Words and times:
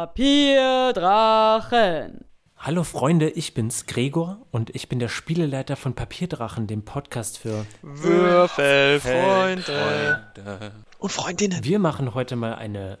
Papierdrachen. 0.00 2.24
Hallo 2.56 2.84
Freunde, 2.84 3.28
ich 3.28 3.52
bin's 3.52 3.84
Gregor 3.84 4.46
und 4.50 4.74
ich 4.74 4.88
bin 4.88 4.98
der 4.98 5.10
Spieleleiter 5.10 5.76
von 5.76 5.94
Papierdrachen, 5.94 6.66
dem 6.66 6.86
Podcast 6.86 7.36
für 7.36 7.66
Würfelfreunde 7.82 10.72
und 10.96 11.12
Freundinnen. 11.12 11.64
Wir 11.64 11.78
machen 11.78 12.14
heute 12.14 12.36
mal 12.36 12.54
eine 12.54 12.98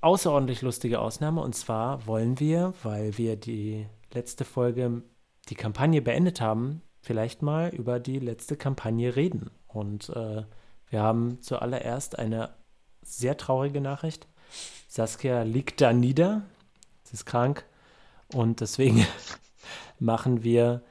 außerordentlich 0.00 0.62
lustige 0.62 0.98
Ausnahme 0.98 1.42
und 1.42 1.54
zwar 1.54 2.08
wollen 2.08 2.40
wir, 2.40 2.74
weil 2.82 3.16
wir 3.18 3.36
die 3.36 3.86
letzte 4.12 4.44
Folge 4.44 5.02
die 5.48 5.54
Kampagne 5.54 6.02
beendet 6.02 6.40
haben, 6.40 6.82
vielleicht 7.02 7.42
mal 7.42 7.68
über 7.68 8.00
die 8.00 8.18
letzte 8.18 8.56
Kampagne 8.56 9.14
reden. 9.14 9.52
Und 9.68 10.08
äh, 10.08 10.42
wir 10.88 11.02
haben 11.02 11.40
zuallererst 11.40 12.18
eine 12.18 12.52
sehr 13.00 13.36
traurige 13.36 13.80
Nachricht. 13.80 14.26
Saskia 14.86 15.42
liegt 15.42 15.80
da 15.80 15.92
nieder. 15.92 16.42
Sie 17.04 17.14
ist 17.14 17.26
krank. 17.26 17.64
Und 18.32 18.60
deswegen 18.60 19.06
machen 19.98 20.42
wir 20.42 20.82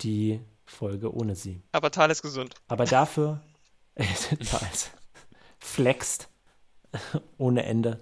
die 0.00 0.40
Folge 0.64 1.14
ohne 1.14 1.34
sie. 1.36 1.60
Aber 1.72 1.90
Tal 1.90 2.10
ist 2.10 2.22
gesund. 2.22 2.54
Aber 2.68 2.84
dafür, 2.84 3.40
Thales 3.96 4.90
flext 5.58 6.28
ohne 7.38 7.64
Ende 7.64 8.00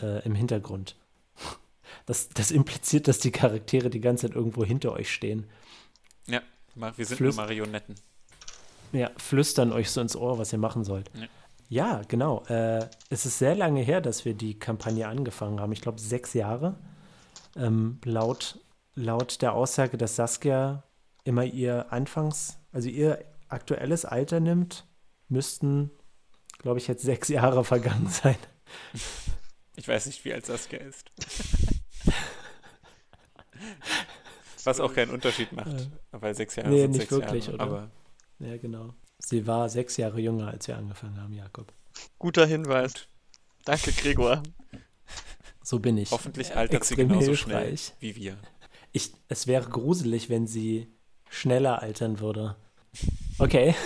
äh, 0.00 0.22
im 0.24 0.34
Hintergrund. 0.34 0.96
Das, 2.06 2.28
das 2.30 2.50
impliziert, 2.50 3.08
dass 3.08 3.18
die 3.18 3.30
Charaktere 3.30 3.90
die 3.90 4.00
ganze 4.00 4.26
Zeit 4.28 4.36
irgendwo 4.36 4.64
hinter 4.64 4.92
euch 4.92 5.12
stehen. 5.12 5.46
Ja, 6.26 6.42
wir 6.74 6.92
sind 7.04 7.18
Flüst- 7.18 7.36
nur 7.36 7.44
Marionetten. 7.46 7.94
Ja, 8.92 9.10
flüstern 9.18 9.72
euch 9.72 9.90
so 9.90 10.00
ins 10.00 10.16
Ohr, 10.16 10.38
was 10.38 10.52
ihr 10.52 10.58
machen 10.58 10.84
sollt. 10.84 11.10
Ja. 11.14 11.26
Ja, 11.68 12.02
genau. 12.08 12.44
Äh, 12.46 12.88
es 13.10 13.26
ist 13.26 13.38
sehr 13.38 13.54
lange 13.54 13.82
her, 13.82 14.00
dass 14.00 14.24
wir 14.24 14.34
die 14.34 14.58
Kampagne 14.58 15.06
angefangen 15.06 15.60
haben. 15.60 15.72
Ich 15.72 15.82
glaube, 15.82 16.00
sechs 16.00 16.32
Jahre. 16.34 16.78
Ähm, 17.56 18.00
laut, 18.04 18.58
laut 18.94 19.42
der 19.42 19.52
Aussage, 19.52 19.98
dass 19.98 20.16
Saskia 20.16 20.82
immer 21.24 21.44
ihr 21.44 21.92
Anfangs-, 21.92 22.58
also 22.72 22.88
ihr 22.88 23.22
aktuelles 23.48 24.04
Alter 24.06 24.40
nimmt, 24.40 24.86
müssten, 25.28 25.90
glaube 26.58 26.78
ich, 26.78 26.88
jetzt 26.88 27.02
sechs 27.02 27.28
Jahre 27.28 27.64
vergangen 27.64 28.08
sein. 28.08 28.36
Ich 29.76 29.86
weiß 29.86 30.06
nicht, 30.06 30.24
wie 30.24 30.32
alt 30.32 30.46
Saskia 30.46 30.80
ist. 30.80 31.10
Was 34.64 34.80
auch 34.80 34.92
keinen 34.94 35.10
Unterschied 35.12 35.52
macht, 35.52 35.88
weil 36.12 36.34
sechs 36.34 36.56
Jahre 36.56 36.70
Nee, 36.70 36.82
sind 36.82 36.90
nicht 36.92 37.00
sechs 37.08 37.12
wirklich, 37.12 37.46
Jahre. 37.46 37.54
oder? 37.56 37.64
Aber 37.64 37.90
Ja, 38.38 38.56
genau. 38.56 38.94
Sie 39.18 39.46
war 39.46 39.68
sechs 39.68 39.96
Jahre 39.96 40.20
jünger, 40.20 40.48
als 40.48 40.68
wir 40.68 40.76
angefangen 40.76 41.20
haben, 41.20 41.32
Jakob. 41.32 41.72
Guter 42.18 42.46
Hinweis. 42.46 42.92
Danke, 43.64 43.92
Gregor. 43.92 44.42
So 45.62 45.78
bin 45.80 45.98
ich. 45.98 46.10
hoffentlich 46.10 46.56
altert 46.56 46.84
sie 46.84 46.96
genauso 46.96 47.34
schnell 47.34 47.66
hilfreich. 47.68 47.92
wie 48.00 48.16
wir. 48.16 48.38
Ich, 48.92 49.12
es 49.28 49.46
wäre 49.46 49.68
gruselig, 49.68 50.30
wenn 50.30 50.46
sie 50.46 50.88
schneller 51.28 51.82
altern 51.82 52.20
würde. 52.20 52.56
Okay. 53.38 53.74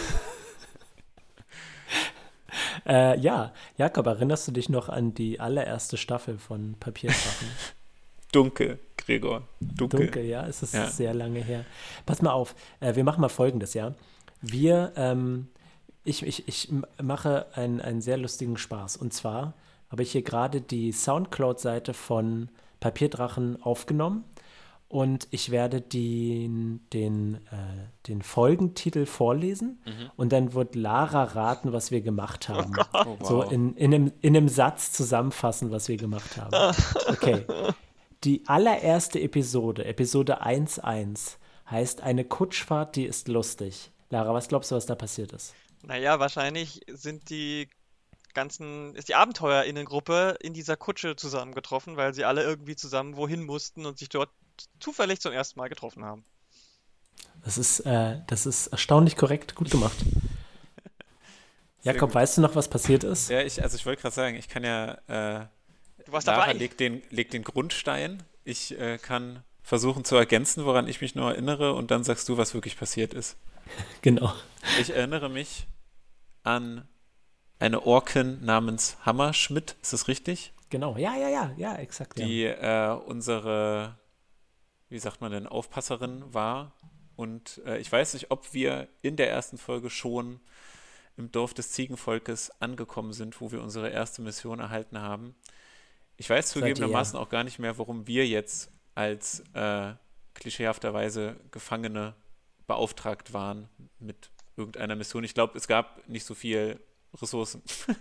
äh, 2.86 3.18
ja, 3.18 3.52
Jakob, 3.76 4.06
erinnerst 4.06 4.46
du 4.46 4.52
dich 4.52 4.68
noch 4.68 4.88
an 4.88 5.14
die 5.14 5.40
allererste 5.40 5.96
Staffel 5.96 6.38
von 6.38 6.76
Papierdrachen? 6.78 7.48
Dunkel, 8.32 8.78
Gregor. 8.96 9.48
Dunkel. 9.60 10.00
Dunkel, 10.06 10.24
ja, 10.24 10.46
es 10.46 10.62
ist 10.62 10.74
Ja. 10.74 10.88
sehr 10.88 11.12
lange 11.14 11.40
her. 11.42 11.64
Pass 12.06 12.22
mal 12.22 12.32
auf, 12.32 12.54
äh, 12.80 12.94
wir 12.94 13.04
machen 13.04 13.20
mal 13.20 13.28
folgendes, 13.28 13.74
ja. 13.74 13.94
Wir, 14.42 14.92
ähm, 14.96 15.48
ich, 16.04 16.26
ich, 16.26 16.48
ich 16.48 16.72
mache 17.00 17.46
einen, 17.54 17.80
einen 17.80 18.00
sehr 18.00 18.18
lustigen 18.18 18.56
Spaß. 18.56 18.96
Und 18.96 19.12
zwar 19.12 19.54
habe 19.88 20.02
ich 20.02 20.12
hier 20.12 20.22
gerade 20.22 20.60
die 20.60 20.92
Soundcloud-Seite 20.92 21.94
von 21.94 22.48
Papierdrachen 22.80 23.62
aufgenommen 23.62 24.24
und 24.92 25.26
ich 25.30 25.50
werde 25.50 25.80
den, 25.80 26.80
den, 26.92 27.36
äh, 27.50 28.08
den 28.08 28.20
Folgentitel 28.20 29.06
vorlesen 29.06 29.80
und 30.16 30.32
dann 30.32 30.52
wird 30.52 30.74
Lara 30.74 31.24
raten, 31.24 31.72
was 31.72 31.90
wir 31.90 32.02
gemacht 32.02 32.50
haben. 32.50 32.74
Oh, 32.92 33.16
wow. 33.18 33.28
So 33.28 33.42
in, 33.42 33.74
in, 33.76 33.94
einem, 33.94 34.12
in 34.20 34.36
einem 34.36 34.48
Satz 34.48 34.92
zusammenfassen, 34.92 35.70
was 35.70 35.88
wir 35.88 35.96
gemacht 35.96 36.36
haben. 36.36 36.76
Okay. 37.08 37.46
Die 38.24 38.42
allererste 38.46 39.18
Episode, 39.20 39.86
Episode 39.86 40.42
1.1, 40.42 41.36
heißt 41.70 42.02
eine 42.02 42.24
Kutschfahrt, 42.24 42.96
die 42.96 43.06
ist 43.06 43.28
lustig. 43.28 43.90
Lara, 44.12 44.34
was 44.34 44.46
glaubst 44.48 44.70
du, 44.70 44.74
was 44.74 44.84
da 44.84 44.94
passiert 44.94 45.32
ist? 45.32 45.54
Naja, 45.82 46.20
wahrscheinlich 46.20 46.82
sind 46.86 47.30
die 47.30 47.70
ganzen, 48.34 48.94
ist 48.94 49.08
die 49.08 49.14
AbenteuerInnengruppe 49.14 50.36
in 50.42 50.52
dieser 50.52 50.76
Kutsche 50.76 51.16
zusammengetroffen, 51.16 51.96
weil 51.96 52.12
sie 52.12 52.26
alle 52.26 52.42
irgendwie 52.42 52.76
zusammen 52.76 53.16
wohin 53.16 53.42
mussten 53.42 53.86
und 53.86 53.98
sich 53.98 54.10
dort 54.10 54.28
zufällig 54.80 55.20
zum 55.20 55.32
ersten 55.32 55.58
Mal 55.58 55.68
getroffen 55.68 56.04
haben. 56.04 56.26
Das 57.42 57.56
ist, 57.56 57.80
äh, 57.80 58.20
das 58.26 58.44
ist 58.44 58.66
erstaunlich 58.66 59.16
korrekt, 59.16 59.54
gut 59.54 59.70
gemacht. 59.70 59.96
Jakob, 61.82 62.10
gut. 62.10 62.14
weißt 62.14 62.36
du 62.36 62.42
noch, 62.42 62.54
was 62.54 62.68
passiert 62.68 63.04
ist? 63.04 63.30
Ja, 63.30 63.40
ich, 63.40 63.62
also 63.62 63.76
ich 63.76 63.86
wollte 63.86 64.02
gerade 64.02 64.14
sagen, 64.14 64.36
ich 64.36 64.48
kann 64.48 64.62
ja, 64.62 64.92
äh, 65.40 65.46
Du 66.04 66.12
warst 66.12 66.26
Lara 66.26 66.48
dabei. 66.48 66.52
legt 66.52 66.80
den, 66.80 67.02
legt 67.08 67.32
den 67.32 67.44
Grundstein. 67.44 68.22
Ich 68.44 68.78
äh, 68.78 68.98
kann 68.98 69.42
versuchen 69.62 70.04
zu 70.04 70.16
ergänzen, 70.16 70.66
woran 70.66 70.86
ich 70.86 71.00
mich 71.00 71.14
nur 71.14 71.30
erinnere 71.30 71.72
und 71.72 71.90
dann 71.90 72.04
sagst 72.04 72.28
du, 72.28 72.36
was 72.36 72.52
wirklich 72.52 72.76
passiert 72.76 73.14
ist. 73.14 73.38
Genau. 74.02 74.32
Ich 74.80 74.90
erinnere 74.90 75.28
mich 75.28 75.66
an 76.42 76.88
eine 77.58 77.86
Orkin 77.86 78.44
namens 78.44 78.96
Hammerschmidt, 79.06 79.76
ist 79.80 79.92
das 79.92 80.08
richtig? 80.08 80.52
Genau. 80.70 80.96
Ja, 80.96 81.16
ja, 81.16 81.28
ja, 81.28 81.52
ja, 81.56 81.74
exakt. 81.76 82.18
ja. 82.18 82.26
Die 82.26 82.44
äh, 82.44 82.90
unsere, 83.06 83.98
wie 84.88 84.98
sagt 84.98 85.20
man 85.20 85.30
denn, 85.30 85.46
Aufpasserin 85.46 86.24
war. 86.34 86.72
Und 87.14 87.60
äh, 87.66 87.78
ich 87.78 87.92
weiß 87.92 88.14
nicht, 88.14 88.30
ob 88.30 88.52
wir 88.54 88.88
in 89.02 89.16
der 89.16 89.30
ersten 89.30 89.58
Folge 89.58 89.90
schon 89.90 90.40
im 91.16 91.30
Dorf 91.30 91.54
des 91.54 91.72
Ziegenvolkes 91.72 92.50
angekommen 92.60 93.12
sind, 93.12 93.40
wo 93.40 93.52
wir 93.52 93.62
unsere 93.62 93.90
erste 93.90 94.22
Mission 94.22 94.60
erhalten 94.60 94.98
haben. 94.98 95.34
Ich 96.16 96.28
weiß 96.28 96.50
zugegebenermaßen 96.50 97.18
auch 97.18 97.28
gar 97.28 97.44
nicht 97.44 97.58
mehr, 97.58 97.78
warum 97.78 98.06
wir 98.06 98.26
jetzt 98.26 98.70
als 98.94 99.40
äh, 99.54 99.92
klischeehafterweise 100.34 101.36
Gefangene 101.50 102.14
beauftragt 102.66 103.32
waren 103.32 103.68
mit 103.98 104.30
irgendeiner 104.56 104.96
Mission. 104.96 105.24
Ich 105.24 105.34
glaube, 105.34 105.56
es 105.56 105.66
gab 105.66 106.06
nicht 106.08 106.24
so 106.24 106.34
viel 106.34 106.80
Ressourcen. 107.20 107.62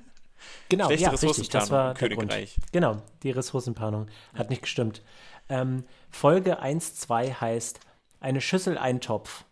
Genau, 0.70 0.88
Schlechte 0.88 1.04
ja, 1.04 1.10
richtig, 1.12 1.50
das 1.50 1.70
Ressourcenplanung 1.70 1.70
war 1.70 1.92
im 1.92 1.98
der 1.98 2.10
Grund. 2.10 2.30
Königreich. 2.32 2.58
Genau, 2.72 3.04
die 3.22 3.30
Ressourcenplanung 3.30 4.08
hat 4.34 4.50
nicht 4.50 4.64
gestimmt. 4.64 5.04
Ähm, 5.50 5.86
Folge 6.10 6.62
1.2 6.64 7.40
heißt 7.40 7.80
eine 8.20 8.42
Schüssel 8.42 8.78
Eintopf. 8.78 9.46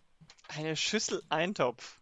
Eine 0.48 0.74
Schüssel 0.74 1.22
Eintopf. 1.28 2.00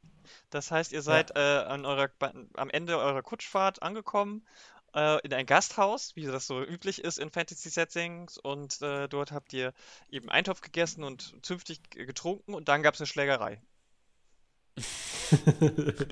Das 0.51 0.71
heißt, 0.71 0.93
ihr 0.93 1.03
seid 1.03 1.37
äh, 1.37 1.39
an 1.39 1.85
eurer, 1.85 2.09
am 2.55 2.71
Ende 2.71 2.97
eurer 2.97 3.23
Kutschfahrt 3.23 3.83
angekommen 3.83 4.47
äh, 4.95 5.21
in 5.25 5.33
ein 5.33 5.47
Gasthaus, 5.47 6.15
wie 6.17 6.27
das 6.27 6.47
so 6.47 6.63
üblich 6.63 7.03
ist 7.03 7.19
in 7.19 7.31
Fantasy-Settings. 7.31 8.39
Und 8.39 8.81
äh, 8.83 9.09
dort 9.09 9.33
habt 9.33 9.53
ihr 9.53 9.73
eben 10.11 10.29
Eintopf 10.29 10.61
gegessen 10.61 11.05
und 11.05 11.35
zünftig 11.43 11.91
getrunken 11.91 12.55
und 12.55 12.69
dann 12.69 12.83
gab 12.83 12.95
es 12.95 13.01
eine 13.01 13.07
Schlägerei. 13.07 13.61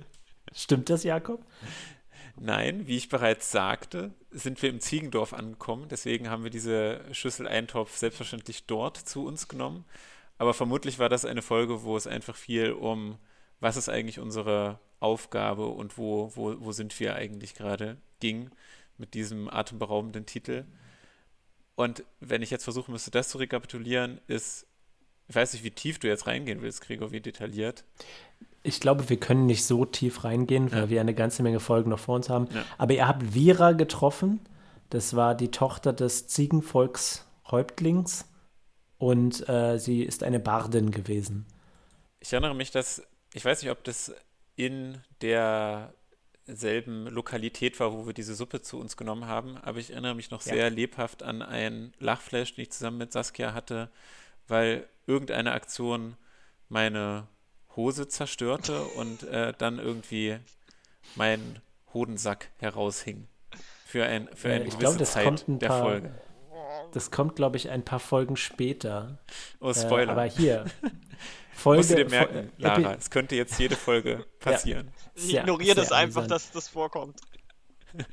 Stimmt 0.52 0.90
das, 0.90 1.04
Jakob? 1.04 1.44
Nein, 2.38 2.86
wie 2.86 2.96
ich 2.96 3.08
bereits 3.08 3.50
sagte, 3.50 4.12
sind 4.30 4.60
wir 4.60 4.68
im 4.68 4.80
Ziegendorf 4.80 5.32
angekommen. 5.32 5.88
Deswegen 5.88 6.28
haben 6.28 6.44
wir 6.44 6.50
diese 6.50 7.02
Schüssel 7.12 7.48
Eintopf 7.48 7.96
selbstverständlich 7.96 8.66
dort 8.66 8.96
zu 8.96 9.24
uns 9.24 9.48
genommen. 9.48 9.86
Aber 10.38 10.52
vermutlich 10.52 10.98
war 10.98 11.08
das 11.08 11.24
eine 11.24 11.40
Folge, 11.40 11.82
wo 11.82 11.96
es 11.96 12.06
einfach 12.06 12.36
viel 12.36 12.72
um, 12.72 13.18
was 13.60 13.78
ist 13.78 13.88
eigentlich 13.88 14.18
unsere 14.18 14.78
Aufgabe 15.06 15.66
und 15.66 15.96
wo, 15.98 16.30
wo, 16.34 16.54
wo 16.58 16.72
sind 16.72 16.98
wir 17.00 17.14
eigentlich 17.16 17.54
gerade 17.54 17.96
ging 18.20 18.50
mit 18.98 19.14
diesem 19.14 19.48
atemberaubenden 19.48 20.26
Titel. 20.26 20.64
Und 21.74 22.04
wenn 22.20 22.42
ich 22.42 22.50
jetzt 22.50 22.64
versuchen 22.64 22.92
müsste, 22.92 23.10
das 23.10 23.28
zu 23.28 23.38
rekapitulieren, 23.38 24.20
ist, 24.26 24.66
ich 25.28 25.34
weiß 25.34 25.52
nicht, 25.52 25.64
wie 25.64 25.70
tief 25.70 25.98
du 25.98 26.08
jetzt 26.08 26.26
reingehen 26.26 26.62
willst, 26.62 26.80
Gregor, 26.80 27.12
wie 27.12 27.20
detailliert. 27.20 27.84
Ich 28.62 28.80
glaube, 28.80 29.08
wir 29.10 29.18
können 29.20 29.46
nicht 29.46 29.64
so 29.64 29.84
tief 29.84 30.24
reingehen, 30.24 30.72
weil 30.72 30.84
Ja. 30.84 30.88
wir 30.90 31.00
eine 31.00 31.14
ganze 31.14 31.42
Menge 31.42 31.60
Folgen 31.60 31.90
noch 31.90 31.98
vor 31.98 32.16
uns 32.16 32.28
haben. 32.30 32.48
Ja. 32.54 32.64
Aber 32.78 32.94
ihr 32.94 33.06
habt 33.06 33.34
Vira 33.34 33.72
getroffen. 33.72 34.40
Das 34.90 35.14
war 35.16 35.34
die 35.34 35.50
Tochter 35.50 35.92
des 35.92 36.26
Ziegenvolkshäuptlings. 36.28 38.26
Und 38.98 39.46
äh, 39.48 39.78
sie 39.78 40.02
ist 40.02 40.22
eine 40.22 40.40
Bardin 40.40 40.90
gewesen. 40.90 41.44
Ich 42.20 42.32
erinnere 42.32 42.54
mich, 42.54 42.70
dass, 42.70 43.02
ich 43.34 43.44
weiß 43.44 43.60
nicht, 43.62 43.70
ob 43.70 43.84
das 43.84 44.14
in 44.56 45.00
derselben 45.20 47.06
Lokalität 47.08 47.78
war, 47.80 47.92
wo 47.92 48.06
wir 48.06 48.14
diese 48.14 48.34
Suppe 48.34 48.62
zu 48.62 48.78
uns 48.78 48.96
genommen 48.96 49.26
haben, 49.26 49.56
aber 49.58 49.78
ich 49.78 49.90
erinnere 49.90 50.14
mich 50.14 50.30
noch 50.30 50.44
Ja. 50.46 50.52
sehr 50.54 50.70
lebhaft 50.70 51.22
an 51.22 51.42
ein 51.42 51.92
Lachflash, 51.98 52.54
den 52.54 52.62
ich 52.62 52.70
zusammen 52.72 52.98
mit 52.98 53.12
Saskia 53.12 53.52
hatte, 53.54 53.90
weil 54.48 54.86
irgendeine 55.06 55.52
Aktion 55.52 56.16
meine 56.68 57.26
Hose 57.76 58.08
zerstörte 58.08 58.82
und 58.82 59.22
äh, 59.24 59.52
dann 59.56 59.78
irgendwie 59.78 60.38
mein 61.14 61.60
Hodensack 61.92 62.50
heraushing. 62.58 63.28
Für, 63.84 64.04
ein, 64.04 64.28
für 64.34 64.48
Äh, 64.48 64.52
eine 64.54 64.64
ich 64.64 64.70
gewisse 64.70 64.78
glaube, 64.78 64.98
das 64.98 65.12
Zeit 65.12 65.24
kommt 65.24 65.48
ein 65.48 65.58
der 65.58 65.68
paar- 65.68 65.82
Folge. 65.82 66.14
Das 66.92 67.10
kommt, 67.10 67.36
glaube 67.36 67.56
ich, 67.56 67.68
ein 67.70 67.84
paar 67.84 68.00
Folgen 68.00 68.36
später. 68.36 69.18
Oh, 69.60 69.70
Äh, 69.70 69.74
Spoiler. 69.74 70.12
aber 70.12 70.24
hier. 70.24 70.64
Folge, 71.56 71.78
Musst 71.80 71.90
du 71.90 71.94
dir 71.96 72.02
Fol- 72.06 72.10
merken, 72.10 72.36
äh, 72.36 72.62
Lara, 72.62 72.78
Epi- 72.92 72.98
es 72.98 73.10
könnte 73.10 73.34
jetzt 73.36 73.58
jede 73.58 73.76
Folge 73.76 74.24
passieren. 74.40 74.92
Ich 75.14 75.24
Sehr- 75.24 75.40
ignoriere 75.42 75.74
das 75.74 75.90
einfach, 75.92 76.22
amüsant. 76.22 76.30
dass 76.30 76.50
das 76.52 76.68
vorkommt. 76.68 77.20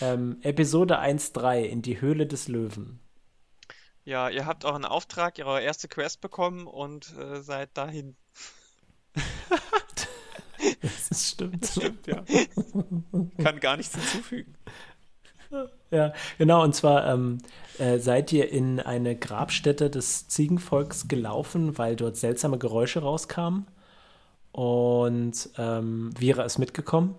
ähm, 0.00 0.38
Episode 0.42 0.98
1.3 0.98 1.62
in 1.64 1.82
die 1.82 2.00
Höhle 2.00 2.26
des 2.26 2.48
Löwen. 2.48 3.00
Ja, 4.04 4.28
ihr 4.30 4.46
habt 4.46 4.64
auch 4.64 4.74
einen 4.74 4.84
Auftrag, 4.86 5.38
ihre 5.38 5.60
erste 5.62 5.86
Quest 5.86 6.20
bekommen 6.20 6.66
und 6.66 7.14
äh, 7.18 7.42
seid 7.42 7.76
dahin. 7.76 8.16
Das 11.10 11.30
stimmt. 11.30 11.66
Stimmt, 11.66 12.06
ja. 12.06 12.22
Kann 13.42 13.58
gar 13.58 13.76
nichts 13.76 13.94
hinzufügen. 13.96 14.56
Ja, 15.90 16.12
genau. 16.38 16.62
Und 16.62 16.74
zwar 16.74 17.06
ähm, 17.06 17.38
äh, 17.78 17.98
seid 17.98 18.32
ihr 18.32 18.50
in 18.50 18.80
eine 18.80 19.16
Grabstätte 19.16 19.90
des 19.90 20.28
Ziegenvolks 20.28 21.08
gelaufen, 21.08 21.76
weil 21.78 21.96
dort 21.96 22.16
seltsame 22.16 22.58
Geräusche 22.58 23.00
rauskamen. 23.00 23.66
Und 24.52 25.50
ähm, 25.58 26.10
Vira 26.18 26.44
ist 26.44 26.58
mitgekommen. 26.58 27.18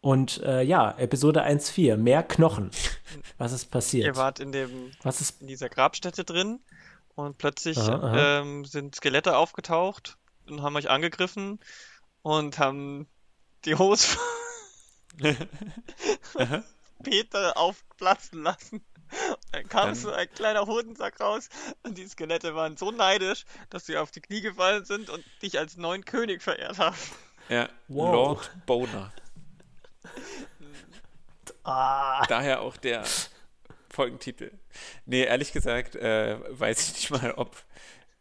Und 0.00 0.42
äh, 0.42 0.62
ja, 0.62 0.94
Episode 0.98 1.44
1.4, 1.44 1.96
mehr 1.96 2.22
Knochen. 2.22 2.70
Was 3.38 3.52
ist 3.52 3.66
passiert? 3.70 4.06
Ihr 4.06 4.16
wart 4.16 4.40
in 4.40 4.52
dem 4.52 4.92
Was 5.02 5.20
ist 5.20 5.42
in 5.42 5.46
dieser 5.46 5.68
Grabstätte 5.68 6.24
drin 6.24 6.60
und 7.14 7.36
plötzlich 7.36 7.76
Aha, 7.78 7.94
aha. 7.94 8.40
ähm, 8.40 8.64
sind 8.64 8.94
Skelette 8.94 9.36
aufgetaucht 9.36 10.16
und 10.48 10.62
haben 10.62 10.76
euch 10.76 10.88
angegriffen 10.88 11.58
und 12.22 12.58
haben 12.58 13.08
die 13.66 13.74
Hose 13.74 14.16
Peter 17.02 17.56
aufplatzen 17.56 18.42
lassen. 18.42 18.84
Dann 19.52 19.68
kam 19.68 19.86
Dann- 19.86 19.94
so 19.96 20.12
ein 20.12 20.30
kleiner 20.32 20.66
Hodensack 20.66 21.18
raus 21.20 21.48
und 21.82 21.98
die 21.98 22.06
Skelette 22.06 22.54
waren 22.54 22.76
so 22.76 22.90
neidisch, 22.92 23.44
dass 23.68 23.86
sie 23.86 23.96
auf 23.96 24.10
die 24.12 24.20
Knie 24.20 24.40
gefallen 24.40 24.84
sind 24.84 25.10
und 25.10 25.24
dich 25.42 25.58
als 25.58 25.76
neuen 25.76 26.04
König 26.04 26.42
verehrt 26.42 26.78
haben. 26.78 26.96
Ja, 27.48 27.68
Wow. 27.88 28.12
Lord 28.14 28.50
Boner. 28.66 29.12
Ah, 31.64 32.24
Daher 32.26 32.60
auch 32.62 32.76
der 32.76 33.04
Folgentitel. 33.90 34.52
Nee, 35.06 35.24
ehrlich 35.24 35.52
gesagt, 35.52 35.96
äh, 35.96 36.38
weiß 36.58 36.80
ich 36.88 36.94
nicht 36.94 37.10
mal, 37.10 37.32
ob 37.32 37.62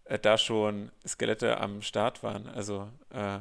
äh, 0.05 0.17
da 0.19 0.37
schon 0.37 0.91
Skelette 1.07 1.59
am 1.59 1.81
Start 1.81 2.23
waren. 2.23 2.47
Also, 2.47 2.89
äh, 3.11 3.39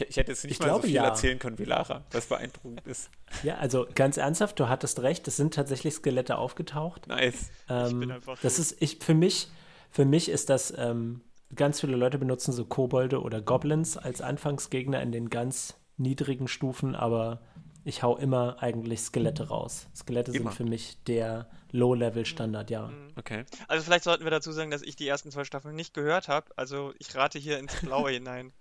ich, 0.00 0.08
ich 0.10 0.16
hätte 0.16 0.32
jetzt 0.32 0.44
nicht 0.44 0.52
Ich 0.52 0.60
mal 0.60 0.66
glaube, 0.66 0.82
so 0.82 0.86
viel 0.86 0.96
ja. 0.96 1.06
erzählen 1.06 1.38
können 1.38 1.58
wie 1.58 1.64
Lara, 1.64 2.04
was 2.12 2.26
beeindruckend 2.26 2.86
ist. 2.86 3.10
ja, 3.42 3.56
also 3.56 3.86
ganz 3.94 4.16
ernsthaft, 4.16 4.58
du 4.60 4.68
hattest 4.68 5.00
recht, 5.00 5.26
es 5.28 5.36
sind 5.36 5.54
tatsächlich 5.54 5.94
Skelette 5.94 6.38
aufgetaucht. 6.38 7.06
Nice. 7.08 7.50
Ähm, 7.68 8.00
bin 8.00 8.10
einfach 8.10 8.38
das 8.40 8.58
ist, 8.58 8.80
ich, 8.80 8.98
für 9.00 9.14
mich, 9.14 9.48
für 9.90 10.04
mich 10.04 10.28
ist 10.28 10.50
das, 10.50 10.72
ähm, 10.76 11.22
ganz 11.54 11.80
viele 11.80 11.96
Leute 11.96 12.18
benutzen 12.18 12.52
so 12.52 12.64
Kobolde 12.64 13.22
oder 13.22 13.40
Goblins 13.40 13.96
als 13.96 14.20
Anfangsgegner 14.20 15.00
in 15.00 15.12
den 15.12 15.30
ganz 15.30 15.74
niedrigen 15.96 16.48
Stufen, 16.48 16.94
aber 16.94 17.40
ich 17.84 18.02
hau 18.02 18.16
immer 18.16 18.62
eigentlich 18.62 19.00
Skelette 19.00 19.48
raus. 19.48 19.88
Skelette 19.96 20.32
Immer. 20.32 20.50
sind 20.50 20.56
für 20.56 20.64
mich 20.64 21.02
der 21.04 21.48
Low-Level-Standard, 21.72 22.70
ja. 22.70 22.92
Okay. 23.16 23.44
Also 23.66 23.84
vielleicht 23.84 24.04
sollten 24.04 24.24
wir 24.24 24.30
dazu 24.30 24.52
sagen, 24.52 24.70
dass 24.70 24.82
ich 24.82 24.96
die 24.96 25.08
ersten 25.08 25.30
zwei 25.30 25.44
Staffeln 25.44 25.74
nicht 25.74 25.94
gehört 25.94 26.28
habe. 26.28 26.50
Also 26.56 26.92
ich 26.98 27.14
rate 27.14 27.38
hier 27.38 27.58
ins 27.58 27.74
Blaue 27.80 28.10
hinein. 28.12 28.52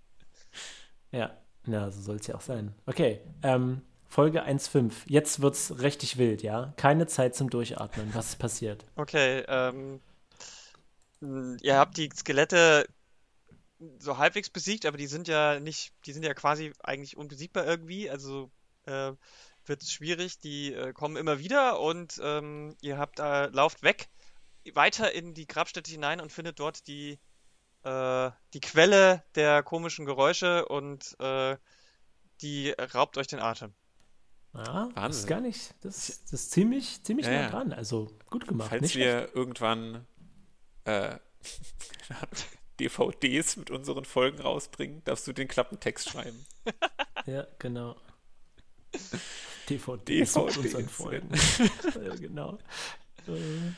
Ja, 1.12 1.38
ja, 1.66 1.92
so 1.92 2.02
soll 2.02 2.18
es 2.18 2.28
ja 2.28 2.36
auch 2.36 2.42
sein. 2.42 2.74
Okay, 2.86 3.22
ähm, 3.44 3.82
Folge 4.08 4.44
1.5. 4.46 4.94
Jetzt 5.06 5.42
wird's 5.42 5.80
richtig 5.82 6.18
wild, 6.18 6.42
ja? 6.42 6.74
Keine 6.78 7.08
Zeit 7.08 7.36
zum 7.36 7.50
Durchatmen. 7.50 8.14
Was 8.14 8.30
ist 8.30 8.40
passiert? 8.40 8.86
Okay, 8.96 9.44
ähm, 9.48 10.00
mh, 11.20 11.58
ihr 11.62 11.78
habt 11.78 11.98
die 11.98 12.10
Skelette 12.16 12.88
so 14.00 14.18
halbwegs 14.18 14.50
besiegt, 14.50 14.86
aber 14.86 14.98
die 14.98 15.08
sind 15.08 15.28
ja 15.28 15.60
nicht, 15.60 15.94
die 16.06 16.14
sind 16.14 16.24
ja 16.24 16.34
quasi 16.34 16.74
eigentlich 16.84 17.18
unbesiegbar 17.18 17.66
irgendwie, 17.66 18.10
also 18.10 18.50
äh, 18.86 19.12
wird 19.66 19.84
es 19.84 19.92
schwierig, 19.92 20.40
die 20.40 20.74
äh, 20.74 20.94
kommen 20.94 21.18
immer 21.18 21.40
wieder 21.40 21.80
und 21.80 22.20
ähm, 22.24 22.76
ihr 22.82 22.98
habt 22.98 23.20
da, 23.20 23.46
lauft 23.46 23.84
weg, 23.84 24.08
weiter 24.74 25.12
in 25.12 25.34
die 25.34 25.48
Grabstätte 25.48 25.92
hinein 25.92 26.22
und 26.22 26.32
findet 26.32 26.60
dort 26.60 26.88
die, 26.88 27.20
äh, 27.88 28.32
die 28.54 28.60
Quelle 28.60 29.24
der 29.36 29.64
komischen 29.64 30.06
Geräusche 30.06 30.66
und 30.66 31.16
äh, 31.20 31.58
die 32.42 32.72
raubt 32.72 33.18
euch 33.18 33.28
den 33.28 33.40
Atem. 33.40 33.74
Ah, 34.54 34.90
das 34.96 35.18
ist 35.20 35.28
gar 35.28 35.40
nicht, 35.40 35.76
das, 35.82 36.24
das 36.24 36.34
ist 36.34 36.52
ziemlich, 36.52 37.04
ziemlich 37.04 37.28
Ja, 37.28 37.34
nah 37.34 37.42
ja. 37.42 37.50
dran. 37.50 37.74
Also 37.74 38.12
gut 38.30 38.48
gemacht. 38.48 38.70
Falls 38.70 38.82
nicht 38.82 38.94
schlecht. 38.94 39.08
wir 39.08 39.36
irgendwann 39.36 40.06
äh, 40.86 41.18
DVDs 42.80 43.58
mit 43.58 43.70
unseren 43.72 44.06
Folgen 44.06 44.40
rausbringen, 44.40 45.04
darfst 45.06 45.28
du 45.28 45.34
den 45.34 45.48
Klappentext 45.48 46.10
schreiben. 46.10 46.46
Ja, 47.26 47.46
genau. 47.60 47.98
DVDs, 49.68 50.32
DVDs, 50.32 50.36
mit 50.56 50.58
unseren 50.66 50.88
Folgen. 50.88 51.30
ja, 52.06 52.16
genau. 52.16 52.58
Äh, 53.28 53.74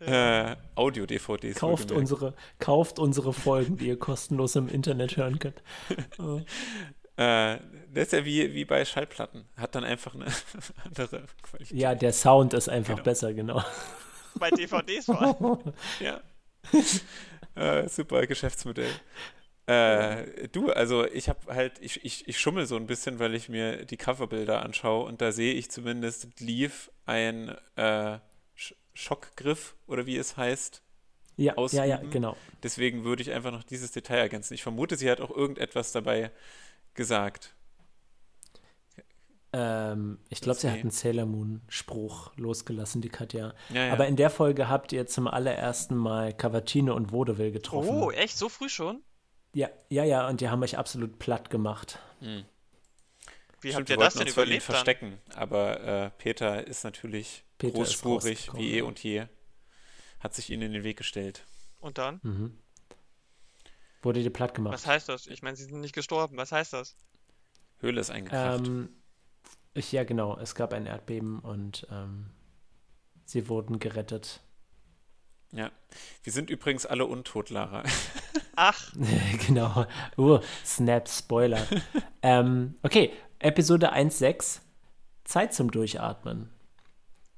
Äh, 0.00 0.56
Audio-DVDs. 0.80 1.56
kauft, 1.58 1.92
unsere, 1.92 2.34
kauft 2.58 2.98
unsere 2.98 3.32
Folgen, 3.32 3.76
die 3.76 3.86
ihr 3.88 3.98
kostenlos 3.98 4.56
im 4.56 4.68
Internet 4.68 5.16
hören 5.16 5.38
könnt. 5.38 5.62
Äh, 7.16 7.58
das 7.92 8.04
ist 8.06 8.12
ja 8.14 8.24
wie, 8.24 8.54
wie 8.54 8.64
bei 8.64 8.82
Schallplatten. 8.82 9.44
Hat 9.58 9.74
dann 9.74 9.84
einfach 9.84 10.14
eine 10.14 10.24
andere 10.86 11.24
Qualität. 11.42 11.76
ja, 11.76 11.94
der 11.94 12.14
Sound 12.14 12.54
ist 12.54 12.70
einfach 12.70 12.94
Genau. 12.94 13.04
besser, 13.04 13.34
genau. 13.34 13.62
Bei 14.36 14.48
DVDs 14.48 15.04
vor 15.04 15.20
allem. 15.20 15.58
Ja. 16.00 16.20
äh, 17.56 17.88
super 17.88 18.26
Geschäftsmodell. 18.26 18.90
Äh, 19.66 20.48
du, 20.48 20.70
also 20.72 21.04
ich 21.06 21.28
habe 21.28 21.54
halt, 21.54 21.74
ich, 21.82 22.02
ich, 22.06 22.26
ich 22.26 22.40
schummel 22.40 22.64
so 22.64 22.76
ein 22.76 22.86
bisschen, 22.86 23.18
weil 23.18 23.34
ich 23.34 23.50
mir 23.50 23.84
die 23.84 23.98
Coverbilder 23.98 24.62
anschaue 24.62 25.04
und 25.04 25.20
da 25.20 25.30
sehe 25.30 25.52
ich 25.52 25.70
zumindest 25.70 26.40
Leaf 26.40 26.90
ein 27.04 27.54
äh, 27.76 28.18
Schockgriff 29.00 29.74
oder 29.86 30.06
wie 30.06 30.16
es 30.16 30.36
heißt. 30.36 30.82
Ja, 31.36 31.54
ja, 31.70 31.84
ja, 31.84 31.96
Ausüben. 31.96 32.10
genau. 32.10 32.36
Deswegen 32.62 33.04
würde 33.04 33.22
ich 33.22 33.30
einfach 33.30 33.50
noch 33.50 33.64
dieses 33.64 33.92
Detail 33.92 34.18
ergänzen. 34.18 34.54
Ich 34.54 34.62
vermute, 34.62 34.96
sie 34.96 35.10
hat 35.10 35.20
auch 35.20 35.30
irgendetwas 35.30 35.92
dabei 35.92 36.30
gesagt. 36.94 37.54
Ähm, 39.52 40.18
ich 40.28 40.40
glaube, 40.42 40.60
sie 40.60 40.70
hat 40.70 40.80
einen 40.80 40.90
Sailor 40.90 41.26
Moon-Spruch 41.26 42.32
losgelassen, 42.36 43.00
die 43.00 43.08
Katja. 43.08 43.54
Ja, 43.70 43.86
ja. 43.86 43.92
Aber 43.92 44.06
in 44.06 44.16
der 44.16 44.30
Folge 44.30 44.68
habt 44.68 44.92
ihr 44.92 45.06
zum 45.06 45.26
allerersten 45.26 45.96
Mal 45.96 46.34
Cavatine 46.34 46.94
und 46.94 47.10
Vaudeville 47.10 47.52
getroffen. 47.52 47.88
Oh, 47.88 48.10
echt? 48.10 48.36
So 48.36 48.48
früh 48.48 48.68
schon? 48.68 49.02
Ja, 49.54 49.68
ja, 49.88 50.04
ja, 50.04 50.28
und 50.28 50.40
die 50.40 50.50
haben 50.50 50.62
euch 50.62 50.78
absolut 50.78 51.18
platt 51.18 51.50
gemacht. 51.50 51.98
Hm. 52.20 52.44
Wie 53.60 53.68
Stimmt, 53.68 53.80
habt 53.80 53.88
wir 53.88 53.96
ihr 53.96 54.00
wollten 54.00 54.18
das 54.18 54.24
denn 54.24 54.32
überlebt 54.32 54.62
dann? 54.62 54.74
verstecken, 54.74 55.18
aber 55.34 55.80
äh, 55.80 56.10
Peter 56.18 56.66
ist 56.66 56.84
natürlich 56.84 57.44
Peter 57.58 57.74
ist 57.74 58.02
großspurig 58.02 58.38
rausgekommen, 58.38 58.66
wie 58.66 58.78
eh 58.78 58.82
und 58.82 59.02
je. 59.02 59.26
Hat 60.18 60.34
sich 60.34 60.50
ihnen 60.50 60.62
in 60.62 60.72
den 60.72 60.84
Weg 60.84 60.98
gestellt. 60.98 61.44
Und 61.80 61.98
dann? 61.98 62.20
Mhm. 62.22 62.58
Wurde 64.02 64.22
dir 64.22 64.30
platt 64.30 64.54
gemacht. 64.54 64.74
Was 64.74 64.86
heißt 64.86 65.08
das? 65.08 65.26
Ich 65.26 65.42
meine, 65.42 65.56
sie 65.56 65.64
sind 65.64 65.80
nicht 65.80 65.94
gestorben. 65.94 66.36
Was 66.36 66.52
heißt 66.52 66.72
das? 66.72 66.96
Höhle 67.80 68.00
ist 68.00 68.10
eingekracht. 68.10 68.66
Ähm, 68.66 68.88
ich, 69.74 69.92
ja, 69.92 70.04
genau. 70.04 70.38
Es 70.38 70.54
gab 70.54 70.72
ein 70.72 70.86
Erdbeben 70.86 71.38
und 71.40 71.86
ähm, 71.90 72.30
sie 73.24 73.48
wurden 73.48 73.78
gerettet. 73.78 74.40
Ja. 75.52 75.70
Wir 76.22 76.32
sind 76.32 76.48
übrigens 76.50 76.86
alle 76.86 77.06
untot, 77.06 77.50
Lara. 77.50 77.82
Ach, 78.56 78.92
genau. 79.46 79.86
Uh, 80.16 80.40
Snap, 80.64 81.08
Spoiler. 81.08 81.66
ähm, 82.22 82.74
okay, 82.82 83.12
Episode 83.40 83.92
1.6. 83.92 84.60
Zeit 85.24 85.54
zum 85.54 85.70
Durchatmen. 85.70 86.50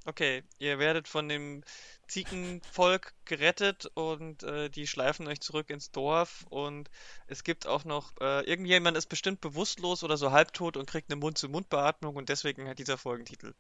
okay. 0.06 0.42
Ihr 0.58 0.78
werdet 0.78 1.08
von 1.08 1.28
dem 1.28 1.62
Ziegenvolk 2.08 3.14
gerettet 3.24 3.86
und 3.94 4.42
äh, 4.42 4.68
die 4.68 4.86
schleifen 4.86 5.26
euch 5.28 5.40
zurück 5.40 5.70
ins 5.70 5.90
Dorf 5.92 6.44
und 6.50 6.90
es 7.26 7.44
gibt 7.44 7.66
auch 7.66 7.84
noch, 7.84 8.12
äh, 8.20 8.44
irgendjemand 8.44 8.96
ist 8.96 9.06
bestimmt 9.06 9.40
bewusstlos 9.40 10.02
oder 10.04 10.16
so 10.16 10.30
halbtot 10.32 10.76
und 10.76 10.86
kriegt 10.86 11.10
eine 11.10 11.18
Mund-zu-Mund-Beatmung 11.20 12.16
und 12.16 12.28
deswegen 12.28 12.68
hat 12.68 12.78
dieser 12.78 12.98
Folgentitel. 12.98 13.54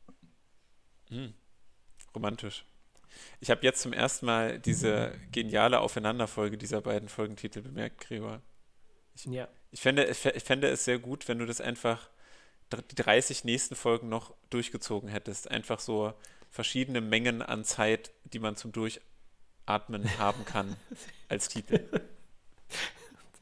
Hm. 1.08 1.32
Romantisch. 2.14 2.64
Ich 3.40 3.50
habe 3.50 3.62
jetzt 3.62 3.80
zum 3.82 3.92
ersten 3.92 4.26
Mal 4.26 4.58
diese 4.58 5.14
geniale 5.30 5.80
Aufeinanderfolge 5.80 6.58
dieser 6.58 6.80
beiden 6.80 7.08
Folgentitel 7.08 7.62
bemerkt, 7.62 8.00
Gregor. 8.06 8.42
Ja. 9.24 9.48
Ich 9.70 9.80
fände, 9.80 10.04
ich 10.04 10.18
fä- 10.18 10.34
ich 10.34 10.42
fände 10.44 10.68
es 10.68 10.84
sehr 10.84 10.98
gut, 10.98 11.28
wenn 11.28 11.38
du 11.38 11.46
das 11.46 11.60
einfach 11.60 12.10
die 12.80 12.94
30 12.94 13.44
nächsten 13.44 13.74
Folgen 13.74 14.08
noch 14.08 14.32
durchgezogen 14.50 15.08
hättest. 15.08 15.50
Einfach 15.50 15.80
so 15.80 16.12
verschiedene 16.50 17.00
Mengen 17.00 17.42
an 17.42 17.64
Zeit, 17.64 18.12
die 18.24 18.38
man 18.38 18.56
zum 18.56 18.72
Durchatmen 18.72 20.08
haben 20.18 20.44
kann, 20.44 20.76
als 21.28 21.48
Titel. 21.48 21.80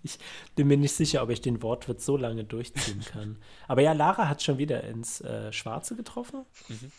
Ich 0.03 0.19
bin 0.57 0.67
mir 0.67 0.79
nicht 0.79 0.95
sicher, 0.95 1.23
ob 1.23 1.29
ich 1.29 1.43
den 1.43 1.61
Wortwitz 1.63 2.07
so 2.07 2.17
lange 2.17 2.43
durchziehen 2.43 3.05
kann. 3.05 3.37
Aber 3.69 3.83
ja, 3.83 3.93
Lara 3.93 4.29
hat 4.31 4.43
schon 4.43 4.57
wieder 4.57 4.83
ins 4.85 5.21
äh, 5.21 5.53
Schwarze 5.53 5.95
getroffen. 5.95 6.47
Mhm. 6.69 6.91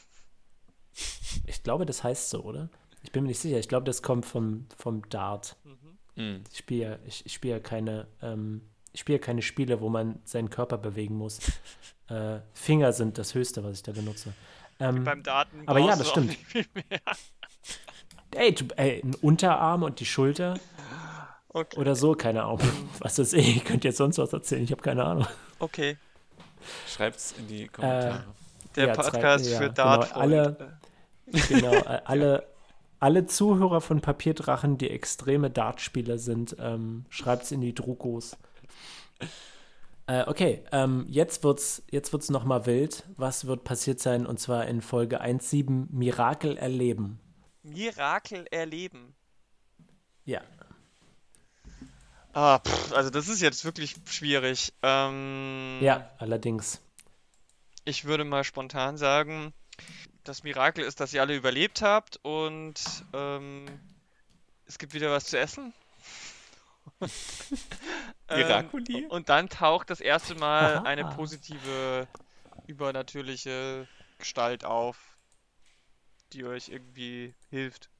Ich 1.47 1.63
glaube, 1.63 1.87
das 1.87 2.03
heißt 2.03 2.29
so, 2.29 2.43
oder? 2.43 2.69
Ich 3.01 3.11
bin 3.11 3.23
mir 3.23 3.29
nicht 3.29 3.39
sicher. 3.39 3.57
Ich 3.57 3.67
glaube, 3.67 3.85
das 3.85 4.03
kommt 4.03 4.27
vom, 4.27 4.67
vom 4.77 5.07
Dart. 5.09 5.55
Mhm. 6.15 6.43
Ich 6.51 6.59
spiele 6.59 6.83
ja- 6.83 6.99
ich, 7.07 7.25
ich 7.25 7.33
spiele 7.33 7.55
ja 7.55 7.59
keine, 7.59 8.07
ähm, 8.21 8.61
spiele 8.95 9.19
keine 9.19 9.41
Spiele, 9.41 9.81
wo 9.81 9.89
man 9.89 10.19
seinen 10.25 10.49
Körper 10.49 10.77
bewegen 10.77 11.15
muss. 11.17 11.39
äh, 12.09 12.39
Finger 12.53 12.93
sind 12.93 13.17
das 13.17 13.33
Höchste, 13.35 13.63
was 13.63 13.77
ich 13.77 13.83
da 13.83 13.91
benutze. 13.91 14.33
Ähm, 14.79 15.03
Beim 15.03 15.21
Daten 15.23 15.63
aber 15.67 15.79
ja, 15.79 15.95
das 15.95 16.09
stimmt. 16.09 16.35
ey, 18.35 18.53
du, 18.53 18.65
ey, 18.77 19.01
ein 19.03 19.15
Unterarm 19.21 19.83
und 19.83 19.99
die 19.99 20.05
Schulter 20.05 20.59
Okay. 21.53 21.77
oder 21.79 21.95
so, 21.95 22.13
keine 22.13 22.43
Ahnung. 22.43 22.61
Was 22.99 23.19
ist 23.19 23.33
eh, 23.33 23.41
ihr 23.41 23.61
könnt 23.61 23.83
jetzt 23.83 23.97
sonst 23.97 24.17
was 24.19 24.31
erzählen, 24.31 24.63
ich 24.63 24.71
habe 24.71 24.81
keine 24.81 25.03
Ahnung. 25.03 25.27
okay. 25.59 25.97
Schreibt's 26.87 27.33
in 27.37 27.47
die 27.49 27.67
Kommentare. 27.67 28.23
Der 28.77 28.87
Ja, 28.87 28.93
zwei- 28.93 29.09
Podcast 29.11 29.45
ja, 29.49 29.57
für 29.57 29.63
genau, 29.65 29.73
Dart. 29.73 30.15
alle- 30.15 30.77
Genau, 31.49 31.73
äh, 31.73 32.01
alle, 32.05 32.47
alle 32.99 33.25
Zuhörer 33.25 33.81
von 33.81 33.99
Papierdrachen, 33.99 34.77
die 34.77 34.89
extreme 34.89 35.49
Dartspieler 35.49 36.17
sind, 36.17 36.55
ähm, 36.59 37.05
schreibt's 37.09 37.51
in 37.51 37.59
die 37.61 37.73
Drukos. 37.75 38.37
Äh, 40.07 40.23
okay, 40.27 40.63
ähm, 40.71 41.05
jetzt 41.07 41.43
wird's, 41.43 41.83
jetzt 41.89 42.11
wird's 42.11 42.29
nochmal 42.29 42.65
wild. 42.65 43.03
Was 43.17 43.45
wird 43.45 43.63
passiert 43.63 43.99
sein? 43.99 44.25
Und 44.25 44.39
zwar 44.39 44.65
in 44.65 44.81
Folge 44.81 45.21
1.7 45.21 45.87
Mirakel 45.91 46.57
erleben. 46.57 47.19
Mirakel 47.63 48.45
erleben. 48.51 49.15
Ja. 50.25 50.41
Ah, 52.33 52.59
pff, 52.59 52.93
also 52.93 53.09
das 53.09 53.27
ist 53.27 53.41
jetzt 53.41 53.65
wirklich 53.65 53.95
schwierig. 54.05 54.73
Ähm, 54.81 55.79
Ja, 55.81 56.09
allerdings. 56.17 56.81
Ich 57.85 58.05
würde 58.05 58.23
mal 58.23 58.43
spontan 58.43 58.97
sagen, 58.97 59.53
das 60.23 60.43
Mirakel 60.43 60.83
ist, 60.83 60.99
dass 60.99 61.13
ihr 61.13 61.21
alle 61.21 61.35
überlebt 61.35 61.81
habt 61.81 62.19
und 62.23 62.75
ähm, 63.13 63.65
es 64.65 64.77
gibt 64.77 64.93
wieder 64.93 65.11
was 65.11 65.25
zu 65.25 65.37
essen. 65.39 65.73
Miraculi? 68.33 68.99
Ähm, 68.99 69.05
und 69.07 69.29
dann 69.29 69.49
taucht 69.49 69.89
das 69.89 69.99
erste 70.01 70.35
Mal 70.35 70.79
Aha. 70.79 70.83
eine 70.83 71.05
positive, 71.05 72.07
übernatürliche 72.67 73.87
Gestalt 74.19 74.65
auf, 74.65 75.17
die 76.33 76.45
euch 76.45 76.69
irgendwie 76.69 77.35
hilft. 77.49 77.91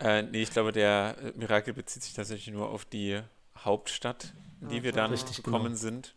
Äh, 0.00 0.22
nee, 0.22 0.42
ich 0.42 0.50
glaube, 0.50 0.72
der 0.72 1.16
Mirakel 1.36 1.74
bezieht 1.74 2.02
sich 2.02 2.14
tatsächlich 2.14 2.52
nur 2.54 2.68
auf 2.70 2.84
die 2.84 3.20
Hauptstadt, 3.58 4.34
in 4.60 4.68
die 4.68 4.82
Ja, 4.82 4.82
wir 4.82 4.92
dann 4.92 5.10
richtig, 5.10 5.36
gekommen 5.36 5.74
genau. 5.74 5.76
sind. 5.76 6.14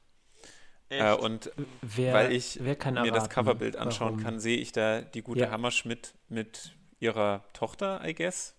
Echt? 0.90 1.00
Äh, 1.00 1.14
und 1.14 1.52
Wer, 1.82 2.14
weil 2.14 2.32
ich 2.32 2.60
wer 2.60 2.76
kann 2.76 2.96
mir 2.96 3.12
das 3.12 3.30
erraten, 3.30 3.30
Coverbild 3.30 3.78
anschauen 3.78 4.18
warum? 4.18 4.18
kann, 4.18 4.40
sehe 4.40 4.58
ich 4.58 4.72
da 4.72 5.02
die 5.02 5.22
gute 5.22 5.50
Ja. 5.50 5.52
Hammerschmidt 5.52 6.14
mit 6.30 6.74
ihrer 7.00 7.44
Tochter, 7.54 8.02
I 8.06 8.14
guess. 8.16 8.56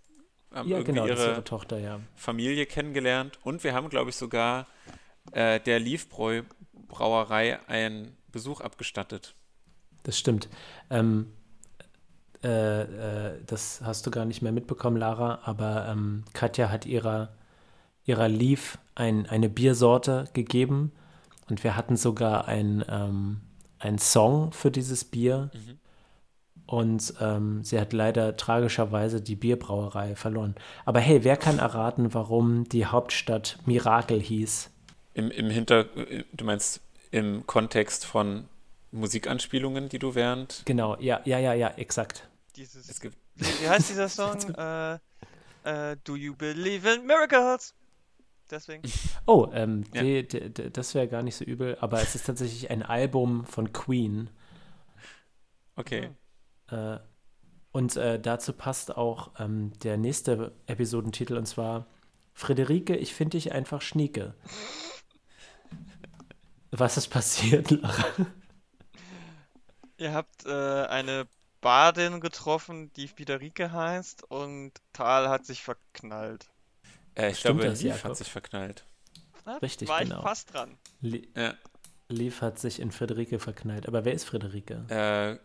Haben 0.53 0.69
Ja, 0.69 0.79
irgendwie 0.79 0.93
genau, 1.01 1.07
ihre 1.07 1.33
ihre 1.33 1.45
Tochter, 1.45 1.79
ja. 1.79 2.01
Familie 2.15 2.67
kennengelernt. 2.67 3.39
Und 3.43 3.65
wir 3.65 3.75
haben, 3.75 3.89
glaube 3.89 4.11
ich, 4.11 4.17
sogar 4.17 4.67
äh, 5.33 5.61
der 5.61 5.81
Liefbräu 5.81 6.43
Brauerei 6.89 7.59
einen 7.69 8.17
Besuch 8.31 8.61
abgestattet. 8.61 9.35
Das 10.03 10.19
stimmt. 10.19 10.49
Ähm, 10.89 11.33
äh, 12.45 12.83
äh, 12.83 13.43
das 13.47 13.81
hast 13.83 14.07
du 14.07 14.11
gar 14.11 14.25
nicht 14.25 14.43
mehr 14.43 14.53
mitbekommen, 14.53 14.97
Lara, 14.97 15.41
aber 15.45 15.89
ähm, 15.89 16.25
Katja 16.33 16.71
hat 16.71 16.87
ihrer, 16.87 17.31
ihrer 18.05 18.29
Leaf 18.29 18.79
ein, 18.95 19.27
eine 19.27 19.49
Biersorte 19.49 20.29
gegeben 20.33 20.93
und 21.49 21.65
wir 21.65 21.77
hatten 21.77 21.97
sogar 21.97 22.47
ein, 22.47 22.85
ähm, 22.89 23.41
einen 23.79 23.99
Song 23.99 24.53
für 24.53 24.71
dieses 24.71 25.05
Bier 25.05 25.51
Mhm. 25.53 25.79
Und 26.67 27.15
ähm, 27.21 27.63
sie 27.65 27.79
hat 27.81 27.93
leider 27.93 28.37
tragischerweise 28.37 29.21
die 29.21 29.37
Bierbrauerei 29.37 30.17
verloren. 30.17 30.55
Aber 30.85 31.01
hey, 31.01 31.23
wer 31.25 31.37
kann 31.37 31.59
erraten, 31.59 32.13
warum 32.15 32.69
die 32.69 32.87
Hauptstadt 32.87 33.59
Mirakel 33.67 34.21
hieß? 34.21 34.71
Im, 35.15 35.31
im 35.31 35.49
Hinter, 35.49 35.85
du 35.85 36.45
meinst 36.45 36.81
im 37.11 37.47
Kontext 37.47 38.05
von 38.05 38.45
Musikanspielungen, 38.93 39.89
die 39.89 39.99
du 39.99 40.15
während. 40.15 40.63
Genau, 40.67 40.97
ja, 40.99 41.21
ja, 41.25 41.39
ja, 41.39 41.53
ja, 41.55 41.69
exakt. 41.77 42.29
Dieses, 42.57 42.89
Es 42.89 43.01
gibt 43.01 43.17
wie, 43.37 43.69
heißt 43.69 43.91
dieser 43.91 44.09
Song? 44.09 44.37
äh, 44.57 44.95
äh, 45.65 45.97
Do 46.05 46.17
you 46.17 46.35
believe 46.35 46.89
in 46.89 47.07
miracles? 47.07 47.75
Deswegen. 48.51 48.83
Oh, 49.27 49.49
ähm, 49.53 49.85
Ja. 49.93 50.03
die, 50.03 50.27
die, 50.27 50.51
die, 50.53 50.71
das 50.71 50.95
wäre 50.95 51.09
gar 51.09 51.23
nicht 51.23 51.35
so 51.37 51.45
übel, 51.45 51.77
aber 51.81 52.01
es 52.01 52.15
ist 52.15 52.27
tatsächlich 52.27 52.71
ein 52.71 52.83
Album 52.83 53.45
von 53.45 53.73
Queen. 53.73 54.31
Okay. 55.77 56.11
Äh, 56.71 56.99
und 57.73 57.97
äh, 57.97 58.21
dazu 58.21 58.53
passt 58.55 58.97
auch 58.97 59.33
ähm, 59.39 59.73
der 59.81 59.97
nächste 59.99 60.55
Episodentitel 60.67 61.37
und 61.37 61.47
zwar 61.47 61.87
Friederike, 62.35 62.97
ich 62.97 63.15
finde 63.15 63.39
dich 63.39 63.53
einfach 63.53 63.83
schnieke. 63.83 64.35
Was 66.71 66.97
ist 66.97 67.09
passiert, 67.09 67.71
Lara? 67.71 68.05
Ihr 69.99 70.13
habt 70.15 70.47
äh, 70.47 70.87
eine 70.87 71.29
Badin 71.61 72.21
getroffen, 72.21 72.93
die 72.95 73.09
Friederike 73.09 73.73
heißt 73.73 74.23
und 74.25 74.73
Tal 74.93 75.29
hat 75.29 75.45
sich 75.47 75.63
verknallt. 75.63 76.51
Äh, 77.15 77.33
ich 77.33 77.39
Stimmt 77.41 77.61
glaube, 77.61 77.63
das, 77.63 77.83
Jakob? 77.83 78.05
hat 78.05 78.17
sich 78.17 78.31
verknallt. 78.31 78.87
Na, 79.45 79.57
Richtig, 79.59 79.89
war 79.89 80.01
genau. 80.01 80.17
ich 80.17 80.23
fast 80.23 80.53
dran. 80.55 80.79
Li 81.01 81.29
Ja. 81.37 81.55
Leaf 82.09 82.41
hat 82.43 82.59
sich 82.59 82.81
in 82.81 82.93
Friederike 82.93 83.39
verknallt. 83.39 83.87
Aber 83.89 84.05
wer 84.05 84.13
ist 84.15 84.25
Friederike? 84.25 84.85
Äh, 84.89 85.39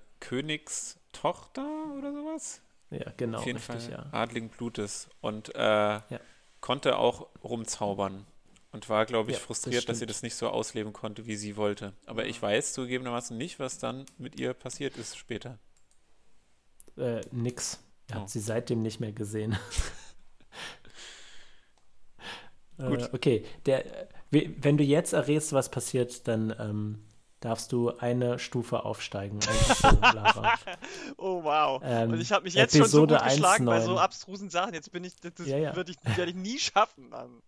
Königstochter 1.12 1.96
oder 1.98 2.13
sowas? 2.13 2.62
Ja, 2.89 3.12
genau, 3.18 3.39
Auf 3.39 3.46
jeden 3.46 3.58
richtig, 3.58 3.86
Fall 3.86 3.89
ja. 3.89 4.06
adligen 4.12 4.50
Blutes 4.50 5.10
und 5.22 5.53
äh, 5.56 6.00
konnte 6.62 6.98
auch 6.98 7.27
rumzaubern 7.44 8.25
und 8.72 8.89
war, 8.89 9.06
glaube 9.06 9.32
ich, 9.32 9.38
Ja, 9.38 9.39
das 9.39 9.46
frustriert, 9.48 9.89
dass 9.89 10.00
sie 10.00 10.06
das 10.06 10.24
nicht 10.24 10.36
so 10.36 10.50
ausleben 10.50 10.94
konnte, 10.94 11.25
wie 11.27 11.36
sie 11.38 11.58
wollte. 11.58 11.94
Aber 12.06 12.25
ich 12.25 12.41
weiß 12.41 12.74
zugegebenermaßen 12.74 13.38
nicht, 13.38 13.60
was 13.60 13.77
dann 13.80 14.06
mit 14.18 14.39
ihr 14.39 14.53
passiert 14.53 14.98
ist 14.98 15.18
später. 15.18 15.60
Äh, 16.98 17.22
nix. 17.32 17.80
Er 18.08 18.18
Oh. 18.18 18.20
hat 18.22 18.30
sie 18.30 18.39
seitdem 18.39 18.82
nicht 18.82 19.00
mehr 19.00 19.12
gesehen. 19.13 19.58
Gut. 22.86 23.03
Äh, 23.03 23.10
okay, 23.13 23.46
der, 23.65 23.86
äh, 24.03 24.08
we- 24.32 24.56
wenn 24.60 24.77
du 24.77 24.84
jetzt 24.84 25.13
errätst, 25.13 25.53
was 25.53 25.70
passiert, 25.70 26.27
dann 26.27 26.53
ähm, 26.60 27.00
darfst 27.41 27.71
du 27.71 27.89
eine 27.98 28.39
Stufe 28.39 28.86
aufsteigen. 28.86 29.39
Oh 31.17 31.43
wow. 31.43 31.81
Ähm, 31.83 32.12
und 32.12 32.21
ich 32.21 32.31
habe 32.31 32.43
mich 32.43 32.53
jetzt 32.53 32.75
schon 32.75 32.88
so 32.88 33.03
Episode 33.03 33.15
gut 33.17 33.24
geschlagen 33.25 33.65
bei 33.65 33.81
so 33.81 33.98
1.9. 33.98 34.00
abstrusen 34.00 34.50
Sachen. 34.50 34.74
Jetzt 34.74 34.91
bin 34.91 35.03
ich, 35.03 35.15
das, 35.17 35.33
das 35.36 35.48
Ja, 35.48 35.57
ja. 35.57 35.75
würde 35.75 35.91
ich, 35.91 36.17
werde 36.17 36.31
ich 36.31 36.38
nie 36.38 36.57
schaffen. 36.57 37.12
Dann. 37.12 37.41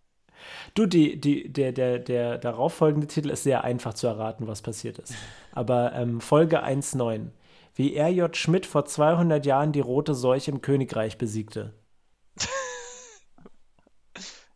Du, 0.74 0.86
die, 0.86 1.20
die, 1.20 1.50
der, 1.52 1.72
der, 1.72 1.98
der 1.98 2.38
darauffolgende 2.38 3.06
Titel 3.06 3.30
ist 3.30 3.42
sehr 3.44 3.64
einfach 3.64 3.94
zu 3.94 4.06
erraten, 4.06 4.46
was 4.46 4.62
passiert 4.62 4.98
ist. 4.98 5.14
Aber 5.52 5.92
ähm, 5.94 6.20
Folge 6.20 6.64
1.9. 6.64 7.30
Wie 7.74 7.96
R.J. 7.96 8.36
Schmidt 8.36 8.66
vor 8.66 8.84
200 8.84 9.44
Jahren 9.46 9.72
die 9.72 9.80
rote 9.80 10.14
Seuche 10.14 10.50
im 10.50 10.60
Königreich 10.60 11.18
besiegte. 11.18 11.74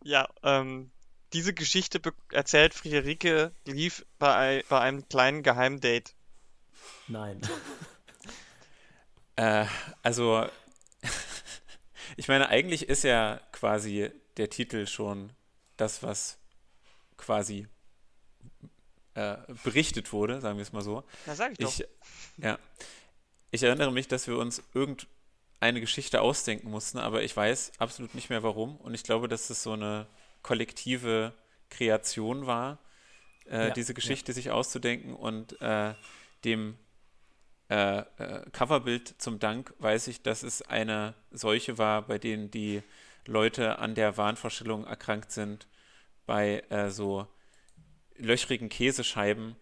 Ja, 0.04 0.26
ähm, 0.42 0.90
diese 1.32 1.52
Geschichte 1.54 2.00
be- 2.00 2.12
erzählt 2.32 2.75
Friederike 2.75 3.52
lief 3.64 4.04
bei, 4.18 4.64
bei 4.68 4.80
einem 4.80 5.08
kleinen 5.08 5.42
Geheimdate. 5.42 6.12
Nein. 7.08 7.40
Äh, 9.37 9.66
also, 10.02 10.49
ich 12.16 12.26
meine, 12.26 12.49
eigentlich 12.49 12.88
ist 12.88 13.04
ja 13.04 13.40
quasi 13.52 14.11
der 14.37 14.50
Titel 14.50 14.88
schon 14.88 15.30
das, 15.76 16.02
was 16.02 16.38
quasi 17.16 17.68
äh, 19.14 19.37
berichtet 19.62 20.12
wurde, 20.12 20.40
sagen 20.40 20.58
wir 20.58 20.62
es 20.62 20.73
mal 20.73 20.82
so. 20.82 21.04
Na, 21.26 21.37
sag 21.37 21.52
ich 21.52 21.58
doch. 21.58 21.68
Ich, 21.73 21.87
ja, 22.38 22.58
ich 23.52 23.62
erinnere 23.62 23.92
mich, 23.92 24.08
dass 24.08 24.26
wir 24.26 24.37
uns 24.38 24.61
irgendeine 24.75 25.80
Geschichte 25.80 26.20
ausdenken 26.20 26.68
mussten, 26.70 26.99
aber 26.99 27.23
ich 27.23 27.37
weiß 27.37 27.73
absolut 27.78 28.16
nicht 28.16 28.30
mehr 28.30 28.42
warum. 28.42 28.76
Und 28.78 28.94
ich 28.94 29.04
glaube, 29.04 29.28
dass 29.28 29.50
es 29.50 29.62
so 29.62 29.73
eine 29.75 30.08
kollektive 30.42 31.33
Kreation 31.71 32.47
war, 32.47 32.78
äh, 33.50 33.68
Ja, 33.68 33.71
diese 33.71 33.92
ja. 33.92 33.95
Geschichte 33.95 34.33
sich 34.33 34.50
auszudenken 34.50 35.14
und 35.14 35.61
äh, 35.61 35.95
dem 36.45 36.76
äh, 37.71 37.99
äh, 37.99 38.50
Coverbild 38.52 39.14
zum 39.18 39.38
Dank 39.38 39.75
weiß 39.78 40.09
ich, 40.09 40.23
dass 40.23 40.42
es 40.42 40.62
eine 40.62 41.14
Seuche 41.30 41.76
war, 41.78 42.02
bei 42.02 42.18
denen 42.18 42.50
die 42.50 42.83
Leute 43.26 43.78
an 43.78 43.95
der 43.95 44.16
Wahnvorstellung 44.16 44.87
erkrankt 44.87 45.33
sind, 45.33 45.66
bei 46.26 46.64
äh, 46.71 46.90
so 46.90 47.26
löchrigen 48.16 48.68
Käsescheiben 48.71 49.57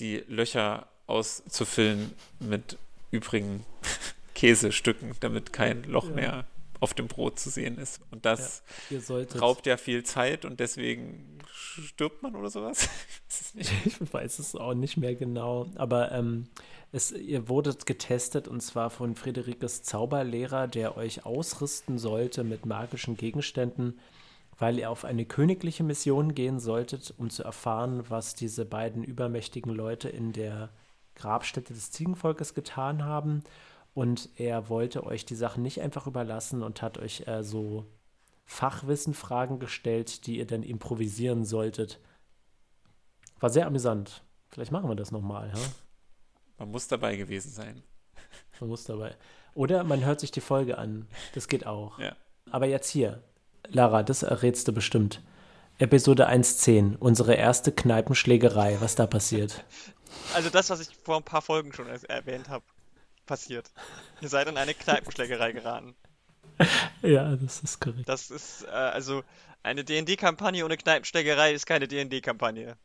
die 0.00 0.24
Löcher 0.28 0.88
auszufüllen 1.06 2.12
mit 2.40 2.78
übrigen 3.10 3.64
Käsestücken, 4.34 5.14
damit 5.20 5.52
kein 5.52 5.84
Loch 5.84 6.08
Ja. 6.08 6.14
mehr 6.14 6.46
auf 6.80 6.94
dem 6.94 7.08
Brot 7.08 7.38
zu 7.38 7.50
sehen 7.50 7.78
ist. 7.78 8.00
Und 8.10 8.24
das 8.24 8.62
solltet. 9.00 9.40
raubt 9.40 9.66
ja 9.66 9.76
viel 9.76 10.04
Zeit 10.04 10.44
und 10.44 10.60
deswegen 10.60 11.38
stirbt 11.52 12.22
man 12.22 12.36
oder 12.36 12.50
sowas. 12.50 12.88
Ich 13.30 13.30
weiß 13.30 13.40
es 13.40 13.54
nicht. 13.54 13.72
Ich 14.02 14.14
weiß 14.14 14.38
es 14.38 14.56
auch 14.56 14.74
nicht 14.74 14.96
mehr 14.96 15.14
genau. 15.14 15.66
Aber 15.76 16.12
ähm, 16.12 16.48
es, 16.92 17.12
ihr 17.12 17.48
wurdet 17.48 17.86
getestet 17.86 18.48
und 18.48 18.62
zwar 18.62 18.90
von 18.90 19.14
Friederikes 19.14 19.82
Zauberlehrer, 19.82 20.66
der 20.66 20.96
euch 20.96 21.26
ausrüsten 21.26 21.98
sollte 21.98 22.44
mit 22.44 22.64
magischen 22.64 23.16
Gegenständen, 23.16 23.98
weil 24.58 24.78
ihr 24.78 24.90
auf 24.90 25.04
eine 25.04 25.24
königliche 25.26 25.84
Mission 25.84 26.34
gehen 26.34 26.58
solltet, 26.58 27.14
um 27.18 27.30
zu 27.30 27.44
erfahren, 27.44 28.04
was 28.08 28.34
diese 28.34 28.64
beiden 28.64 29.04
übermächtigen 29.04 29.72
Leute 29.72 30.08
in 30.08 30.32
der 30.32 30.70
Grabstätte 31.14 31.74
des 31.74 31.90
Ziegenvolkes 31.90 32.54
getan 32.54 33.04
haben. 33.04 33.44
Und 33.94 34.28
er 34.36 34.68
wollte 34.68 35.04
euch 35.04 35.24
die 35.24 35.34
Sachen 35.34 35.62
nicht 35.62 35.80
einfach 35.80 36.06
überlassen 36.06 36.62
und 36.62 36.82
hat 36.82 36.98
euch 36.98 37.26
äh, 37.26 37.42
so 37.42 37.86
Fachwissenfragen 38.44 39.58
gestellt, 39.58 40.26
die 40.26 40.38
ihr 40.38 40.46
dann 40.46 40.62
improvisieren 40.62 41.44
solltet. 41.44 42.00
War 43.40 43.50
sehr 43.50 43.66
amüsant. 43.66 44.22
Vielleicht 44.50 44.72
machen 44.72 44.88
wir 44.88 44.96
das 44.96 45.10
nochmal, 45.10 45.52
ja? 45.54 45.60
Man 46.58 46.70
muss 46.70 46.88
dabei 46.88 47.16
gewesen 47.16 47.50
sein. 47.50 47.82
Man 48.60 48.70
muss 48.70 48.84
dabei. 48.84 49.14
Oder 49.54 49.84
man 49.84 50.04
hört 50.04 50.20
sich 50.20 50.30
die 50.30 50.40
Folge 50.40 50.78
an. 50.78 51.06
Das 51.34 51.48
geht 51.48 51.66
auch. 51.66 51.98
Ja. 51.98 52.16
Aber 52.50 52.66
jetzt 52.66 52.88
hier. 52.88 53.22
Lara, 53.68 54.02
das 54.02 54.22
errätst 54.22 54.66
du 54.66 54.72
bestimmt. 54.72 55.22
Episode 55.78 56.28
1.10, 56.28 56.96
unsere 56.98 57.34
erste 57.34 57.70
Kneipenschlägerei. 57.70 58.78
Was 58.80 58.96
da 58.96 59.06
passiert? 59.06 59.64
Also 60.34 60.50
das, 60.50 60.70
was 60.70 60.80
ich 60.80 60.96
vor 61.04 61.18
ein 61.18 61.22
paar 61.22 61.42
Folgen 61.42 61.72
schon 61.72 61.86
erwähnt 61.86 62.48
habe, 62.48 62.64
passiert. 63.28 63.70
Ihr 64.20 64.28
seid 64.28 64.48
in 64.48 64.56
eine 64.56 64.74
Kneipenschlägerei 64.74 65.52
geraten. 65.52 65.94
ja, 67.02 67.36
das 67.36 67.60
ist 67.60 67.80
korrekt. 67.80 68.08
Das 68.08 68.30
ist, 68.32 68.64
äh, 68.64 68.70
also, 68.70 69.22
eine 69.62 69.84
D&D-Kampagne 69.84 70.64
ohne 70.64 70.76
Kneipenschlägerei 70.76 71.52
ist 71.52 71.66
keine 71.66 71.86
D&D-Kampagne. 71.86 72.76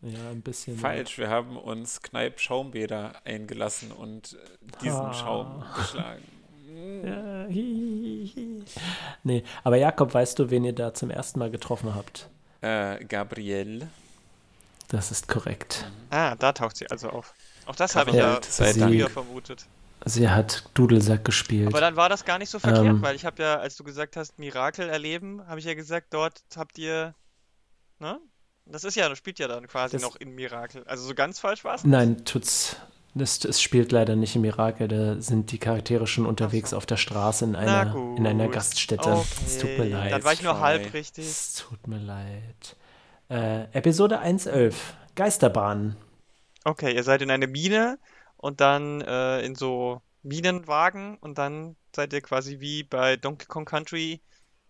Ja, 0.00 0.30
ein 0.30 0.40
bisschen. 0.42 0.78
Falsch, 0.78 1.18
wir 1.18 1.28
haben 1.28 1.56
uns 1.58 2.00
Kneipp-Schaumbäder 2.02 3.12
eingelassen 3.24 3.92
und 3.92 4.32
äh, 4.34 4.78
diesen 4.82 5.00
Ah. 5.00 5.12
Schaum 5.12 5.64
geschlagen. 5.76 6.22
Ja, 7.04 7.44
hi, 7.48 8.32
hi. 8.34 8.62
Nee, 9.22 9.44
aber 9.62 9.76
Jakob, 9.76 10.12
weißt 10.12 10.38
du, 10.40 10.50
wen 10.50 10.64
ihr 10.64 10.72
da 10.72 10.92
zum 10.92 11.08
ersten 11.08 11.38
Mal 11.38 11.50
getroffen 11.50 11.94
habt? 11.94 12.28
Äh, 12.62 13.04
Gabrielle. 13.04 13.88
Das 14.88 15.12
ist 15.12 15.28
korrekt. 15.28 15.86
Ah, 16.10 16.34
da 16.34 16.52
taucht 16.52 16.76
sie 16.76 16.90
also 16.90 17.10
auf. 17.10 17.32
Auch 17.66 17.76
das 17.76 17.96
habe 17.96 18.10
ich 18.10 18.16
Ja, 18.16 18.40
früher 18.40 19.10
vermutet. 19.10 19.66
Sie 20.06 20.28
hat 20.28 20.64
Dudelsack 20.74 21.24
gespielt. 21.24 21.68
Aber 21.68 21.80
dann 21.80 21.96
war 21.96 22.08
das 22.08 22.24
gar 22.24 22.38
nicht 22.38 22.50
so 22.50 22.58
verkehrt, 22.58 22.84
Ähm. 22.84 23.02
weil 23.02 23.16
ich 23.16 23.24
habe 23.24 23.42
ja, 23.42 23.56
als 23.58 23.76
du 23.76 23.84
gesagt 23.84 24.16
hast, 24.16 24.38
Mirakel 24.38 24.88
erleben, 24.88 25.46
habe 25.46 25.58
ich 25.60 25.64
ja 25.64 25.74
gesagt, 25.74 26.08
dort 26.12 26.42
habt 26.56 26.76
ihr, 26.78 27.14
ne? 27.98 28.18
Das 28.66 28.84
ist 28.84 28.96
ja, 28.96 29.08
das 29.08 29.18
spielt 29.18 29.38
ja 29.38 29.48
dann 29.48 29.66
quasi 29.66 29.98
noch 29.98 30.16
in 30.16 30.34
Mirakel. 30.34 30.84
Also 30.86 31.06
so 31.06 31.14
ganz 31.14 31.38
falsch 31.38 31.64
war 31.64 31.74
es? 31.74 31.84
Nein, 31.84 32.24
tut's. 32.24 32.76
Das, 33.16 33.44
es 33.44 33.62
spielt 33.62 33.92
leider 33.92 34.16
nicht 34.16 34.34
im 34.34 34.42
Mirakel. 34.42 34.88
Da 34.88 35.20
sind 35.20 35.52
die 35.52 35.58
Charaktere 35.58 36.06
schon 36.06 36.26
unterwegs 36.26 36.70
so. 36.70 36.76
auf 36.76 36.84
der 36.86 36.96
Straße 36.96 37.44
in 37.44 37.54
einer, 37.56 37.94
in 38.16 38.26
einer. 38.26 38.48
Gaststätte. 38.48 39.22
Es 39.46 39.58
tut 39.58 39.70
mir 39.70 39.74
Okay, 39.84 39.88
leid. 39.90 40.12
Dann 40.12 40.24
war 40.24 40.32
ich 40.32 40.42
nur 40.42 40.58
halb 40.60 40.92
richtig. 40.94 41.24
Es 41.24 41.54
tut 41.54 41.86
mir 41.86 41.98
leid. 41.98 42.76
Äh, 43.30 43.64
Episode 43.76 44.20
1.11. 44.20 44.74
Geisterbahn. 45.14 45.96
Okay, 46.64 46.94
ihr 46.94 47.02
seid 47.02 47.22
in 47.22 47.30
eine 47.30 47.46
Mine 47.46 47.98
und 48.36 48.60
dann 48.60 49.00
äh, 49.02 49.40
in 49.42 49.54
so 49.54 50.00
Minenwagen 50.22 51.18
und 51.18 51.36
dann 51.38 51.76
seid 51.94 52.12
ihr 52.12 52.22
quasi 52.22 52.60
wie 52.60 52.82
bei 52.82 53.16
Donkey 53.16 53.46
Kong 53.46 53.64
Country 53.66 54.20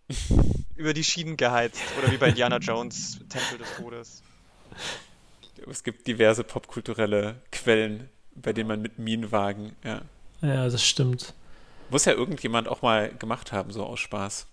über 0.76 0.92
die 0.92 1.04
Schienen 1.04 1.36
geheizt 1.36 1.80
oder 1.98 2.10
wie 2.10 2.16
bei 2.16 2.28
Indiana 2.28 2.58
Jones 2.58 3.18
Tempel 3.28 3.58
des 3.58 3.68
Todes. 3.76 4.22
Es 5.70 5.82
gibt 5.84 6.06
diverse 6.06 6.44
popkulturelle 6.44 7.36
Quellen, 7.52 8.10
bei 8.34 8.52
denen 8.52 8.68
man 8.68 8.82
mit 8.82 8.98
Minenwagen, 8.98 9.76
ja. 9.84 10.02
Ja, 10.42 10.64
das 10.68 10.84
stimmt. 10.84 11.32
Muss 11.90 12.04
ja 12.04 12.12
irgendjemand 12.12 12.68
auch 12.68 12.82
mal 12.82 13.14
gemacht 13.14 13.52
haben, 13.52 13.70
so 13.70 13.84
aus 13.84 14.00
Spaß. 14.00 14.46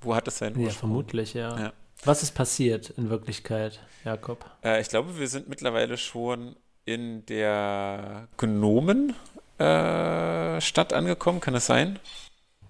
Wo 0.00 0.14
hat 0.14 0.26
es 0.28 0.38
seinen 0.38 0.58
Ja, 0.58 0.66
Ursprung? 0.66 0.90
vermutlich, 0.90 1.34
ja. 1.34 1.58
Ja. 1.58 1.72
Was 2.04 2.22
ist 2.22 2.32
passiert 2.34 2.90
in 2.90 3.08
Wirklichkeit, 3.10 3.80
Jakob? 4.04 4.44
Äh, 4.64 4.80
ich 4.80 4.88
glaube, 4.88 5.18
wir 5.18 5.28
sind 5.28 5.48
mittlerweile 5.48 5.96
schon 5.96 6.56
in 6.84 7.24
der 7.26 8.28
Gnomen 8.36 9.14
äh, 9.58 10.60
Stadt 10.60 10.92
angekommen, 10.92 11.40
kann 11.40 11.54
das 11.54 11.66
sein? 11.66 11.98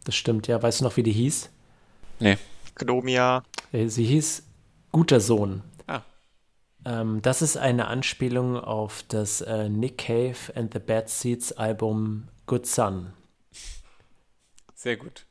Das 0.05 0.14
stimmt, 0.16 0.46
ja. 0.49 0.62
Weißt 0.62 0.81
du 0.81 0.85
noch, 0.85 0.96
wie 0.96 1.03
die 1.03 1.12
hieß? 1.12 1.51
Gnomia. 2.75 3.42
Äh, 3.73 3.87
Sie 3.88 4.05
hieß 4.05 4.42
Guter 4.92 5.20
Sohn. 5.20 5.62
Ah. 5.87 6.03
Ähm, 6.85 7.23
das 7.23 7.42
ist 7.42 7.57
eine 7.57 7.87
Anspielung 7.87 8.57
auf 8.59 9.05
das 9.09 9.40
äh, 9.42 9.68
Nick 9.68 9.99
Cave 9.99 10.37
and 10.55 10.73
the 10.73 10.81
Bad 10.81 11.09
Seeds 11.09 11.53
Album 11.53 12.29
Good 12.46 12.66
Son. 12.66 13.12
Sehr 14.75 14.96
gut. 14.96 15.27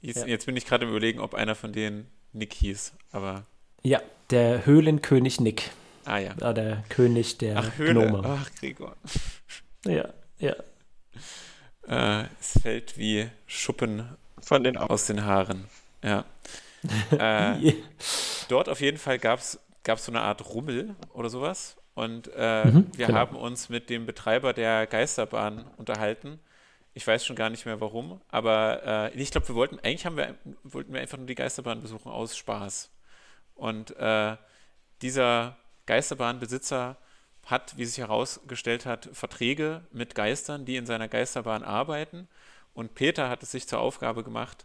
Jetzt, 0.00 0.22
Ja. 0.22 0.26
jetzt 0.26 0.46
bin 0.46 0.56
ich 0.56 0.66
gerade 0.66 0.84
im 0.84 0.90
Überlegen, 0.90 1.20
ob 1.20 1.34
einer 1.34 1.54
von 1.54 1.72
denen 1.72 2.08
Nick 2.32 2.54
hieß, 2.54 2.92
aber. 3.12 3.44
Ja, 3.82 4.00
der 4.30 4.66
Höhlenkönig 4.66 5.40
Nick. 5.40 5.70
Ah 6.04 6.18
ja. 6.18 6.32
Äh, 6.32 6.54
der 6.54 6.84
König 6.88 7.38
der 7.38 7.58
Ach, 7.58 7.78
Höhle. 7.78 7.92
Gnome. 8.06 8.22
Ach, 8.24 8.50
Gregor. 8.58 8.96
Ja, 9.86 10.12
ja. 10.38 10.54
Äh, 11.86 12.26
es 12.40 12.58
fällt 12.62 12.96
wie 12.98 13.28
Schuppen 13.46 14.16
Von 14.40 14.64
den 14.64 14.76
Augen. 14.76 14.90
aus 14.90 15.06
den 15.06 15.24
Haaren. 15.24 15.66
Ja. 16.02 16.24
äh, 17.12 17.74
dort 18.48 18.68
auf 18.68 18.80
jeden 18.80 18.98
Fall 18.98 19.18
gab 19.18 19.38
es 19.40 19.58
so 19.96 20.12
eine 20.12 20.22
Art 20.22 20.44
Rummel 20.52 20.94
oder 21.12 21.28
sowas. 21.28 21.76
Und 21.94 22.30
äh, 22.34 22.64
Mhm, 22.64 22.86
wir 22.96 23.06
genau. 23.06 23.18
haben 23.18 23.36
uns 23.36 23.68
mit 23.68 23.90
dem 23.90 24.06
Betreiber 24.06 24.52
der 24.52 24.86
Geisterbahn 24.86 25.64
unterhalten. 25.76 26.40
Ich 26.94 27.06
weiß 27.06 27.24
schon 27.24 27.36
gar 27.36 27.50
nicht 27.50 27.64
mehr 27.66 27.80
warum, 27.80 28.20
aber 28.28 29.10
äh, 29.14 29.18
ich 29.20 29.30
glaube, 29.30 29.48
wir 29.48 29.54
wollten, 29.54 29.78
eigentlich 29.78 30.04
haben 30.06 30.16
wir, 30.16 30.34
wollten 30.62 30.92
wir 30.92 31.00
einfach 31.00 31.18
nur 31.18 31.26
die 31.26 31.34
Geisterbahn 31.34 31.80
besuchen 31.82 32.10
aus 32.10 32.36
Spaß. 32.36 32.90
Und 33.54 33.96
äh, 33.96 34.36
dieser 35.02 35.56
Geisterbahnbesitzer 35.86 36.96
hat, 37.46 37.76
wie 37.76 37.84
sich 37.84 37.98
herausgestellt 37.98 38.86
hat, 38.86 39.08
Verträge 39.12 39.82
mit 39.92 40.14
Geistern, 40.14 40.64
die 40.64 40.76
in 40.76 40.86
seiner 40.86 41.08
Geisterbahn 41.08 41.64
arbeiten. 41.64 42.28
Und 42.74 42.94
Peter 42.94 43.28
hat 43.28 43.42
es 43.42 43.50
sich 43.50 43.66
zur 43.68 43.80
Aufgabe 43.80 44.22
gemacht, 44.22 44.64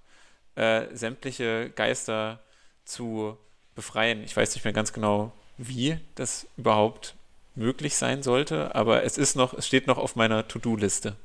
äh, 0.55 0.85
sämtliche 0.95 1.71
Geister 1.71 2.39
zu 2.85 3.37
befreien. 3.75 4.23
Ich 4.23 4.35
weiß 4.35 4.53
nicht 4.55 4.63
mehr 4.63 4.73
ganz 4.73 4.93
genau, 4.93 5.31
wie 5.57 5.99
das 6.15 6.47
überhaupt 6.55 7.15
möglich 7.55 7.95
sein 7.95 8.21
sollte, 8.21 8.75
aber 8.75 9.03
es 9.03 9.17
ist 9.17 9.35
noch, 9.35 9.53
es 9.55 9.65
steht 9.67 9.87
noch 9.87 9.97
auf 9.97 10.15
meiner 10.15 10.47
To-Do-Liste. 10.47 11.15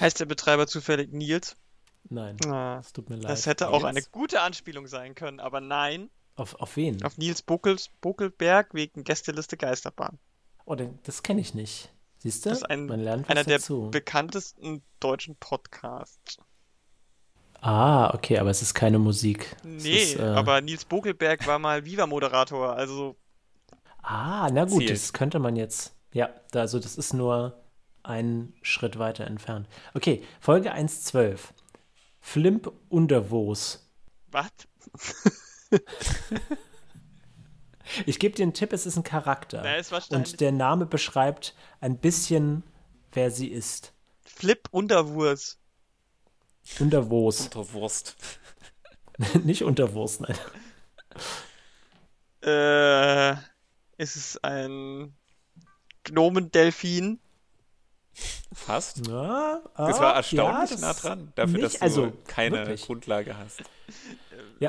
Heißt 0.00 0.20
der 0.20 0.26
Betreiber 0.26 0.66
zufällig 0.66 1.12
Nils? 1.12 1.56
Nein, 2.08 2.36
Ah, 2.46 2.78
es 2.80 2.92
tut 2.92 3.10
mir 3.10 3.16
leid. 3.16 3.30
das 3.30 3.46
hätte 3.46 3.68
auch 3.68 3.82
eine 3.82 3.94
Nils? 3.94 4.12
gute 4.12 4.40
Anspielung 4.42 4.86
sein 4.86 5.14
können, 5.16 5.40
aber 5.40 5.60
nein. 5.60 6.08
Auf, 6.36 6.54
auf 6.56 6.76
wen? 6.76 7.02
Auf 7.02 7.16
Nils 7.18 7.42
Buckels, 7.42 7.90
Buckelberg 8.00 8.74
wegen 8.74 9.04
Gästeliste 9.04 9.56
Geisterbahn. 9.56 10.18
Oh, 10.66 10.74
den, 10.74 10.98
das 11.04 11.22
kenne 11.22 11.40
ich 11.40 11.54
nicht. 11.54 11.90
Siehst 12.18 12.44
du? 12.44 12.50
Das 12.50 12.58
ist 12.58 12.64
ein- 12.70 12.86
Man 12.86 13.00
lernt 13.00 13.28
Einer 13.30 13.44
der 13.44 13.58
dazu. 13.58 13.90
bekanntesten 13.90 14.82
deutschen 15.00 15.36
Podcasts. 15.36 16.38
Ah, 17.60 18.12
okay, 18.14 18.38
aber 18.38 18.50
es 18.50 18.60
ist 18.62 18.74
keine 18.74 18.98
Musik. 18.98 19.56
Es 19.64 19.82
Nee, 19.84 20.02
ist, 20.02 20.16
äh, 20.18 20.22
aber 20.22 20.60
Nils 20.60 20.84
Bokelberg 20.84 21.46
war 21.46 21.58
mal 21.58 21.84
Viva-Moderator, 21.84 22.74
also 22.76 23.16
Ah, 24.02 24.48
na 24.52 24.64
gut, 24.66 24.80
Ziel. 24.82 24.90
das 24.90 25.12
könnte 25.12 25.38
man 25.38 25.56
jetzt. 25.56 25.94
Ja, 26.12 26.28
da- 26.52 26.60
also 26.60 26.78
das 26.78 26.96
ist 26.96 27.12
nur 27.14 27.60
einen 28.02 28.54
Schritt 28.62 28.98
weiter 28.98 29.24
entfernt. 29.26 29.68
Okay, 29.94 30.22
Folge 30.40 30.72
1.12. 30.72 31.52
Flimp 32.20 32.70
Unterwos. 32.88 33.88
was? 34.30 34.50
Ich 38.04 38.18
gebe 38.18 38.34
dir 38.34 38.42
einen 38.42 38.52
Tipp, 38.52 38.72
es 38.72 38.84
ist 38.84 38.96
ein 38.96 39.04
Charakter. 39.04 39.62
Da 39.62 39.76
ist 39.76 39.92
wahrscheinlich 39.92 40.32
Und 40.32 40.40
der 40.40 40.50
Name 40.50 40.86
beschreibt 40.86 41.54
ein 41.80 41.98
bisschen, 41.98 42.64
wer 43.12 43.30
sie 43.30 43.46
ist. 43.46 43.92
Flip 44.24 44.60
Unterwurst. 44.72 45.58
Unterwos. 46.80 47.42
Unter 47.42 47.72
Wurst. 47.72 48.16
Nicht 49.44 49.62
Unterwurst, 49.62 50.20
nein. 50.20 50.36
Äh, 52.42 53.32
ist 54.02 54.16
es 54.16 54.36
ein 54.42 55.14
Gnomendelfin? 56.04 57.20
Fast. 58.52 59.06
Ja, 59.06 59.60
Das 59.76 59.98
ah, 59.98 60.02
war 60.02 60.14
erstaunlich 60.16 60.70
ja, 60.70 60.76
nah 60.78 60.88
das- 60.92 61.00
dran, 61.02 61.32
dafür, 61.36 61.52
nicht- 61.52 61.64
dass 61.64 61.74
du 61.74 61.82
also, 61.82 62.12
keine 62.26 62.56
wirklich. 62.58 62.82
Grundlage 62.82 63.36
hast. 63.38 63.62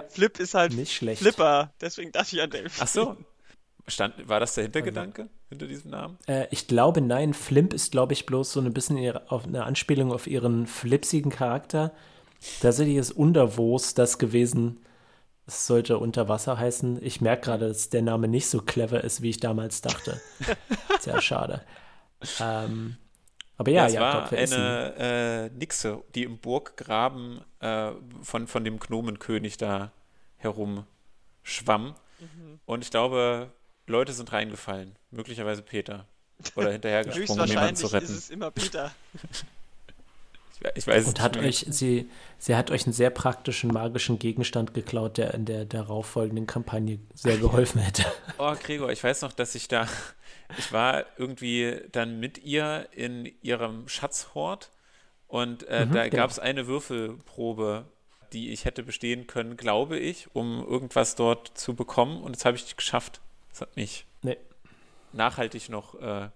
Flip 0.10 0.40
ist 0.40 0.54
halt 0.54 0.74
Nicht 0.74 0.94
schlecht. 0.94 1.22
Flipper, 1.22 1.72
deswegen 1.82 2.12
dachte 2.12 2.36
ich 2.36 2.42
an 2.42 2.50
Delfin. 2.50 2.84
Ach 2.84 2.88
so. 2.88 3.18
Stand, 3.90 4.28
war 4.28 4.42
das 4.42 4.54
der 4.56 4.66
Hintergedanke 4.66 5.30
hinter 5.50 5.66
diesem 5.66 5.92
Namen? 5.92 6.18
Äh, 6.28 6.48
ich 6.52 6.68
glaube, 6.68 7.00
nein. 7.00 7.34
Flimp 7.34 7.74
ist, 7.74 7.92
glaube 7.92 8.14
ich, 8.14 8.26
bloß 8.26 8.52
so 8.52 8.60
ein 8.60 8.74
bisschen 8.74 8.98
ihre, 8.98 9.32
auf 9.32 9.46
eine 9.46 9.64
Anspielung 9.64 10.12
auf 10.12 10.28
ihren 10.28 10.68
flipsigen 10.68 11.32
Charakter. 11.32 11.94
Tatsächlich 12.62 12.98
ist 12.98 13.12
Unterwos 13.12 13.94
das 13.94 14.18
gewesen. 14.18 14.82
Es 15.46 15.66
sollte 15.66 15.98
unter 15.98 16.28
Wasser 16.28 16.58
heißen. 16.60 17.02
Ich 17.02 17.22
merke 17.22 17.46
gerade, 17.46 17.70
dass 17.70 17.90
der 17.90 18.02
Name 18.02 18.28
nicht 18.28 18.48
so 18.48 18.62
clever 18.62 19.04
ist, 19.06 19.22
wie 19.22 19.30
ich 19.30 19.40
damals 19.40 19.82
dachte. 19.82 20.20
Sehr 21.00 21.22
schade. 21.22 21.62
Ähm, 22.42 22.98
aber 23.58 23.72
ja, 23.72 23.88
es 23.88 23.94
Jakob, 23.94 24.32
war 24.32 24.40
ist 24.40 24.54
eine 24.54 25.50
äh, 25.52 25.58
Nixe, 25.58 26.04
die 26.16 26.24
im 26.24 26.38
Burggraben 26.38 27.42
äh, 27.60 27.92
von, 28.22 28.48
von 28.48 28.64
dem 28.64 28.80
Gnomenkönig 28.80 29.58
da 29.58 29.92
herum 30.38 30.86
schwamm. 31.44 31.96
Und 32.66 32.84
ich 32.84 32.92
glaube, 32.92 33.52
Leute 33.88 34.14
sind 34.14 34.32
reingefallen. 34.32 34.96
Möglicherweise 35.12 35.62
Peter. 35.62 36.06
Oder 36.56 36.72
hinterhergesprungen, 36.72 37.42
um 37.44 37.48
jemanden 37.48 37.76
zu 37.76 37.88
ist 37.88 37.94
retten. 37.94 38.06
es 38.06 38.30
immer 38.30 38.52
Peter. 38.52 38.92
Ich, 40.60 40.78
ich 40.78 40.88
weiß 40.88 41.04
es 41.04 41.10
Und 41.10 41.22
hat 41.22 41.38
euch, 41.38 41.68
sie, 41.70 42.10
sie 42.40 42.56
hat 42.56 42.72
euch 42.72 42.88
einen 42.88 42.94
sehr 42.94 43.12
praktischen 43.12 43.72
magischen 43.72 44.18
Gegenstand 44.18 44.74
geklaut, 44.74 45.18
der 45.18 45.36
in 45.36 45.46
der 45.46 45.66
darauffolgenden 45.66 46.48
Kampagne 46.48 46.98
sehr 47.14 47.38
geholfen 47.38 47.80
hätte. 47.80 48.04
Oh, 48.40 48.56
Gregor, 48.60 48.92
ich 48.92 49.04
weiß 49.04 49.22
noch, 49.22 49.34
dass 49.34 49.54
ich 49.54 49.68
da, 49.68 49.88
ich 50.58 50.72
war 50.72 51.06
irgendwie 51.18 51.82
dann 51.92 52.20
mit 52.20 52.38
ihr 52.40 52.88
in 52.92 53.26
ihrem 53.42 53.88
Schatzhort 53.88 54.72
und 55.28 55.64
äh, 55.68 55.86
Mhm, 55.86 55.92
da 55.92 56.04
genau. 56.08 56.16
gab 56.24 56.30
es 56.30 56.40
eine 56.40 56.68
Würfelprobe, 56.68 57.86
die 58.34 58.52
ich 58.52 58.66
hätte 58.66 58.84
bestehen 58.84 59.28
können, 59.28 59.58
glaube 59.58 59.98
ich, 59.98 60.28
um 60.36 60.66
irgendwas 60.66 61.16
dort 61.16 61.58
zu 61.58 61.74
bekommen 61.76 62.22
und 62.24 62.36
das 62.36 62.46
habe 62.46 62.56
ich 62.58 62.76
geschafft. 62.76 63.22
Das 63.50 63.62
hat 63.62 63.76
mich 63.76 64.06
Nee. 64.22 64.38
nachhaltig 65.14 65.70
noch 65.70 65.96
äh, 66.02 66.30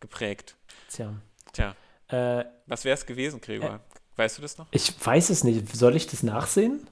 geprägt. 0.00 0.56
Tja. 0.90 1.14
Tja, 1.52 1.74
Äh, 2.08 2.44
was 2.66 2.84
wäre 2.84 2.94
es 2.94 3.04
gewesen, 3.06 3.40
Gregor? 3.40 3.80
Weißt 4.16 4.38
du 4.38 4.42
das 4.42 4.58
noch? 4.58 4.66
ich 4.72 4.92
weiß 5.06 5.30
es 5.30 5.44
nicht. 5.44 5.74
Soll 5.76 5.94
ich 5.96 6.06
das 6.06 6.22
nachsehen? 6.22 6.86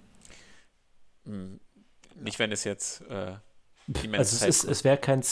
Hm, 1.25 1.59
nicht, 2.14 2.38
wenn 2.38 2.53
es 2.53 2.64
jetzt 2.64 3.03
immens 3.88 4.18
Also 4.18 4.46
es, 4.46 4.64
ist, 4.64 4.70
es 4.70 4.85
wäre 4.85 4.96
kein, 4.96 5.22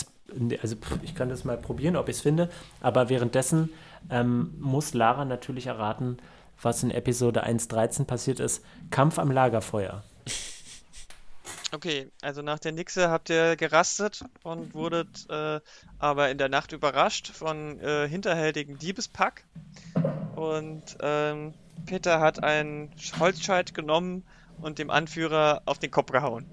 also 0.61 0.75
pff, 0.75 0.99
ich 1.03 1.15
kann 1.15 1.29
das 1.29 1.43
mal 1.43 1.57
probieren, 1.57 1.95
ob 1.95 2.09
ich 2.09 2.17
es 2.17 2.21
finde, 2.21 2.49
aber 2.81 3.09
währenddessen 3.09 3.69
ähm, 4.09 4.53
muss 4.59 4.93
Lara 4.93 5.25
natürlich 5.25 5.67
erraten, 5.67 6.17
was 6.61 6.83
in 6.83 6.91
Episode 6.91 7.45
1.13 7.45 8.05
passiert 8.05 8.39
ist. 8.39 8.63
Kampf 8.91 9.19
am 9.19 9.31
Lagerfeuer. 9.31 10.03
Okay, 11.71 12.09
also 12.21 12.41
nach 12.41 12.59
der 12.59 12.71
Nixe 12.71 13.09
habt 13.09 13.29
ihr 13.29 13.57
gerastet 13.57 14.23
und 14.43 14.73
wurdet 14.73 15.29
äh, 15.29 15.59
aber 15.99 16.29
in 16.29 16.37
der 16.37 16.47
Nacht 16.47 16.71
überrascht 16.71 17.31
von 17.31 17.79
äh, 17.81 18.07
hinterhältigen 18.07 18.77
Diebespack. 18.77 19.43
Und 20.35 20.97
ähm, 21.01 21.53
Peter 21.85 22.19
hat 22.19 22.43
einen 22.43 22.91
Holzscheit 23.19 23.73
genommen 23.73 24.23
und 24.61 24.79
dem 24.79 24.89
Anführer 24.89 25.63
auf 25.65 25.79
den 25.79 25.91
Kopf 25.91 26.11
gehauen. 26.11 26.45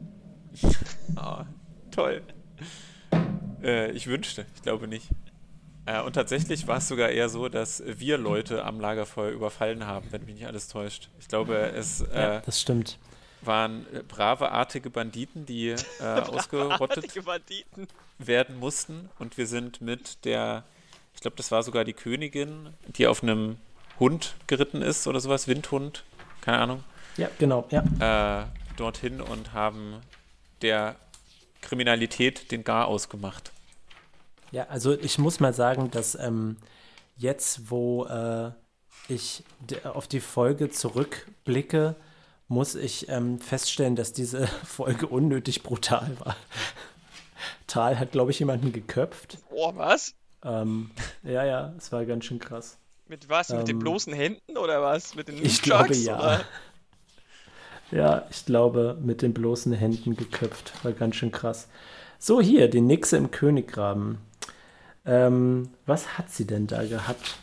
Ah, 1.14 1.44
toll. 1.92 2.22
Äh, 3.62 3.90
ich 3.92 4.06
wünschte, 4.06 4.46
ich 4.56 4.62
glaube 4.62 4.88
nicht. 4.88 5.08
Äh, 5.86 6.00
und 6.02 6.12
tatsächlich 6.14 6.66
war 6.66 6.78
es 6.78 6.88
sogar 6.88 7.10
eher 7.10 7.28
so, 7.28 7.48
dass 7.48 7.82
wir 7.86 8.18
Leute 8.18 8.64
am 8.64 8.80
Lagerfeuer 8.80 9.30
überfallen 9.30 9.86
haben, 9.86 10.06
wenn 10.10 10.24
mich 10.24 10.34
nicht 10.36 10.46
alles 10.46 10.68
täuscht. 10.68 11.08
Ich 11.20 11.28
glaube, 11.28 11.56
es 11.56 12.04
Ja, 12.14 12.38
äh, 12.38 12.42
das 12.44 12.60
stimmt. 12.60 12.98
waren 13.42 13.86
äh, 13.92 14.02
brave, 14.06 14.50
artige 14.52 14.90
Banditen, 14.90 15.44
die 15.46 15.70
äh, 15.70 15.76
ausgerottet 16.04 17.12
Banditen. 17.24 17.88
werden 18.18 18.58
mussten. 18.58 19.08
Und 19.18 19.36
wir 19.38 19.46
sind 19.46 19.80
mit 19.80 20.24
der, 20.24 20.64
ich 21.14 21.20
glaube, 21.20 21.36
das 21.36 21.50
war 21.50 21.62
sogar 21.62 21.84
die 21.84 21.94
Königin, 21.94 22.70
die 22.96 23.06
auf 23.08 23.22
einem 23.22 23.56
Hund 23.98 24.34
geritten 24.46 24.82
ist 24.82 25.06
oder 25.06 25.20
sowas, 25.20 25.46
Windhund, 25.48 26.04
keine 26.40 26.58
Ahnung, 26.58 26.84
Ja, 27.16 27.28
genau, 27.38 27.68
ja. 27.70 28.40
äh, 28.42 28.46
dorthin 28.76 29.20
und 29.20 29.52
haben 29.52 29.96
der 30.62 30.96
Kriminalität 31.62 32.50
den 32.52 32.64
Gar 32.64 32.86
ausgemacht. 32.86 33.52
Ja, 34.50 34.66
also 34.68 34.92
ich 34.92 35.18
muss 35.18 35.40
mal 35.40 35.54
sagen, 35.54 35.90
dass 35.90 36.14
ähm, 36.14 36.58
jetzt, 37.16 37.70
wo 37.70 38.04
äh, 38.04 38.50
ich 39.08 39.44
auf 39.84 40.06
die 40.06 40.20
Folge 40.20 40.70
zurückblicke, 40.70 41.96
muss 42.48 42.74
ich 42.74 43.08
ähm, 43.08 43.38
feststellen, 43.40 43.96
dass 43.96 44.12
diese 44.12 44.46
Folge 44.64 45.06
unnötig 45.06 45.62
brutal 45.62 46.14
war. 46.20 46.36
Tal 47.66 47.98
hat, 47.98 48.12
glaube 48.12 48.30
ich, 48.30 48.38
jemanden 48.38 48.72
geköpft. 48.72 49.38
Boah, 49.48 49.74
was? 49.76 50.14
Ähm, 50.44 50.90
ja, 51.22 51.44
ja, 51.44 51.72
es 51.78 51.90
war 51.92 52.04
ganz 52.04 52.26
schön 52.26 52.38
krass. 52.38 52.78
Mit 53.08 53.28
was? 53.28 53.48
Mit 53.50 53.68
den 53.68 53.76
Ähm, 53.76 53.80
bloßen 53.80 54.12
Händen 54.12 54.58
oder 54.58 54.82
was? 54.82 55.14
Mit 55.14 55.28
den 55.28 55.42
Ich 55.42 55.62
glaube 55.62 55.88
Nunchucks, 55.88 56.04
ja. 56.04 56.18
Oder? 56.18 56.44
Ja, 57.92 58.24
ich 58.30 58.46
glaube, 58.46 58.98
mit 59.02 59.22
den 59.22 59.34
bloßen 59.34 59.72
Händen 59.72 60.16
geköpft. 60.16 60.72
War 60.82 60.92
ganz 60.92 61.16
schön 61.16 61.30
krass. 61.30 61.68
So, 62.18 62.40
hier, 62.40 62.68
die 62.68 62.80
Nixe 62.80 63.16
im 63.18 63.30
Königgraben. 63.30 64.18
Ähm, 65.04 65.70
was 65.84 66.16
hat 66.16 66.30
sie 66.30 66.46
denn 66.46 66.66
da 66.66 66.84
gehabt? 66.84 67.36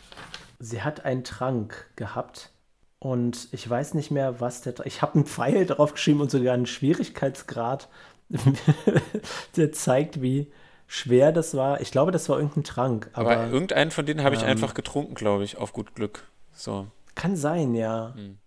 Sie 0.58 0.82
hat 0.82 1.04
einen 1.04 1.22
Trank 1.22 1.88
gehabt. 1.96 2.50
Und 2.98 3.48
ich 3.52 3.68
weiß 3.68 3.94
nicht 3.94 4.10
mehr, 4.10 4.40
was 4.40 4.60
der. 4.60 4.74
Ich 4.84 5.02
habe 5.02 5.14
einen 5.14 5.24
Pfeil 5.24 5.66
drauf 5.66 5.94
geschrieben 5.94 6.20
und 6.20 6.30
sogar 6.30 6.52
einen 6.52 6.66
Schwierigkeitsgrad, 6.66 7.88
der 9.56 9.72
zeigt, 9.72 10.20
wie 10.20 10.52
schwer 10.86 11.32
das 11.32 11.56
war. 11.56 11.80
Ich 11.80 11.92
glaube, 11.92 12.10
das 12.10 12.28
war 12.28 12.38
irgendein 12.38 12.64
Trank. 12.64 13.08
Aber, 13.12 13.32
Aber, 13.32 13.46
irgendeinen 13.46 13.90
von 13.90 14.04
denen 14.04 14.22
habe 14.22 14.34
ich 14.34 14.42
ähm, 14.42 14.48
einfach 14.48 14.74
getrunken, 14.74 15.14
glaube 15.14 15.44
ich, 15.44 15.56
auf 15.56 15.72
gut 15.72 15.94
Glück. 15.94 16.24
So. 16.52 16.88
kann 17.14 17.36
sein, 17.36 17.74
ja. 17.74 18.12
Hm. 18.14 18.38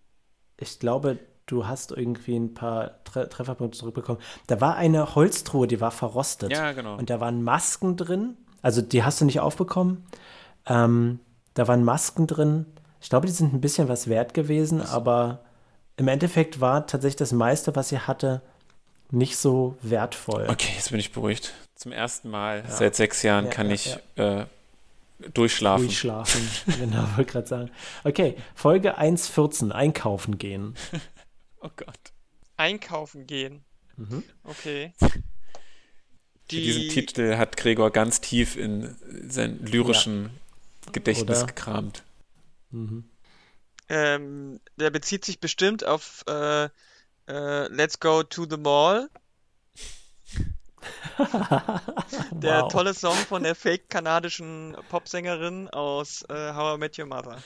Ich 0.60 0.80
glaube, 0.80 1.18
du 1.46 1.68
hast 1.68 1.92
irgendwie 1.92 2.36
ein 2.36 2.54
paar 2.54 3.04
Tre 3.04 3.30
Trefferpunkte 3.30 3.78
zurückbekommen. 3.78 4.22
Da 4.48 4.62
war 4.62 4.76
eine 4.76 5.16
Holztruhe, 5.16 5.68
die 5.68 5.82
war 5.82 5.92
verrostet. 5.92 6.52
Ja, 6.52 6.72
genau. 6.72 6.96
Und 6.98 7.10
da 7.10 7.20
waren 7.20 7.44
Masken 7.44 7.98
drin. 7.98 8.38
Also 8.62 8.82
die 8.82 9.04
hast 9.04 9.22
du 9.22 9.26
nicht 9.26 9.40
aufbekommen. 9.40 10.06
Ähm, 10.66 11.20
da 11.54 11.68
waren 11.68 11.84
Masken 11.84 12.28
drin. 12.28 12.66
Ich 13.02 13.10
glaube, 13.10 13.28
die 13.28 13.34
sind 13.34 13.54
ein 13.54 13.62
bisschen 13.62 13.90
was 13.90 14.08
wert 14.08 14.34
gewesen, 14.34 14.82
aber 14.82 15.40
im 15.98 16.08
Endeffekt 16.08 16.62
war 16.62 16.88
tatsächlich 16.88 17.18
das 17.18 17.34
meiste, 17.34 17.76
was 17.76 17.90
sie 17.90 18.00
hatte, 18.00 18.42
nicht 19.12 19.38
so 19.38 19.78
wertvoll. 19.82 20.48
Okay, 20.50 20.72
jetzt 20.76 20.90
bin 20.90 21.00
ich 21.00 21.12
beruhigt. 21.12 21.54
Zum 21.76 21.92
ersten 21.92 22.30
Mal 22.30 22.64
seit 22.68 22.96
sechs 22.96 23.22
Jahren 23.22 23.46
Ja, 23.46 23.52
kann 23.52 23.68
ja, 23.68 23.74
ich 23.74 23.98
Äh, 24.16 24.46
durchschlafen. 25.34 25.86
Durchschlafen. 25.86 26.50
genau, 26.80 27.04
wollte 27.16 27.32
gerade 27.32 27.48
sagen. 27.48 27.72
Okay, 28.04 28.36
Folge 28.56 28.98
1.14, 28.98 29.72
einkaufen 29.72 30.38
gehen. 30.38 30.76
Oh 31.64 31.70
Gott. 31.76 32.00
Einkaufen 32.58 33.26
gehen. 33.26 33.64
Mhm. 33.98 34.24
Okay. 34.44 34.94
Für 35.00 35.12
diesen 36.50 36.90
Titel 36.90 37.38
hat 37.38 37.58
Gregor 37.58 37.90
ganz 37.92 38.22
tief 38.22 38.56
in 38.58 38.96
sein 39.30 39.60
lyrischen 39.66 40.30
Gedächtnis 40.92 41.40
Oder? 41.40 41.48
gekramt. 41.48 42.04
Mhm. 42.72 43.10
Ähm, 43.90 44.60
der 44.78 44.90
bezieht 44.92 45.26
sich 45.26 45.40
bestimmt 45.40 45.86
auf 45.86 46.24
äh, 46.28 46.66
äh, 47.28 47.68
Let's 47.68 48.00
Go 48.00 48.24
to 48.24 48.46
the 48.50 48.58
Mall. 48.58 49.10
Der 52.32 52.64
Wow. 52.64 52.72
tolle 52.72 52.94
Song 52.94 53.16
von 53.16 53.44
der 53.44 53.56
fake-kanadischen 53.56 54.76
Popsängerin 54.90 55.70
aus 55.70 56.24
äh, 56.30 56.54
How 56.54 56.76
I 56.76 56.80
Met 56.80 57.00
Your 57.00 57.06
Mother. 57.06 57.38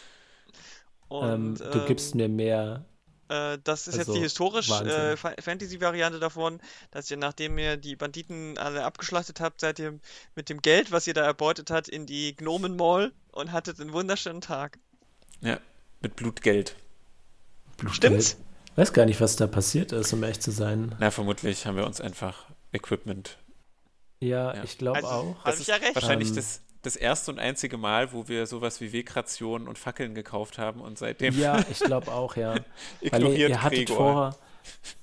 Ähm, 1.12 1.58
Und, 1.60 1.60
du 1.60 1.86
gibst 1.86 2.13
ähm, 2.13 2.17
mir 2.17 2.30
mehr. 2.30 2.86
Äh, 3.30 3.58
das 3.63 3.88
ist 3.88 3.96
jetzt 3.96 4.08
Also, 4.08 4.13
die 4.13 4.20
historisch 4.22 4.70
Wahnsinn. 4.70 4.88
äh, 4.90 5.18
Fa- 5.18 5.36
Fantasy-Variante 5.42 6.20
davon, 6.20 6.62
dass 6.92 7.12
ihr, 7.12 7.18
nachdem 7.18 7.58
ihr 7.58 7.76
die 7.78 7.96
Banditen 7.96 8.58
alle 8.58 8.84
abgeschlachtet 8.86 9.40
habt, 9.42 9.60
seid 9.62 9.80
ihr 9.80 10.00
mit 10.36 10.50
dem 10.50 10.62
Geld, 10.62 10.92
was 10.92 11.08
ihr 11.08 11.13
da 11.13 11.24
erbeutet 11.26 11.70
habt, 11.72 11.90
in 11.90 12.06
die 12.06 12.36
Gnomen 12.36 12.76
Mall 12.78 13.12
und 13.32 13.52
hattet 13.52 13.80
einen 13.82 13.92
wunderschönen 13.94 14.42
Tag. 14.42 14.80
Ja, 15.42 15.60
mit 16.02 16.16
Blutgeld. 16.16 16.76
Stimmt's? 17.92 18.38
Weiß 18.76 18.94
gar 18.94 19.06
nicht, 19.06 19.20
was 19.22 19.36
da 19.36 19.48
passiert 19.48 19.92
ist, 19.92 20.13
um 20.13 20.24
ehrlich 20.24 20.40
zu 20.40 20.52
sein. 20.52 20.96
Na, 21.00 21.10
vermutlich 21.12 21.66
haben 21.66 21.76
wir 21.78 21.86
uns 21.86 22.00
einfach 22.00 22.46
Equipment. 22.74 23.38
Ja, 24.20 24.54
Ja. 24.56 24.63
ich 24.63 24.78
glaube 24.78 24.98
Also, 24.98 25.10
auch. 25.10 25.36
Hab 25.40 25.46
Das 25.46 25.56
ich 25.56 25.62
ist 25.62 25.68
ja 25.68 25.76
recht. 25.76 25.96
wahrscheinlich 25.96 26.30
Ähm, 26.30 26.36
das, 26.36 26.62
das 26.88 26.95
erste 26.95 27.32
und 27.32 27.39
einzige 27.39 27.78
Mal, 27.78 28.12
wo 28.13 28.28
wir 28.28 28.45
sowas 28.47 28.82
wie 28.82 28.91
Wegrationen 28.93 29.67
und 29.67 29.78
Fackeln 29.78 30.15
gekauft 30.15 30.58
haben 30.58 30.82
und 30.82 30.97
seitdem 30.97 31.38
Ja, 31.39 31.60
ich 31.71 31.80
glaube 31.80 32.12
auch, 32.12 32.36
ja. 32.36 32.54
Weil 32.54 32.62
ihr, 33.02 33.13
ignoriert 33.13 33.50
ihr 33.52 33.63
hattet 33.63 33.88
Gregor. 33.88 33.95
vor, 33.97 34.36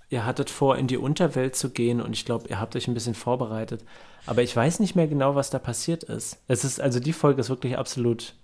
ihr 0.09 0.25
hattet 0.27 0.51
vor, 0.51 0.77
in 0.77 0.87
die 0.87 0.97
Unterwelt 0.97 1.57
zu 1.57 1.71
gehen 1.71 2.01
und 2.01 2.13
ich 2.13 2.25
glaube, 2.25 2.49
ihr 2.49 2.59
habt 2.61 2.75
euch 2.77 2.89
ein 2.89 2.95
bisschen 2.95 3.15
vorbereitet. 3.15 3.85
Aber 4.27 4.43
ich 4.43 4.55
weiß 4.57 4.81
nicht 4.81 4.95
mehr 4.97 5.07
genau, 5.07 5.35
was 5.35 5.51
da 5.51 5.59
passiert 5.59 6.03
ist. 6.05 6.43
Es 6.49 6.65
ist, 6.65 6.81
also 6.81 6.99
die 6.99 7.13
Folge 7.13 7.41
ist 7.41 7.51
wirklich 7.51 7.77
absolut 7.77 8.35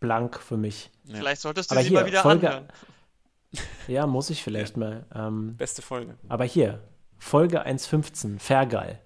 blank 0.00 0.40
für 0.40 0.56
mich. 0.56 0.90
Ja. 1.04 1.16
Vielleicht 1.16 1.40
solltest 1.42 1.70
du 1.70 1.74
Aber 1.74 1.82
sie 1.82 1.90
hier, 1.90 2.00
mal 2.00 2.06
wieder 2.06 2.22
Folge- 2.22 2.48
anhören. 2.48 2.68
Ja, 3.88 4.06
muss 4.06 4.30
ich 4.30 4.42
vielleicht 4.44 4.76
mal. 4.76 5.06
Ähm, 5.14 5.56
Beste 5.56 5.82
Folge. 5.82 6.16
aber 6.28 6.44
hier, 6.44 6.80
Folge 7.18 7.66
1.15, 7.66 8.38
Fergal. 8.38 9.00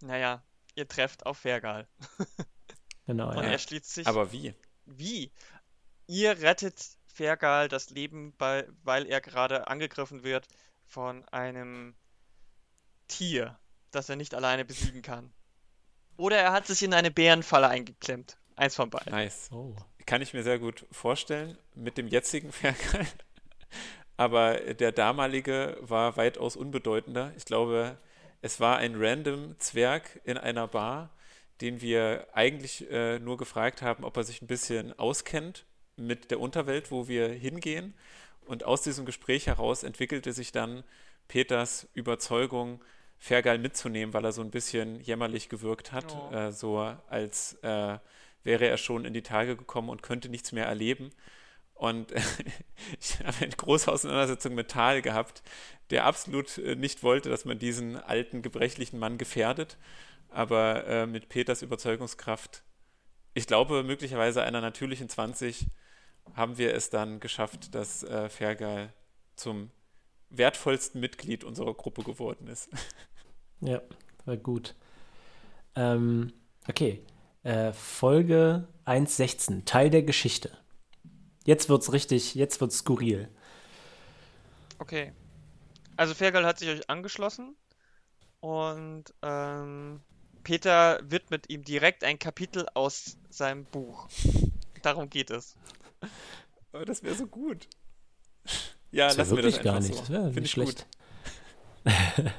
Naja, 0.00 0.42
ihr 0.74 0.88
trefft 0.88 1.26
auf 1.26 1.38
Fergal. 1.38 1.86
Genau, 3.08 3.30
Und 3.30 3.42
ja. 3.42 3.52
er 3.52 3.58
schließt 3.58 3.94
sich. 3.94 4.06
Aber 4.06 4.32
wie? 4.32 4.54
Wie? 4.84 5.32
Ihr 6.06 6.42
rettet 6.42 6.74
Fergal 7.06 7.68
das 7.68 7.88
Leben, 7.88 8.34
bei, 8.36 8.68
weil 8.84 9.06
er 9.06 9.22
gerade 9.22 9.66
angegriffen 9.66 10.24
wird 10.24 10.46
von 10.84 11.26
einem 11.30 11.94
Tier, 13.08 13.58
das 13.92 14.10
er 14.10 14.16
nicht 14.16 14.34
alleine 14.34 14.66
besiegen 14.66 15.00
kann. 15.00 15.32
Oder 16.18 16.36
er 16.36 16.52
hat 16.52 16.66
sich 16.66 16.82
in 16.82 16.92
eine 16.92 17.10
Bärenfalle 17.10 17.68
eingeklemmt. 17.68 18.36
Eins 18.56 18.74
von 18.74 18.90
beiden. 18.90 19.10
Nice. 19.10 19.48
Oh. 19.52 19.74
Kann 20.04 20.20
ich 20.20 20.34
mir 20.34 20.42
sehr 20.42 20.58
gut 20.58 20.84
vorstellen 20.92 21.56
mit 21.74 21.96
dem 21.96 22.08
jetzigen 22.08 22.52
Fergal. 22.52 23.06
Aber 24.18 24.74
der 24.74 24.92
damalige 24.92 25.78
war 25.80 26.18
weitaus 26.18 26.56
unbedeutender. 26.56 27.32
Ich 27.38 27.46
glaube, 27.46 27.96
es 28.42 28.60
war 28.60 28.76
ein 28.76 28.96
random 28.96 29.58
Zwerg 29.58 30.20
in 30.24 30.36
einer 30.36 30.68
Bar, 30.68 31.08
den 31.60 31.80
wir 31.80 32.28
eigentlich 32.32 32.88
äh, 32.90 33.18
nur 33.18 33.36
gefragt 33.36 33.82
haben, 33.82 34.04
ob 34.04 34.16
er 34.16 34.24
sich 34.24 34.42
ein 34.42 34.46
bisschen 34.46 34.96
auskennt 34.98 35.66
mit 35.96 36.30
der 36.30 36.40
Unterwelt, 36.40 36.90
wo 36.90 37.08
wir 37.08 37.28
hingehen. 37.28 37.94
Und 38.46 38.64
aus 38.64 38.82
diesem 38.82 39.04
Gespräch 39.04 39.46
heraus 39.46 39.82
entwickelte 39.82 40.32
sich 40.32 40.52
dann 40.52 40.84
Peters 41.26 41.88
Überzeugung, 41.94 42.82
Fergal 43.18 43.58
mitzunehmen, 43.58 44.14
weil 44.14 44.24
er 44.24 44.32
so 44.32 44.42
ein 44.42 44.50
bisschen 44.50 45.00
jämmerlich 45.00 45.48
gewirkt 45.48 45.92
hat, 45.92 46.14
Oh. 46.16 46.34
äh, 46.34 46.52
so 46.52 46.78
als 47.08 47.54
äh, 47.62 47.98
wäre 48.44 48.66
er 48.68 48.76
schon 48.78 49.04
in 49.04 49.12
die 49.12 49.22
Tage 49.22 49.56
gekommen 49.56 49.88
und 49.90 50.02
könnte 50.02 50.28
nichts 50.28 50.52
mehr 50.52 50.66
erleben. 50.66 51.10
Und 51.74 52.12
ich 53.00 53.18
habe 53.24 53.36
eine 53.44 53.50
große 53.56 53.90
Auseinandersetzung 53.90 54.54
mit 54.54 54.70
Tal 54.70 55.02
gehabt, 55.02 55.42
der 55.90 56.04
absolut 56.06 56.58
äh, 56.58 56.76
nicht 56.76 57.02
wollte, 57.02 57.28
dass 57.28 57.44
man 57.44 57.58
diesen 57.58 57.96
alten, 57.96 58.40
gebrechlichen 58.42 58.98
Mann 58.98 59.18
gefährdet. 59.18 59.76
Aber 60.30 60.86
äh, 60.86 61.06
mit 61.06 61.28
Peters 61.28 61.62
Überzeugungskraft, 61.62 62.62
ich 63.34 63.46
glaube, 63.46 63.82
möglicherweise 63.82 64.42
einer 64.42 64.60
natürlichen 64.60 65.08
20, 65.08 65.66
haben 66.34 66.58
wir 66.58 66.74
es 66.74 66.90
dann 66.90 67.20
geschafft, 67.20 67.74
dass 67.74 68.02
äh, 68.02 68.28
Fergal 68.28 68.92
zum 69.36 69.70
wertvollsten 70.30 71.00
Mitglied 71.00 71.44
unserer 71.44 71.74
Gruppe 71.74 72.02
geworden 72.02 72.48
ist. 72.48 72.68
Ja, 73.60 73.82
war 74.24 74.36
gut. 74.36 74.76
Ähm, 75.74 76.32
okay. 76.68 77.02
Äh, 77.42 77.72
Folge 77.72 78.68
1.16, 78.86 79.64
Teil 79.64 79.90
der 79.90 80.04
Geschichte. 80.04 80.56
Jetzt 81.44 81.68
wird's 81.68 81.92
richtig, 81.92 82.36
jetzt 82.36 82.60
wird's 82.60 82.78
skurril. 82.78 83.28
Okay. 84.78 85.12
Also 85.96 86.14
Fergal 86.14 86.46
hat 86.46 86.60
sich 86.60 86.68
euch 86.68 86.88
angeschlossen 86.88 87.56
und 88.38 89.12
ähm, 89.22 90.02
Peter 90.48 90.98
widmet 91.06 91.50
ihm 91.50 91.62
direkt 91.62 92.04
ein 92.04 92.18
Kapitel 92.18 92.66
aus 92.72 93.18
seinem 93.28 93.66
Buch. 93.66 94.08
Darum 94.80 95.10
geht 95.10 95.30
es. 95.30 95.56
Aber 96.72 96.86
das 96.86 97.02
wäre 97.02 97.14
so 97.14 97.26
gut. 97.26 97.68
Ja, 98.90 99.08
Das 99.08 99.18
lassen 99.18 99.36
wir 99.36 99.42
das 99.42 99.56
wirklich 99.56 99.62
gar 99.62 99.78
nicht. 99.78 99.92
so. 99.92 100.00
Das 100.00 100.08
wäre 100.08 100.22
Finde 100.22 100.40
nicht 100.40 100.44
ich 100.46 100.50
schlecht. 100.52 100.86
gut. 101.84 101.92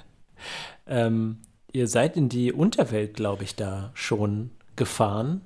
ähm, 0.87 1.43
ihr 1.71 1.87
seid 1.87 2.17
in 2.17 2.29
die 2.29 2.51
Unterwelt, 2.51 3.13
glaube 3.13 3.43
ich, 3.43 3.55
da 3.55 3.91
schon 3.93 4.49
gefahren. 4.75 5.45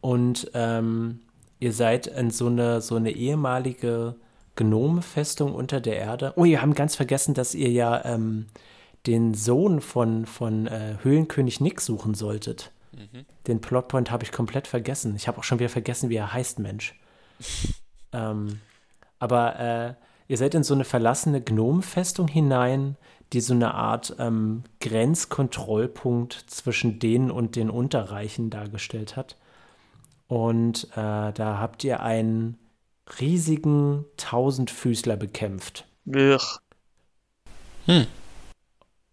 Und 0.00 0.48
ähm, 0.54 1.18
ihr 1.58 1.72
seid 1.72 2.06
in 2.06 2.30
so 2.30 2.46
eine, 2.46 2.80
so 2.80 2.94
eine 2.94 3.10
ehemalige 3.10 4.14
Gnomenfestung 4.54 5.52
unter 5.52 5.80
der 5.80 5.96
Erde. 5.96 6.32
Oh, 6.36 6.44
ihr 6.44 6.62
habt 6.62 6.76
ganz 6.76 6.94
vergessen, 6.94 7.34
dass 7.34 7.56
ihr 7.56 7.72
ja 7.72 8.04
ähm, 8.04 8.46
den 9.06 9.34
Sohn 9.34 9.80
von, 9.80 10.26
von 10.26 10.66
äh, 10.66 10.96
Höhlenkönig 11.02 11.60
Nick 11.60 11.80
suchen 11.80 12.14
solltet. 12.14 12.72
Mhm. 12.92 13.24
Den 13.46 13.60
Plotpoint 13.60 14.10
habe 14.10 14.24
ich 14.24 14.32
komplett 14.32 14.66
vergessen. 14.66 15.14
Ich 15.16 15.28
habe 15.28 15.38
auch 15.38 15.44
schon 15.44 15.58
wieder 15.58 15.68
vergessen, 15.68 16.10
wie 16.10 16.16
er 16.16 16.32
heißt, 16.32 16.58
Mensch. 16.58 16.98
ähm, 18.12 18.60
aber 19.18 19.58
äh, 19.58 19.94
ihr 20.28 20.36
seid 20.36 20.54
in 20.54 20.64
so 20.64 20.74
eine 20.74 20.84
verlassene 20.84 21.40
Gnomenfestung 21.40 22.28
hinein, 22.28 22.96
die 23.32 23.40
so 23.40 23.54
eine 23.54 23.74
Art 23.74 24.16
ähm, 24.18 24.64
Grenzkontrollpunkt 24.80 26.32
zwischen 26.46 26.98
denen 26.98 27.30
und 27.30 27.56
den 27.56 27.70
Unterreichen 27.70 28.50
dargestellt 28.50 29.16
hat. 29.16 29.36
Und 30.28 30.88
äh, 30.92 31.32
da 31.32 31.58
habt 31.60 31.84
ihr 31.84 32.00
einen 32.00 32.58
riesigen 33.20 34.04
Tausendfüßler 34.16 35.16
bekämpft. 35.16 35.86
Wirr. 36.04 36.40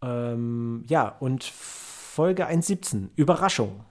Ähm, 0.03 0.83
ja, 0.87 1.07
und 1.19 1.43
Folge 1.45 2.47
1.17, 2.47 3.09
Überraschung. 3.15 3.85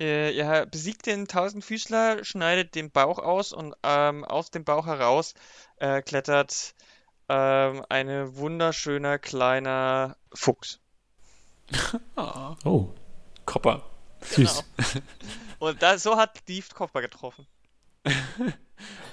Äh, 0.00 0.32
ihr 0.36 0.66
besiegt 0.66 1.06
den 1.06 1.26
Tausendfüßler, 1.26 2.24
schneidet 2.24 2.74
den 2.74 2.90
Bauch 2.90 3.18
aus 3.18 3.52
und 3.52 3.74
ähm, 3.82 4.24
aus 4.24 4.50
dem 4.50 4.64
Bauch 4.64 4.86
heraus 4.86 5.34
äh, 5.76 6.02
klettert 6.02 6.74
ähm, 7.28 7.84
ein 7.88 8.36
wunderschöner 8.36 9.18
kleiner 9.18 10.16
Fuchs. 10.34 10.80
Ah, 12.16 12.56
Oh, 12.64 12.88
Kopper. 13.44 13.82
süß. 14.22 14.64
Genau. 14.76 14.88
Und 15.70 15.82
da, 15.82 15.98
so 15.98 16.16
hat 16.16 16.38
Steve 16.38 16.66
Kopper 16.74 17.00
getroffen. 17.02 17.46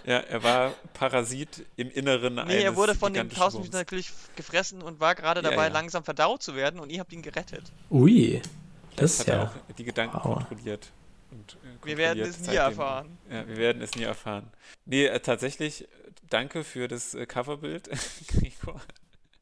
Ja, 0.05 0.17
er 0.19 0.43
war 0.43 0.73
Parasit 0.93 1.65
im 1.75 1.89
Inneren 1.91 2.35
Nee, 2.35 2.61
er 2.61 2.67
eines 2.69 2.75
wurde 2.75 2.95
von 2.95 3.13
dem 3.13 3.29
Tausendfüßler 3.29 3.53
Wurms. 3.63 3.73
natürlich 3.73 4.11
gefressen 4.35 4.81
und 4.81 4.99
war 4.99 5.15
gerade 5.15 5.41
Ja, 5.41 5.49
dabei, 5.49 5.67
ja. 5.67 5.73
langsam 5.73 6.03
verdaut 6.03 6.43
zu 6.43 6.55
werden 6.55 6.79
und 6.79 6.91
ihr 6.91 6.99
habt 6.99 7.11
ihn 7.13 7.21
gerettet. 7.21 7.63
Ui, 7.89 8.41
das 8.95 8.97
Das 8.97 9.11
ist 9.13 9.19
hat 9.21 9.27
er 9.27 9.35
ja. 9.35 9.43
auch 9.43 9.75
die 9.75 9.83
Gedanken 9.83 10.15
Wow. 10.17 10.35
kontrolliert. 10.35 10.91
Und, 11.31 11.57
äh, 11.83 11.85
Wir 11.87 11.97
werden 11.97 12.23
es 12.23 12.37
nie 12.39 12.45
seitdem. 12.45 12.61
erfahren. 12.61 13.17
Ja, 13.31 13.47
wir 13.47 13.57
werden 13.57 13.81
es 13.81 13.95
nie 13.95 14.03
erfahren. 14.03 14.51
Nee, 14.85 15.05
äh, 15.07 15.19
tatsächlich, 15.19 15.87
danke 16.29 16.63
für 16.63 16.87
das 16.87 17.13
äh, 17.15 17.25
Coverbild, 17.25 17.89
Gregor. 18.27 18.79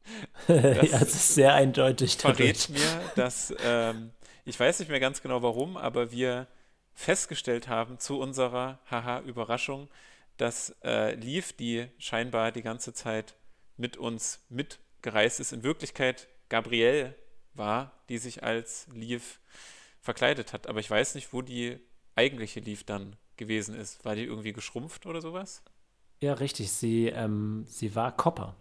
ja, 0.48 1.00
es 1.00 1.14
ist 1.14 1.34
sehr 1.34 1.54
eindeutig 1.54 2.16
Verrät 2.16 2.68
mir, 2.68 2.80
dass, 3.16 3.54
ähm, 3.64 4.10
ich 4.44 4.58
weiß 4.58 4.78
nicht 4.80 4.90
mehr 4.90 5.00
ganz 5.00 5.22
genau 5.22 5.42
warum, 5.42 5.76
aber 5.76 6.10
wir 6.10 6.46
festgestellt 6.94 7.68
haben 7.68 7.98
zu 7.98 8.18
unserer 8.20 8.78
Haha-Überraschung, 8.90 9.88
dass 10.36 10.74
äh, 10.82 11.14
Leaf, 11.14 11.52
die 11.52 11.88
scheinbar 11.98 12.52
die 12.52 12.62
ganze 12.62 12.92
Zeit 12.92 13.36
mit 13.76 13.96
uns 13.96 14.44
mitgereist 14.48 15.40
ist, 15.40 15.52
in 15.52 15.62
Wirklichkeit 15.62 16.28
Gabrielle 16.48 17.14
war, 17.54 17.92
die 18.08 18.18
sich 18.18 18.42
als 18.42 18.86
Leaf 18.92 19.40
verkleidet 20.00 20.52
hat. 20.52 20.66
Aber 20.66 20.80
ich 20.80 20.90
weiß 20.90 21.14
nicht, 21.14 21.32
wo 21.32 21.42
die 21.42 21.78
eigentliche 22.14 22.60
Leaf 22.60 22.84
dann 22.84 23.16
gewesen 23.36 23.74
ist. 23.74 24.04
War 24.04 24.14
die 24.14 24.24
irgendwie 24.24 24.52
geschrumpft 24.52 25.06
oder 25.06 25.20
sowas? 25.20 25.62
Ja, 26.20 26.34
richtig. 26.34 26.72
Sie, 26.72 27.06
ähm, 27.08 27.64
sie 27.66 27.94
war 27.94 28.16
Copper. 28.16 28.56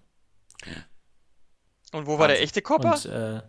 Und 1.91 2.07
wo 2.07 2.17
war 2.17 2.27
der 2.27 2.35
Wahnsinn. 2.35 2.43
echte 2.43 2.61
Kopper? 2.61 2.93
Und 2.93 3.05
äh, 3.05 3.41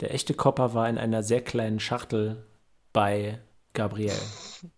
der 0.00 0.14
echte 0.14 0.34
Copper 0.34 0.74
war 0.74 0.88
in 0.88 0.98
einer 0.98 1.22
sehr 1.22 1.42
kleinen 1.42 1.80
Schachtel 1.80 2.46
bei 2.92 3.40
Gabrielle. 3.72 4.20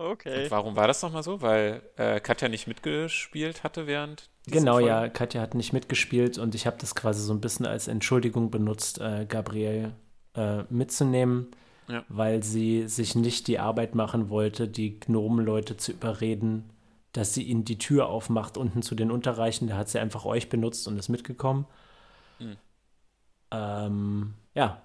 Okay. 0.00 0.44
Und 0.44 0.50
warum 0.50 0.76
war 0.76 0.86
das 0.86 1.02
nochmal 1.02 1.22
so? 1.22 1.42
Weil 1.42 1.82
äh, 1.96 2.20
Katja 2.20 2.48
nicht 2.48 2.66
mitgespielt 2.66 3.62
hatte 3.64 3.86
während 3.86 4.30
Genau, 4.46 4.72
Folge? 4.74 4.88
ja, 4.88 5.08
Katja 5.10 5.42
hat 5.42 5.54
nicht 5.54 5.72
mitgespielt 5.74 6.38
und 6.38 6.54
ich 6.54 6.66
habe 6.66 6.78
das 6.80 6.94
quasi 6.94 7.22
so 7.22 7.34
ein 7.34 7.40
bisschen 7.42 7.66
als 7.66 7.86
Entschuldigung 7.86 8.50
benutzt, 8.50 8.98
äh, 8.98 9.26
Gabrielle 9.28 9.92
äh, 10.34 10.62
mitzunehmen, 10.70 11.48
Ja. 11.88 12.02
weil 12.08 12.42
sie 12.42 12.88
sich 12.88 13.14
nicht 13.14 13.46
die 13.46 13.58
Arbeit 13.58 13.94
machen 13.94 14.30
wollte, 14.30 14.66
die 14.68 14.98
Gnomenleute 14.98 15.76
zu 15.76 15.92
überreden, 15.92 16.70
dass 17.12 17.34
sie 17.34 17.42
ihnen 17.42 17.64
die 17.66 17.76
Tür 17.76 18.06
aufmacht 18.08 18.56
unten 18.56 18.80
zu 18.82 18.94
den 18.94 19.10
Unterreichen. 19.10 19.68
Da 19.68 19.76
hat 19.76 19.90
sie 19.90 19.98
einfach 19.98 20.24
euch 20.24 20.48
benutzt 20.48 20.88
und 20.88 20.96
ist 20.98 21.08
mitgekommen. 21.10 21.66
Hm. 22.38 22.56
Ähm, 23.50 24.34
ja. 24.54 24.82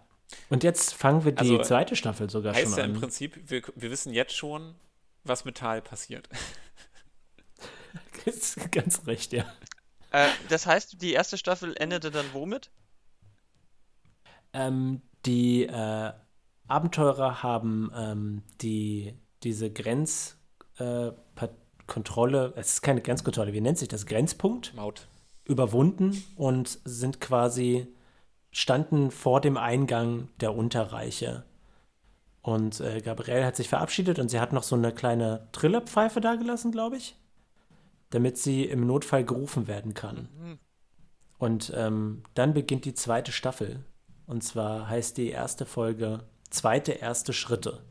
Und 0.49 0.63
jetzt 0.63 0.93
fangen 0.93 1.23
wir 1.23 1.31
die 1.31 1.39
Also, 1.39 1.61
zweite 1.61 1.95
Staffel 1.95 2.29
sogar 2.29 2.53
Heißt 2.55 2.69
schon 2.71 2.77
ja 2.79 2.83
an. 2.83 2.93
im 2.95 2.99
Prinzip, 2.99 3.39
wir, 3.49 3.61
wir 3.75 3.91
wissen 3.91 4.11
jetzt 4.13 4.35
schon, 4.35 4.75
was 5.27 5.45
mit 5.45 5.57
Tal 5.57 5.81
passiert. 5.81 6.27
Ganz 8.71 9.05
recht, 9.05 9.33
ja. 9.33 9.45
Äh, 10.11 10.29
das 10.49 10.65
heißt, 10.65 11.01
die 11.01 11.13
erste 11.13 11.37
Staffel 11.37 11.75
endete 11.77 12.11
dann 12.11 12.25
womit? 12.33 12.71
Ähm, 14.53 15.01
die 15.25 15.63
äh, 15.63 16.13
Abenteurer 16.67 17.43
haben 17.43 17.91
ähm, 17.95 18.43
die, 18.61 19.13
diese 19.43 19.71
Grenzkontrolle, 19.71 22.53
äh, 22.55 22.59
es 22.59 22.73
ist 22.73 22.81
keine 22.81 23.01
Grenzkontrolle, 23.01 23.53
wie 23.53 23.61
nennt 23.61 23.77
sich 23.77 23.89
das? 23.89 24.05
Grenzpunkt 24.05 24.73
Maut. 24.73 25.07
überwunden 25.43 26.23
und 26.37 26.79
sind 26.85 27.19
quasi, 27.19 27.87
standen 28.51 29.11
vor 29.11 29.41
dem 29.41 29.57
Eingang 29.57 30.29
der 30.39 30.55
Unterreiche. 30.55 31.43
Und 32.45 32.79
äh, 32.79 33.01
Gabrielle 33.01 33.43
hat 33.43 33.55
sich 33.55 33.69
verabschiedet 33.69 34.19
und 34.19 34.29
sie 34.29 34.39
hat 34.39 34.53
noch 34.53 34.61
so 34.61 34.75
eine 34.75 34.93
kleine 34.93 35.47
Trillerpfeife 35.51 36.21
dagelassen, 36.21 36.71
glaube 36.71 36.95
ich, 36.95 37.17
damit 38.11 38.37
sie 38.37 38.65
im 38.65 38.85
Notfall 38.85 39.25
gerufen 39.25 39.67
werden 39.67 39.95
kann. 39.95 40.29
Mhm. 40.37 40.59
Und 41.39 41.73
ähm, 41.75 42.21
dann 42.35 42.53
beginnt 42.53 42.85
die 42.85 42.93
zweite 42.93 43.31
Staffel. 43.31 43.83
Und 44.27 44.43
zwar 44.43 44.87
heißt 44.87 45.17
die 45.17 45.29
erste 45.29 45.65
Folge 45.65 46.23
Zweite 46.51 46.91
erste 46.91 47.33
Schritte. 47.33 47.81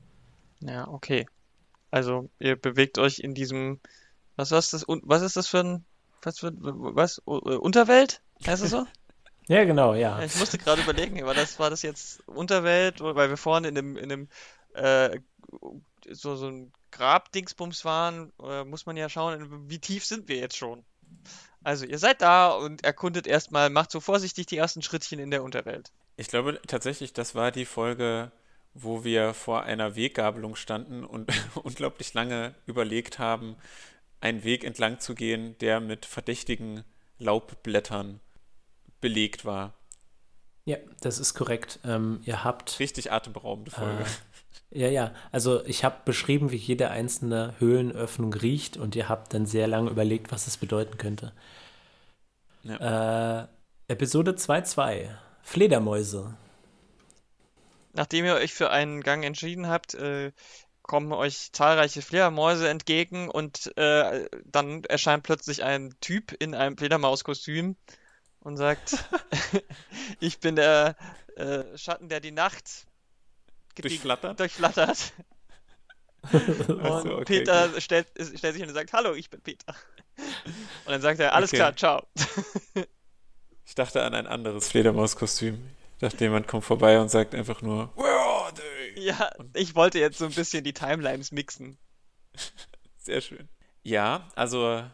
Ja, 0.61 0.87
okay. 0.87 1.27
Also 1.91 2.31
ihr 2.39 2.55
bewegt 2.55 2.99
euch 2.99 3.19
in 3.19 3.35
diesem 3.35 3.81
Was, 4.37 4.53
was, 4.53 4.71
das, 4.71 4.85
was 4.87 5.23
ist 5.23 5.37
das 5.37 5.49
für 5.49 5.59
ein. 5.59 5.85
Was, 6.23 6.39
für, 6.39 6.53
was? 6.55 7.19
Unterwelt? 7.19 8.23
Heißt 8.47 8.63
das 8.63 8.71
so? 8.71 8.87
Ja, 9.49 9.65
genau, 9.65 9.95
ja. 9.95 10.23
Ich 10.23 10.37
musste 10.37 10.59
gerade 10.59 10.83
überlegen, 10.83 11.25
war 11.25 11.35
das, 11.35 11.59
war 11.59 11.71
das 11.71 11.83
jetzt 11.83 12.27
Unterwelt, 12.27 13.01
weil 13.01 13.29
wir 13.29 13.37
vorhin 13.37 13.65
in 13.65 13.75
dem, 13.75 13.97
in 13.97 14.09
dem 14.09 14.29
äh, 14.75 15.21
so, 16.11 16.37
so 16.37 16.49
ein 16.49 16.73
Grabdingsbums 16.91 17.85
waren, 17.85 18.33
äh, 18.43 18.65
muss 18.65 18.87
man 18.87 18.97
ja 18.97 19.09
schauen, 19.09 19.69
wie 19.69 19.79
tief 19.79 20.05
sind 20.05 20.29
wir 20.29 20.37
jetzt 20.37 20.57
schon. 20.57 20.85
Also 21.63 21.87
ihr 21.87 21.99
seid 21.99 22.23
da 22.23 22.51
und 22.51 22.85
erkundet 22.85 23.27
erstmal, 23.27 23.71
macht 23.71 23.91
so 23.91 24.01
vorsichtig 24.01 24.47
die 24.47 24.57
ersten 24.57 24.83
Schrittchen 24.83 25.19
in 25.19 25.31
der 25.31 25.43
Unterwelt. 25.43 25.93
Ich 26.17 26.29
glaube 26.29 26.61
tatsächlich, 26.67 27.13
das 27.13 27.35
war 27.35 27.51
die 27.51 27.65
Folge, 27.65 28.31
wo 28.75 29.05
wir 29.05 29.35
vor 29.35 29.65
einer 29.65 29.97
Weggabelung 29.97 30.57
standen 30.57 31.05
und 31.05 31.31
unglaublich 31.63 32.15
lange 32.15 32.55
überlegt 32.67 33.19
haben, 33.19 33.57
einen 34.21 34.45
Weg 34.45 34.65
entlang 34.65 35.01
zu 35.01 35.15
gehen, 35.15 35.57
der 35.59 35.81
mit 35.81 36.07
verdächtigen 36.07 36.85
Laubblättern 37.19 38.21
belegt 39.05 39.45
war. 39.45 39.75
Ja, 40.65 40.79
das 41.03 41.19
ist 41.19 41.35
korrekt. 41.35 41.79
Ähm, 41.85 42.21
ihr 42.25 42.43
habt. 42.43 42.81
Richtig 42.81 43.13
atemberaubende 43.13 43.71
Folge. 43.71 44.03
Äh, 44.71 44.81
ja, 44.81 44.89
ja. 44.89 45.15
Also 45.31 45.63
ich 45.67 45.85
habe 45.85 45.97
beschrieben, 46.07 46.51
wie 46.51 46.57
jede 46.57 46.91
einzelne 46.91 47.55
Höhlenöffnung 47.59 48.33
riecht 48.33 48.79
und 48.79 48.97
ihr 48.97 49.11
habt 49.11 49.35
dann 49.35 49.45
sehr 49.45 49.67
lange 49.67 49.91
überlegt, 49.91 50.33
was 50.33 50.47
es 50.47 50.57
bedeuten 50.57 50.97
könnte. 50.97 51.33
Ja. 52.63 53.43
Äh, 53.43 53.49
Episode 53.89 54.31
2.2. 54.31 55.11
Fledermäuse. 55.43 56.35
Nachdem 57.93 58.25
ihr 58.25 58.37
euch 58.37 58.55
für 58.55 58.71
einen 58.71 59.03
Gang 59.03 59.23
entschieden 59.23 59.69
habt, 59.69 59.93
äh, 59.93 60.33
kommen 60.81 61.13
euch 61.13 61.53
zahlreiche 61.53 62.01
Fledermäuse 62.01 62.71
entgegen 62.71 63.29
und 63.29 63.77
äh, 63.77 64.31
dann 64.47 64.83
erscheint 64.85 65.25
plötzlich 65.25 65.63
ein 65.63 65.95
Typ 66.01 66.33
in 66.33 66.55
einem 66.55 66.79
Fledermauskostüm 66.79 67.77
und 68.45 68.57
sagt, 68.57 69.05
ich 70.21 70.39
bin 70.39 70.55
der 70.55 70.97
äh, 71.37 71.77
Schatten, 71.77 72.09
der 72.09 72.21
die 72.21 72.31
Nacht 72.31 72.87
durchflattert. 73.75 74.39
durchflattert. 74.39 75.13
und 76.33 77.03
so, 77.03 77.17
okay, 77.17 77.25
Peter 77.25 77.69
okay. 77.71 77.81
Stellt, 77.81 78.07
stellt 78.17 78.55
sich 78.55 78.57
hin 78.57 78.69
und 78.69 78.75
sagt, 78.75 78.93
hallo, 78.93 79.15
ich 79.15 79.29
bin 79.29 79.41
Peter. 79.41 79.75
Und 80.85 80.93
dann 80.93 81.03
sagt 81.03 81.19
er, 81.19 81.35
alles 81.35 81.51
okay. 81.51 81.57
klar, 81.57 81.77
ciao. 81.77 82.07
ich 83.67 83.75
dachte 83.75 84.03
an 84.05 84.15
ein 84.15 84.27
anderes 84.27 84.69
Fledermauskostüm. 84.69 85.71
Ich 85.95 85.99
dachte, 85.99 86.25
jemand 86.25 86.47
kommt 86.47 86.65
vorbei 86.65 87.01
und 87.01 87.11
sagt 87.11 87.35
einfach 87.35 87.63
nur, 87.63 87.95
Where 87.97 88.09
are 88.09 88.55
they? 88.55 89.03
Ja, 89.03 89.31
und 89.39 89.57
ich 89.57 89.75
wollte 89.75 89.99
jetzt 89.99 90.19
so 90.19 90.25
ein 90.25 90.33
bisschen 90.33 90.65
die 90.65 90.73
Timelines 90.73 91.33
mixen. 91.33 91.77
Sehr 92.99 93.21
schön. 93.21 93.49
Ja, 93.83 94.29
also 94.35 94.85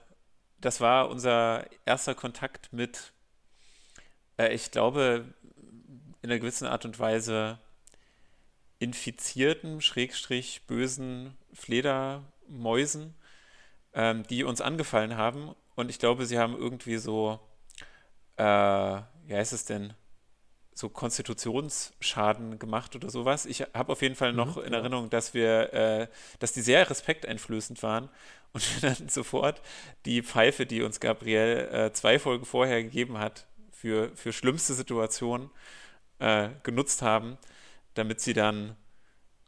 das 0.59 0.81
war 0.81 1.09
unser 1.09 1.67
erster 1.87 2.15
Kontakt 2.15 2.73
mit 2.73 3.13
äh, 4.41 4.55
ich 4.55 4.71
glaube, 4.71 5.27
in 6.23 6.31
einer 6.31 6.39
gewissen 6.39 6.67
Art 6.67 6.85
und 6.85 6.99
Weise 6.99 7.59
infizierten, 8.79 9.81
schrägstrich 9.81 10.67
bösen 10.67 11.37
Fledermäusen, 11.53 13.15
ähm, 13.93 14.27
die 14.29 14.45
uns 14.45 14.61
angefallen 14.61 15.17
haben. 15.17 15.55
Und 15.75 15.91
ich 15.91 15.99
glaube, 15.99 16.27
sie 16.27 16.39
haben 16.39 16.57
irgendwie 16.57 16.97
so, 16.97 17.41
äh, 18.37 18.45
wie 18.45 19.35
heißt 19.35 19.53
es 19.53 19.65
denn, 19.67 19.93
so 20.73 20.89
Konstitutionsschaden 20.89 22.59
gemacht 22.59 22.97
oder 22.97 23.11
sowas. 23.11 23.45
Ich 23.45 23.61
habe 23.75 23.93
auf 23.93 24.01
jeden 24.01 24.15
Fall 24.15 24.33
noch 24.33 24.57
mhm, 24.57 24.63
in 24.63 24.73
ja. 24.73 24.79
Erinnerung, 24.79 25.11
dass 25.11 25.35
wir, 25.35 25.73
äh, 25.75 26.09
dass 26.39 26.53
die 26.53 26.63
sehr 26.63 26.89
respekteinflößend 26.89 27.83
waren 27.83 28.09
und 28.53 28.83
wir 28.83 28.91
dann 28.95 29.09
sofort 29.11 29.61
die 30.07 30.23
Pfeife, 30.23 30.65
die 30.65 30.83
uns 30.83 31.01
Gabriel 31.01 31.69
äh, 31.71 31.93
zwei 31.93 32.19
Folgen 32.19 32.47
vorher 32.47 32.83
gegeben 32.83 33.19
hat, 33.19 33.47
für, 33.81 34.15
für 34.15 34.33
schlimmste 34.33 34.75
Situationen 34.75 35.49
äh, 36.19 36.51
genutzt 36.63 37.01
haben, 37.01 37.39
damit 37.95 38.21
sie 38.21 38.35
dann 38.35 38.77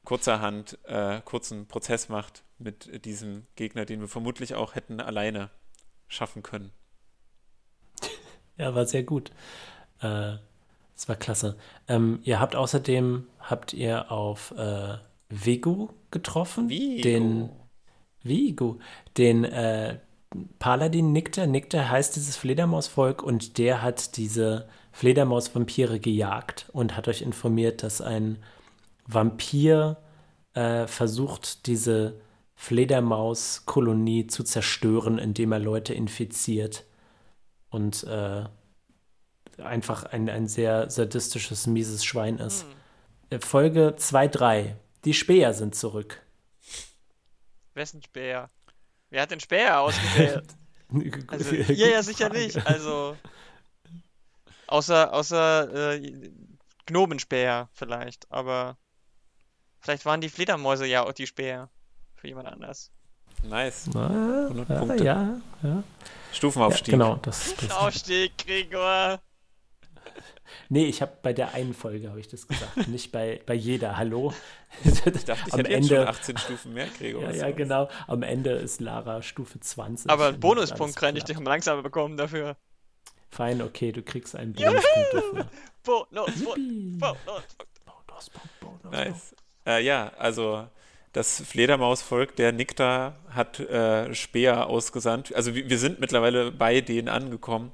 kurzerhand 0.04 0.78
äh, 0.84 1.20
kurzen 1.20 1.68
Prozess 1.68 2.08
macht 2.08 2.42
mit 2.58 3.04
diesem 3.04 3.46
Gegner, 3.56 3.84
den 3.84 4.00
wir 4.00 4.08
vermutlich 4.08 4.54
auch 4.54 4.74
hätten 4.74 5.00
alleine 5.00 5.50
schaffen 6.08 6.42
können. 6.42 6.72
Ja, 8.58 8.74
war 8.74 8.84
sehr 8.84 9.02
gut. 9.02 9.30
Äh, 10.00 10.36
das 10.94 11.08
war 11.08 11.16
klasse. 11.16 11.56
Ähm, 11.88 12.20
ihr 12.22 12.38
habt 12.38 12.54
außerdem, 12.54 13.26
habt 13.40 13.72
ihr 13.72 14.12
auf 14.12 14.52
äh, 14.52 14.98
Vigu 15.30 15.88
getroffen? 16.10 16.68
Vigu. 16.68 17.02
Den 17.02 17.50
Vigu, 18.22 18.78
den 19.16 19.44
äh, 19.44 19.98
Paladin 20.58 21.12
Nicter. 21.12 21.46
Nicter 21.46 21.90
heißt 21.90 22.16
dieses 22.16 22.36
Fledermausvolk 22.36 23.22
und 23.22 23.58
der 23.58 23.82
hat 23.82 24.16
diese 24.16 24.68
Fledermausvampire 24.92 26.00
gejagt 26.00 26.68
und 26.72 26.96
hat 26.96 27.08
euch 27.08 27.22
informiert, 27.22 27.82
dass 27.82 28.00
ein 28.00 28.42
Vampir 29.06 29.96
äh, 30.54 30.86
versucht, 30.86 31.66
diese 31.66 32.20
Fledermauskolonie 32.54 34.26
zu 34.26 34.44
zerstören, 34.44 35.18
indem 35.18 35.52
er 35.52 35.58
Leute 35.58 35.94
infiziert. 35.94 36.84
Und 37.70 38.04
äh, 38.04 38.44
einfach 39.58 40.04
ein, 40.04 40.28
ein 40.28 40.46
sehr 40.46 40.90
sadistisches, 40.90 41.66
mieses 41.66 42.04
Schwein 42.04 42.38
ist. 42.38 42.66
Hm. 43.30 43.40
Folge 43.40 43.94
2-3. 43.98 44.74
Die 45.04 45.14
Speer 45.14 45.54
sind 45.54 45.74
zurück. 45.74 46.22
Wessen 47.74 48.02
Speer? 48.02 48.50
Wer 49.12 49.20
hat 49.20 49.30
den 49.30 49.40
Speer 49.40 49.78
ausgewählt? 49.78 50.56
also 51.26 51.54
ihr 51.54 51.90
ja 51.90 52.02
sicher 52.02 52.30
nicht. 52.30 52.66
Also 52.66 53.14
außer 54.66 55.12
außer 55.12 55.96
äh, 55.96 56.30
Gnomenspäher 56.86 57.68
vielleicht, 57.74 58.32
aber 58.32 58.78
vielleicht 59.80 60.06
waren 60.06 60.22
die 60.22 60.30
Fledermäuse 60.30 60.86
ja 60.86 61.02
auch 61.02 61.12
die 61.12 61.26
Speer 61.26 61.68
für 62.14 62.26
jemand 62.28 62.48
anders. 62.48 62.90
Nice. 63.42 63.90
Na, 63.92 64.46
100 64.46 64.68
ja, 64.70 64.78
Punkte. 64.78 65.04
Ja, 65.04 65.40
ja. 65.62 65.82
Stufenaufstieg. 66.32 66.92
Ja, 66.92 66.98
genau, 66.98 67.16
das, 67.16 67.54
das 67.56 67.70
Aufstieg, 67.70 68.38
Gregor. 68.38 69.20
Nee, 70.68 70.86
ich 70.86 71.02
habe 71.02 71.12
bei 71.22 71.32
der 71.32 71.54
einen 71.54 71.74
Folge 71.74 72.08
habe 72.08 72.20
ich 72.20 72.28
das 72.28 72.46
gesagt, 72.46 72.76
nicht 72.88 73.12
bei, 73.12 73.40
bei 73.46 73.54
jeder. 73.54 73.96
Hallo. 73.96 74.32
Ich 74.84 75.00
dachte, 75.02 75.44
ich 75.46 75.52
Am 75.52 75.60
hätte 75.60 75.72
Ende, 75.72 75.88
schon 75.88 76.08
18 76.08 76.38
Stufen 76.38 76.72
mehr, 76.74 76.88
Gregor. 76.98 77.22
Ja, 77.24 77.32
ja, 77.32 77.50
genau. 77.50 77.88
Am 78.06 78.22
Ende 78.22 78.52
ist 78.52 78.80
Lara 78.80 79.22
Stufe 79.22 79.60
20. 79.60 80.10
Aber 80.10 80.28
einen 80.28 80.40
Bonuspunkt 80.40 80.96
kann 80.96 81.16
ich 81.16 81.24
dich 81.24 81.38
langsamer 81.38 81.82
bekommen 81.82 82.16
dafür. 82.16 82.56
Fein, 83.30 83.62
okay, 83.62 83.92
du 83.92 84.02
kriegst 84.02 84.36
einen 84.36 84.52
Bonuspunkt 84.52 85.14
dafür. 85.14 85.46
Bonuspunkt. 85.82 87.00
Bonuspunkt. 88.60 88.90
Nice. 88.90 89.34
Äh, 89.66 89.84
ja, 89.84 90.12
also 90.18 90.66
das 91.12 91.42
Fledermausvolk, 91.42 92.36
der 92.36 92.52
Nikta, 92.52 93.16
hat 93.30 93.60
äh, 93.60 94.14
Speer 94.14 94.66
ausgesandt. 94.66 95.34
Also 95.34 95.54
wir, 95.54 95.68
wir, 95.68 95.78
sind 95.78 96.00
mittlerweile 96.00 96.50
bei 96.50 96.80
denen 96.80 97.08
angekommen 97.08 97.72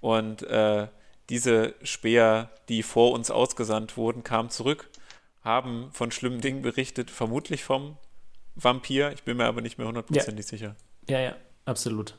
und 0.00 0.42
äh, 0.42 0.86
diese 1.30 1.74
Speer, 1.82 2.50
die 2.68 2.82
vor 2.82 3.12
uns 3.12 3.30
ausgesandt 3.30 3.96
wurden, 3.96 4.24
kamen 4.24 4.50
zurück, 4.50 4.90
haben 5.42 5.90
von 5.92 6.10
schlimmen 6.10 6.40
Dingen 6.40 6.62
berichtet, 6.62 7.10
vermutlich 7.10 7.64
vom 7.64 7.96
Vampir. 8.54 9.12
Ich 9.12 9.24
bin 9.24 9.36
mir 9.36 9.46
aber 9.46 9.60
nicht 9.60 9.78
mehr 9.78 9.86
hundertprozentig 9.86 10.46
ja. 10.46 10.50
sicher. 10.50 10.76
Ja, 11.08 11.20
ja, 11.20 11.36
absolut. 11.64 12.16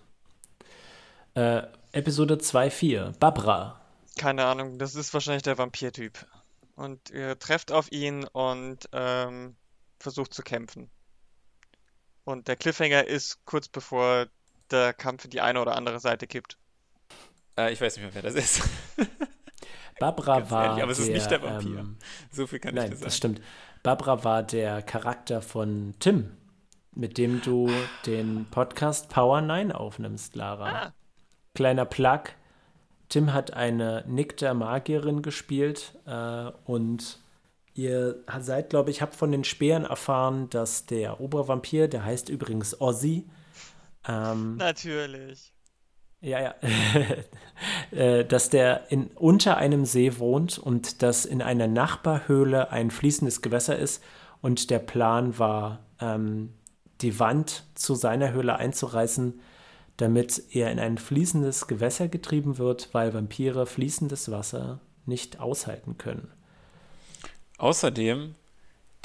Äh, 1.33 1.63
Episode 1.91 2.35
2.4, 2.35 3.17
Babra. 3.19 3.81
Keine 4.17 4.45
Ahnung, 4.45 4.77
das 4.79 4.95
ist 4.95 5.13
wahrscheinlich 5.13 5.43
der 5.43 5.57
Vampir-Typ. 5.57 6.25
Und 6.75 7.09
ihr 7.09 7.37
trefft 7.39 7.71
auf 7.71 7.91
ihn 7.91 8.25
und 8.25 8.89
ähm, 8.91 9.55
versucht 9.99 10.33
zu 10.33 10.41
kämpfen. 10.41 10.89
Und 12.23 12.47
der 12.47 12.55
Cliffhanger 12.55 13.05
ist 13.05 13.45
kurz 13.45 13.67
bevor 13.67 14.27
der 14.71 14.93
Kampf 14.93 15.25
in 15.25 15.31
die 15.31 15.41
eine 15.41 15.61
oder 15.61 15.75
andere 15.75 15.99
Seite 15.99 16.27
kippt. 16.27 16.57
Äh, 17.57 17.73
ich 17.73 17.81
weiß 17.81 17.97
nicht 17.97 18.03
mehr, 18.03 18.13
wer 18.13 18.21
das 18.21 18.35
ist. 18.35 18.69
Barbara 19.99 20.49
war. 20.49 20.65
Ehrlich, 20.65 20.83
aber 20.83 20.91
es 20.91 20.99
ist 20.99 21.11
nicht 21.11 21.31
der 21.31 21.41
Vampir. 21.41 21.79
Ähm, 21.79 21.97
so 22.31 22.47
viel 22.47 22.59
kann 22.59 22.75
nein, 22.75 22.85
ich 22.85 22.89
dir 22.91 22.95
sagen. 22.97 23.05
Das 23.05 23.17
stimmt. 23.17 23.41
Barbara 23.83 24.23
war 24.23 24.43
der 24.43 24.81
Charakter 24.81 25.41
von 25.41 25.93
Tim, 25.99 26.31
mit 26.93 27.17
dem 27.17 27.41
du 27.41 27.69
den 28.05 28.45
Podcast 28.51 29.09
Power 29.09 29.41
9 29.41 29.71
aufnimmst, 29.71 30.35
Lara. 30.35 30.69
Ah. 30.69 30.93
Kleiner 31.53 31.85
Plug. 31.85 32.23
Tim 33.09 33.31
hat 33.33 33.53
eine 33.53 34.03
Nick 34.07 34.37
der 34.37 34.53
Magierin 34.53 35.21
gespielt 35.21 35.93
äh, 36.05 36.51
und 36.65 37.19
ihr 37.73 38.23
seid, 38.39 38.71
glaube 38.71 38.89
ich, 38.89 39.01
habt 39.01 39.15
von 39.15 39.31
den 39.31 39.43
Speeren 39.43 39.85
erfahren, 39.85 40.49
dass 40.49 40.85
der 40.85 41.21
Obervampir, 41.21 41.87
der 41.87 42.03
heißt 42.03 42.29
übrigens 42.29 42.81
Ozzy. 42.81 43.29
Ähm, 44.07 44.57
Natürlich. 44.57 45.54
Ja, 46.21 46.41
ja. 46.41 46.55
Äh, 47.91 48.25
dass 48.25 48.49
der 48.49 48.91
in, 48.91 49.07
unter 49.15 49.55
einem 49.55 49.85
See 49.85 50.19
wohnt 50.19 50.57
und 50.57 51.01
dass 51.01 51.23
in 51.23 51.41
einer 51.41 51.69
Nachbarhöhle 51.69 52.69
ein 52.69 52.91
fließendes 52.91 53.41
Gewässer 53.41 53.79
ist. 53.79 54.03
Und 54.41 54.69
der 54.71 54.79
Plan 54.79 55.39
war, 55.39 55.79
ähm, 56.01 56.49
die 56.99 57.17
Wand 57.19 57.63
zu 57.75 57.95
seiner 57.95 58.33
Höhle 58.33 58.57
einzureißen, 58.57 59.39
damit 59.97 60.43
er 60.51 60.71
in 60.71 60.79
ein 60.79 60.97
fließendes 60.97 61.67
Gewässer 61.67 62.07
getrieben 62.07 62.57
wird, 62.57 62.89
weil 62.91 63.13
Vampire 63.13 63.65
fließendes 63.65 64.29
Wasser 64.31 64.81
nicht 65.05 65.39
aushalten 65.39 65.97
können. 65.97 66.31
Außerdem, 67.57 68.35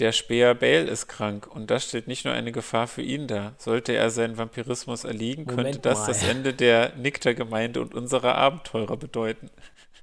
der 0.00 0.12
Speer 0.12 0.54
Bale 0.54 0.84
ist 0.84 1.08
krank 1.08 1.46
und 1.46 1.70
das 1.70 1.86
stellt 1.86 2.08
nicht 2.08 2.24
nur 2.24 2.32
eine 2.32 2.52
Gefahr 2.52 2.86
für 2.86 3.02
ihn 3.02 3.26
dar. 3.26 3.54
Sollte 3.58 3.92
er 3.92 4.10
seinen 4.10 4.38
Vampirismus 4.38 5.04
erliegen, 5.04 5.44
Moment 5.44 5.66
könnte 5.66 5.78
das 5.80 6.00
mal. 6.00 6.06
das 6.08 6.22
Ende 6.22 6.54
der 6.54 6.96
Nikter-Gemeinde 6.96 7.82
und 7.82 7.94
unserer 7.94 8.34
Abenteurer 8.36 8.96
bedeuten. 8.96 9.50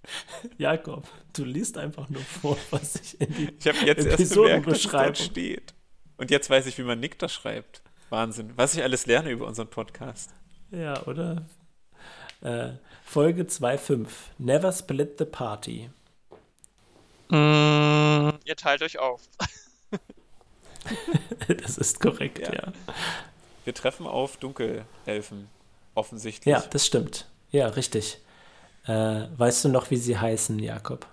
Jakob, 0.58 1.08
du 1.34 1.44
liest 1.44 1.78
einfach 1.78 2.10
nur 2.10 2.22
vor, 2.22 2.58
was 2.70 2.96
ich 2.96 3.20
in 3.20 3.34
die 3.34 3.54
Ich 3.60 3.68
habe 3.68 3.86
jetzt 3.86 4.06
erst 4.06 4.36
bemerkt, 4.36 4.68
es 4.68 4.84
dort 4.84 5.18
steht. 5.18 5.74
Und 6.18 6.32
jetzt 6.32 6.50
weiß 6.50 6.68
ich, 6.68 6.78
wie 6.78 6.84
man 6.84 7.00
Nikter 7.00 7.28
schreibt. 7.28 7.82
Wahnsinn. 8.10 8.54
Was 8.56 8.76
ich 8.76 8.84
alles 8.84 9.06
lerne 9.08 9.32
über 9.32 9.48
unseren 9.48 9.68
Podcast. 9.68 10.32
Ja, 10.72 11.06
oder? 11.08 11.46
Äh, 12.42 12.74
Folge 13.04 13.44
2.5. 13.44 14.08
Never 14.38 14.72
split 14.72 15.18
the 15.18 15.26
party. 15.26 15.90
Mm, 17.30 18.30
ihr 18.46 18.56
teilt 18.56 18.82
euch 18.84 19.00
auf. 19.00 19.22
das 21.62 21.78
ist 21.78 22.00
korrekt, 22.00 22.40
Ja. 22.40 22.54
ja. 22.54 22.74
Wir 23.66 23.74
treffen 23.74 24.08
auf 24.08 24.38
Dunkelelfen. 24.38 25.50
Offensichtlich. 25.94 26.52
Ja, 26.54 26.62
das 26.70 26.86
stimmt. 26.86 27.28
Ja, 27.52 27.68
richtig. 27.68 28.20
Äh, 28.86 29.26
weißt 29.38 29.66
du 29.66 29.70
noch, 29.70 29.90
wie 29.92 29.98
sie 29.98 30.18
heißen, 30.18 30.60
Jakob? 30.60 31.06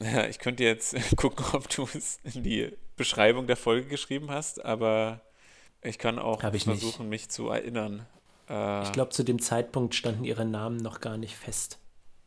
Ja, 0.00 0.26
ich 0.26 0.38
könnte 0.38 0.62
jetzt 0.62 0.94
gucken, 1.16 1.44
ob 1.52 1.68
du 1.70 1.88
es 1.94 2.20
in 2.22 2.42
die 2.44 2.72
Beschreibung 2.96 3.46
der 3.48 3.56
Folge 3.56 3.88
geschrieben 3.88 4.30
hast, 4.30 4.64
aber 4.64 5.20
ich 5.82 5.98
kann 5.98 6.18
auch 6.18 6.42
ich 6.44 6.52
nicht. 6.52 6.80
versuchen, 6.80 7.08
mich 7.08 7.28
zu 7.30 7.48
erinnern. 7.48 8.06
Äh, 8.48 8.82
Ich 8.84 8.92
glaube, 8.92 9.10
zu 9.10 9.24
dem 9.24 9.40
Zeitpunkt 9.40 9.94
standen 9.96 10.24
ihre 10.24 10.44
Namen 10.44 10.76
noch 10.76 11.00
gar 11.00 11.16
nicht 11.16 11.34
fest. 11.36 11.78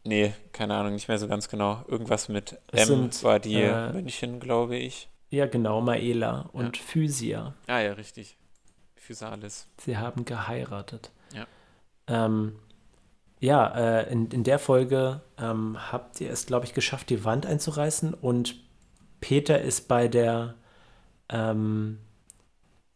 Nee, 0.03 0.33
keine 0.51 0.73
Ahnung, 0.75 0.93
nicht 0.93 1.07
mehr 1.07 1.19
so 1.19 1.27
ganz 1.27 1.47
genau. 1.47 1.85
Irgendwas 1.87 2.27
mit 2.27 2.57
Es 2.71 2.81
M 2.81 2.87
sind, 2.87 3.23
war 3.23 3.39
die 3.39 3.61
äh, 3.61 3.93
München, 3.93 4.39
glaube 4.39 4.75
ich. 4.75 5.07
Ja, 5.31 5.45
genau, 5.45 5.79
Maela 5.79 6.49
und 6.51 6.77
Physia. 6.77 7.53
Ah 7.67 7.79
ja, 7.79 7.93
richtig. 7.93 8.37
Physalis. 8.95 9.67
Sie 9.77 9.97
haben 9.97 10.25
geheiratet. 10.25 11.11
Ja. 11.33 11.47
Ähm, 12.07 12.59
ja, 13.39 13.67
äh, 13.69 14.11
in, 14.11 14.27
in 14.27 14.43
der 14.43 14.59
Folge 14.59 15.21
ähm, 15.39 15.77
habt 15.91 16.19
ihr 16.19 16.29
es, 16.29 16.45
glaube 16.45 16.65
ich, 16.65 16.73
geschafft, 16.73 17.09
die 17.09 17.23
Wand 17.23 17.45
einzureißen 17.45 18.13
und 18.13 18.55
Peter 19.21 19.61
ist 19.61 19.87
bei 19.87 20.09
der, 20.09 20.55
ähm, 21.29 21.99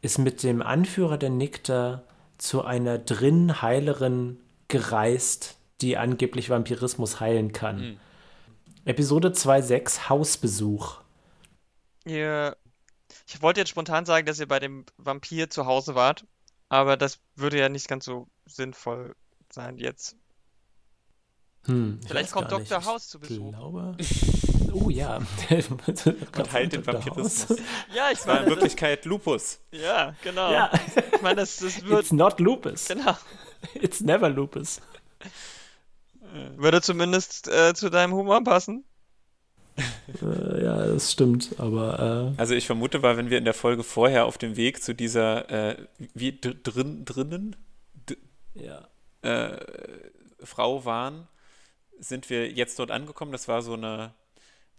ist 0.01 0.17
mit 0.19 0.43
dem 0.43 0.61
Anführer 0.61 1.17
der 1.17 1.29
Nikter 1.29 2.03
zu 2.37 2.65
einer 2.65 2.97
drinnen 2.97 3.61
Heilerin 3.61 4.39
gereist, 4.67 5.57
die 5.79 5.95
angeblich 5.95 6.49
Vampirismus 6.49 7.21
heilen 7.21 7.53
kann. 7.53 7.79
Hm. 7.79 7.97
Episode 8.83 9.29
2.6 9.29 10.09
Hausbesuch. 10.09 11.04
Ihr, 12.05 12.55
ich 13.27 13.41
wollte 13.41 13.59
jetzt 13.59 13.69
spontan 13.69 14.05
sagen, 14.05 14.25
dass 14.25 14.39
ihr 14.39 14.47
bei 14.47 14.59
dem 14.59 14.85
Vampir 14.97 15.49
zu 15.49 15.65
Hause 15.65 15.95
wart, 15.95 16.25
aber 16.69 16.97
das 16.97 17.19
würde 17.35 17.59
ja 17.59 17.69
nicht 17.69 17.87
ganz 17.87 18.05
so 18.05 18.27
sinnvoll 18.45 19.15
sein 19.51 19.77
jetzt. 19.77 20.15
Hm, 21.65 21.99
ich 22.01 22.07
Vielleicht 22.07 22.31
kommt 22.31 22.51
nicht. 22.51 22.69
Dr. 22.71 22.79
Ich 22.79 22.85
House 22.85 23.07
zu 23.09 23.19
Besuch. 23.19 23.51
glaube. 23.51 23.97
Oh 24.77 24.89
ja. 24.89 25.19
Und 25.49 26.51
heilt 26.51 26.73
den. 26.73 26.85
Vampirismus. 26.85 27.57
Ja, 27.93 28.11
ich 28.11 28.17
Das 28.17 28.27
war 28.27 28.33
in 28.33 28.39
meine, 28.41 28.45
das, 28.45 28.49
Wirklichkeit 28.49 29.05
Lupus. 29.05 29.61
ja, 29.71 30.13
genau. 30.21 30.51
Ja, 30.51 30.69
Ich 31.13 31.21
meine, 31.21 31.37
das, 31.37 31.55
das 31.57 31.81
wird, 31.85 32.01
it's 32.01 32.11
not 32.11 32.41
lupus. 32.41 32.89
genau, 32.89 33.15
It's 33.75 34.01
never 34.01 34.27
lupus. 34.29 34.81
würde 36.57 36.81
zumindest 36.81 37.47
äh, 37.47 37.73
zu 37.73 37.89
deinem 37.89 38.13
Humor 38.13 38.43
passen. 38.43 38.83
Äh, 40.21 40.63
ja, 40.63 40.85
das 40.87 41.11
stimmt, 41.11 41.55
aber 41.57 42.33
äh, 42.37 42.39
Also 42.39 42.53
ich 42.55 42.65
vermute 42.65 43.01
war, 43.01 43.17
wenn 43.17 43.29
wir 43.29 43.37
in 43.37 43.45
der 43.45 43.53
Folge 43.53 43.83
vorher 43.83 44.25
auf 44.25 44.37
dem 44.37 44.55
Weg 44.55 44.81
zu 44.81 44.93
dieser 44.93 45.49
äh, 45.71 45.87
wie 46.13 46.31
dr- 46.33 46.55
drin 46.63 47.03
drinnen 47.05 47.55
ja. 48.53 48.87
äh, 49.21 49.57
Frau 50.43 50.85
waren, 50.85 51.27
sind 51.99 52.29
wir 52.29 52.51
jetzt 52.51 52.79
dort 52.79 52.91
angekommen. 52.91 53.31
Das 53.31 53.47
war 53.47 53.61
so 53.61 53.73
eine, 53.73 54.13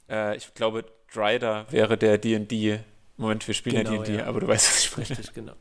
äh, 0.09 0.37
ich 0.37 0.55
glaube, 0.55 0.85
Dryder 1.13 1.67
wäre 1.71 1.97
der 1.99 2.19
D&D. 2.19 2.81
Moment, 3.19 3.47
wir 3.47 3.55
spielen 3.55 3.85
Genau, 3.85 3.93
ja 3.93 4.03
D&D, 4.03 4.19
ja. 4.19 4.27
aber 4.27 4.41
du 4.41 4.49
weißt, 4.49 4.69
was 4.69 4.79
ich 4.85 4.97
meine. 4.97 5.09
Richtig, 5.11 5.35
genau. 5.35 5.53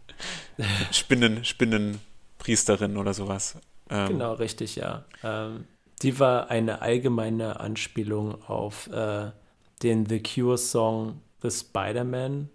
Spinnen, 0.92 1.44
Spinnenpriesterin 1.46 2.98
oder 2.98 3.14
sowas. 3.14 3.58
Ähm, 3.90 4.08
Genau, 4.10 4.34
richtig, 4.34 4.76
ja. 4.76 5.06
Ähm, 5.24 5.66
die 6.02 6.20
war 6.20 6.50
eine 6.50 6.82
allgemeine 6.82 7.60
Anspielung 7.60 8.42
auf 8.48 8.88
äh, 8.88 9.32
den 9.84 10.06
The 10.06 10.22
Cure-Song 10.22 11.22
The 11.42 11.52
Spider-Man. 11.52 12.50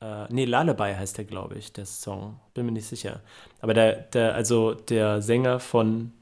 Äh, 0.00 0.32
nee, 0.32 0.44
Lullaby 0.44 0.94
heißt 0.94 1.18
der, 1.18 1.24
glaube 1.24 1.56
ich, 1.56 1.72
der 1.72 1.86
Song. 1.86 2.38
Bin 2.54 2.66
mir 2.66 2.72
nicht 2.72 2.86
sicher. 2.86 3.20
Aber 3.60 3.74
der, 3.74 3.94
der, 4.02 4.34
also 4.34 4.74
der 4.74 5.22
Sänger 5.22 5.58
von, 5.60 6.12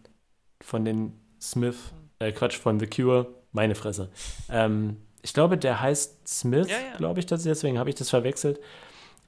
von 0.62 0.84
den 0.84 1.12
Smith, 1.40 1.76
äh, 2.18 2.32
Quatsch, 2.32 2.56
von 2.56 2.80
The 2.80 2.86
Cure, 2.86 3.26
meine 3.52 3.74
Fresse. 3.74 4.10
Ähm, 4.50 4.96
ich 5.22 5.34
glaube, 5.34 5.58
der 5.58 5.80
heißt 5.80 6.26
Smith, 6.26 6.68
Ja, 6.68 6.76
ja. 6.92 6.96
glaube 6.96 7.20
ich, 7.20 7.26
das, 7.26 7.42
deswegen 7.42 7.78
habe 7.78 7.90
ich 7.90 7.96
das 7.96 8.08
verwechselt. 8.10 8.60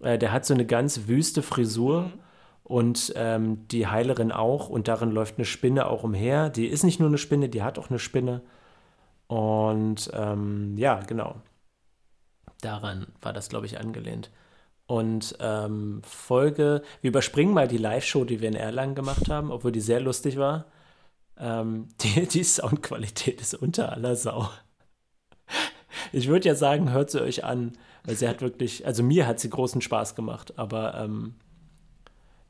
Äh, 0.01 0.17
der 0.19 0.33
hat 0.33 0.47
so 0.47 0.55
eine 0.55 0.65
ganz 0.65 1.07
wüste 1.07 1.43
Frisur 1.43 2.03
Mhm. 2.03 2.13
Und 2.69 3.15
ähm, 3.17 3.67
die 3.69 3.87
Heilerin 3.87 4.31
auch 4.31 4.69
und 4.69 4.89
darin 4.89 5.11
läuft 5.11 5.39
eine 5.39 5.47
Spinne 5.47 5.87
auch 5.87 6.05
umher. 6.05 6.51
Die 6.51 6.67
ist 6.67 6.85
nicht 6.85 7.01
nur 7.01 7.09
eine 7.09 7.17
Spinne, 7.17 7.49
die 7.49 7.63
hat 7.63 7.79
auch 7.79 7.89
eine 7.89 7.99
Spinne. 7.99 8.43
Und 9.27 10.11
ähm, 10.13 10.77
ja, 10.77 11.01
genau. 11.01 11.37
Daran 12.61 13.07
war 13.23 13.33
das, 13.33 13.49
glaube 13.49 13.65
ich, 13.65 13.81
angelehnt. 13.81 14.31
Und 14.87 15.37
ähm, 15.41 16.03
Folge, 16.05 16.83
wir 17.01 17.09
überspringen 17.09 17.55
mal 17.55 17.69
die 17.69 17.79
Live-Show, 17.79 18.25
die 18.25 18.43
wir 18.43 18.49
in 18.49 18.55
Erlangen 18.55 18.95
gemacht 18.95 19.31
haben, 19.31 19.51
obwohl 19.51 19.73
die 19.73 19.81
sehr 19.81 20.01
lustig 20.01 20.37
war. 20.37 20.67
Ähm, 21.39 21.89
die, 22.03 22.27
die 22.27 22.45
Soundqualität 22.45 23.41
ist 23.41 23.55
unter 23.55 23.93
aller 23.93 24.15
Sau. 24.15 24.51
Ich 26.13 26.29
würde 26.29 26.49
ja 26.49 26.55
sagen, 26.55 26.93
hört 26.93 27.11
sie 27.11 27.23
euch 27.23 27.45
an, 27.45 27.79
weil 28.05 28.17
sie 28.17 28.29
hat 28.29 28.43
wirklich, 28.43 28.87
also 28.87 29.03
mir 29.03 29.27
hat 29.27 29.41
sie 29.41 29.49
großen 29.49 29.81
Spaß 29.81 30.15
gemacht, 30.15 30.59
aber 30.59 30.95
ähm, 30.97 31.35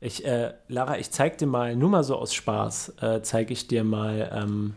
ich, 0.01 0.25
äh, 0.25 0.53
Lara, 0.67 0.97
ich 0.97 1.11
zeig 1.11 1.37
dir 1.37 1.47
mal, 1.47 1.75
nur 1.75 1.89
mal 1.89 2.03
so 2.03 2.15
aus 2.17 2.33
Spaß, 2.33 2.95
äh, 3.01 3.21
zeige 3.21 3.53
ich 3.53 3.67
dir 3.67 3.83
mal 3.83 4.29
ähm, 4.33 4.75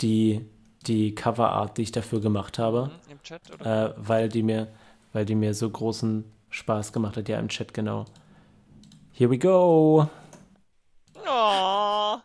die, 0.00 0.44
die 0.86 1.14
Coverart, 1.14 1.78
die 1.78 1.82
ich 1.82 1.92
dafür 1.92 2.20
gemacht 2.20 2.58
habe, 2.58 2.90
Mhm, 2.90 3.08
Im 3.08 3.22
Chat, 3.22 3.50
oder? 3.50 3.66
äh, 3.66 3.94
weil, 3.96 4.28
die 4.28 4.42
mir, 4.42 4.68
weil 5.12 5.24
die 5.24 5.34
mir 5.34 5.54
so 5.54 5.68
großen 5.70 6.24
Spaß 6.50 6.92
gemacht 6.92 7.16
hat. 7.16 7.28
Ja, 7.28 7.38
im 7.38 7.48
Chat, 7.48 7.74
genau. 7.74 8.06
Here 9.12 9.28
we 9.28 9.38
go. 9.38 10.08
Oh, 11.26 12.20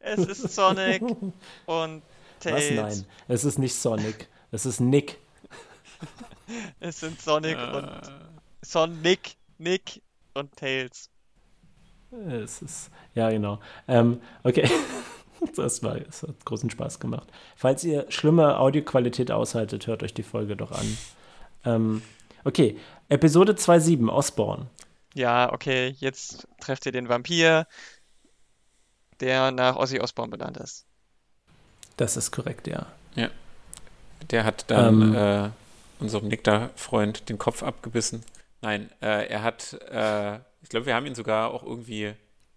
es 0.00 0.26
ist 0.26 0.54
Sonic 0.54 1.16
und 1.66 2.02
Was? 2.48 2.70
Tails. 2.70 2.70
Nein, 2.70 3.06
es 3.28 3.44
ist 3.44 3.58
nicht 3.58 3.74
Sonic. 3.74 4.28
Es 4.50 4.66
ist 4.66 4.80
Nick. 4.80 5.18
Es 6.80 7.00
sind 7.00 7.20
Sonic 7.20 7.56
Äh, 7.56 7.70
und 7.70 8.12
Sonic, 8.62 9.36
Nick 9.58 10.02
und 10.34 10.56
Tails. 10.56 11.10
Es 12.28 12.62
ist, 12.62 12.90
ja, 13.14 13.30
genau. 13.30 13.58
Ähm, 13.88 14.20
okay. 14.42 14.68
Das 15.56 15.82
war, 15.82 15.96
es 15.96 16.22
hat 16.22 16.44
großen 16.44 16.68
Spaß 16.68 17.00
gemacht. 17.00 17.26
Falls 17.56 17.82
ihr 17.82 18.04
schlimme 18.10 18.58
Audioqualität 18.58 19.30
aushaltet, 19.30 19.86
hört 19.86 20.02
euch 20.02 20.12
die 20.12 20.22
Folge 20.22 20.54
doch 20.54 20.70
an. 20.70 20.98
Ähm, 21.64 22.02
okay, 22.44 22.76
Episode 23.08 23.54
2.7, 23.54 24.10
Osborne. 24.10 24.66
Ja, 25.14 25.50
okay, 25.50 25.94
jetzt 25.98 26.46
trefft 26.60 26.84
ihr 26.84 26.92
den 26.92 27.08
Vampir, 27.08 27.66
der 29.20 29.50
nach 29.50 29.76
Ozzy 29.76 29.98
Osbourne 29.98 30.30
benannt 30.30 30.58
ist. 30.58 30.84
Das 31.96 32.18
ist 32.18 32.32
korrekt, 32.32 32.66
ja. 32.66 32.86
Der 34.30 34.44
hat 34.44 34.70
dann 34.70 35.00
Ähm. 35.00 35.14
äh, 35.14 35.50
unserem 36.00 36.28
Nikta-Freund 36.28 37.30
den 37.30 37.38
Kopf 37.38 37.62
abgebissen. 37.62 38.22
Nein, 38.62 38.90
äh, 39.00 39.26
er 39.28 39.42
hat, 39.42 39.72
äh, 39.90 40.36
ich 40.62 40.68
glaube, 40.68 40.86
wir 40.86 40.94
haben 40.94 41.06
ihn 41.06 41.14
sogar 41.14 41.50
auch 41.52 41.62
irgendwie 41.62 42.12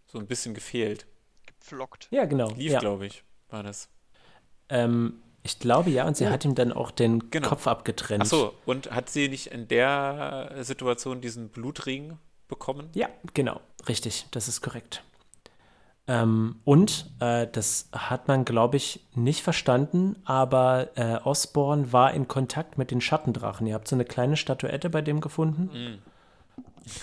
so 0.06 0.20
ein 0.20 0.28
bisschen 0.28 0.54
gefehlt. 0.54 1.06
Gepflockt. 1.46 2.08
Ja, 2.12 2.26
genau. 2.26 2.50
Lief, 2.52 2.72
ja. 2.74 2.80
glaube 2.80 3.06
ich, 3.06 3.24
war 3.50 3.64
das. 3.64 3.90
Ähm, 4.70 5.22
ich 5.44 5.60
glaube 5.60 5.90
ja, 5.90 6.06
und 6.08 6.16
sie 6.18 6.26
Oh. 6.26 6.30
hat 6.30 6.46
ihm 6.46 6.56
dann 6.56 6.72
auch 6.72 6.92
den 6.92 7.30
Genau. 7.30 7.50
Kopf 7.50 7.68
abgetrennt. 7.68 8.24
Ach 8.24 8.28
so, 8.30 8.54
und 8.66 8.92
hat 8.92 9.10
sie 9.10 9.28
nicht 9.30 9.48
in 9.48 9.68
der 9.68 10.52
Situation 10.62 11.22
diesen 11.22 11.50
Blutring 11.50 12.18
bekommen? 12.48 12.90
Ja, 12.94 13.10
genau, 13.34 13.60
richtig, 13.88 14.26
das 14.32 14.48
ist 14.48 14.62
korrekt. 14.62 15.04
Ähm, 16.06 16.58
und 16.66 17.12
äh, 17.20 17.48
das 17.50 17.88
hat 17.94 18.28
man, 18.28 18.44
glaube 18.44 18.76
ich, 18.78 19.08
nicht 19.16 19.42
verstanden, 19.42 20.18
aber 20.26 20.90
äh, 20.96 21.18
Osborne 21.24 21.94
war 21.94 22.14
in 22.14 22.28
Kontakt 22.28 22.78
mit 22.78 22.92
den 22.92 23.00
Schattendrachen. 23.00 23.68
Ihr 23.68 23.74
habt 23.76 23.88
so 23.88 23.96
eine 23.96 24.04
kleine 24.04 24.36
Statuette 24.36 24.90
bei 24.90 25.02
dem 25.02 25.22
gefunden. 25.22 25.70
Mhm. 25.74 26.00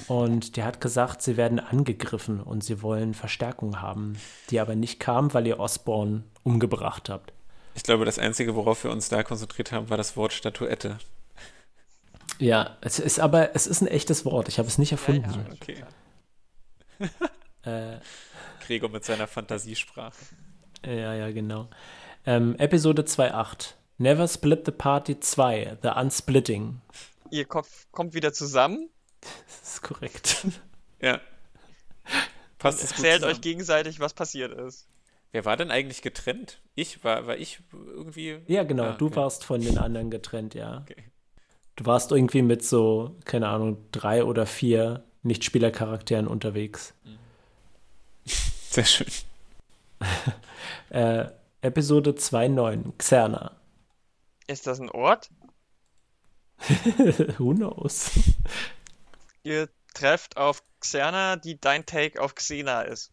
Und 0.08 0.56
der 0.58 0.66
hat 0.66 0.82
gesagt, 0.82 1.22
sie 1.22 1.38
werden 1.38 1.58
angegriffen 1.58 2.40
und 2.40 2.62
sie 2.62 2.82
wollen 2.82 3.14
Verstärkung 3.14 3.80
haben, 3.80 4.18
die 4.50 4.60
aber 4.60 4.74
nicht 4.74 5.00
kam, 5.00 5.32
weil 5.32 5.46
ihr 5.46 5.58
Osborne 5.58 6.24
umgebracht 6.42 7.08
habt. 7.08 7.32
Ich 7.74 7.82
glaube, 7.82 8.04
das 8.04 8.18
Einzige, 8.18 8.54
worauf 8.54 8.84
wir 8.84 8.90
uns 8.90 9.08
da 9.08 9.22
konzentriert 9.22 9.72
haben, 9.72 9.88
war 9.88 9.96
das 9.96 10.16
Wort 10.16 10.34
Statuette. 10.34 10.98
Ja, 12.38 12.76
es 12.82 12.98
ist 12.98 13.20
aber, 13.20 13.54
es 13.54 13.66
ist 13.66 13.80
ein 13.80 13.86
echtes 13.86 14.26
Wort. 14.26 14.48
Ich 14.48 14.58
habe 14.58 14.68
es 14.68 14.76
nicht 14.76 14.92
erfunden. 14.92 15.30
Ja, 15.30 15.36
ja. 15.38 15.52
Okay. 15.52 15.84
Äh, 17.62 17.98
Gregor 18.60 18.90
mit 18.90 19.04
seiner 19.04 19.26
Fantasiesprache. 19.26 20.14
ja, 20.84 21.14
ja, 21.14 21.30
genau. 21.30 21.68
Ähm, 22.26 22.54
Episode 22.58 23.02
2.8. 23.02 23.74
Never 23.98 24.28
Split 24.28 24.64
the 24.66 24.72
Party 24.72 25.20
2, 25.20 25.78
The 25.82 25.88
Unsplitting. 25.96 26.80
Ihr 27.30 27.44
Kopf 27.44 27.86
kommt 27.92 28.14
wieder 28.14 28.32
zusammen, 28.32 28.88
Das 29.20 29.74
ist 29.74 29.82
korrekt. 29.82 30.46
Ja. 31.02 31.18
Passt 32.58 32.82
es 32.84 32.90
erzählt 32.92 33.20
zusammen. 33.20 33.32
euch 33.32 33.40
gegenseitig, 33.40 34.00
was 34.00 34.12
passiert 34.12 34.52
ist. 34.52 34.86
Wer 35.32 35.44
war 35.46 35.56
denn 35.56 35.70
eigentlich 35.70 36.02
getrennt? 36.02 36.60
Ich? 36.74 37.02
War, 37.04 37.26
war 37.26 37.36
ich 37.38 37.60
irgendwie? 37.72 38.38
Ja, 38.48 38.64
genau. 38.64 38.82
Ah, 38.84 38.92
Du 38.98 39.06
okay. 39.06 39.16
warst 39.16 39.44
von 39.44 39.60
den 39.62 39.78
anderen 39.78 40.10
getrennt, 40.10 40.54
ja. 40.54 40.82
Okay. 40.82 41.04
Du 41.76 41.86
warst 41.86 42.10
irgendwie 42.12 42.42
mit 42.42 42.62
so, 42.64 43.16
keine 43.24 43.48
Ahnung, 43.48 43.78
drei 43.92 44.24
oder 44.24 44.44
vier 44.44 45.04
Nichtspielercharakteren 45.22 46.26
unterwegs. 46.26 46.92
Sehr 48.70 48.84
schön. 48.84 49.08
Äh, 50.90 51.28
Episode 51.60 52.10
2.9, 52.10 52.96
Xerna. 52.98 53.52
Ist 54.48 54.66
das 54.66 54.80
ein 54.80 54.90
Ort? 54.90 55.30
Who 57.38 57.54
knows? 57.54 58.10
Ihr 59.44 59.68
trefft 59.94 60.36
auf 60.36 60.64
Xerna, 60.80 61.36
die 61.36 61.60
dein 61.60 61.86
Take 61.86 62.20
auf 62.20 62.34
Xena 62.34 62.82
ist. 62.82 63.12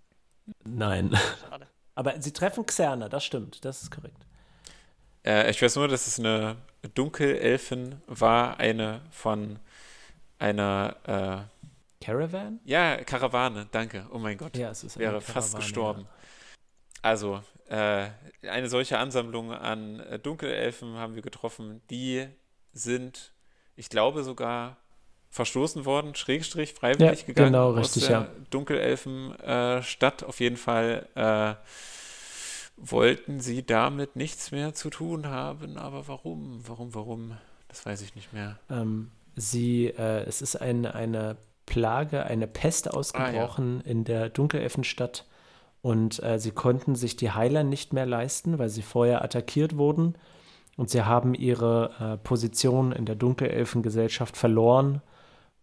Nein. 0.64 1.16
Schade. 1.40 1.68
Aber 1.94 2.20
sie 2.20 2.34
treffen 2.34 2.66
Xerna, 2.66 3.10
das 3.10 3.24
stimmt, 3.24 3.64
das 3.64 3.84
ist 3.84 3.92
korrekt. 3.92 4.26
Äh, 5.24 5.52
ich 5.52 5.62
weiß 5.62 5.76
nur, 5.76 5.88
dass 5.88 6.08
es 6.08 6.18
eine 6.18 6.56
Dunkelelfin 6.96 8.02
war, 8.08 8.60
eine 8.60 9.02
von 9.12 9.60
einer, 10.40 11.48
Caravan? 12.02 12.60
äh, 12.66 12.72
ja, 12.72 12.98
Karawane, 13.04 13.68
danke. 13.72 14.08
Oh 14.12 14.20
mein 14.20 14.38
Gott. 14.38 14.56
Ja, 14.58 14.70
es 14.70 14.84
ist 14.84 14.98
wäre 14.98 15.22
fast 15.22 15.54
Karawane, 15.54 15.64
gestorben. 15.66 16.08
Also, 17.02 17.42
äh, 17.70 18.10
eine 18.50 18.70
solche 18.70 18.98
Ansammlung 18.98 19.52
an 19.52 20.00
äh, 20.00 20.20
Dunkelelfen 20.20 20.96
haben 20.96 21.16
wir 21.16 21.22
getroffen. 21.22 21.82
Die 21.90 22.28
sind, 22.74 23.34
ich 23.76 23.90
glaube, 23.90 24.24
sogar 24.24 24.78
verstoßen 25.30 25.86
worden, 25.86 26.16
Schrägstrich, 26.16 26.74
freiwillig 26.74 27.22
Ja, 27.22 27.26
gegangen 27.28 27.54
genau, 27.54 27.72
aus 27.72 27.80
richtig, 27.96 28.08
der 28.08 28.12
ja. 28.22 28.30
Dunkelelfenstadt. 28.50 30.24
Auf 30.24 30.40
jeden 30.40 30.58
Fall 30.58 31.08
äh, 31.16 31.56
wollten 32.78 33.40
sie 33.40 33.66
damit 33.66 34.16
nichts 34.16 34.52
mehr 34.52 34.74
zu 34.74 34.90
tun 34.90 35.28
haben. 35.28 35.78
Aber 35.78 36.08
warum? 36.08 36.62
Warum, 36.68 36.94
warum? 36.96 37.38
Das 37.68 37.86
weiß 37.86 38.02
ich 38.02 38.16
nicht 38.16 38.34
mehr. 38.34 38.60
Ja. 38.70 38.82
Ähm, 38.82 39.12
sie, 39.36 39.88
äh, 39.88 40.24
es 40.26 40.42
ist 40.42 40.56
ein, 40.56 40.86
eine 40.86 41.38
Plage, 41.68 42.24
eine 42.24 42.48
Pest 42.48 42.92
ausgebrochen 42.92 43.82
in 43.82 44.04
der 44.04 44.30
Dunkelelfenstadt 44.30 45.26
und 45.82 46.24
äh, 46.24 46.40
sie 46.40 46.52
konnten 46.52 46.96
sich 46.96 47.16
die 47.16 47.30
Heiler 47.30 47.64
nicht 47.64 47.94
mehr 47.94 48.08
leisten, 48.08 48.58
weil 48.58 48.70
sie 48.70 48.82
vorher 48.82 49.24
attackiert 49.24 49.78
wurden 49.78 50.16
und 50.76 50.90
sie 50.90 51.04
haben 51.04 51.36
ihre 51.36 51.92
äh, 52.00 52.18
Position 52.18 52.92
in 52.92 53.06
der 53.06 53.16
Dunkelelfengesellschaft 53.16 54.36
verloren 54.36 55.02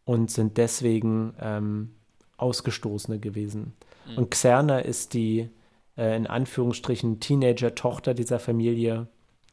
und 0.04 0.30
sind 0.30 0.56
deswegen 0.58 1.34
ähm, 1.40 1.96
Ausgestoßene 2.36 3.18
gewesen. 3.18 3.74
Mhm. 4.06 4.18
Und 4.18 4.30
Xerna 4.30 4.80
ist 4.80 5.14
die 5.14 5.48
äh, 5.96 6.16
in 6.16 6.26
Anführungsstrichen 6.26 7.18
Teenager-Tochter 7.18 8.14
dieser 8.14 8.38
Familie 8.38 9.08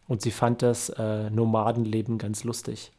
und 0.08 0.22
sie 0.22 0.32
fand 0.32 0.62
das 0.62 0.90
äh, 0.90 1.30
Nomadenleben 1.30 2.18
ganz 2.18 2.44
lustig. 2.44 2.92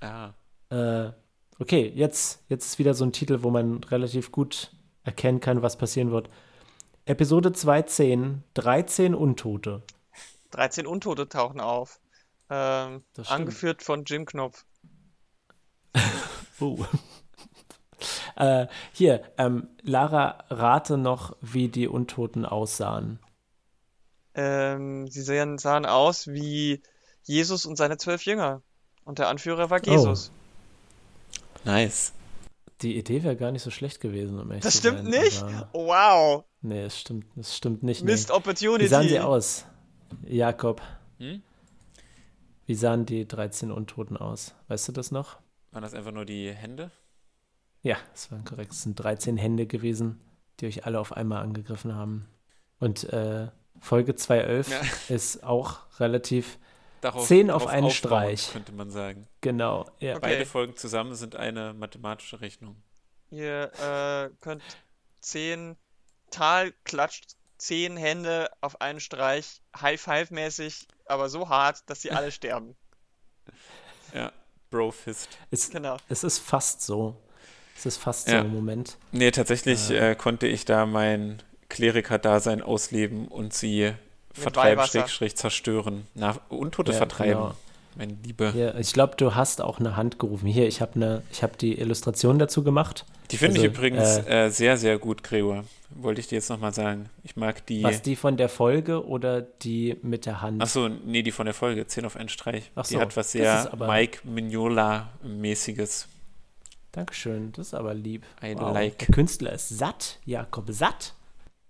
Ah, 0.00 0.30
Äh, 0.70 1.12
okay, 1.58 1.92
jetzt, 1.94 2.42
jetzt 2.48 2.66
ist 2.66 2.78
wieder 2.78 2.94
so 2.94 3.04
ein 3.04 3.12
Titel, 3.12 3.42
wo 3.42 3.50
man 3.50 3.82
relativ 3.84 4.32
gut 4.32 4.72
erkennen 5.04 5.40
kann, 5.40 5.62
was 5.62 5.76
passieren 5.76 6.10
wird. 6.10 6.28
Episode 7.06 7.50
2.10, 7.50 8.40
13 8.54 9.14
Untote. 9.14 9.82
13 10.50 10.86
Untote 10.86 11.28
tauchen 11.28 11.60
auf. 11.60 12.00
Ähm, 12.50 13.02
angeführt 13.26 13.82
von 13.82 14.04
Jim 14.04 14.26
Knopf. 14.26 14.64
Oh. 16.60 16.84
äh, 18.36 18.66
hier, 18.92 19.22
ähm, 19.38 19.68
Lara, 19.82 20.38
rate 20.50 20.98
noch, 20.98 21.36
wie 21.40 21.68
die 21.68 21.86
Untoten 21.86 22.44
aussahen. 22.44 23.20
Ähm, 24.34 25.06
sie 25.06 25.22
sahen, 25.22 25.58
sahen 25.58 25.86
aus 25.86 26.26
wie 26.26 26.82
Jesus 27.22 27.64
und 27.64 27.76
seine 27.76 27.96
zwölf 27.96 28.24
Jünger. 28.24 28.62
Und 29.04 29.20
der 29.20 29.28
Anführer 29.28 29.66
Oh. 29.66 29.70
war 29.70 29.84
Jesus. 29.86 30.32
Nice. 31.72 32.12
Die 32.82 32.96
Idee 32.96 33.22
wäre 33.24 33.36
gar 33.36 33.50
nicht 33.50 33.62
so 33.62 33.70
schlecht 33.70 34.00
gewesen, 34.00 34.38
um 34.38 34.48
ehrlich 34.50 34.62
Das 34.62 34.74
zu 34.74 34.78
stimmt 34.80 34.98
sein, 35.12 35.22
nicht? 35.22 35.44
Wow. 35.72 36.44
Nee, 36.60 36.82
es 36.84 37.00
stimmt, 37.00 37.26
es 37.36 37.56
stimmt 37.56 37.82
nicht. 37.82 38.04
Nee. 38.04 38.12
Missed 38.12 38.30
Opportunity. 38.30 38.84
Wie 38.84 38.88
sahen 38.88 39.08
sie 39.08 39.18
aus? 39.20 39.64
Jakob, 40.24 40.80
Hm? 41.18 41.42
wie 42.66 42.74
sahen 42.74 43.04
die 43.04 43.26
13 43.26 43.70
Untoten 43.72 44.16
aus? 44.16 44.54
Weißt 44.68 44.86
du 44.88 44.92
das 44.92 45.10
noch? 45.10 45.38
Waren 45.72 45.82
das 45.82 45.94
einfach 45.94 46.12
nur 46.12 46.24
die 46.24 46.52
Hände? 46.52 46.90
Ja, 47.82 47.96
das 48.12 48.30
war 48.30 48.38
korrekt. 48.44 48.72
Es 48.72 48.82
sind 48.82 48.94
13 48.96 49.36
Hände 49.36 49.66
gewesen, 49.66 50.20
die 50.60 50.66
euch 50.66 50.86
alle 50.86 51.00
auf 51.00 51.12
einmal 51.12 51.42
angegriffen 51.42 51.94
haben. 51.94 52.26
Und 52.78 53.04
äh, 53.12 53.48
Folge 53.80 54.14
211 54.14 54.70
Ja. 54.70 54.80
ist 55.14 55.42
auch 55.44 55.78
relativ 56.00 56.58
Darauf, 57.00 57.26
Zehn 57.26 57.50
auf 57.50 57.62
darauf 57.62 57.74
einen 57.76 57.90
Streich. 57.90 58.50
Könnte 58.52 58.72
man 58.72 58.90
sagen. 58.90 59.28
genau. 59.40 59.86
Ja. 60.00 60.12
Okay. 60.16 60.20
Beide 60.22 60.46
Folgen 60.46 60.76
zusammen 60.76 61.14
sind 61.14 61.36
eine 61.36 61.72
mathematische 61.74 62.40
Rechnung. 62.40 62.82
Ihr 63.30 63.70
äh, 63.80 64.30
könnt 64.40 64.62
zehn 65.20 65.76
Tal 66.30 66.72
klatscht 66.84 67.36
zehn 67.58 67.96
Hände 67.96 68.50
auf 68.60 68.80
einen 68.80 69.00
Streich, 69.00 69.60
High-Five-mäßig, 69.80 70.86
aber 71.06 71.28
so 71.28 71.48
hart, 71.48 71.88
dass 71.90 72.02
sie 72.02 72.10
alle 72.12 72.30
sterben. 72.32 72.76
Ja, 74.14 74.32
Bro-Fist. 74.70 75.28
Es, 75.50 75.70
Genau. 75.70 75.96
es 76.08 76.24
ist 76.24 76.38
fast 76.38 76.82
so. 76.82 77.16
Es 77.76 77.86
ist 77.86 77.96
fast 77.98 78.28
Ja. 78.28 78.40
so 78.40 78.46
im 78.46 78.52
Moment. 78.54 78.96
Nee, 79.12 79.30
tatsächlich 79.30 79.90
Äh. 79.90 80.12
äh, 80.12 80.14
konnte 80.14 80.46
ich 80.46 80.64
da 80.64 80.86
mein 80.86 81.42
Kleriker-Dasein 81.68 82.62
ausleben 82.62 83.28
und 83.28 83.52
sie 83.54 83.92
vertreiben. 84.38 84.84
Schrägstrich 84.86 85.36
zerstören. 85.36 86.06
Na, 86.14 86.36
Untote 86.48 86.92
Ja, 86.92 86.98
vertreiben, 86.98 87.32
genau. 87.34 87.54
meine 87.96 88.16
Liebe. 88.24 88.52
Hier, 88.52 88.74
ich 88.76 88.92
glaube, 88.92 89.14
du 89.16 89.34
hast 89.34 89.60
auch 89.60 89.78
eine 89.80 89.96
Hand 89.96 90.18
gerufen. 90.18 90.46
Hier, 90.46 90.66
ich 90.66 90.80
habe 90.80 90.94
eine, 90.96 91.22
ich 91.32 91.42
habe 91.42 91.56
die 91.56 91.78
Illustration 91.78 92.38
dazu 92.38 92.62
gemacht. 92.62 93.04
Die 93.30 93.36
finde 93.36 93.56
Also, 93.60 93.66
ich 93.66 93.74
übrigens 93.74 94.18
äh, 94.26 94.48
sehr, 94.50 94.76
sehr 94.78 94.98
gut, 94.98 95.22
Gregor. 95.22 95.64
Wollte 95.90 96.20
ich 96.20 96.28
dir 96.28 96.36
jetzt 96.36 96.50
nochmal 96.50 96.72
sagen. 96.74 97.08
Ich 97.22 97.36
mag 97.36 97.64
die. 97.66 97.82
Was 97.82 98.02
die 98.02 98.16
von 98.16 98.36
der 98.36 98.48
Folge 98.48 99.06
oder 99.06 99.40
die 99.42 99.96
mit 100.02 100.26
der 100.26 100.40
Hand? 100.42 100.62
Achso, 100.62 100.88
nee, 100.88 101.22
die 101.22 101.32
von 101.32 101.46
der 101.46 101.54
Folge. 101.54 101.86
10 101.86 102.04
auf 102.04 102.16
einen 102.16 102.28
Streich. 102.28 102.70
Ach 102.74 102.86
die 102.86 102.94
so, 102.94 103.00
hat 103.00 103.16
was 103.16 103.32
sehr 103.32 103.70
Mike 103.78 104.20
Mignola-mäßiges. 104.26 106.06
Dankeschön, 106.92 107.52
das 107.52 107.68
ist 107.68 107.74
aber 107.74 107.94
lieb. 107.94 108.24
Wow. 108.40 108.72
like. 108.74 108.98
Der 108.98 109.08
Künstler 109.08 109.52
ist 109.52 109.68
satt, 109.68 110.18
Jakob, 110.24 110.66
satt. 110.70 111.14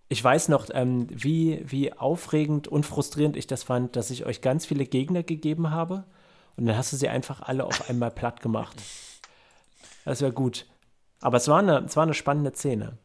Ich 0.08 0.24
weiß 0.24 0.48
noch, 0.48 0.68
ähm, 0.72 1.06
wie, 1.10 1.62
wie 1.66 1.92
aufregend 1.92 2.66
und 2.66 2.86
frustrierend 2.86 3.36
ich 3.36 3.46
das 3.46 3.62
fand, 3.62 3.94
dass 3.94 4.10
ich 4.10 4.24
euch 4.24 4.40
ganz 4.40 4.64
viele 4.64 4.86
Gegner 4.86 5.22
gegeben 5.22 5.70
habe 5.70 6.04
und 6.56 6.66
dann 6.66 6.76
hast 6.76 6.92
du 6.92 6.96
sie 6.96 7.08
einfach 7.08 7.42
alle 7.42 7.64
auf 7.64 7.88
einmal 7.90 8.10
platt 8.10 8.40
gemacht. 8.40 8.76
Das 10.04 10.22
wäre 10.22 10.32
gut. 10.32 10.66
Aber 11.20 11.36
es 11.36 11.48
war 11.48 11.58
eine, 11.58 11.84
es 11.84 11.96
war 11.96 12.04
eine 12.04 12.14
spannende 12.14 12.52
Szene. 12.52 12.96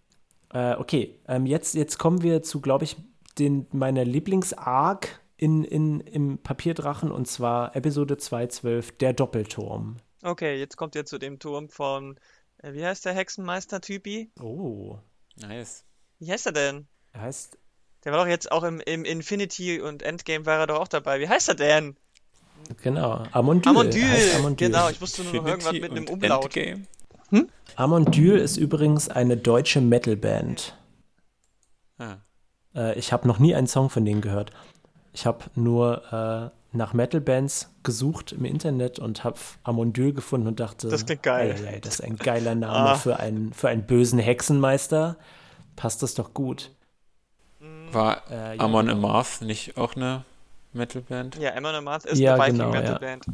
Äh, 0.53 0.75
okay, 0.75 1.19
ähm, 1.27 1.45
jetzt, 1.45 1.75
jetzt 1.75 1.97
kommen 1.97 2.21
wir 2.21 2.41
zu, 2.41 2.61
glaube 2.61 2.85
ich, 2.85 2.95
den, 3.37 3.67
meiner 3.71 4.05
Lieblings-Arc 4.05 5.19
in, 5.35 5.63
in, 5.65 5.99
im 5.99 6.37
Papierdrachen 6.37 7.11
und 7.11 7.27
zwar 7.27 7.75
Episode 7.75 8.17
212, 8.17 8.97
der 8.97 9.13
Doppelturm. 9.13 9.97
Okay, 10.23 10.57
jetzt 10.57 10.77
kommt 10.77 10.95
ihr 10.95 11.05
zu 11.05 11.17
dem 11.17 11.39
Turm 11.39 11.69
von, 11.69 12.17
äh, 12.59 12.71
wie 12.73 12.85
heißt 12.85 13.03
der 13.03 13.13
Hexenmeister-Typi? 13.13 14.31
Oh, 14.39 14.99
Nice. 15.35 15.83
Wie 16.19 16.31
heißt 16.31 16.45
er 16.45 16.51
denn? 16.53 16.87
Er 17.13 17.21
heißt 17.21 17.57
Der 18.03 18.11
war 18.11 18.19
doch 18.19 18.27
jetzt 18.29 18.51
auch 18.51 18.63
im, 18.63 18.79
im 18.81 19.05
Infinity 19.05 19.79
und 19.81 20.03
Endgame 20.03 20.45
war 20.45 20.59
er 20.59 20.67
doch 20.67 20.79
auch 20.79 20.87
dabei. 20.87 21.19
Wie 21.19 21.29
heißt 21.29 21.47
er 21.49 21.55
denn? 21.55 21.95
Genau, 22.81 23.23
Amondyl. 23.31 23.69
Amondyl. 23.69 24.31
Amondyl. 24.37 24.67
Genau, 24.69 24.89
ich 24.89 25.01
wusste 25.01 25.23
nur 25.23 25.33
noch 25.33 25.45
irgendwas 25.47 25.73
mit 25.73 25.91
einem 25.91 26.07
Umlaut. 26.07 26.55
Endgame. 26.55 26.87
Amondyl 27.75 28.37
ist 28.37 28.57
übrigens 28.57 29.09
eine 29.09 29.35
deutsche 29.37 29.81
Metalband. 29.81 30.77
Ah. 31.97 32.17
Äh, 32.75 32.97
ich 32.99 33.11
habe 33.11 33.27
noch 33.27 33.39
nie 33.39 33.55
einen 33.55 33.67
Song 33.67 33.89
von 33.89 34.05
denen 34.05 34.21
gehört. 34.21 34.51
Ich 35.13 35.25
habe 35.25 35.45
nur 35.55 36.51
äh, 36.53 36.77
nach 36.77 36.93
Metal-Bands 36.93 37.69
gesucht 37.83 38.31
im 38.31 38.45
Internet 38.45 38.99
und 38.99 39.23
habe 39.23 39.37
Amondyl 39.63 40.13
gefunden 40.13 40.47
und 40.47 40.59
dachte, 40.59 40.87
Das 40.89 41.05
klingt 41.05 41.23
geil. 41.23 41.55
Ei, 41.59 41.67
ei, 41.69 41.73
ei, 41.75 41.79
das 41.79 41.95
ist 41.95 42.03
ein 42.03 42.17
geiler 42.17 42.55
Name 42.55 42.91
Ah. 42.91 42.95
für, 42.95 43.19
einen, 43.19 43.51
für 43.53 43.69
einen 43.69 43.85
bösen 43.85 44.19
Hexenmeister. 44.19 45.17
Passt 45.75 46.01
das 46.03 46.13
doch 46.13 46.33
gut. 46.33 46.71
War 47.93 48.23
Äh, 48.29 48.55
ja, 48.57 48.63
Amon 48.63 48.87
genau. 48.87 48.97
Amarth 48.97 49.41
nicht 49.41 49.77
auch 49.77 49.95
eine 49.95 50.23
Metalband? 50.73 51.35
Ja, 51.37 51.55
Amon 51.55 51.75
Amarth 51.75 52.05
ist 52.05 52.19
Ja, 52.19 52.33
eine 52.35 52.43
Viking 52.43 52.57
genau, 52.57 52.71
Metal 52.71 52.91
ja. 52.93 52.97
Band. 52.99 53.25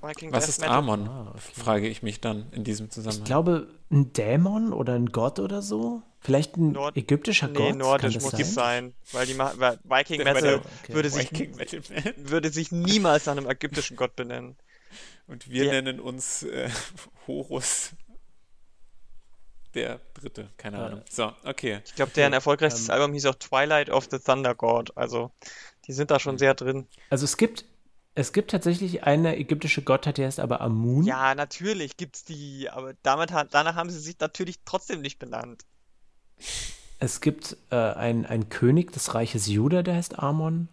Viking 0.00 0.30
Was 0.32 0.44
Death 0.44 0.48
ist 0.50 0.60
Metal. 0.60 0.76
Amon? 0.76 1.08
Ah, 1.08 1.26
okay. 1.30 1.40
Frage 1.60 1.88
ich 1.88 2.02
mich 2.04 2.20
dann 2.20 2.46
in 2.52 2.62
diesem 2.62 2.86
Ich 2.86 2.92
Zusammenhang. 2.92 3.24
glaube, 3.24 3.66
ein 3.90 4.12
Dämon 4.12 4.72
oder 4.72 4.94
ein 4.94 5.06
Gott 5.06 5.40
oder 5.40 5.60
so? 5.60 6.02
Vielleicht 6.20 6.56
ein 6.56 6.72
Nord- 6.72 6.96
ägyptischer 6.96 7.48
Nee, 7.48 7.54
Gott? 7.54 7.76
nordisch 7.76 8.14
Kann 8.14 8.22
muss 8.22 8.30
das 8.32 8.40
es 8.40 8.54
sein, 8.54 8.94
weil 9.12 9.26
die 9.26 9.36
weil 9.38 9.78
Viking 9.84 10.24
Der- 10.24 10.34
Metal 10.34 10.54
Okay. 10.82 10.94
würde, 10.94 11.10
sich, 11.10 11.30
Viking 11.32 11.56
Metal 11.56 11.80
würde 12.16 12.50
sich 12.50 12.70
niemals 12.70 13.26
nach 13.26 13.36
einem 13.36 13.48
ägyptischen 13.48 13.96
Gott 13.96 14.14
benennen. 14.14 14.56
Und 15.26 15.50
wir 15.50 15.64
Ja. 15.64 15.72
nennen 15.72 15.98
uns 16.00 16.44
äh, 16.44 16.70
Horus 17.26 17.90
der 19.74 20.00
Dritte. 20.14 20.48
Keine 20.56 20.78
Ja. 20.78 20.86
Ahnung. 20.86 21.02
So, 21.10 21.32
okay. 21.44 21.80
Ich 21.84 21.94
glaube, 21.94 22.12
deren 22.14 22.32
erfolgreichstes 22.32 22.88
Ähm. 22.88 22.94
Album 22.94 23.12
hieß 23.12 23.26
auch 23.26 23.34
Twilight 23.34 23.90
of 23.90 24.08
the 24.10 24.18
Thunder 24.18 24.54
God. 24.54 24.96
Also, 24.96 25.30
die 25.86 25.92
sind 25.92 26.10
da 26.10 26.18
schon 26.20 26.38
sehr 26.38 26.54
drin. 26.54 26.86
Also 27.10 27.24
es 27.24 27.36
gibt, 27.36 27.64
es 28.14 28.32
gibt 28.32 28.50
tatsächlich 28.50 29.04
eine 29.04 29.36
ägyptische 29.36 29.82
Gottheit, 29.82 30.18
die 30.18 30.24
heißt 30.24 30.40
aber 30.40 30.60
Amun. 30.60 31.04
Ja, 31.04 31.34
natürlich 31.34 31.96
gibt's 31.96 32.24
die, 32.24 32.68
aber 32.70 32.94
damit 33.02 33.32
hat, 33.32 33.48
danach 33.52 33.74
haben 33.74 33.90
sie 33.90 34.00
sich 34.00 34.18
natürlich 34.18 34.56
trotzdem 34.64 35.00
nicht 35.00 35.18
benannt. 35.18 35.64
Es 36.98 37.20
gibt 37.20 37.56
äh, 37.70 37.76
ein, 37.76 38.26
ein 38.26 38.48
König 38.48 38.92
des 38.92 39.14
Reiches 39.14 39.46
Juda, 39.46 39.82
der 39.82 39.94
heißt 39.94 40.18
Amon. 40.18 40.68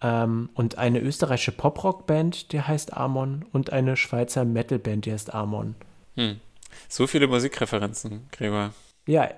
Ähm, 0.00 0.50
und 0.54 0.78
eine 0.78 1.00
österreichische 1.00 1.52
Poprock-Band, 1.52 2.52
die 2.52 2.60
heißt 2.60 2.92
Amon. 2.92 3.44
Und 3.52 3.72
eine 3.72 3.96
Schweizer 3.96 4.44
Metal-Band, 4.44 5.06
die 5.06 5.12
heißt 5.12 5.34
Amon. 5.34 5.74
Hm. 6.16 6.40
So 6.88 7.06
viele 7.06 7.26
Musikreferenzen, 7.26 8.28
Gregor. 8.32 8.72
Ja, 9.06 9.28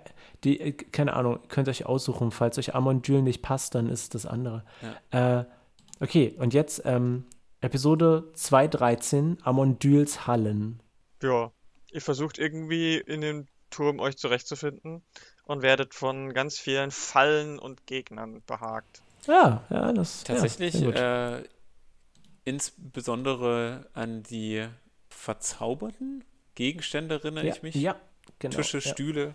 die, 0.44 0.60
äh, 0.60 0.72
keine 0.72 1.14
Ahnung, 1.14 1.40
könnt 1.48 1.68
ihr 1.68 1.72
euch 1.72 1.86
aussuchen. 1.86 2.30
Falls 2.30 2.58
euch 2.58 2.74
Amondyl 2.74 3.22
nicht 3.22 3.42
passt, 3.42 3.74
dann 3.74 3.88
ist 3.88 4.14
das 4.14 4.26
andere. 4.26 4.64
Äh, 5.10 5.44
okay, 6.00 6.34
und 6.38 6.54
jetzt 6.54 6.82
ähm, 6.84 7.24
Episode 7.60 8.30
213, 8.34 9.38
Amondyls 9.42 10.26
Hallen. 10.26 10.80
Ja, 11.22 11.50
ihr 11.90 12.00
versucht 12.00 12.38
irgendwie 12.38 12.98
in 12.98 13.20
dem 13.20 13.46
Turm 13.70 13.98
euch 13.98 14.16
zurechtzufinden 14.16 15.02
und 15.44 15.62
werdet 15.62 15.94
von 15.94 16.32
ganz 16.32 16.58
vielen 16.58 16.90
Fallen 16.90 17.58
und 17.58 17.86
Gegnern 17.86 18.42
behagt. 18.46 19.02
Ja, 19.26 19.64
ja, 19.70 19.92
das 19.92 20.24
Tatsächlich 20.24 20.74
ja, 20.74 21.38
äh, 21.38 21.44
insbesondere 22.44 23.90
an 23.92 24.22
die 24.22 24.66
verzauberten 25.10 26.24
Gegenstände 26.58 27.14
erinnere 27.14 27.46
ja, 27.46 27.54
ich 27.54 27.62
mich. 27.62 27.76
Ja, 27.76 27.94
genau. 28.40 28.56
Tische, 28.56 28.78
ja. 28.78 28.90
Stühle 28.90 29.34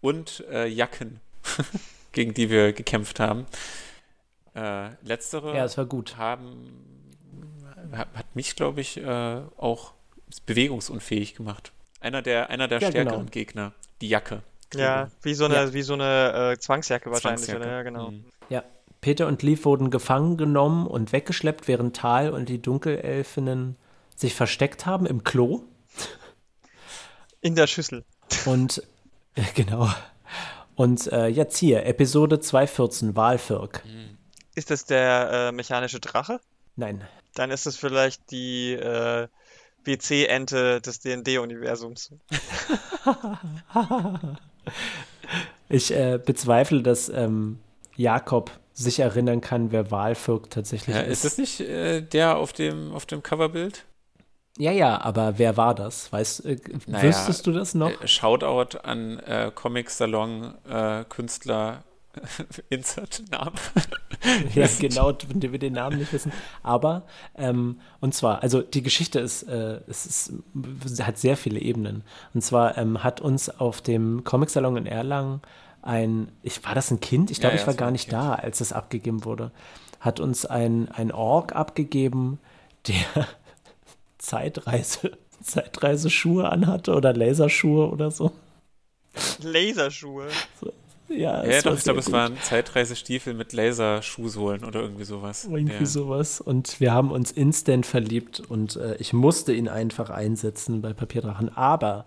und 0.00 0.44
äh, 0.48 0.68
Jacken, 0.68 1.18
gegen 2.12 2.34
die 2.34 2.50
wir 2.50 2.72
gekämpft 2.72 3.18
haben. 3.18 3.46
Äh, 4.54 4.90
letztere 5.02 5.56
Ja, 5.56 5.64
es 5.64 5.76
war 5.76 5.86
gut. 5.86 6.16
haben, 6.16 6.70
hat, 7.92 8.36
mich, 8.36 8.54
glaube 8.54 8.80
ich, 8.80 8.96
äh, 8.96 9.40
auch 9.56 9.92
bewegungsunfähig 10.46 11.34
gemacht. 11.34 11.72
Einer 12.00 12.22
der, 12.22 12.48
einer 12.48 12.68
der 12.68 12.78
Ja, 12.78 12.90
genau. 12.90 13.02
stärkeren 13.02 13.30
Gegner, 13.30 13.72
die 14.00 14.08
Jacke. 14.08 14.44
Ja, 14.72 15.10
wie 15.22 15.34
so 15.34 15.46
eine, 15.46 15.54
Ja. 15.54 15.72
wie 15.72 15.82
so 15.82 15.94
eine 15.94 16.52
äh, 16.52 16.58
Zwangsjacke 16.60 17.10
wahrscheinlich, 17.10 17.46
Zwangsjacke. 17.46 17.66
oder? 17.66 17.76
Ja, 17.76 17.82
genau. 17.82 18.10
Mhm. 18.12 18.24
Peter 19.00 19.26
und 19.26 19.42
Leaf 19.42 19.64
wurden 19.64 19.90
gefangen 19.90 20.36
genommen 20.36 20.86
und 20.86 21.12
weggeschleppt, 21.12 21.68
während 21.68 21.94
Tal 21.96 22.30
und 22.30 22.48
die 22.48 22.60
Dunkelelfinnen 22.60 23.76
sich 24.16 24.34
versteckt 24.34 24.86
haben 24.86 25.06
im 25.06 25.22
Klo. 25.22 25.62
In 27.46 27.54
der 27.54 27.68
Schüssel. 27.68 28.04
Und 28.44 28.82
äh, 29.36 29.42
genau. 29.54 29.88
Und 30.74 31.06
äh, 31.12 31.28
jetzt 31.28 31.56
hier, 31.58 31.86
Episode 31.86 32.40
214, 32.40 33.14
Walfirk. 33.14 33.82
Ist 34.56 34.70
das 34.70 34.84
der 34.84 35.30
äh, 35.30 35.52
mechanische 35.52 36.00
Drache? 36.00 36.40
Nein. 36.74 37.06
Dann 37.34 37.50
ist 37.52 37.66
es 37.66 37.76
vielleicht 37.76 38.30
die 38.30 38.72
äh, 38.72 39.28
WC-Ente 39.84 40.80
des 40.80 41.00
D&D-Universums. 41.00 42.10
Ich 45.68 45.92
äh, 45.92 46.18
bezweifle, 46.24 46.82
dass 46.82 47.08
ähm, 47.08 47.58
Jakob 47.96 48.50
sich 48.72 49.00
erinnern 49.00 49.40
kann, 49.40 49.72
wer 49.72 49.90
Walfirk 49.90 50.50
tatsächlich 50.50 50.94
Ja, 50.94 51.02
ist. 51.02 51.24
ist 51.24 51.24
das 51.24 51.38
nicht 51.38 51.60
äh, 51.60 52.02
der 52.02 52.36
auf 52.36 52.52
dem, 52.52 52.92
auf 52.92 53.06
dem 53.06 53.22
Coverbild? 53.22 53.84
Ja, 54.58 54.72
ja, 54.72 55.00
aber 55.02 55.38
wer 55.38 55.56
war 55.56 55.74
das? 55.74 56.10
Weißt, 56.12 56.44
äh, 56.46 56.56
Naja, 56.86 57.04
wüsstest 57.08 57.46
du 57.46 57.52
das 57.52 57.74
noch? 57.74 57.90
Äh, 58.00 58.08
Shoutout 58.08 58.78
an 58.78 59.18
äh, 59.20 59.50
Comic-Salon, 59.54 60.54
äh, 60.68 61.04
Künstler, 61.08 61.82
Insert 62.70 63.24
Namen. 63.30 63.56
Ja, 64.54 64.66
genau, 64.80 65.12
dem 65.12 65.52
wir 65.52 65.58
den 65.58 65.74
Namen 65.74 65.98
nicht 65.98 66.12
wissen. 66.12 66.32
Aber, 66.62 67.02
ähm, 67.36 67.80
und 68.00 68.14
zwar, 68.14 68.42
also 68.42 68.62
die 68.62 68.82
Geschichte 68.82 69.20
ist, 69.20 69.42
äh, 69.44 69.80
es 69.86 70.06
ist, 70.06 70.32
hat 71.02 71.18
sehr 71.18 71.36
viele 71.36 71.60
Ebenen. 71.60 72.02
Und 72.32 72.40
zwar 72.40 72.76
ähm, 72.78 73.04
hat 73.04 73.20
uns 73.20 73.50
auf 73.50 73.82
dem 73.82 74.24
Comic-Salon 74.24 74.78
in 74.78 74.86
Erlangen 74.86 75.42
ein, 75.82 76.32
ich, 76.42 76.64
war 76.64 76.74
das 76.74 76.90
ein 76.90 76.98
Kind? 77.00 77.30
Ich 77.30 77.36
Ja, 77.36 77.42
glaube, 77.42 77.56
ja, 77.56 77.60
ich 77.60 77.66
war 77.66 77.74
gar 77.74 77.90
nicht 77.90 78.08
Kind. 78.08 78.14
da, 78.14 78.32
als 78.34 78.60
es 78.62 78.72
abgegeben 78.72 79.24
wurde. 79.26 79.52
Hat 80.00 80.18
uns 80.18 80.46
ein, 80.46 80.88
ein 80.90 81.12
Ork 81.12 81.54
abgegeben, 81.54 82.40
der 82.88 83.26
Zeitreise, 84.26 85.12
Zeitreiseschuhe 85.42 86.50
anhatte 86.50 86.94
oder 86.94 87.12
Laserschuhe 87.14 87.88
oder 87.88 88.10
so. 88.10 88.32
Laserschuhe. 89.42 90.26
Ja, 91.08 91.16
Ja, 91.16 91.42
es 91.44 91.62
doch, 91.62 91.76
ich 91.76 91.84
glaube, 91.84 92.00
es 92.00 92.10
waren 92.10 92.36
Zeitreisestiefel 92.42 93.32
mit 93.34 93.52
Laserschuhsohlen 93.52 94.64
oder 94.64 94.80
irgendwie 94.80 95.04
sowas. 95.04 95.44
Irgendwie 95.44 95.72
Ja. 95.74 95.86
sowas. 95.86 96.40
Und 96.40 96.80
wir 96.80 96.92
haben 96.92 97.12
uns 97.12 97.30
instant 97.30 97.86
verliebt 97.86 98.40
und 98.48 98.74
äh, 98.76 98.96
ich 98.96 99.12
musste 99.12 99.52
ihn 99.52 99.68
einfach 99.68 100.10
einsetzen 100.10 100.82
bei 100.82 100.92
Papierdrachen. 100.92 101.56
Aber 101.56 102.06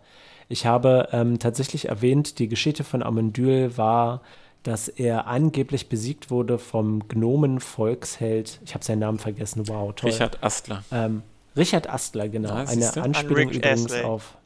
ich 0.50 0.66
habe 0.66 1.08
ähm, 1.14 1.40
tatsächlich 1.40 1.88
erwähnt, 1.88 2.40
die 2.40 2.50
Geschichte 2.50 2.84
von 2.84 3.02
Amondyl 3.02 3.78
war, 3.78 4.22
dass 4.64 4.90
er 4.90 5.28
angeblich 5.28 5.88
besiegt 5.88 6.30
wurde 6.30 6.58
vom 6.60 7.08
Gnomen-Volksheld. 7.08 8.60
Ich 8.66 8.74
habe 8.74 8.84
seinen 8.84 9.00
Namen 9.00 9.20
vergessen. 9.20 9.68
Wow, 9.70 9.94
toll. 9.96 10.12
Richard 10.12 10.44
Astler. 10.44 10.84
Ähm, 10.92 11.24
Richard 11.60 11.90
Astler, 11.90 12.30
genau. 12.30 12.50
Ah, 12.50 12.66
Eine? 12.68 12.92
An 12.94 13.04
Anspielung 13.04 13.36
Rick 13.38 13.56
übrigens 13.56 13.86
Astley. 13.86 14.04
auf 14.04 14.38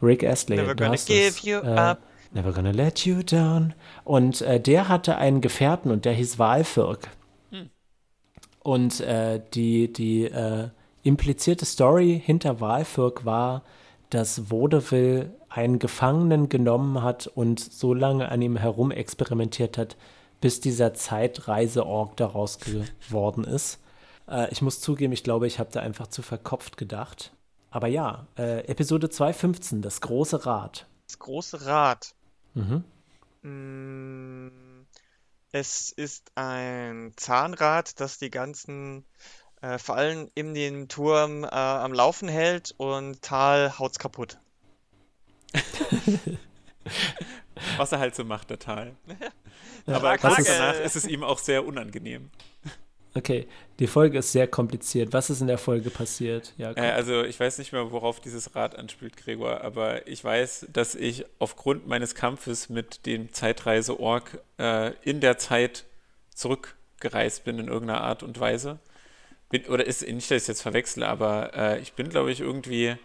Rick 0.00 0.24
Astley. 0.24 0.56
Never 0.56 0.74
gonna 0.74 0.96
give 0.96 1.40
you 1.42 1.58
Äh, 1.58 1.76
up. 1.76 1.98
Never 2.32 2.52
gonna 2.52 2.70
let 2.70 3.04
you 3.04 3.22
down. 3.22 3.74
Und 4.04 4.40
äh, 4.42 4.60
der 4.60 4.88
hatte 4.88 5.16
einen 5.16 5.40
Gefährten 5.40 5.90
und 5.90 6.04
der 6.04 6.12
hieß 6.12 6.38
Walfirk. 6.38 7.08
Hm. 7.50 7.70
Und 8.60 9.00
äh, 9.00 9.40
die, 9.54 9.92
die 9.92 10.24
äh, 10.24 10.68
implizierte 11.02 11.64
Story 11.64 12.20
hinter 12.24 12.60
Walfirk 12.60 13.24
war, 13.24 13.62
dass 14.10 14.50
Vaudeville 14.50 15.32
einen 15.48 15.78
Gefangenen 15.78 16.48
genommen 16.48 17.02
hat 17.02 17.26
und 17.26 17.58
so 17.60 17.94
lange 17.94 18.28
an 18.30 18.42
ihm 18.42 18.56
herum 18.56 18.90
experimentiert 18.90 19.78
hat, 19.78 19.96
bis 20.40 20.60
dieser 20.60 20.94
Zeitreise-Org 20.94 22.16
daraus 22.16 22.58
geworden 22.60 23.44
ist. 23.44 23.80
Äh, 24.28 24.50
ich 24.50 24.62
muss 24.62 24.80
zugeben, 24.80 25.12
ich 25.12 25.24
glaube, 25.24 25.46
ich 25.46 25.58
habe 25.58 25.70
da 25.72 25.80
einfach 25.80 26.06
zu 26.08 26.22
verkopft 26.22 26.76
gedacht. 26.76 27.32
Aber 27.70 27.86
ja, 27.88 28.26
äh, 28.38 28.66
Episode 28.66 29.10
215, 29.10 29.82
das 29.82 30.00
große 30.00 30.46
Rad. 30.46 30.86
Das 31.06 31.18
große 31.18 31.66
Rad. 31.66 32.14
Mhm. 32.54 32.84
Mm, 33.42 34.86
Es 35.52 35.90
ist 35.92 36.32
ein 36.34 37.12
Zahnrad, 37.16 38.00
das 38.00 38.18
die 38.18 38.30
ganzen 38.30 39.04
äh, 39.60 39.78
Fallen 39.78 40.30
in 40.34 40.54
dem 40.54 40.88
Turm 40.88 41.44
äh, 41.44 41.48
am 41.48 41.92
Laufen 41.92 42.28
hält 42.28 42.74
und 42.76 43.22
Tal 43.22 43.78
haut's 43.78 43.98
kaputt. 43.98 44.38
Was 47.76 47.92
er 47.92 47.98
halt 47.98 48.14
so 48.14 48.24
macht, 48.24 48.50
der 48.50 48.58
Tal. 48.58 48.94
Aber 49.86 50.16
kurz 50.18 50.44
danach 50.44 50.78
ist 50.80 50.96
es 50.96 51.06
ihm 51.06 51.24
auch 51.24 51.38
sehr 51.38 51.66
unangenehm. 51.66 52.30
Okay, 53.14 53.48
die 53.78 53.86
Folge 53.86 54.18
ist 54.18 54.32
sehr 54.32 54.46
kompliziert. 54.46 55.12
Was 55.12 55.30
ist 55.30 55.40
in 55.40 55.46
der 55.46 55.58
Folge 55.58 55.90
passiert? 55.90 56.52
Ja, 56.58 56.72
Äh, 56.72 56.92
also 56.92 57.24
ich 57.24 57.40
weiß 57.40 57.58
nicht 57.58 57.72
mehr, 57.72 57.90
worauf 57.90 58.20
dieses 58.20 58.54
Rad 58.54 58.76
anspielt, 58.76 59.16
Gregor, 59.16 59.62
aber 59.62 60.06
ich 60.06 60.22
weiß, 60.22 60.66
dass 60.72 60.94
ich 60.94 61.24
aufgrund 61.38 61.86
meines 61.88 62.14
Kampfes 62.14 62.68
mit 62.68 63.06
dem 63.06 63.32
Zeitreise-Org 63.32 64.38
äh, 64.58 64.92
in 65.02 65.20
der 65.20 65.38
Zeit 65.38 65.84
zurückgereist 66.34 67.44
bin 67.44 67.58
in 67.58 67.68
irgendeiner 67.68 68.02
Art 68.02 68.22
und 68.22 68.38
Weise. 68.40 68.78
Bin, 69.50 69.64
oder 69.66 69.86
ist 69.86 70.02
nicht, 70.02 70.30
dass 70.30 70.36
ich 70.36 70.42
es 70.42 70.46
jetzt 70.46 70.62
verwechsle, 70.62 71.06
aber 71.08 71.54
äh, 71.54 71.80
ich 71.80 71.94
bin, 71.94 72.08
glaube 72.10 72.30
ich, 72.30 72.40
irgendwie 72.40 72.96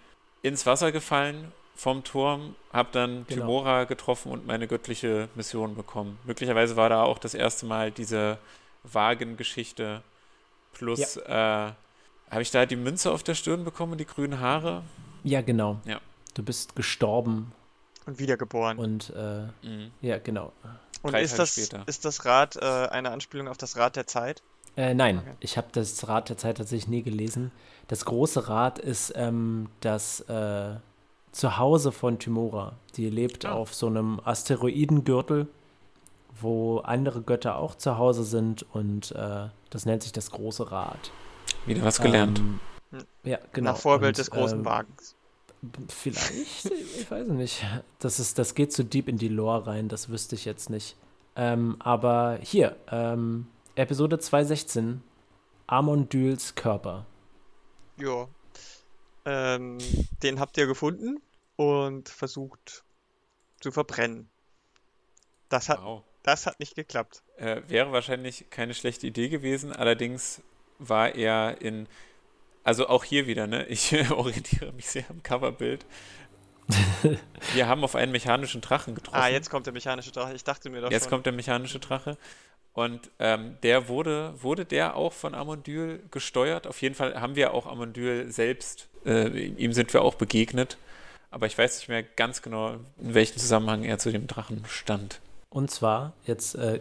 ins 0.41 0.65
Wasser 0.65 0.91
gefallen 0.91 1.51
vom 1.75 2.03
Turm, 2.03 2.55
habe 2.71 2.89
dann 2.91 3.25
Genau. 3.27 3.41
Timora 3.45 3.85
getroffen 3.85 4.31
und 4.31 4.45
meine 4.45 4.67
göttliche 4.67 5.29
Mission 5.35 5.75
bekommen. 5.75 6.19
Möglicherweise 6.25 6.75
war 6.75 6.89
da 6.89 7.03
auch 7.03 7.17
das 7.17 7.33
erste 7.33 7.65
Mal 7.65 7.91
diese 7.91 8.37
Wagengeschichte 8.83 10.01
Plus, 10.73 11.17
äh, 11.17 11.29
habe 11.31 12.41
ich 12.41 12.49
da 12.51 12.65
die 12.65 12.75
Münze 12.75 13.11
auf 13.11 13.21
der 13.23 13.35
Stirn 13.35 13.63
bekommen 13.63 13.97
die 13.97 14.05
grünen 14.05 14.39
Haare? 14.39 14.83
Ja, 15.23 15.41
genau. 15.41 15.79
Ja. 15.85 16.01
Du 16.33 16.41
bist 16.43 16.75
gestorben 16.75 17.51
Und 18.07 18.17
wiedergeboren. 18.19 18.77
und 18.79 19.11
äh, 19.15 19.43
Mhm. 19.65 19.91
ja, 20.01 20.17
genau. 20.17 20.51
Und 21.03 21.11
drei 21.13 21.21
ist 21.21 21.31
Tage 21.31 21.41
das, 21.43 21.51
später. 21.55 21.83
ist 21.87 22.05
das 22.05 22.25
Rad 22.25 22.55
äh, 22.55 22.65
eine 22.89 23.11
Anspielung 23.11 23.47
auf 23.47 23.57
das 23.57 23.77
Rad 23.77 23.95
der 23.95 24.07
Zeit? 24.07 24.41
Äh, 24.75 24.95
nein, 24.95 25.19
Okay. 25.19 25.35
ich 25.41 25.57
habe 25.57 25.67
das 25.71 26.07
Rad 26.07 26.29
der 26.29 26.37
Zeit 26.37 26.57
tatsächlich 26.57 26.87
nie 26.87 27.03
gelesen. 27.03 27.51
Das 27.87 28.05
große 28.05 28.47
Rad 28.49 28.79
ist 28.79 29.13
ähm, 29.15 29.69
das 29.81 30.21
äh, 30.21 30.75
Zuhause 31.31 31.91
von 31.91 32.17
Tymora. 32.17 32.73
Die 32.95 33.09
lebt 33.11 33.45
Ah. 33.45 33.51
auf 33.53 33.75
so 33.75 33.85
einem 33.87 34.19
Asteroidengürtel, 34.23 35.47
wo 36.43 36.79
andere 36.79 37.21
Götter 37.21 37.57
auch 37.57 37.75
zu 37.75 37.97
Hause 37.97 38.23
sind 38.23 38.63
und 38.73 39.11
äh, 39.13 39.47
das 39.69 39.85
nennt 39.85 40.03
sich 40.03 40.11
das 40.11 40.31
große 40.31 40.71
Rad. 40.71 41.11
Wieder 41.65 41.83
was 41.83 42.01
gelernt. 42.01 42.39
Ähm, 42.39 42.59
Hm. 42.93 43.05
ja, 43.23 43.39
genau. 43.51 43.71
Nach 43.71 43.77
Vorbild 43.77 44.09
Und, 44.09 44.17
des 44.19 44.29
großen 44.29 44.59
ähm, 44.59 44.65
Wagens. 44.65 45.15
Vielleicht, 45.89 46.65
ich 46.65 47.09
weiß 47.09 47.27
es 47.27 47.33
nicht. 47.33 47.65
Das, 47.99 48.19
ist, 48.19 48.37
das 48.37 48.53
geht 48.53 48.71
zu 48.71 48.83
deep 48.85 49.07
in 49.07 49.17
die 49.17 49.29
Lore 49.29 49.67
rein, 49.67 49.89
das 49.89 50.09
wüsste 50.09 50.35
ich 50.35 50.45
jetzt 50.45 50.69
nicht. 50.69 50.95
Ähm, 51.35 51.77
aber 51.79 52.37
hier, 52.41 52.75
ähm, 52.91 53.47
Episode 53.75 54.19
216, 54.19 55.01
Amondyls 55.65 56.53
Körper. 56.55 57.07
Ja. 57.97 58.27
Ähm, 59.25 59.77
den 60.21 60.39
habt 60.39 60.57
ihr 60.57 60.67
gefunden 60.67 61.19
und 61.55 62.09
versucht 62.09 62.83
zu 63.61 63.71
verbrennen. 63.71 64.29
Das 65.49 65.69
hat, 65.69 65.81
Wow. 65.81 66.03
Das 66.23 66.45
hat 66.45 66.59
nicht 66.59 66.75
geklappt. 66.75 67.21
Äh, 67.37 67.61
wäre 67.67 67.91
wahrscheinlich 67.91 68.45
keine 68.49 68.73
schlechte 68.73 69.07
Idee 69.07 69.29
gewesen, 69.29 69.73
allerdings 69.73 70.41
war 70.79 71.15
er 71.15 71.61
in, 71.61 71.87
also 72.63 72.87
auch 72.87 73.03
hier 73.03 73.27
wieder, 73.27 73.47
ne? 73.47 73.65
Ich 73.67 73.93
orientiere 74.11 74.71
mich 74.73 74.87
sehr 74.87 75.09
am 75.09 75.21
Coverbild. 75.21 75.85
Wir 77.53 77.67
haben 77.67 77.83
auf 77.83 77.95
einen 77.95 78.11
mechanischen 78.11 78.61
Drachen 78.61 78.95
getroffen. 78.95 79.19
Ah, 79.19 79.27
jetzt 79.27 79.49
kommt 79.49 79.65
der 79.65 79.73
mechanische 79.73 80.11
Drache. 80.11 80.33
Ich 80.33 80.43
dachte 80.43 80.69
mir 80.69 80.81
doch 80.81 80.91
Jetzt 80.91 81.03
schon. 81.03 81.09
kommt 81.11 81.25
der 81.25 81.33
mechanische 81.33 81.79
Drache. 81.79 82.17
Und 82.73 83.11
ähm, 83.19 83.57
der 83.61 83.87
wurde, 83.87 84.33
wurde 84.41 84.65
der 84.65 84.95
auch 84.95 85.13
von 85.13 85.35
Amondyl 85.35 86.03
gesteuert? 86.09 86.65
Auf 86.65 86.81
jeden 86.81 86.95
Fall 86.95 87.19
haben 87.21 87.35
wir 87.35 87.53
auch 87.53 87.67
Amondyl 87.67 88.31
selbst, 88.31 88.87
äh, 89.05 89.27
ihm 89.27 89.73
sind 89.73 89.93
wir 89.93 90.01
auch 90.01 90.15
begegnet. 90.15 90.77
Aber 91.29 91.45
ich 91.45 91.57
weiß 91.57 91.77
nicht 91.77 91.89
mehr 91.89 92.01
ganz 92.01 92.41
genau, 92.41 92.77
in 92.99 93.13
welchem 93.13 93.37
Zusammenhang 93.37 93.83
er 93.83 93.99
zu 93.99 94.11
dem 94.11 94.25
Drachen 94.25 94.63
stand. 94.67 95.19
Und 95.53 95.69
zwar, 95.69 96.13
jetzt 96.25 96.55
äh, 96.55 96.75
äh, 96.77 96.79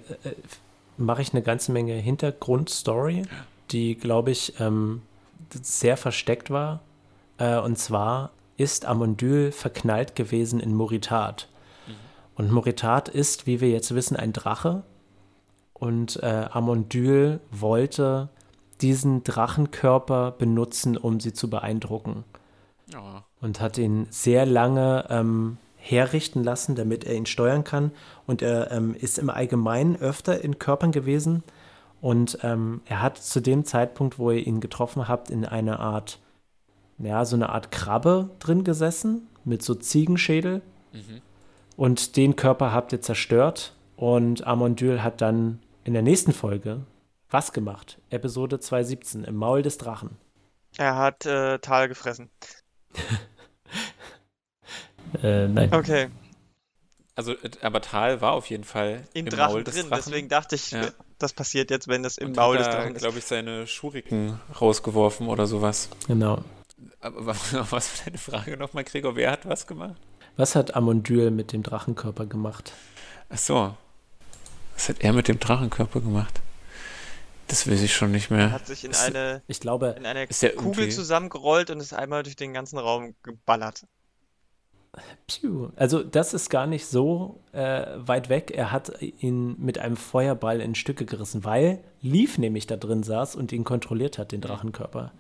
mache 0.97 1.21
ich 1.23 1.33
eine 1.33 1.43
ganze 1.43 1.73
Menge 1.73 1.93
Hintergrundstory, 1.95 3.23
die, 3.71 3.95
glaube 3.97 4.31
ich, 4.31 4.59
ähm, 4.61 5.03
sehr 5.51 5.97
versteckt 5.97 6.51
war. 6.51 6.81
Äh, 7.39 7.59
und 7.59 7.77
zwar 7.79 8.31
ist 8.57 8.87
Amondyl 8.87 9.53
verknallt 9.53 10.15
gewesen 10.17 10.59
in 10.61 10.75
Moritat. 10.75 11.49
Und 12.35 12.51
Moritat 12.51 13.11
ist, 13.11 13.47
wie 13.47 13.61
wir 13.61 13.69
jetzt 13.69 13.95
wissen, 13.95 14.17
ein 14.17 14.33
Drache. 14.33 14.83
Und 15.75 16.23
äh, 16.23 16.47
Amondyl 16.51 17.41
wollte 17.51 18.31
diesen 18.81 19.23
Drachenkörper 19.23 20.31
benutzen, 20.33 20.97
um 20.97 21.21
sie 21.21 21.35
zu 21.35 21.51
beeindrucken 21.51 22.25
Ja. 22.91 23.25
und 23.41 23.61
hat 23.61 23.77
ihn 23.79 24.07
sehr 24.11 24.47
lange 24.47 25.07
ähm, 25.11 25.59
herrichten 25.83 26.45
lassen, 26.45 26.77
damit 26.77 27.05
er 27.05 27.15
ihn 27.15 27.27
steuern 27.27 27.65
kann. 27.65 27.91
Und 28.27 28.41
er 28.41 28.71
ähm, 28.71 28.95
ist 28.95 29.19
im 29.19 29.31
Allgemeinen 29.31 29.97
öfter 29.97 30.41
in 30.43 30.59
Körpern 30.59 30.93
gewesen. 30.93 31.43
Und 32.01 32.39
ähm, 32.43 32.83
er 32.87 33.03
hat 33.03 33.19
zu 33.19 33.41
dem 33.41 33.65
Zeitpunkt, 33.65 34.19
wo 34.19 34.31
ihr 34.31 34.47
ihn 34.47 34.61
getroffen 34.61 35.09
habt, 35.09 35.31
in 35.31 35.45
einer 35.45 35.81
Art, 35.81 36.21
ja, 36.99 37.25
so 37.25 37.37
eine 37.37 37.49
Art 37.49 37.71
Krabbe 37.73 38.31
drin 38.39 38.65
gesessen, 38.65 39.29
mit 39.45 39.63
so 39.63 39.75
Ziegenschädel. 39.75 40.63
Mhm. 40.93 41.21
Und 41.77 42.17
den 42.17 42.37
Körper 42.37 42.73
habt 42.73 42.93
ihr 42.93 43.01
zerstört. 43.01 43.75
Und 43.97 44.47
Amondyl 44.47 45.03
hat 45.03 45.21
dann 45.21 45.61
in 45.85 45.95
der 45.95 46.03
nächsten 46.03 46.33
Folge 46.33 46.81
was 47.29 47.53
gemacht? 47.53 47.99
Episode 48.11 48.61
217, 48.61 49.25
im 49.25 49.37
Maul 49.37 49.63
des 49.63 49.79
Drachen. 49.79 50.17
Er 50.77 50.97
hat 50.97 51.27
äh, 51.27 51.59
Tal 51.59 51.89
gefressen. 51.89 52.31
Äh, 55.23 55.49
nein. 55.49 55.73
Okay, 55.73 56.09
Also, 57.15 57.33
äh, 57.33 57.51
aber 57.63 57.81
Tal 57.83 58.21
war 58.21 58.33
auf 58.33 58.49
jeden 58.51 58.65
Fall 58.65 59.05
im, 59.15 59.27
im 59.27 59.31
Drachen 59.31 59.53
Maul 59.53 59.65
des 59.65 59.75
drin. 59.75 59.89
Drachen. 59.91 60.03
Deswegen 60.07 60.29
dachte 60.29 60.55
ich, 60.57 60.71
Ja. 60.71 60.89
das 61.19 61.33
passiert 61.33 61.71
jetzt, 61.71 61.89
wenn 61.89 62.03
das 62.03 62.17
im 62.19 62.29
und 62.29 62.37
Maul 62.37 62.59
hat 62.59 62.67
des 62.67 62.75
Drachen 62.75 62.95
ist. 62.97 63.03
glaube 63.03 63.19
ich, 63.19 63.25
seine 63.25 63.67
Schuriken 63.67 64.41
rausgeworfen 64.61 65.29
oder 65.29 65.47
sowas. 65.47 65.89
Genau. 66.09 66.43
Aber 67.01 67.27
wa- 67.53 67.67
was 67.71 67.73
war 67.73 68.05
deine 68.07 68.19
Frage 68.19 68.57
nochmal, 68.57 68.85
Gregor? 68.85 69.17
Wer 69.17 69.31
hat 69.33 69.47
was 69.47 69.67
gemacht? 69.67 69.97
Was 70.37 70.55
hat 70.57 70.75
Amondyl 70.75 71.31
mit 71.31 71.53
dem 71.53 71.63
Drachenkörper 71.63 72.25
gemacht? 72.27 72.73
Ach 73.29 73.39
so. 73.39 73.77
Was 74.75 74.89
hat 74.89 74.97
er 75.01 75.13
mit 75.13 75.29
dem 75.29 75.39
Drachenkörper 75.39 76.01
gemacht? 76.01 76.41
Das 77.49 77.71
weiß 77.71 77.83
ich 77.83 77.95
schon 77.95 78.13
nicht 78.13 78.31
Er 78.31 78.37
mehr. 78.39 78.51
hat 78.53 78.67
sich 78.67 78.83
in 78.85 78.93
Ist- 78.93 79.03
eine, 79.03 79.43
Ich 79.47 79.61
glaube, 79.61 79.95
in 79.99 80.07
eine 80.07 80.27
Kugel 80.27 80.49
irgendwie- 80.55 80.89
zusammengerollt 80.89 81.69
und 81.71 81.81
ist 81.81 81.93
einmal 81.93 82.23
durch 82.23 82.37
den 82.37 82.55
ganzen 82.55 82.79
Raum 82.79 83.15
geballert. 83.23 83.85
Also 85.77 86.03
das 86.03 86.35
ist 86.35 86.51
gar 86.51 86.67
nicht 86.67 86.87
so 86.87 87.41
äh, 87.53 87.87
weit 87.97 88.29
weg. 88.29 88.51
Er 88.51 88.73
hat 88.73 88.93
ihn 89.01 89.57
mit 89.59 89.79
einem 89.79 89.97
Feuerball 89.97 90.61
in 90.61 90.75
Stücke 90.75 91.07
gerissen, 91.07 91.45
weil 91.45 91.83
Leaf 92.03 92.37
nämlich 92.37 92.67
da 92.67 92.77
drin 92.77 93.03
saß 93.03 93.37
und 93.37 93.53
ihn 93.53 93.65
kontrolliert 93.65 94.19
hat, 94.19 94.33
den 94.33 94.43
Drachenkörper. 94.43 95.13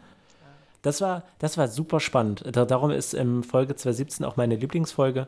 Das 0.83 1.01
war, 1.01 1.23
das 1.39 1.57
war 1.57 1.69
super 1.69 2.01
spannend. 2.01 2.45
Da, 2.53 2.65
darum 2.65 2.91
ist 2.91 3.15
in 3.15 3.45
Folge 3.45 3.77
217 3.77 4.27
auch 4.27 4.37
meine 4.37 4.57
Lieblingsfolge. 4.57 5.27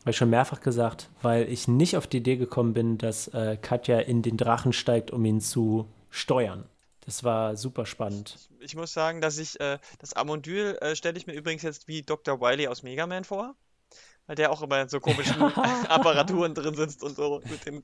Habe 0.00 0.10
ich 0.10 0.16
schon 0.16 0.30
mehrfach 0.30 0.60
gesagt, 0.60 1.10
weil 1.20 1.50
ich 1.50 1.66
nicht 1.66 1.96
auf 1.96 2.06
die 2.06 2.18
Idee 2.18 2.36
gekommen 2.36 2.72
bin, 2.72 2.96
dass 2.96 3.28
äh, 3.28 3.58
Katja 3.60 3.98
in 3.98 4.22
den 4.22 4.36
Drachen 4.36 4.72
steigt, 4.72 5.10
um 5.10 5.24
ihn 5.24 5.40
zu 5.40 5.86
steuern. 6.10 6.64
Das 7.04 7.24
war 7.24 7.56
super 7.56 7.86
spannend. 7.86 8.36
Ich 8.60 8.74
muss 8.76 8.92
sagen, 8.92 9.20
dass 9.20 9.38
ich 9.38 9.58
äh, 9.60 9.78
das 9.98 10.12
Amondyl 10.12 10.78
äh, 10.80 10.96
stelle 10.96 11.18
ich 11.18 11.26
mir 11.26 11.34
übrigens 11.34 11.62
jetzt 11.62 11.88
wie 11.88 12.02
Dr. 12.02 12.40
Wily 12.40 12.68
aus 12.68 12.82
Mega 12.82 13.06
Man 13.06 13.24
vor, 13.24 13.56
weil 14.26 14.36
der 14.36 14.50
auch 14.50 14.62
immer 14.62 14.80
in 14.80 14.88
so 14.88 15.00
komischen 15.00 15.40
Apparaturen 15.88 16.54
drin 16.54 16.74
sitzt 16.74 17.02
und 17.02 17.16
so 17.16 17.40
mit 17.48 17.66
den 17.66 17.82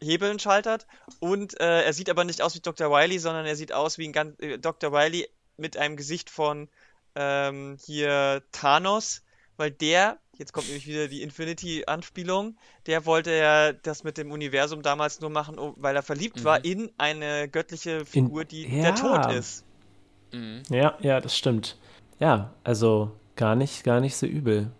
Hebeln 0.00 0.38
schaltert. 0.38 0.86
Und 1.20 1.58
äh, 1.60 1.82
er 1.82 1.92
sieht 1.92 2.10
aber 2.10 2.24
nicht 2.24 2.42
aus 2.42 2.54
wie 2.54 2.60
Dr. 2.60 2.90
Wily, 2.90 3.18
sondern 3.18 3.46
er 3.46 3.56
sieht 3.56 3.72
aus 3.72 3.98
wie 3.98 4.08
ein 4.08 4.12
ganz, 4.12 4.38
äh, 4.40 4.58
Dr. 4.58 4.92
Wily 4.92 5.28
mit 5.56 5.76
einem 5.76 5.96
Gesicht 5.96 6.30
von 6.30 6.68
ähm, 7.14 7.76
hier 7.84 8.42
Thanos, 8.52 9.22
weil 9.56 9.72
der, 9.72 10.18
jetzt 10.36 10.52
kommt 10.52 10.68
nämlich 10.68 10.86
wieder 10.86 11.08
die 11.08 11.22
Infinity-Anspielung, 11.22 12.56
der 12.86 13.06
wollte 13.06 13.32
ja 13.32 13.72
das 13.72 14.04
mit 14.04 14.18
dem 14.18 14.30
Universum 14.30 14.82
damals 14.82 15.20
nur 15.20 15.30
machen, 15.30 15.56
weil 15.76 15.96
er 15.96 16.02
verliebt 16.02 16.44
war 16.44 16.64
in 16.64 16.90
eine 16.96 17.48
göttliche 17.48 18.06
Figur, 18.06 18.44
die 18.44 18.68
ja. 18.68 18.82
der 18.82 18.94
tot 18.94 19.32
ist. 19.32 19.64
Mhm. 20.32 20.62
Ja, 20.70 20.96
ja, 21.00 21.20
das 21.20 21.36
stimmt. 21.36 21.76
Ja, 22.20 22.54
also 22.62 23.12
gar 23.34 23.56
nicht, 23.56 23.82
gar 23.82 24.00
nicht 24.00 24.16
so 24.16 24.26
übel, 24.26 24.70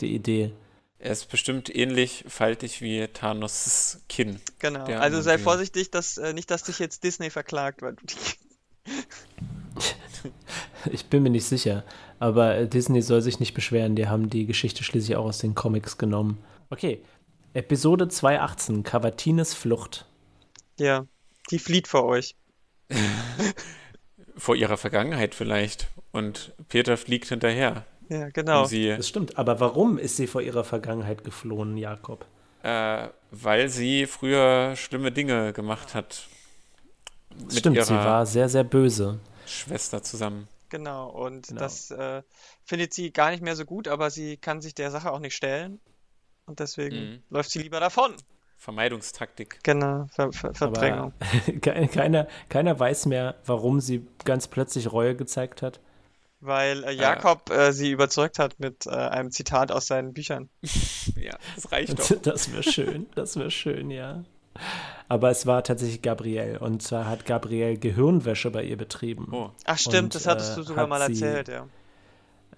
die 0.00 0.14
Idee. 0.14 0.52
Er 0.98 1.12
ist 1.12 1.30
bestimmt 1.30 1.74
ähnlich 1.74 2.24
faltig 2.26 2.80
wie 2.80 3.06
Thanos' 3.08 4.00
Kinn. 4.08 4.40
Genau. 4.58 4.86
Der 4.86 5.02
also 5.02 5.20
sei 5.20 5.38
vorsichtig, 5.38 5.90
dass 5.90 6.16
äh, 6.16 6.32
nicht, 6.32 6.50
dass 6.50 6.64
dich 6.64 6.78
jetzt 6.78 7.04
Disney 7.04 7.30
verklagt, 7.30 7.82
weil 7.82 7.94
du 7.94 8.06
die 8.06 8.14
Ich 10.90 11.06
bin 11.06 11.22
mir 11.22 11.30
nicht 11.30 11.44
sicher, 11.44 11.84
aber 12.18 12.56
äh, 12.56 12.68
Disney 12.68 13.02
soll 13.02 13.20
sich 13.20 13.40
nicht 13.40 13.54
beschweren, 13.54 13.96
die 13.96 14.08
haben 14.08 14.30
die 14.30 14.46
Geschichte 14.46 14.84
schließlich 14.84 15.16
auch 15.16 15.26
aus 15.26 15.38
den 15.38 15.54
Comics 15.54 15.98
genommen. 15.98 16.38
Okay, 16.70 17.02
Episode 17.52 18.08
218, 18.08 18.82
Cavatines 18.82 19.54
Flucht. 19.54 20.06
Ja, 20.78 21.06
die 21.50 21.58
flieht 21.58 21.88
vor 21.88 22.04
euch. 22.04 22.34
Vor 24.38 24.54
ihrer 24.54 24.76
Vergangenheit 24.76 25.34
vielleicht. 25.34 25.88
Und 26.12 26.52
Peter 26.68 26.98
fliegt 26.98 27.28
hinterher. 27.28 27.86
Ja, 28.08 28.28
genau. 28.30 28.64
Sie, 28.64 28.88
Das 28.96 29.08
stimmt, 29.08 29.36
aber 29.38 29.60
warum 29.60 29.98
ist 29.98 30.16
sie 30.16 30.26
vor 30.26 30.40
ihrer 30.42 30.64
Vergangenheit 30.64 31.24
geflohen, 31.24 31.76
Jakob? 31.76 32.24
äh, 32.62 33.08
weil 33.30 33.68
sie 33.68 34.06
früher 34.06 34.74
schlimme 34.76 35.12
Dinge 35.12 35.52
gemacht 35.52 35.94
hat. 35.94 36.26
Mit 37.38 37.52
stimmt, 37.52 37.76
ihrer 37.76 37.84
sie 37.84 37.94
war 37.94 38.26
sehr, 38.26 38.48
sehr 38.48 38.64
böse. 38.64 39.20
Schwester 39.46 40.02
zusammen. 40.02 40.48
Genau. 40.68 41.08
Und 41.10 41.48
Genau. 41.48 41.60
das 41.60 41.90
äh, 41.90 42.22
findet 42.64 42.92
sie 42.94 43.12
gar 43.12 43.30
nicht 43.30 43.42
mehr 43.42 43.54
so 43.56 43.64
gut, 43.64 43.88
aber 43.88 44.10
sie 44.10 44.36
kann 44.36 44.60
sich 44.60 44.74
der 44.74 44.90
Sache 44.90 45.12
auch 45.12 45.20
nicht 45.20 45.34
stellen. 45.36 45.80
Und 46.46 46.60
deswegen 46.60 46.96
Mhm. 46.96 47.22
läuft 47.30 47.50
sie 47.50 47.60
lieber 47.60 47.80
davon. 47.80 48.14
Vermeidungstaktik. 48.56 49.60
Genau, 49.62 50.06
Ver 50.10 50.32
Ver 50.32 50.54
Verdrängung. 50.54 51.12
Ke- 51.60 51.88
keiner, 51.88 52.26
keiner 52.48 52.78
weiß 52.80 53.06
mehr, 53.06 53.36
warum 53.44 53.80
sie 53.80 54.06
ganz 54.24 54.48
plötzlich 54.48 54.90
Reue 54.92 55.14
gezeigt 55.14 55.62
hat. 55.62 55.80
Weil 56.40 56.84
äh, 56.84 56.92
Jakob 56.92 57.50
äh, 57.50 57.72
sie 57.72 57.90
überzeugt 57.90 58.38
hat 58.38 58.60
mit 58.60 58.86
äh, 58.86 58.90
einem 58.90 59.30
Zitat 59.30 59.72
aus 59.72 59.86
seinen 59.86 60.12
Büchern. 60.12 60.48
Ja, 61.16 61.36
das 61.54 61.72
reicht 61.72 61.98
doch. 61.98 62.10
Das 62.22 62.52
wäre 62.52 62.62
schön, 62.62 63.06
das 63.14 63.36
wäre 63.36 63.50
schön, 63.50 63.90
ja. 63.90 64.22
Aber 65.08 65.30
es 65.30 65.46
war 65.46 65.62
tatsächlich 65.64 66.02
Gabrielle. 66.02 66.58
Und 66.58 66.82
zwar 66.82 67.06
hat 67.06 67.24
Gabrielle 67.26 67.78
Gehirnwäsche 67.78 68.50
bei 68.50 68.62
ihr 68.64 68.76
betrieben. 68.76 69.28
Oh, 69.32 69.50
Ach 69.64 69.78
stimmt, 69.78 70.04
Und, 70.04 70.14
das 70.14 70.26
hattest 70.26 70.52
äh, 70.52 70.56
du 70.56 70.62
sogar 70.62 70.82
hat 70.84 70.88
mal 70.90 71.06
sie- 71.14 71.22
erzählt, 71.22 71.48
ja. 71.48 71.66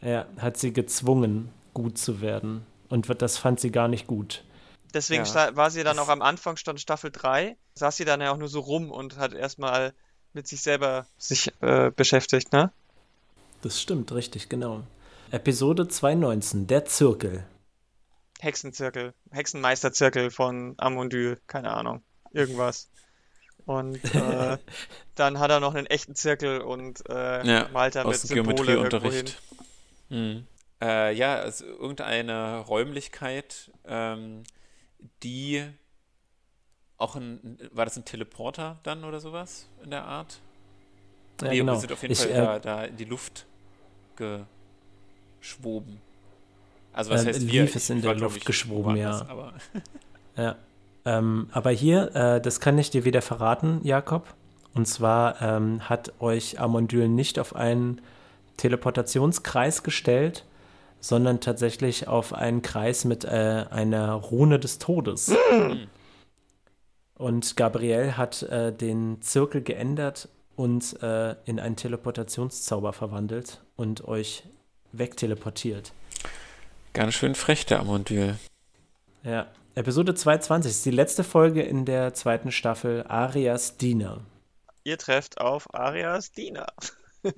Er 0.01 0.27
hat 0.39 0.57
sie 0.57 0.73
gezwungen, 0.73 1.51
gut 1.75 1.99
zu 1.99 2.21
werden. 2.21 2.65
Und 2.89 3.09
das 3.23 3.37
fand 3.39 3.61
sie 3.61 3.71
gar 3.71 3.89
nicht 3.89 4.07
gut. 4.07 4.45
Deswegen 4.95 5.25
Ja. 5.25 5.55
war 5.57 5.71
sie 5.71 5.85
dann 5.85 5.97
Das- 5.97 6.07
auch 6.07 6.11
am 6.11 6.23
Anfang 6.23 6.57
stand 6.57 6.81
Staffel 6.81 7.11
3, 7.11 7.57
saß 7.75 7.97
sie 7.97 8.05
dann 8.05 8.21
ja 8.21 8.33
auch 8.33 8.39
nur 8.39 8.49
so 8.49 8.61
rum 8.61 8.91
und 8.91 9.19
hat 9.19 9.35
erstmal 9.35 9.93
mit 10.33 10.47
sich 10.49 10.63
selber 10.63 11.07
sich 11.17 11.53
äh, 11.61 11.91
beschäftigt, 11.95 12.53
ne? 12.53 12.73
Das 13.63 13.81
stimmt, 13.81 14.13
richtig, 14.13 14.49
genau. 14.49 14.85
Episode 15.31 15.89
219, 15.89 16.67
der 16.67 16.85
Zirkel. 16.85 17.45
Hexenzirkel, 18.41 19.15
Hexenmeisterzirkel 19.31 20.31
von 20.31 20.75
Amondyl, 20.79 21.41
keine 21.47 21.73
Ahnung, 21.73 22.03
irgendwas. 22.33 22.89
Und 23.67 24.03
äh, 24.15 24.59
dann 25.17 25.39
hat 25.39 25.51
er 25.51 25.61
noch 25.61 25.75
einen 25.75 25.87
echten 25.87 26.15
Zirkel 26.15 26.61
und 26.61 27.09
äh, 27.11 27.47
Ja, 27.47 27.69
malt 27.73 27.97
da 27.97 28.05
mit 28.05 28.17
Symbole 28.17 28.75
irgendwo 28.75 29.11
hin. 29.11 29.27
Mhm. 30.09 30.47
Äh, 30.81 31.13
ja, 31.15 31.37
also 31.37 31.65
irgendeine 31.67 32.61
Räumlichkeit, 32.61 33.73
ähm, 33.85 34.45
die 35.23 35.65
auch 36.97 37.17
ein, 37.17 37.59
war 37.73 37.85
das 37.85 37.97
ein 37.97 38.05
Teleporter 38.05 38.79
dann 38.85 39.05
oder 39.05 39.21
sowas 39.21 39.69
in 39.83 39.91
der 39.91 40.05
Art? 40.05 40.41
Ja, 41.43 41.49
nee, 41.49 41.59
genau. 41.59 41.73
wir 41.75 41.81
sind 41.81 41.93
auf 41.93 42.03
jeden 42.03 42.13
Ich, 42.13 42.21
Fall 42.21 42.31
äh, 42.31 42.35
da, 42.35 42.59
da 42.59 42.85
in 42.85 42.97
die 42.97 43.05
Luft 43.05 43.47
geschwoben. 45.41 46.01
Also 46.93 47.11
was 47.11 47.23
Ähm, 47.23 47.29
heißt 47.29 47.47
wir? 47.53 47.63
lief 47.63 47.77
es 47.77 47.91
in 47.91 48.03
der 48.03 48.15
Luft 48.15 48.39
ich, 48.39 48.45
geschwoben, 48.45 48.97
ja. 48.97 49.25
Aber 49.29 49.53
Ja. 50.37 50.57
Ähm, 51.05 51.49
aber 51.53 51.71
hier, 51.71 52.15
äh, 52.15 52.41
das 52.41 52.61
kann 52.61 52.77
ich 52.79 52.91
dir 52.91 53.05
wieder 53.05 53.23
verraten, 53.23 53.81
Jakob. 53.83 54.35
Und 54.75 54.87
zwar 54.87 55.41
ähm, 55.43 55.89
hat 55.89 56.13
euch 56.21 56.61
Amondyl 56.61 57.09
nicht 57.09 57.39
auf 57.39 57.57
einen 57.57 58.01
Teleportationskreis 58.57 59.83
gestellt, 59.83 60.45
sondern 61.01 61.41
tatsächlich 61.41 62.09
auf 62.09 62.33
einen 62.35 62.63
Kreis 62.63 63.05
mit 63.05 63.25
äh, 63.25 63.65
einer 63.71 64.13
Rune 64.13 64.59
des 64.59 64.79
Todes. 64.79 65.33
Und 67.15 67.57
Gabriel 67.57 68.17
hat 68.17 68.43
äh, 68.45 68.73
den 68.73 69.21
Zirkel 69.23 69.63
geändert 69.63 70.29
und 70.59 71.01
äh, 71.03 71.37
in 71.45 71.61
einen 71.61 71.77
Teleportationszauber 71.77 72.93
verwandelt 72.93 73.61
und 73.77 74.07
euch 74.09 74.43
wegteleportiert. 74.91 75.93
ganz 76.93 77.15
schön 77.15 77.37
frech, 77.37 77.65
der 77.65 77.79
Amondyl. 77.79 78.37
Ja. 79.23 79.47
Episode 79.77 80.17
220 80.17 80.71
ist 80.73 80.85
die 80.85 80.91
letzte 80.91 81.23
Folge 81.23 81.63
in 81.63 81.85
der 81.85 82.13
zweiten 82.13 82.51
Staffel 82.51 83.05
Arias 83.07 83.77
Diener. 83.77 84.23
Ihr 84.83 84.99
trefft 84.99 85.41
auf 85.41 85.73
Arias 85.73 86.33
Diener. 86.33 86.67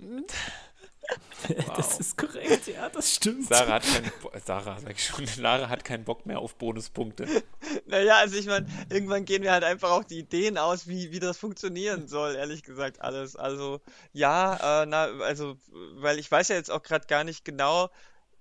Das 1.76 1.98
ist 1.98 2.16
korrekt, 2.16 2.66
ja, 2.66 2.88
das 2.90 3.14
stimmt. 3.14 3.46
Sarah 3.48 3.74
hat 3.74 3.82
keinen 3.84 4.12
Bo 4.20 4.30
Sarah, 4.44 4.78
sag 4.80 4.92
ich 4.92 5.06
schon, 5.06 5.26
Lara 5.38 5.68
hat 5.68 5.84
keinen 5.84 6.04
Bock 6.04 6.26
mehr 6.26 6.38
auf 6.38 6.54
Bonuspunkte. 6.56 7.26
Naja, 7.86 8.16
also 8.16 8.36
ich 8.36 8.46
meine, 8.46 8.66
irgendwann 8.90 9.24
gehen 9.24 9.42
mir 9.42 9.52
halt 9.52 9.64
einfach 9.64 9.90
auch 9.90 10.04
die 10.04 10.18
Ideen 10.20 10.58
aus, 10.58 10.86
wie, 10.88 11.12
wie 11.12 11.20
das 11.20 11.38
funktionieren 11.38 12.08
soll, 12.08 12.34
ehrlich 12.34 12.62
gesagt, 12.62 13.00
alles. 13.00 13.36
Also, 13.36 13.80
ja, 14.12 14.82
äh, 14.82 14.86
na, 14.86 15.04
also, 15.22 15.56
weil 15.94 16.18
ich 16.18 16.30
weiß 16.30 16.48
ja 16.48 16.56
jetzt 16.56 16.70
auch 16.70 16.82
gerade 16.82 17.06
gar 17.06 17.24
nicht 17.24 17.44
genau, 17.44 17.90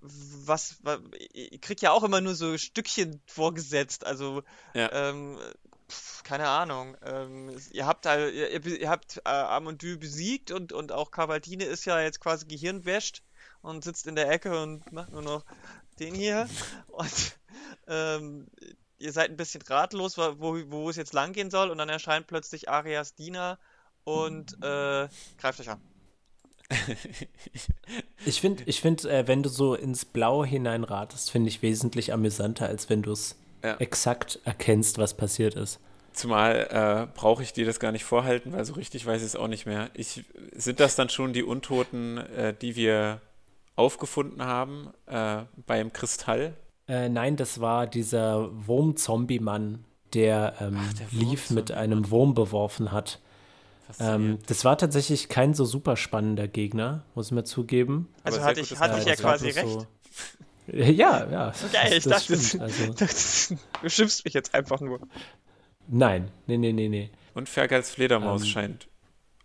was, 0.00 0.76
wa- 0.82 0.98
ich 1.32 1.60
krieg 1.60 1.80
ja 1.82 1.92
auch 1.92 2.02
immer 2.04 2.20
nur 2.20 2.34
so 2.34 2.56
Stückchen 2.58 3.20
vorgesetzt, 3.26 4.04
also, 4.06 4.42
Ja. 4.74 4.90
ähm, 5.10 5.38
pf, 5.90 6.22
keine 6.22 6.48
Ahnung. 6.48 6.96
Ähm, 7.04 7.56
ihr 7.72 7.86
habt 7.86 8.06
halt, 8.06 8.34
ihr, 8.34 8.64
ihr, 8.64 8.88
habt 8.88 9.18
äh, 9.24 9.28
Amondyl 9.28 9.98
besiegt 9.98 10.50
und, 10.50 10.72
und 10.72 10.92
auch 10.92 11.10
Cavaltine 11.10 11.64
ist 11.64 11.84
ja 11.84 12.00
jetzt 12.00 12.20
quasi 12.20 12.46
gehirnwäscht 12.46 13.22
und 13.62 13.84
sitzt 13.84 14.06
in 14.06 14.14
der 14.16 14.30
Ecke 14.30 14.60
und 14.62 14.90
macht 14.92 15.12
nur 15.12 15.22
noch 15.22 15.44
den 15.98 16.14
hier. 16.14 16.48
Und 16.88 17.38
ähm, 17.88 18.46
ihr 18.98 19.12
seid 19.12 19.30
ein 19.30 19.36
bisschen 19.36 19.62
ratlos, 19.62 20.16
wo, 20.16 20.34
wo 20.70 20.90
es 20.90 20.96
jetzt 20.96 21.12
lang 21.12 21.32
gehen 21.32 21.50
soll, 21.50 21.70
und 21.70 21.78
dann 21.78 21.88
erscheint 21.88 22.26
plötzlich 22.26 22.68
Arias 22.68 23.14
Diener 23.14 23.58
und 24.04 24.54
äh, 24.62 25.08
greift 25.38 25.60
euch 25.60 25.70
an. 25.70 25.80
Ich 28.26 28.42
finde, 28.42 28.62
ich 28.66 28.82
find, 28.82 29.06
äh, 29.06 29.26
wenn 29.26 29.42
du 29.42 29.48
so 29.48 29.74
ins 29.74 30.04
Blaue 30.04 30.46
hineinratest, 30.46 31.30
finde 31.30 31.48
ich 31.48 31.62
wesentlich 31.62 32.12
amüsanter, 32.12 32.66
als 32.66 32.90
wenn 32.90 33.02
du 33.02 33.12
es 33.12 33.39
Ja. 33.62 33.76
exakt 33.78 34.38
erkennst, 34.44 34.98
was 34.98 35.14
passiert 35.14 35.54
ist. 35.54 35.80
Zumal 36.12 36.66
äh, 36.70 37.18
brauche 37.18 37.42
ich 37.42 37.52
dir 37.52 37.64
das 37.66 37.78
gar 37.78 37.92
nicht 37.92 38.04
vorhalten, 38.04 38.52
weil 38.52 38.64
so 38.64 38.72
richtig 38.74 39.06
weiß 39.06 39.20
ich 39.20 39.26
es 39.28 39.36
auch 39.36 39.48
nicht 39.48 39.66
mehr. 39.66 39.90
Ich, 39.94 40.24
sind 40.54 40.80
das 40.80 40.96
dann 40.96 41.08
schon 41.08 41.32
die 41.32 41.42
Untoten, 41.44 42.18
äh, 42.18 42.52
die 42.54 42.74
wir 42.74 43.20
aufgefunden 43.76 44.42
haben 44.44 44.90
äh, 45.06 45.42
beim 45.66 45.92
Kristall? 45.92 46.54
Äh, 46.88 47.08
nein, 47.08 47.36
das 47.36 47.60
war 47.60 47.86
dieser 47.86 48.50
Wurm-Zombie-Mann, 48.66 49.84
der, 50.12 50.54
ähm, 50.60 50.78
Ach, 50.80 50.92
der 50.94 51.06
Leaf 51.12 51.50
mit 51.50 51.70
einem 51.70 52.10
Wurm 52.10 52.34
beworfen 52.34 52.90
hat. 52.90 53.20
Ähm, 53.98 54.38
das 54.46 54.64
war 54.64 54.76
tatsächlich 54.78 55.28
kein 55.28 55.54
so 55.54 55.64
super 55.64 55.96
spannender 55.96 56.48
Gegner, 56.48 57.04
muss 57.14 57.26
ich 57.26 57.32
mir 57.32 57.44
zugeben. 57.44 58.08
Also 58.24 58.42
hatte 58.42 58.60
ich, 58.60 58.78
hatte 58.78 58.98
ich 58.98 59.04
ja 59.04 59.12
war 59.24 59.32
quasi 59.32 59.50
recht. 59.50 59.68
so- 59.68 59.86
Ja, 60.72 61.26
ja. 61.30 61.52
Geil, 61.72 61.92
ich 61.94 62.04
das 62.04 62.26
dachte, 62.26 62.38
stimmt. 62.38 62.62
Also, 62.62 62.94
du 63.82 63.88
schimpfst 63.90 64.24
mich 64.24 64.34
jetzt 64.34 64.54
einfach 64.54 64.80
nur. 64.80 65.00
nein, 65.88 66.30
nee, 66.46 66.56
nee, 66.58 66.72
nee, 66.72 66.88
nee. 66.88 67.10
Und 67.34 67.48
Fergals 67.48 67.90
Fledermaus 67.90 68.42
ähm, 68.42 68.48
scheint 68.48 68.88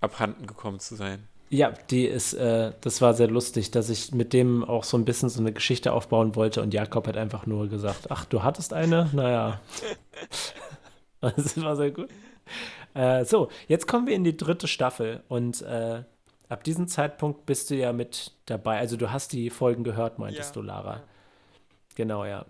abhanden 0.01 0.45
gekommen 0.47 0.79
zu 0.79 0.95
sein. 0.95 1.27
Ja, 1.49 1.71
die 1.89 2.05
ist, 2.05 2.33
äh, 2.33 2.73
das 2.81 3.01
war 3.01 3.13
sehr 3.13 3.27
lustig, 3.27 3.71
dass 3.71 3.89
ich 3.89 4.11
mit 4.11 4.33
dem 4.33 4.63
auch 4.63 4.83
so 4.83 4.97
ein 4.97 5.05
bisschen 5.05 5.29
so 5.29 5.39
eine 5.39 5.53
Geschichte 5.53 5.93
aufbauen 5.93 6.35
wollte 6.35 6.61
und 6.61 6.73
Jakob 6.73 7.07
hat 7.07 7.17
einfach 7.17 7.45
nur 7.45 7.69
gesagt, 7.69 8.09
ach, 8.11 8.25
du 8.25 8.43
hattest 8.43 8.73
eine? 8.73 9.09
Naja. 9.13 9.61
Das 11.21 11.59
war 11.59 11.75
sehr 11.75 11.89
gut. 11.89 12.09
Äh, 12.93 13.25
so, 13.25 13.49
jetzt 13.67 13.87
kommen 13.87 14.05
wir 14.05 14.13
in 14.13 14.23
die 14.23 14.37
dritte 14.37 14.67
Staffel 14.67 15.23
und 15.27 15.61
äh, 15.63 16.03
ab 16.49 16.63
diesem 16.63 16.87
Zeitpunkt 16.87 17.47
bist 17.47 17.71
du 17.71 17.75
ja 17.75 17.93
mit 17.93 18.31
dabei. 18.45 18.77
Also 18.77 18.95
du 18.95 19.11
hast 19.11 19.33
die 19.33 19.49
Folgen 19.49 19.83
gehört, 19.83 20.19
meintest 20.19 20.55
Ja, 20.55 20.61
du, 20.61 20.67
Lara. 20.67 21.01
Genau, 21.95 22.25
ja. 22.25 22.45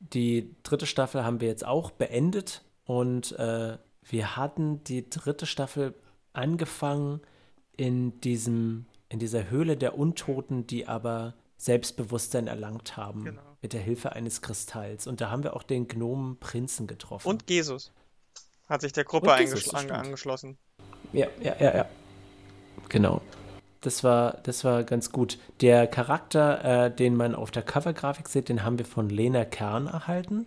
Die 0.00 0.54
dritte 0.64 0.86
Staffel 0.86 1.24
haben 1.24 1.40
wir 1.40 1.48
jetzt 1.48 1.64
auch 1.64 1.90
beendet 1.92 2.62
und 2.84 3.32
äh, 3.38 3.78
wir 4.04 4.36
hatten 4.36 4.82
die 4.84 5.08
dritte 5.08 5.46
Staffel 5.46 5.94
angefangen 6.32 7.20
in 7.76 8.20
diesem, 8.20 8.86
in 9.08 9.18
dieser 9.20 9.48
Höhle 9.48 9.76
der 9.76 9.96
Untoten, 9.96 10.66
die 10.66 10.88
aber 10.88 11.34
Selbstbewusstsein 11.56 12.48
erlangt 12.48 12.96
haben 12.96 13.24
Genau. 13.24 13.42
mit 13.62 13.72
der 13.72 13.80
Hilfe 13.80 14.12
eines 14.12 14.42
Kristalls. 14.42 15.06
Und 15.06 15.20
da 15.20 15.30
haben 15.30 15.44
wir 15.44 15.54
auch 15.54 15.62
den 15.62 15.86
Gnomen 15.86 16.38
Prinzen 16.40 16.88
getroffen. 16.88 17.28
Und 17.28 17.48
Jesus 17.48 17.92
hat 18.68 18.80
sich 18.80 18.92
der 18.92 19.04
Gruppe 19.04 19.36
Jesus, 19.38 19.72
angeschlossen. 19.72 20.58
Ja, 21.12 21.28
ja, 21.40 21.54
ja, 21.60 21.76
ja. 21.76 21.86
Genau. 22.88 23.22
Das 23.82 24.04
war, 24.04 24.38
das 24.44 24.64
war 24.64 24.84
ganz 24.84 25.10
gut. 25.10 25.38
Der 25.60 25.88
Charakter, 25.88 26.86
äh, 26.86 26.94
den 26.94 27.16
man 27.16 27.34
auf 27.34 27.50
der 27.50 27.62
Covergrafik 27.62 28.28
sieht, 28.28 28.48
den 28.48 28.62
haben 28.62 28.78
wir 28.78 28.86
von 28.86 29.10
Lena 29.10 29.44
Kern 29.44 29.88
erhalten. 29.88 30.46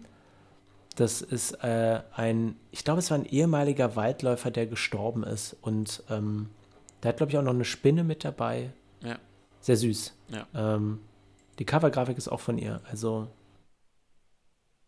Das 0.96 1.22
ist 1.22 1.52
äh, 1.62 2.02
ein, 2.14 2.56
ich 2.72 2.86
glaube, 2.86 3.00
es 3.00 3.12
war 3.12 3.18
ein 3.18 3.26
ehemaliger 3.26 3.98
Waldläufer, 3.98 4.52
der 4.52 4.68
gestorben 4.68 5.24
ist. 5.24 5.58
Und 5.62 6.02
ähm, 6.10 6.50
der 7.04 7.10
hat, 7.10 7.18
glaube 7.18 7.34
ich, 7.34 7.38
auch 7.38 7.44
noch 7.44 7.54
eine 7.54 7.66
Spinne 7.66 8.06
mit 8.06 8.24
dabei. 8.24 8.72
Ja. 9.04 9.20
Sehr 9.60 9.76
süß. 9.76 10.16
Ja. 10.30 10.48
Ähm, 10.56 11.02
die 11.60 11.66
Covergrafik 11.66 12.18
ist 12.18 12.30
auch 12.30 12.40
von 12.40 12.58
ihr. 12.58 12.80
Also 12.90 13.28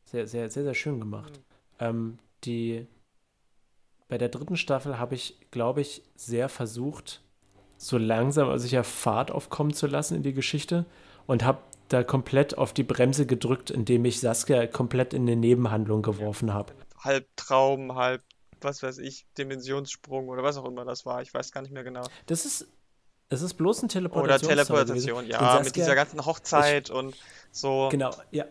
sehr, 0.05 0.25
sehr, 0.25 0.49
sehr, 0.49 0.63
sehr 0.63 0.73
schön 0.73 0.99
gemacht. 0.99 1.41
Ähm, 1.79 2.17
die 2.45 2.87
bei 4.07 4.17
der 4.17 4.29
dritten 4.29 4.55
Staffel 4.55 4.97
habe 4.97 5.15
ich, 5.15 5.37
glaube 5.51 5.81
ich, 5.81 6.01
sehr 6.15 6.47
versucht, 6.47 7.21
so 7.77 7.97
langsam 7.97 8.47
aber 8.47 8.59
sicher 8.59 8.83
Fahrt 8.83 9.31
aufkommen 9.31 9.73
zu 9.73 9.87
lassen 9.87 10.15
in 10.15 10.23
die 10.23 10.33
Geschichte 10.33 10.85
und 11.25 11.43
habe 11.43 11.59
da 11.89 12.03
komplett 12.03 12.57
auf 12.57 12.73
die 12.73 12.83
Bremse 12.83 13.25
gedrückt, 13.25 13.71
indem 13.71 14.05
ich 14.05 14.19
Saskia 14.19 14.67
komplett 14.67 15.13
in 15.13 15.23
eine 15.23 15.35
Nebenhandlung 15.35 16.01
geworfen 16.01 16.53
habe. 16.53 16.73
Halb 16.99 17.25
Traum, 17.35 17.95
halb, 17.95 18.21
was 18.61 18.83
weiß 18.83 18.97
ich, 18.97 19.25
Dimensionssprung 19.37 20.27
oder 20.27 20.43
was 20.43 20.57
auch 20.57 20.65
immer 20.65 20.83
das 20.83 21.05
war. 21.05 21.21
Ich 21.21 21.33
weiß 21.33 21.51
gar 21.51 21.61
nicht 21.61 21.71
mehr 21.71 21.83
genau. 21.83 22.03
Das 22.25 22.45
ist, 22.45 22.67
es 23.29 23.41
ist 23.41 23.53
bloß 23.53 23.83
ein 23.83 23.85
Oder 23.85 23.93
Teleportation. 23.93 24.49
Teleportation, 24.49 25.27
ja, 25.27 25.61
mit 25.63 25.75
dieser 25.75 25.95
ganzen 25.95 26.25
Hochzeit 26.25 26.89
und 26.89 27.15
so. 27.51 27.89
Genau, 27.91 28.11
ja. 28.31 28.45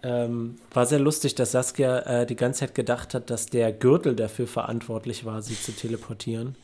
Ähm, 0.00 0.56
war 0.72 0.86
sehr 0.86 1.00
lustig, 1.00 1.34
dass 1.34 1.50
Saskia 1.50 1.98
äh, 2.00 2.26
die 2.26 2.36
ganze 2.36 2.60
Zeit 2.60 2.74
gedacht 2.76 3.14
hat, 3.14 3.30
dass 3.30 3.46
der 3.46 3.72
Gürtel 3.72 4.14
dafür 4.14 4.46
verantwortlich 4.46 5.24
war, 5.24 5.42
sie 5.42 5.60
zu 5.60 5.72
teleportieren. 5.72 6.54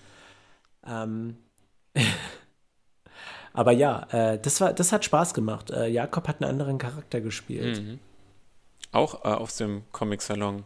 Ähm, 0.86 1.36
aber 3.52 3.72
ja, 3.72 4.06
äh, 4.10 4.38
das, 4.38 4.60
war, 4.60 4.72
das 4.72 4.92
hat 4.92 5.04
Spaß 5.04 5.34
gemacht. 5.34 5.70
Äh, 5.70 5.88
Jakob 5.88 6.28
hat 6.28 6.42
einen 6.42 6.50
anderen 6.50 6.78
Charakter 6.78 7.20
gespielt. 7.20 7.80
Mhm. 7.80 8.00
Auch 8.92 9.24
äh, 9.24 9.28
aus 9.28 9.56
dem 9.56 9.82
Comic-Salon. 9.92 10.64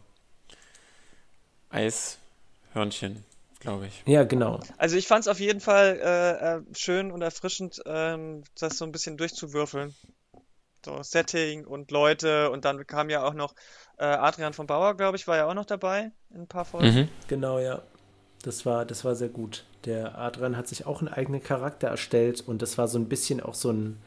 Eishörnchen, 1.71 3.23
glaube 3.59 3.87
ich. 3.87 4.03
Ja, 4.05 4.23
genau. 4.23 4.59
Also 4.77 4.97
ich 4.97 5.07
fand 5.07 5.21
es 5.21 5.27
auf 5.27 5.39
jeden 5.39 5.61
Fall 5.61 5.99
äh, 6.01 6.55
äh, 6.57 6.61
schön 6.73 7.11
und 7.11 7.21
erfrischend, 7.21 7.81
ähm, 7.85 8.43
das 8.59 8.77
so 8.77 8.85
ein 8.85 8.91
bisschen 8.91 9.17
durchzuwürfeln. 9.17 9.95
So 10.85 11.03
Setting 11.03 11.65
und 11.65 11.91
Leute 11.91 12.51
und 12.51 12.65
dann 12.65 12.87
kam 12.87 13.09
ja 13.09 13.23
auch 13.23 13.33
noch 13.33 13.53
äh, 13.97 14.05
Adrian 14.05 14.53
von 14.53 14.65
Bauer, 14.65 14.95
glaube 14.95 15.17
ich, 15.17 15.27
war 15.27 15.35
ja 15.35 15.45
auch 15.45 15.53
noch 15.53 15.65
dabei 15.65 16.11
in 16.29 16.41
ein 16.41 16.47
paar 16.47 16.65
Folgen. 16.65 16.87
Mhm. 16.87 17.09
Genau, 17.27 17.59
ja. 17.59 17.81
Das 18.43 18.65
war, 18.65 18.85
das 18.85 19.03
war 19.03 19.15
sehr 19.15 19.29
gut. 19.29 19.65
Der 19.85 20.17
Adrian 20.17 20.55
hat 20.55 20.67
sich 20.67 20.85
auch 20.85 20.99
einen 20.99 21.09
eigenen 21.09 21.43
Charakter 21.43 21.87
erstellt 21.87 22.41
und 22.45 22.61
das 22.61 22.77
war 22.77 22.87
so 22.87 22.97
ein 22.97 23.09
bisschen 23.09 23.41
auch 23.41 23.53
so 23.53 23.71
ein 23.71 23.97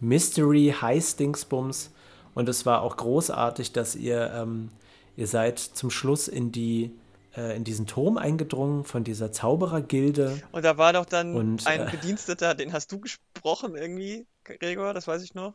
Mystery-Heiß-Dingsbums. 0.00 1.90
Und 2.34 2.48
es 2.48 2.66
war 2.66 2.82
auch 2.82 2.96
großartig, 2.96 3.72
dass 3.72 3.94
ihr, 3.94 4.32
ähm, 4.34 4.70
ihr 5.16 5.26
seid 5.26 5.58
zum 5.58 5.90
Schluss 5.90 6.28
in 6.28 6.50
die 6.50 6.90
äh, 7.36 7.56
in 7.56 7.64
diesen 7.64 7.86
Turm 7.86 8.16
eingedrungen 8.16 8.84
von 8.84 9.04
dieser 9.04 9.32
Zauberergilde. 9.32 10.40
Und 10.52 10.64
da 10.64 10.78
war 10.78 10.92
doch 10.92 11.04
dann 11.04 11.34
Und, 11.34 11.66
ein 11.66 11.86
äh, 11.86 11.90
Bediensteter, 11.90 12.54
den 12.54 12.72
hast 12.72 12.92
du 12.92 13.00
gesprochen 13.00 13.76
irgendwie, 13.76 14.26
Gregor, 14.44 14.94
das 14.94 15.06
weiß 15.06 15.22
ich 15.22 15.34
noch. 15.34 15.54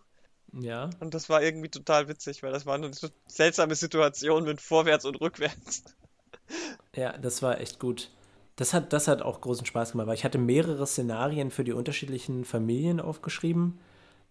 Ja. 0.51 0.89
Und 0.99 1.13
das 1.13 1.29
war 1.29 1.43
irgendwie 1.43 1.69
total 1.69 2.07
witzig, 2.07 2.43
weil 2.43 2.51
das 2.51 2.65
war 2.65 2.75
eine 2.75 2.91
seltsame 3.27 3.75
Situation 3.75 4.43
mit 4.43 4.61
vorwärts 4.61 5.05
und 5.05 5.21
rückwärts. 5.21 5.83
Ja, 6.95 7.17
das 7.17 7.41
war 7.41 7.61
echt 7.61 7.79
gut. 7.79 8.09
Das 8.59 8.73
hat, 8.73 8.91
das 8.91 9.07
hat 9.07 9.21
auch 9.21 9.39
großen 9.39 9.65
Spaß 9.65 9.93
gemacht, 9.93 10.07
weil 10.07 10.15
ich 10.15 10.25
hatte 10.25 10.37
mehrere 10.37 10.85
Szenarien 10.85 11.49
für 11.49 11.63
die 11.63 11.71
unterschiedlichen 11.71 12.43
Familien 12.43 12.99
aufgeschrieben. 12.99 13.79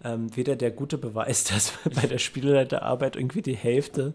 Ähm, 0.05 0.37
wieder 0.37 0.55
der 0.55 0.71
gute 0.71 0.99
Beweis, 0.99 1.45
dass 1.45 1.73
bei 1.95 2.07
der 2.07 2.19
Spielleiterarbeit 2.19 3.17
irgendwie 3.17 3.41
die 3.41 3.57
Hälfte 3.57 4.13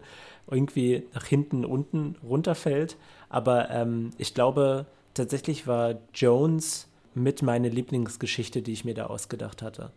irgendwie 0.48 1.02
nach 1.14 1.24
hinten 1.24 1.64
unten 1.64 2.14
runterfällt. 2.22 2.96
Aber 3.28 3.70
ähm, 3.70 4.10
ich 4.16 4.34
glaube, 4.34 4.86
tatsächlich 5.14 5.66
war 5.66 5.96
Jones 6.14 6.86
mit 7.16 7.42
meine 7.42 7.68
Lieblingsgeschichte, 7.68 8.62
die 8.62 8.72
ich 8.72 8.84
mir 8.84 8.94
da 8.94 9.06
ausgedacht 9.06 9.62
hatte. 9.62 9.90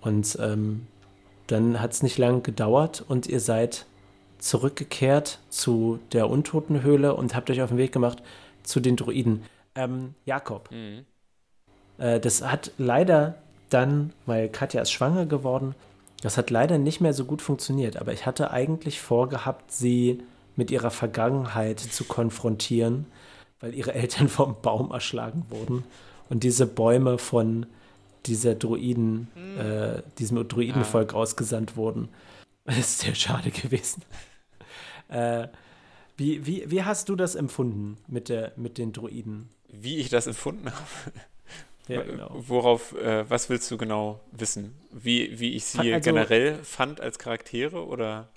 Und 0.00 0.36
ähm, 0.40 0.88
dann 1.46 1.80
hat 1.80 1.92
es 1.92 2.02
nicht 2.02 2.18
lange 2.18 2.40
gedauert 2.40 3.04
und 3.06 3.28
ihr 3.28 3.38
seid 3.38 3.86
zurückgekehrt 4.38 5.38
zu 5.48 6.00
der 6.10 6.28
Untotenhöhle 6.28 7.14
und 7.14 7.36
habt 7.36 7.50
euch 7.50 7.62
auf 7.62 7.68
den 7.68 7.78
Weg 7.78 7.92
gemacht 7.92 8.20
zu 8.64 8.80
den 8.80 8.96
Druiden. 8.96 9.44
Ähm, 9.84 10.14
Jakob, 10.24 10.70
Mhm. 10.70 11.04
äh, 11.98 12.20
das 12.20 12.42
hat 12.42 12.72
leider 12.78 13.36
dann, 13.70 14.12
weil 14.26 14.48
Katja 14.48 14.82
ist 14.82 14.90
schwanger 14.90 15.26
geworden, 15.26 15.74
das 16.22 16.36
hat 16.36 16.50
leider 16.50 16.78
nicht 16.78 17.00
mehr 17.00 17.14
so 17.14 17.24
gut 17.24 17.40
funktioniert. 17.42 17.96
Aber 17.96 18.12
ich 18.12 18.26
hatte 18.26 18.50
eigentlich 18.50 19.00
vorgehabt, 19.00 19.72
sie 19.72 20.22
mit 20.56 20.70
ihrer 20.70 20.90
Vergangenheit 20.90 21.80
zu 21.80 22.04
konfrontieren, 22.04 23.06
weil 23.60 23.74
ihre 23.74 23.94
Eltern 23.94 24.28
vom 24.38 24.56
Baum 24.60 24.90
erschlagen 24.90 25.46
wurden 25.48 25.84
und 26.28 26.42
diese 26.44 26.66
Bäume 26.66 27.18
von 27.18 27.66
dieser 28.26 28.54
Druiden, 28.54 29.28
äh, 29.58 30.02
diesem 30.18 30.46
Druidenvolk 30.46 31.14
ausgesandt 31.14 31.76
wurden. 31.76 32.08
Das 32.64 32.76
ist 32.78 32.98
sehr 33.00 33.14
schade 33.14 33.50
gewesen. 33.50 34.02
äh, 35.08 35.48
wie, 36.18 36.44
wie, 36.44 36.70
wie 36.70 36.82
hast 36.82 37.08
du 37.08 37.16
das 37.16 37.34
empfunden 37.34 37.96
mit, 38.08 38.28
der, 38.28 38.52
mit 38.56 38.76
den 38.76 38.92
Druiden? 38.92 39.48
Wie 39.72 39.98
ich 39.98 40.08
das 40.08 40.26
empfunden 40.26 40.66
habe. 40.70 40.78
Ja, 41.88 42.02
genau. 42.02 42.30
Worauf, 42.46 42.94
äh, 42.96 43.28
was 43.28 43.48
willst 43.50 43.70
du 43.70 43.76
genau 43.76 44.20
wissen? 44.32 44.74
Wie, 44.92 45.40
wie 45.40 45.54
ich 45.54 45.64
sie 45.64 45.92
Also- 45.94 46.10
generell 46.10 46.56
fand 46.62 47.00
als 47.00 47.18
Charaktere 47.18 47.84
oder? 47.86 48.28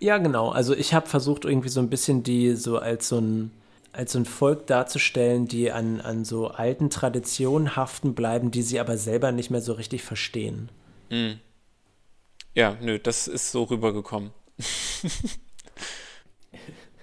Ja, 0.00 0.18
genau. 0.18 0.48
Also 0.50 0.74
ich 0.74 0.94
habe 0.94 1.06
versucht, 1.08 1.44
irgendwie 1.44 1.68
so 1.68 1.80
ein 1.80 1.90
bisschen 1.90 2.22
die 2.22 2.54
so 2.56 2.78
als 2.78 3.08
so 3.08 3.18
ein, 3.18 3.52
als 3.92 4.12
so 4.12 4.18
ein 4.18 4.24
Volk 4.24 4.66
darzustellen, 4.66 5.46
die 5.46 5.70
an, 5.70 6.00
an 6.00 6.24
so 6.24 6.48
alten 6.48 6.90
Traditionen 6.90 7.76
haften 7.76 8.14
bleiben, 8.14 8.50
die 8.50 8.62
sie 8.62 8.80
aber 8.80 8.96
selber 8.96 9.30
nicht 9.30 9.50
mehr 9.50 9.60
so 9.60 9.74
richtig 9.74 10.02
verstehen. 10.02 10.70
Mhm. 11.10 11.38
Ja, 12.54 12.76
nö, 12.80 12.98
das 12.98 13.28
ist 13.28 13.52
so 13.52 13.64
rübergekommen. 13.64 14.30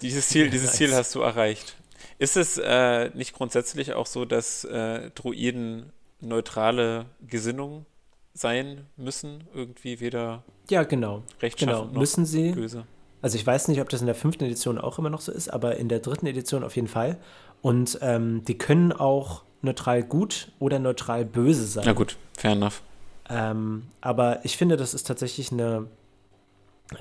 dieses 0.02 0.28
Ziel, 0.30 0.50
dieses 0.52 0.74
Ziel 0.74 0.94
hast 0.94 1.14
du 1.16 1.22
erreicht. 1.22 1.76
Ist 2.20 2.38
es 2.38 2.58
äh, 2.58 3.10
nicht 3.16 3.34
grundsätzlich 3.34 3.94
auch 3.94 4.08
so, 4.08 4.26
dass 4.26 4.64
äh, 4.64 5.12
Druiden 5.12 5.92
neutrale 6.20 7.06
Gesinnung 7.28 7.86
sein 8.34 8.88
müssen? 8.96 9.44
Irgendwie 9.54 10.00
weder 10.00 10.44
Ja, 10.70 10.84
genau. 10.84 11.24
Genau. 11.58 11.86
noch 11.86 11.92
Müssen 11.94 12.26
sie. 12.26 12.52
böse. 12.52 12.86
Also 13.22 13.38
ich 13.38 13.46
weiß 13.46 13.68
nicht, 13.68 13.82
ob 13.82 13.90
das 13.90 14.02
in 14.02 14.06
der 14.08 14.16
fünften 14.16 14.46
Edition 14.46 14.78
auch 14.78 15.00
immer 15.00 15.10
noch 15.10 15.22
so 15.22 15.32
ist, 15.32 15.50
aber 15.50 15.78
in 15.78 15.90
der 15.90 16.00
dritten 16.00 16.28
Edition 16.28 16.64
auf 16.64 16.76
jeden 16.76 16.88
Fall. 16.88 17.18
Und 17.62 17.98
ähm, 18.02 18.44
die 18.46 18.58
können 18.58 18.92
auch 18.92 19.44
neutral 19.62 20.04
gut 20.04 20.52
oder 20.60 20.80
neutral 20.80 21.26
böse 21.26 21.66
sein. 21.66 21.84
Na 21.86 21.94
gut, 21.94 22.16
fair 22.38 22.52
enough. 22.52 22.82
Ähm, 23.30 23.88
aber 24.02 24.46
ich 24.46 24.56
finde, 24.58 24.78
das 24.78 24.94
ist 24.94 25.06
tatsächlich 25.08 25.52
eine. 25.52 25.88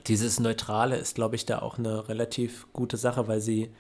Dieses 0.09 0.41
Neutrale 0.41 0.97
ist, 0.97 1.15
glaube 1.15 1.37
ich, 1.37 1.47
da 1.47 1.61
auch 1.61 1.79
eine 1.79 2.09
relativ 2.09 2.67
gute 2.73 2.97
Sache, 2.97 3.29
weil 3.29 3.41
sie 3.41 3.71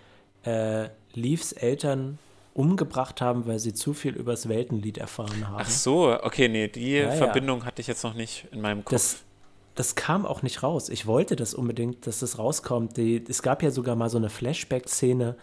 äh, 0.46 0.88
Leaves 1.12 1.52
Eltern 1.52 2.18
umgebracht 2.54 3.20
haben, 3.20 3.46
weil 3.46 3.58
sie 3.58 3.74
zu 3.74 3.92
viel 3.92 4.14
übers 4.14 4.48
Weltenlied 4.48 4.96
erfahren 4.96 5.46
haben. 5.48 5.58
Ach 5.60 5.68
so, 5.68 6.18
okay, 6.22 6.48
nee, 6.48 6.68
die 6.68 6.92
Ja, 6.92 7.08
ja. 7.08 7.12
Verbindung 7.12 7.66
hatte 7.66 7.82
ich 7.82 7.86
jetzt 7.86 8.02
noch 8.02 8.14
nicht 8.14 8.46
in 8.50 8.62
meinem 8.62 8.82
Kopf. 8.84 8.92
Das, 8.92 9.18
das 9.74 9.94
kam 9.94 10.24
auch 10.24 10.42
nicht 10.42 10.62
raus. 10.62 10.88
Ich 10.88 11.06
wollte 11.06 11.36
das 11.36 11.52
unbedingt, 11.52 12.06
dass 12.06 12.20
das 12.20 12.38
rauskommt. 12.38 12.96
Die, 12.96 13.22
es 13.28 13.42
gab 13.42 13.62
ja 13.62 13.70
sogar 13.70 13.94
mal 13.94 14.08
so 14.08 14.16
eine 14.16 14.30
Flashback-Szene 14.30 15.36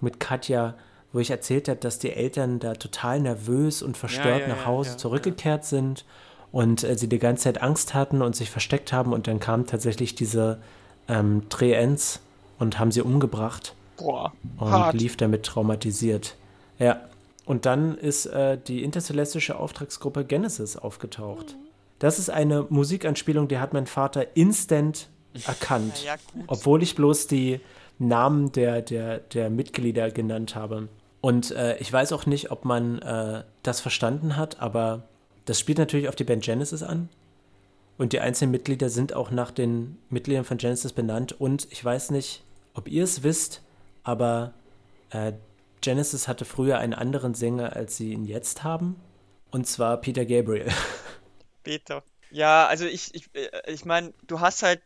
mit 0.00 0.20
Katja, 0.20 0.74
wo 1.12 1.18
ich 1.18 1.30
erzählt 1.30 1.68
habe, 1.68 1.80
dass 1.80 1.98
die 1.98 2.12
Eltern 2.12 2.60
da 2.60 2.74
total 2.74 3.20
nervös 3.20 3.82
und 3.82 3.98
verstört 3.98 4.42
ja, 4.42 4.48
nach 4.48 4.60
ja, 4.60 4.66
Hause 4.66 4.92
ja, 4.92 4.96
zurückgekehrt 4.96 5.66
sind 5.66 6.06
und 6.50 6.82
äh, 6.82 6.96
sie 6.96 7.08
die 7.08 7.18
ganze 7.18 7.44
Zeit 7.44 7.60
Angst 7.60 7.92
hatten 7.92 8.22
und 8.22 8.34
sich 8.34 8.50
versteckt 8.50 8.92
haben 8.92 9.12
und 9.12 9.26
dann 9.26 9.38
kamen 9.38 9.66
tatsächlich 9.66 10.14
diese 10.14 10.60
ähm, 11.08 11.48
Treents 11.50 12.20
und 12.58 12.78
haben 12.78 12.90
sie 12.90 13.02
umgebracht 13.02 13.74
Boah, 13.98 14.32
und 14.56 14.70
hart. 14.70 14.94
lief 14.94 15.16
damit 15.16 15.44
traumatisiert. 15.44 16.36
Ja. 16.78 17.00
Und 17.44 17.64
dann 17.64 17.96
ist 17.96 18.26
äh, 18.26 18.58
die 18.58 18.82
intercelestische 18.82 19.58
Auftragsgruppe 19.58 20.24
Genesis 20.24 20.76
aufgetaucht. 20.76 21.56
Das 21.98 22.18
ist 22.18 22.28
eine 22.28 22.66
Musikanspielung, 22.68 23.48
die 23.48 23.58
hat 23.58 23.72
mein 23.72 23.86
Vater 23.86 24.36
instant 24.36 25.08
erkannt. 25.46 26.04
Ja. 26.04 26.16
Obwohl 26.46 26.82
ich 26.82 26.94
bloß 26.94 27.26
die 27.26 27.60
Namen 27.98 28.52
der, 28.52 28.82
der, 28.82 29.18
der 29.18 29.50
Mitglieder 29.50 30.10
genannt 30.10 30.54
habe. 30.54 30.88
Und 31.20 31.50
äh, 31.50 31.76
ich 31.78 31.92
weiß 31.92 32.12
auch 32.12 32.26
nicht, 32.26 32.50
ob 32.50 32.64
man 32.64 33.00
äh, 33.00 33.42
das 33.62 33.80
verstanden 33.80 34.36
hat, 34.36 34.60
aber 34.60 35.02
das 35.46 35.58
spielt 35.58 35.78
natürlich 35.78 36.08
auf 36.08 36.16
die 36.16 36.24
Band 36.24 36.44
Genesis 36.44 36.82
an. 36.82 37.08
Und 37.96 38.12
die 38.12 38.20
einzelnen 38.20 38.52
Mitglieder 38.52 38.90
sind 38.90 39.14
auch 39.14 39.32
nach 39.32 39.50
den 39.50 39.98
Mitgliedern 40.08 40.44
von 40.44 40.58
Genesis 40.58 40.92
benannt. 40.92 41.40
Und 41.40 41.66
ich 41.70 41.84
weiß 41.84 42.12
nicht, 42.12 42.44
ob 42.74 42.88
ihr 42.88 43.02
es 43.02 43.24
wisst, 43.24 43.62
aber 44.08 44.54
äh, 45.10 45.34
Genesis 45.82 46.28
hatte 46.28 46.46
früher 46.46 46.78
einen 46.78 46.94
anderen 46.94 47.34
Sänger, 47.34 47.76
als 47.76 47.98
sie 47.98 48.14
ihn 48.14 48.24
jetzt 48.24 48.64
haben. 48.64 48.96
Und 49.50 49.66
zwar 49.66 49.98
Peter 49.98 50.24
Gabriel. 50.24 50.70
Peter. 51.62 52.02
Ja, 52.30 52.66
also 52.66 52.86
ich, 52.86 53.14
ich, 53.14 53.28
äh, 53.34 53.50
ich 53.70 53.84
meine, 53.84 54.14
du 54.26 54.40
hast 54.40 54.62
halt 54.62 54.80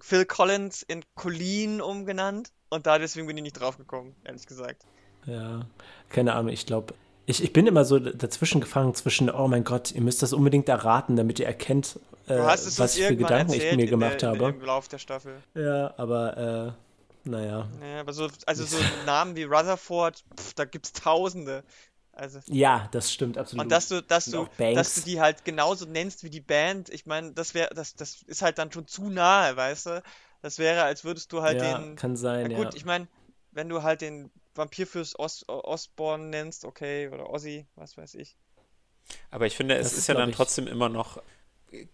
Phil 0.00 0.24
Collins 0.24 0.82
in 0.82 1.04
Colleen 1.14 1.82
umgenannt 1.82 2.50
und 2.70 2.86
da 2.86 2.98
deswegen 2.98 3.26
bin 3.26 3.36
ich 3.36 3.42
nicht 3.42 3.60
drauf 3.60 3.76
gekommen, 3.76 4.16
ehrlich 4.24 4.46
gesagt. 4.46 4.86
Ja, 5.26 5.66
keine 6.08 6.32
Ahnung, 6.32 6.50
ich 6.50 6.64
glaube, 6.64 6.94
ich, 7.26 7.44
ich 7.44 7.52
bin 7.52 7.66
immer 7.66 7.84
so 7.84 7.98
dazwischen 7.98 8.62
gefangen 8.62 8.94
zwischen, 8.94 9.28
oh 9.28 9.48
mein 9.48 9.64
Gott, 9.64 9.92
ihr 9.92 10.00
müsst 10.00 10.22
das 10.22 10.32
unbedingt 10.32 10.70
erraten, 10.70 11.16
damit 11.16 11.38
ihr 11.38 11.46
erkennt, 11.46 12.00
äh, 12.26 12.38
was 12.38 12.96
für 12.96 13.16
Gedanken 13.16 13.52
ich 13.52 13.76
mir 13.76 13.86
gemacht 13.86 14.22
der, 14.22 14.30
habe. 14.30 14.48
im 14.48 14.62
Lauf 14.62 14.88
der 14.88 14.98
Staffel. 14.98 15.42
Ja, 15.54 15.92
aber 15.98 16.74
äh, 16.78 16.81
naja. 17.24 17.68
Naja, 17.70 18.00
aber 18.00 18.12
so, 18.12 18.28
also 18.46 18.64
so 18.66 18.82
Namen 18.96 19.36
wie 19.36 19.44
Rutherford, 19.44 20.24
pff, 20.38 20.54
da 20.54 20.64
gibt's 20.64 20.92
Tausende. 20.92 21.64
Also, 22.12 22.40
Ja, 22.46 22.88
das 22.92 23.12
stimmt 23.12 23.38
absolut. 23.38 23.62
und 23.62 23.72
dass 23.72 23.88
du, 23.88 24.02
dass 24.02 24.24
Und 24.26 24.32
du, 24.32 24.48
dass 24.72 24.94
du 24.94 25.00
die 25.02 25.20
halt 25.20 25.44
genauso 25.44 25.86
nennst 25.86 26.24
wie 26.24 26.30
die 26.30 26.40
Band, 26.40 26.88
ich 26.90 27.06
meine, 27.06 27.32
das 27.32 27.54
wäre, 27.54 27.70
das, 27.74 27.94
das 27.94 28.22
ist 28.22 28.42
halt 28.42 28.58
dann 28.58 28.72
schon 28.72 28.86
zu 28.86 29.08
nahe, 29.10 29.56
weißt 29.56 29.86
du? 29.86 30.02
Das 30.42 30.58
wäre, 30.58 30.82
als 30.84 31.04
würdest 31.04 31.32
du 31.32 31.42
halt 31.42 31.60
ja, 31.60 31.72
den, 31.78 31.96
kann 31.96 32.16
sein, 32.16 32.44
na 32.48 32.48
ja. 32.50 32.58
gut, 32.58 32.74
ich 32.74 32.84
meine, 32.84 33.08
wenn 33.52 33.68
du 33.68 33.82
halt 33.82 34.00
den 34.00 34.30
Vampirfürst 34.54 35.18
Os 35.18 35.44
Osborn 35.48 36.30
nennst, 36.30 36.64
okay, 36.64 37.08
oder 37.08 37.30
Ozzy, 37.30 37.66
was 37.76 37.96
weiß 37.96 38.14
ich. 38.14 38.36
Aber 39.30 39.46
ich 39.46 39.56
finde, 39.56 39.76
es 39.76 39.86
Das 39.86 39.92
ist, 39.92 39.98
ist, 39.98 40.06
ja 40.08 40.14
dann 40.14 40.30
ich- 40.30 40.36
trotzdem 40.36 40.66
immer 40.66 40.88
noch 40.88 41.20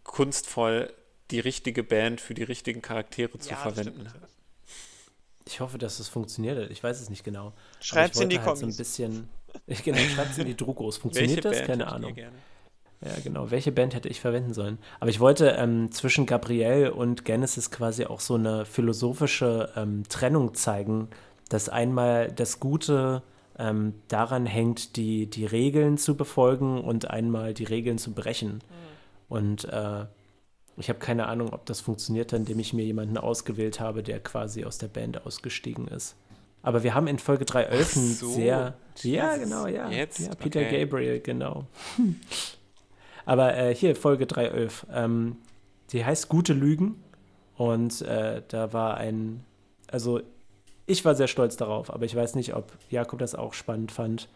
kunstvoll, 0.04 0.92
die 1.30 1.40
richtige 1.40 1.84
Band 1.84 2.20
für 2.20 2.34
die 2.34 2.44
richtigen 2.44 2.82
Charaktere 2.82 3.38
zu 3.38 3.50
Ja, 3.50 3.64
das 3.68 3.80
stimmt 3.80 3.96
verwenden. 3.96 4.04
natürlich. 4.04 4.30
Ich 5.48 5.60
hoffe, 5.60 5.78
dass 5.78 5.98
es 5.98 6.08
funktioniert. 6.08 6.70
Ich 6.70 6.84
weiß 6.84 7.00
es 7.00 7.08
nicht 7.08 7.24
genau. 7.24 7.46
Aber 7.46 7.54
Schreibt's 7.80 8.18
ich 8.18 8.22
in 8.24 8.28
die 8.28 8.38
halt 8.38 8.46
so 8.46 8.52
ein 8.52 8.60
Kommis. 8.60 8.76
bisschen. 8.76 9.28
Ich, 9.66 9.82
genau, 9.82 9.98
schreibt's 9.98 10.36
in 10.36 10.44
die 10.44 10.56
Drukos. 10.56 10.96
Funktioniert 10.98 11.42
das? 11.42 11.62
Keine 11.64 11.90
Ahnung. 11.90 12.14
gerne? 12.14 12.36
Ja, 13.00 13.12
genau. 13.24 13.50
Welche 13.50 13.72
Band 13.72 13.94
hätte 13.94 14.10
ich 14.10 14.20
verwenden 14.20 14.52
sollen? 14.52 14.76
Aber 15.00 15.08
ich 15.08 15.20
wollte 15.20 15.48
ähm, 15.58 15.90
zwischen 15.90 16.26
Gabrielle 16.26 16.92
und 16.92 17.24
Genesis 17.24 17.70
quasi 17.70 18.04
auch 18.04 18.20
so 18.20 18.34
eine 18.34 18.66
philosophische 18.66 19.72
ähm, 19.74 20.02
Trennung 20.06 20.52
zeigen, 20.52 21.08
dass 21.48 21.70
einmal 21.70 22.30
das 22.30 22.60
Gute 22.60 23.22
ähm, 23.58 23.94
daran 24.08 24.44
hängt, 24.44 24.96
die, 24.96 25.26
die 25.26 25.46
Regeln 25.46 25.96
zu 25.96 26.14
befolgen 26.14 26.84
und 26.84 27.08
einmal 27.08 27.54
die 27.54 27.64
Regeln 27.64 27.96
zu 27.96 28.12
brechen. 28.12 28.54
Mhm. 28.54 28.60
Und 29.30 29.64
äh, 29.64 30.04
ich 30.78 30.88
habe 30.88 30.98
keine 30.98 31.26
Ahnung, 31.26 31.52
ob 31.52 31.66
das 31.66 31.80
funktioniert, 31.80 32.32
indem 32.32 32.58
ich 32.58 32.72
mir 32.72 32.84
jemanden 32.84 33.18
ausgewählt 33.18 33.80
habe, 33.80 34.02
der 34.02 34.20
quasi 34.20 34.64
aus 34.64 34.78
der 34.78 34.88
Band 34.88 35.26
ausgestiegen 35.26 35.88
ist. 35.88 36.16
Aber 36.62 36.82
wir 36.82 36.94
haben 36.94 37.06
in 37.06 37.18
Folge 37.18 37.44
3 37.44 37.62
Elfen 37.64 38.12
so, 38.14 38.28
sehr. 38.30 38.74
Ja, 39.02 39.36
genau, 39.36 39.66
ja. 39.66 39.88
Jetzt? 39.90 40.20
Ja, 40.20 40.34
Peter 40.34 40.60
okay. 40.60 40.84
Gabriel, 40.84 41.20
genau. 41.20 41.66
Aber 43.24 43.56
äh, 43.56 43.74
hier, 43.74 43.94
Folge 43.94 44.26
311. 44.26 44.86
Ähm, 44.92 45.36
die 45.92 46.04
heißt 46.04 46.28
Gute 46.28 46.52
Lügen. 46.52 47.02
Und 47.56 48.02
äh, 48.02 48.42
da 48.48 48.72
war 48.72 48.96
ein. 48.96 49.44
Also, 49.90 50.20
ich 50.86 51.04
war 51.04 51.14
sehr 51.14 51.28
stolz 51.28 51.56
darauf, 51.56 51.92
aber 51.92 52.06
ich 52.06 52.16
weiß 52.16 52.34
nicht, 52.34 52.54
ob 52.54 52.72
Jakob 52.88 53.18
das 53.18 53.34
auch 53.34 53.52
spannend 53.52 53.92
fand, 53.92 54.28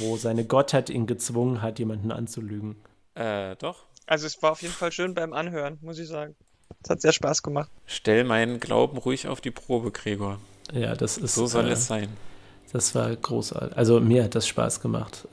wo 0.00 0.16
seine 0.16 0.44
Gottheit 0.44 0.90
ihn 0.90 1.06
gezwungen 1.06 1.62
hat, 1.62 1.78
jemanden 1.78 2.10
anzulügen. 2.10 2.76
Äh, 3.14 3.54
doch. 3.56 3.84
Also, 4.10 4.26
es 4.26 4.42
war 4.42 4.50
auf 4.50 4.62
jeden 4.62 4.74
Fall 4.74 4.90
schön 4.90 5.14
beim 5.14 5.32
Anhören, 5.32 5.78
muss 5.82 6.00
ich 6.00 6.08
sagen. 6.08 6.34
Es 6.82 6.90
hat 6.90 7.00
sehr 7.00 7.12
Spaß 7.12 7.44
gemacht. 7.44 7.70
Stell 7.86 8.24
meinen 8.24 8.58
Glauben 8.58 8.98
ruhig 8.98 9.28
auf 9.28 9.40
die 9.40 9.52
Probe, 9.52 9.92
Gregor. 9.92 10.40
Ja, 10.72 10.96
das 10.96 11.16
ist. 11.16 11.36
So 11.36 11.46
soll 11.46 11.68
äh, 11.68 11.72
es 11.72 11.86
sein. 11.86 12.08
Das 12.72 12.92
war 12.96 13.14
großartig. 13.14 13.76
Also 13.76 14.00
mir 14.00 14.24
hat 14.24 14.34
das 14.34 14.48
Spaß 14.48 14.80
gemacht. 14.80 15.28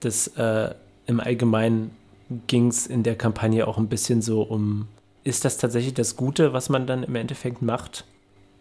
Das 0.00 0.26
äh, 0.36 0.74
im 1.06 1.20
Allgemeinen 1.20 1.92
ging 2.48 2.66
es 2.66 2.88
in 2.88 3.04
der 3.04 3.14
Kampagne 3.14 3.66
auch 3.68 3.78
ein 3.78 3.88
bisschen 3.88 4.22
so 4.22 4.42
um, 4.42 4.88
ist 5.22 5.44
das 5.44 5.56
tatsächlich 5.58 5.94
das 5.94 6.16
Gute, 6.16 6.52
was 6.52 6.68
man 6.68 6.88
dann 6.88 7.04
im 7.04 7.14
Endeffekt 7.14 7.62
macht, 7.62 8.06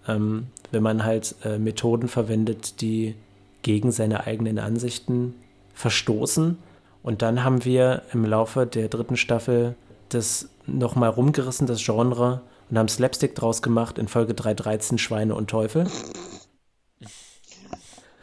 ähm, 0.07 0.47
wenn 0.70 0.84
man 0.84 1.03
halt 1.03 1.36
äh, 1.43 1.57
Methoden 1.57 2.07
verwendet, 2.07 2.82
die 2.82 3.16
gegen 3.63 3.91
seine 3.91 4.28
eigenen 4.28 4.59
Ansichten 4.59 5.34
verstoßen. 5.74 6.59
Und 7.06 7.22
dann 7.22 7.43
haben 7.43 7.64
wir 7.66 8.01
im 8.14 8.26
Laufe 8.26 8.66
der 8.66 8.89
dritten 8.89 9.16
Staffel 9.16 9.76
das 10.10 10.49
nochmal 10.66 11.12
rumgerissen, 11.12 11.68
das 11.68 11.86
Genre, 11.86 12.41
und 12.72 12.80
haben 12.80 12.88
Slapstick 12.88 13.36
draus 13.36 13.62
gemacht 13.62 13.99
in 13.99 14.08
Folge 14.08 14.34
313 14.34 14.97
Schweine 14.97 15.36
und 15.36 15.47
Teufel. 15.47 15.86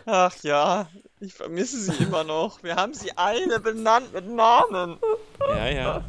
Ach 0.04 0.34
ja, 0.42 0.88
ich 1.20 1.32
vermisse 1.32 1.78
sie 1.78 2.02
immer 2.02 2.24
noch. 2.24 2.64
Wir 2.64 2.74
haben 2.74 2.92
sie 2.92 3.16
alle 3.16 3.60
benannt 3.60 4.12
mit 4.12 4.28
Namen. 4.28 4.98
Ja, 5.38 5.68
ja. 5.68 6.04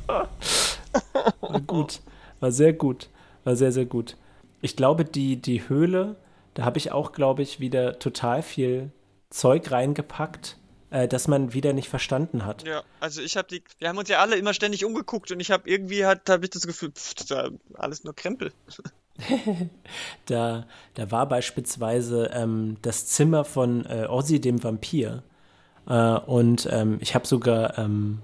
War 1.42 1.62
gut. 1.68 2.02
War 2.40 2.52
sehr 2.52 2.74
gut. 2.74 3.08
War 3.44 3.56
sehr, 3.56 3.72
sehr 3.72 3.86
gut. 3.86 4.18
Ich 4.62 4.76
glaube, 4.76 5.06
die, 5.06 5.40
die 5.40 5.70
Höhle, 5.70 6.16
da 6.56 6.66
habe 6.66 6.80
ich 6.80 6.92
auch, 6.92 7.12
glaube 7.12 7.44
ich, 7.44 7.60
wieder 7.60 8.00
total 8.00 8.42
viel 8.42 8.90
Zeug 9.30 9.70
reingepackt, 9.70 10.58
äh, 10.94 11.08
das 11.08 11.28
man 11.28 11.54
wieder 11.54 11.74
nicht 11.74 11.90
verstanden 11.90 12.46
hat. 12.46 12.68
Ja, 12.68 12.84
also 13.00 13.22
ich 13.22 13.36
habe 13.36 13.48
die, 13.48 13.64
wir 13.80 13.90
haben 13.90 13.98
uns 13.98 14.10
ja 14.10 14.20
alle 14.20 14.36
immer 14.36 14.54
ständig 14.54 14.86
umgeguckt 14.86 15.32
und 15.32 15.40
ich 15.40 15.50
habe 15.50 15.68
irgendwie 15.68 16.06
hat, 16.06 16.30
habe 16.30 16.46
ich 16.46 16.52
das 16.52 16.68
Gefühl, 16.68 16.92
pff, 16.92 17.16
das 17.16 17.32
ist 17.32 17.52
alles 17.74 18.04
nur 18.04 18.16
Krempel. 18.16 18.54
da, 20.28 20.68
da 20.94 21.12
war 21.12 21.28
beispielsweise 21.28 22.30
ähm, 22.34 22.78
das 22.84 23.08
Zimmer 23.08 23.44
von 23.44 23.86
äh, 23.88 24.06
Ozzy 24.08 24.40
dem 24.40 24.64
Vampir. 24.64 25.24
Äh, 25.88 25.94
und 25.94 26.70
ähm, 26.72 27.00
ich 27.02 27.16
habe 27.16 27.26
sogar 27.26 27.80
ähm, 27.80 28.20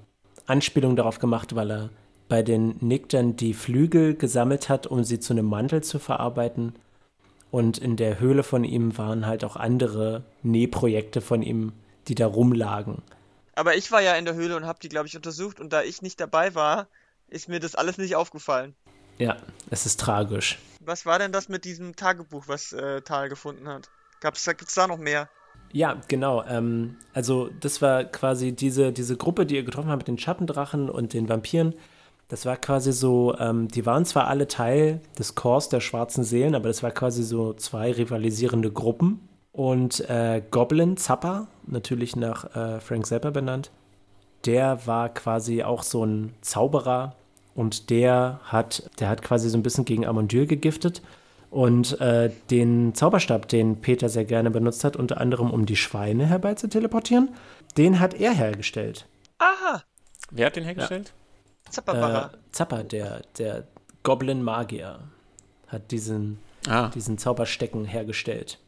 Anspielung 0.45 0.95
darauf 0.95 1.17
gemacht, 1.17 1.55
weil 1.55 1.71
er 1.71 1.89
bei 2.27 2.43
den 2.43 2.75
Nickern 2.81 3.35
die 3.35 3.55
Flügel 3.55 4.13
gesammelt 4.13 4.69
hat, 4.69 4.85
um 4.85 5.03
sie 5.03 5.19
zu 5.19 5.33
einem 5.33 5.47
Mantel 5.47 5.81
zu 5.81 5.97
verarbeiten. 5.97 6.73
Und 7.49 7.79
in 7.79 7.95
der 7.95 8.19
Höhle 8.19 8.43
von 8.43 8.63
ihm 8.63 8.95
waren 8.99 9.25
halt 9.25 9.43
auch 9.43 9.55
andere 9.55 10.21
Nähprojekte 10.43 11.19
von 11.21 11.41
ihm 11.41 11.71
die 12.07 12.15
da 12.15 12.27
rumlagen. 12.27 13.01
Aber 13.55 13.75
ich 13.75 13.91
war 13.91 14.01
ja 14.01 14.15
in 14.15 14.25
der 14.25 14.35
Höhle 14.35 14.55
und 14.55 14.65
habe 14.65 14.79
die, 14.81 14.89
glaube 14.89 15.07
ich, 15.07 15.15
untersucht 15.15 15.59
und 15.59 15.73
da 15.73 15.83
ich 15.83 16.01
nicht 16.01 16.19
dabei 16.19 16.55
war, 16.55 16.87
ist 17.27 17.49
mir 17.49 17.59
das 17.59 17.75
alles 17.75 17.97
nicht 17.97 18.15
aufgefallen. 18.15 18.75
Ja, 19.17 19.35
es 19.69 19.85
ist 19.85 19.99
tragisch. 19.99 20.57
Was 20.79 21.05
war 21.05 21.19
denn 21.19 21.31
das 21.31 21.49
mit 21.49 21.65
diesem 21.65 21.95
Tagebuch, 21.95 22.47
was 22.47 22.71
äh, 22.71 23.01
Tal 23.01 23.27
gefunden 23.27 23.67
hat? 23.67 23.89
Gab's, 24.21 24.45
gibt's 24.45 24.75
da 24.75 24.87
noch 24.87 24.97
mehr? 24.97 25.29
Ja, 25.71 26.01
genau. 26.07 26.43
Ähm, 26.45 26.95
also 27.13 27.49
das 27.59 27.81
war 27.81 28.05
quasi 28.05 28.53
diese, 28.53 28.91
diese 28.91 29.17
Gruppe, 29.17 29.45
die 29.45 29.55
ihr 29.55 29.63
getroffen 29.63 29.89
habt 29.89 29.99
mit 29.99 30.07
den 30.07 30.17
Schattendrachen 30.17 30.89
und 30.89 31.13
den 31.13 31.29
Vampiren. 31.29 31.75
Das 32.29 32.45
war 32.45 32.57
quasi 32.57 32.91
so, 32.91 33.35
ähm, 33.39 33.67
die 33.67 33.85
waren 33.85 34.05
zwar 34.05 34.27
alle 34.27 34.47
Teil 34.47 35.01
des 35.17 35.35
Chors 35.35 35.69
der 35.69 35.79
schwarzen 35.79 36.23
Seelen, 36.23 36.55
aber 36.55 36.67
das 36.67 36.81
war 36.81 36.91
quasi 36.91 37.23
so 37.23 37.53
zwei 37.53 37.91
rivalisierende 37.91 38.71
Gruppen. 38.71 39.27
Und 39.51 39.99
äh, 40.09 40.41
Goblin 40.49 40.95
Zappa, 40.95 41.47
natürlich 41.71 42.15
nach 42.15 42.55
äh, 42.55 42.79
Frank 42.79 43.05
Zappa 43.05 43.29
benannt, 43.29 43.71
der 44.45 44.85
war 44.87 45.09
quasi 45.09 45.63
auch 45.63 45.83
so 45.83 46.05
ein 46.05 46.33
Zauberer 46.41 47.15
und 47.55 47.89
der 47.89 48.39
hat, 48.43 48.89
der 48.99 49.09
hat 49.09 49.21
quasi 49.21 49.49
so 49.49 49.57
ein 49.57 49.63
bisschen 49.63 49.85
gegen 49.85 50.05
Amondyl 50.05 50.45
gegiftet. 50.45 51.01
Und 51.49 51.99
äh, 51.99 52.31
den 52.51 52.93
Zauberstab, 52.93 53.47
den 53.47 53.81
Peter 53.81 54.07
sehr 54.07 54.25
gerne 54.25 54.51
benutzt 54.51 54.83
hat, 54.83 54.95
unter 54.95 55.19
anderem 55.19 55.49
um 55.49 55.65
die 55.65 55.75
Schweine 55.75 56.27
herbei 56.27 56.53
zu 56.53 56.69
teleportieren, 56.69 57.29
den 57.75 57.99
hat 57.99 58.13
er 58.13 58.33
hergestellt. 58.33 59.07
Aha! 59.39 59.83
Wer 60.29 60.45
hat 60.45 60.55
den 60.55 60.63
hergestellt? 60.63 61.11
Ja. 61.65 61.71
Zappa, 61.71 62.25
äh, 62.25 62.29
Zappa, 62.51 62.83
der, 62.83 63.23
der 63.37 63.63
Goblin-Magier, 64.03 64.99
hat 65.67 65.91
diesen, 65.91 66.39
ah. 66.67 66.89
diesen 66.89 67.17
Zauberstecken 67.17 67.85
hergestellt. 67.85 68.59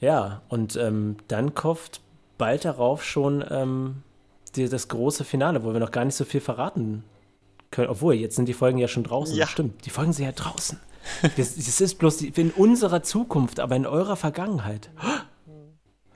Ja, 0.00 0.42
und 0.48 0.76
ähm, 0.76 1.16
dann 1.28 1.54
kommt 1.54 2.00
bald 2.42 2.64
darauf 2.64 3.04
schon 3.04 3.44
ähm, 3.50 4.02
die, 4.56 4.68
das 4.68 4.88
große 4.88 5.24
Finale, 5.24 5.62
wo 5.62 5.72
wir 5.72 5.78
noch 5.78 5.92
gar 5.92 6.04
nicht 6.04 6.16
so 6.16 6.24
viel 6.24 6.40
verraten 6.40 7.04
können. 7.70 7.88
Obwohl, 7.88 8.14
jetzt 8.14 8.34
sind 8.34 8.46
die 8.46 8.52
Folgen 8.52 8.78
ja 8.78 8.88
schon 8.88 9.04
draußen. 9.04 9.36
Ja. 9.36 9.46
Stimmt, 9.46 9.86
die 9.86 9.90
Folgen 9.90 10.12
sind 10.12 10.24
ja 10.24 10.32
draußen. 10.32 10.80
das, 11.36 11.54
das 11.54 11.80
ist 11.80 12.00
bloß 12.00 12.16
die, 12.16 12.28
in 12.30 12.50
unserer 12.50 13.04
Zukunft, 13.04 13.60
aber 13.60 13.76
in 13.76 13.86
eurer 13.86 14.16
Vergangenheit. 14.16 14.90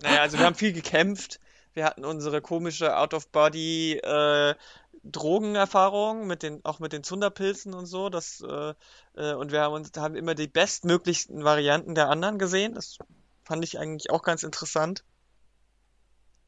Naja, 0.03 0.21
also 0.21 0.37
wir 0.37 0.47
haben 0.47 0.57
viel 0.57 0.73
gekämpft. 0.73 1.39
Wir 1.75 1.85
hatten 1.85 2.05
unsere 2.05 2.41
komische 2.41 2.97
Out-of-Body 2.97 4.01
äh, 4.03 4.57
Drogenerfahrung 5.05 6.27
mit 6.27 6.43
den 6.43 6.65
auch 6.65 6.81
mit 6.81 6.93
den 6.93 7.05
Zunderpilzen 7.05 7.73
und 7.73 7.87
so, 7.87 8.09
das 8.09 8.41
äh, 8.41 8.75
äh, 9.15 9.35
und 9.35 9.53
wir 9.53 9.61
haben 9.61 9.75
uns 9.75 9.93
haben 9.97 10.17
immer 10.17 10.35
die 10.35 10.49
bestmöglichsten 10.49 11.45
Varianten 11.45 11.95
der 11.95 12.09
anderen 12.09 12.41
gesehen. 12.41 12.75
Das 12.75 12.99
Fand 13.45 13.63
ich 13.63 13.79
eigentlich 13.79 14.11
auch 14.11 14.25
ganz 14.25 14.43
interessant. 14.43 15.05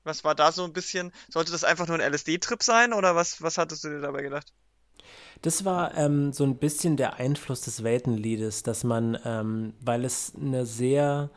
Was 0.08 0.24
war 0.24 0.34
da 0.34 0.50
so 0.50 0.64
ein 0.64 0.72
bisschen? 0.72 1.12
Sollte 1.28 1.52
das 1.52 1.64
einfach 1.64 1.86
nur 1.86 1.98
ein 1.98 2.12
LSD-Trip 2.12 2.62
sein 2.62 2.92
oder 2.92 3.14
was, 3.14 3.42
was 3.42 3.58
hattest 3.58 3.84
du 3.84 3.88
dir 3.90 4.00
dabei 4.00 4.22
gedacht? 4.22 4.52
Das 5.42 5.64
war 5.64 5.96
ähm, 5.96 6.32
so 6.32 6.44
ein 6.44 6.56
bisschen 6.56 6.96
der 6.96 7.16
Einfluss 7.16 7.60
des 7.60 7.84
Weltenliedes, 7.84 8.64
dass 8.64 8.82
man, 8.82 9.18
ähm, 9.24 9.74
weil 9.80 10.04
es 10.04 10.32
eine 10.34 10.66
sehr, 10.66 11.30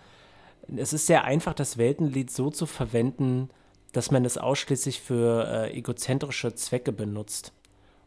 es 0.76 0.94
ist 0.94 1.06
sehr 1.06 1.24
einfach, 1.24 1.54
das 1.54 1.78
Weltenlied 1.78 2.32
so 2.32 2.50
zu 2.50 2.66
verwenden, 2.66 3.50
dass 3.92 4.10
man 4.10 4.26
es 4.26 4.38
ausschließlich 4.38 5.02
für 5.02 5.48
äh, 5.48 5.78
egozentrische 5.78 6.56
Zwecke 6.56 6.92
benutzt. 6.92 7.52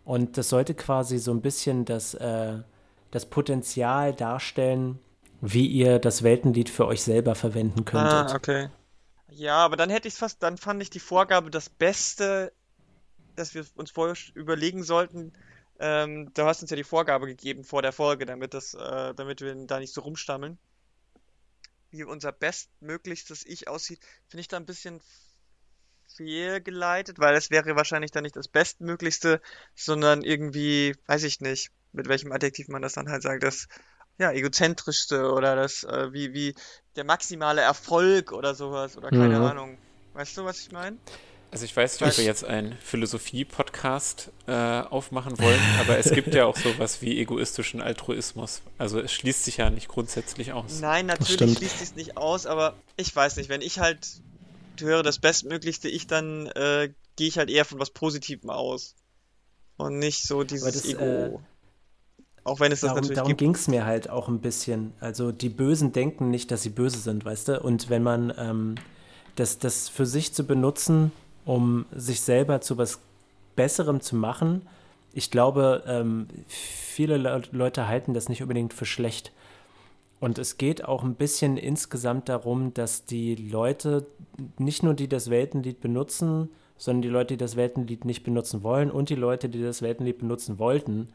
Und 0.05 0.37
das 0.37 0.49
sollte 0.49 0.75
quasi 0.75 1.19
so 1.19 1.31
ein 1.31 1.43
bisschen 1.43 1.85
das, 1.85 2.15
äh, 2.15 2.59
das 3.11 3.27
Potenzial 3.27 4.13
darstellen, 4.13 4.99
wie 5.41 5.67
ihr 5.67 5.99
das 5.99 6.23
Weltenlied 6.23 6.71
für 6.71 6.87
euch 6.87 7.03
selber 7.03 7.35
verwenden 7.35 7.85
könntet. 7.85 8.31
Ah, 8.31 8.35
okay. 8.35 8.69
Ja, 9.29 9.57
aber 9.59 9.77
dann 9.77 9.91
hätte 9.91 10.09
ich 10.09 10.15
fast, 10.15 10.43
dann 10.43 10.59
fand 10.59 10.83
ich 10.83 10.91
die 10.91 11.01
Vorgabe 11.01 11.51
das 11.51 11.69
Beste, 11.69 12.53
dass 13.37 13.55
wir 13.55 13.67
uns 13.75 13.91
vorher 13.91 14.17
überlegen 14.35 14.83
sollten. 14.85 15.33
Ähm, 15.79 16.33
du 16.35 16.45
hast 16.45 16.63
uns 16.63 16.71
ja 16.71 16.77
die 16.77 16.85
Vorgabe 16.85 17.27
gegeben 17.27 17.65
vor 17.65 17.83
der 17.83 17.93
Folge, 17.93 18.27
damit 18.27 18.55
das, 18.55 18.75
äh, 18.75 19.15
damit 19.15 19.41
wir 19.41 19.55
da 19.67 19.81
nicht 19.81 19.93
so 19.93 20.03
rumstammeln. 20.03 20.59
Wie 21.91 22.05
unser 22.05 22.33
bestmöglichstes 22.33 23.45
Ich 23.47 23.69
aussieht, 23.69 24.01
finde 24.29 24.41
ich 24.43 24.49
da 24.49 24.57
ein 24.57 24.67
bisschen 24.67 25.01
fehlgeleitet, 26.17 27.19
weil 27.19 27.35
es 27.35 27.51
wäre 27.51 27.77
wahrscheinlich 27.77 28.11
dann 28.11 28.23
nicht 28.23 28.37
das 28.37 28.49
Bestmöglichste, 28.49 29.41
sondern 29.75 30.23
irgendwie, 30.23 30.95
weiß 31.07 31.25
ich 31.25 31.41
nicht, 31.41 31.71
mit 31.93 32.09
welchem 32.09 32.33
Adjektiv 32.33 32.69
man 32.69 32.83
das 32.83 32.95
dann 32.95 33.09
halt 33.09 33.23
sagt, 33.23 33.43
das 33.43 33.69
ja, 34.19 34.33
egozentrischste 34.33 35.33
oder 35.33 35.57
das, 35.57 35.85
äh, 35.85 36.13
wie, 36.13 36.33
wie 36.33 36.55
der 36.97 37.05
maximale 37.05 37.61
Erfolg 37.61 38.33
oder 38.33 38.55
sowas 38.55 38.97
oder 38.97 39.11
keine 39.11 39.39
mhm. 39.39 39.45
Ahnung. 39.45 39.79
Weißt 40.15 40.37
du, 40.37 40.45
was 40.45 40.61
ich 40.61 40.73
meine? 40.73 40.97
Also 41.51 41.67
ich 41.67 41.77
weiß 41.77 42.01
nicht, 42.01 42.11
ob 42.11 42.19
wir 42.19 42.25
jetzt 42.25 42.45
einen 42.45 42.77
Philosophie-Podcast 42.83 44.33
äh, 44.49 44.53
aufmachen 44.53 45.39
wollen, 45.39 45.61
aber 45.79 45.99
es 45.99 46.11
gibt 46.11 46.35
ja 46.35 46.47
auch 46.47 46.57
sowas 46.57 47.01
wie 47.01 47.21
egoistischen 47.21 47.81
Altruismus. 47.81 48.63
Also 48.77 48.99
es 48.99 49.13
schließt 49.13 49.45
sich 49.45 49.59
ja 49.59 49.71
nicht 49.71 49.87
grundsätzlich 49.87 50.53
aus. 50.53 50.81
Nein, 50.81 51.07
natürlich 51.07 51.59
schließt 51.59 51.79
sich 51.79 51.95
nicht 51.95 52.17
aus, 52.17 52.47
aber 52.47 52.75
ich 52.97 53.15
weiß 53.15 53.37
nicht, 53.37 53.51
wenn 53.51 53.63
ich 53.63 53.79
halt 53.79 54.05
höre 54.81 55.05
das 55.05 55.21
Bestmöglichste, 55.21 55.89
ich 55.89 56.09
dann 56.09 56.47
äh, 56.49 56.93
gehe 57.15 57.29
ich 57.29 57.39
halt 57.39 57.51
eher 57.51 57.65
von 57.65 57.79
was 57.79 57.91
Positivem 57.91 58.51
aus. 58.51 58.97
Und 59.77 59.99
nicht 59.99 60.25
so 60.25 60.43
dieses 60.43 60.73
das, 60.73 60.85
Ego. 60.85 61.05
Äh, 61.05 61.39
Auch 62.45 62.61
wenn 62.61 62.73
es 62.73 62.81
das 62.81 62.89
darum 62.89 62.97
natürlich 62.97 63.17
darum 63.17 63.37
ging 63.37 63.55
es 63.55 63.69
mir 63.69 63.87
halt 63.87 64.11
auch 64.11 64.29
ein 64.29 64.41
bisschen. 64.41 64.93
Also 65.01 65.33
die 65.33 65.49
Bösen 65.49 65.93
denken 65.93 66.31
nicht, 66.31 66.51
dass 66.51 66.63
sie 66.63 66.71
böse 66.71 66.99
sind, 66.99 67.25
weißt 67.25 67.49
du? 67.49 67.61
Und 67.61 67.89
wenn 67.89 68.03
man 68.03 68.33
ähm, 68.39 68.75
das, 69.35 69.59
das 69.59 69.89
für 69.89 70.05
sich 70.05 70.35
zu 70.35 70.45
benutzen, 70.45 71.11
um 71.47 71.87
sich 71.95 72.21
selber 72.21 72.61
zu 72.61 72.77
was 72.77 73.01
Besserem 73.57 74.01
zu 74.01 74.17
machen, 74.17 74.63
ich 75.15 75.31
glaube, 75.31 75.85
ähm, 75.87 76.27
viele 76.49 77.17
Le 77.17 77.43
Leute 77.53 77.89
halten 77.89 78.15
das 78.15 78.29
nicht 78.29 78.43
unbedingt 78.43 78.75
für 78.75 78.85
schlecht. 78.85 79.33
Und 80.21 80.39
es 80.39 80.59
geht 80.59 80.85
auch 80.85 81.05
ein 81.05 81.15
bisschen 81.15 81.57
insgesamt 81.57 82.29
darum, 82.29 82.75
dass 82.75 83.05
die 83.05 83.37
Leute, 83.37 84.07
nicht 84.59 84.83
nur 84.83 84.95
die 84.95 85.09
das 85.09 85.31
Weltenlied 85.31 85.81
benutzen, 85.81 86.49
sondern 86.77 87.03
die 87.03 87.09
Leute, 87.09 87.35
die 87.35 87.39
das 87.39 87.57
Weltenlied 87.57 88.05
nicht 88.05 88.25
benutzen 88.25 88.63
wollen 88.63 88.91
und 88.91 89.09
die 89.09 89.15
Leute, 89.15 89.49
die 89.49 89.63
das 89.63 89.83
Weltenlied 89.83 90.19
benutzen 90.19 90.59
wollten, 90.59 91.09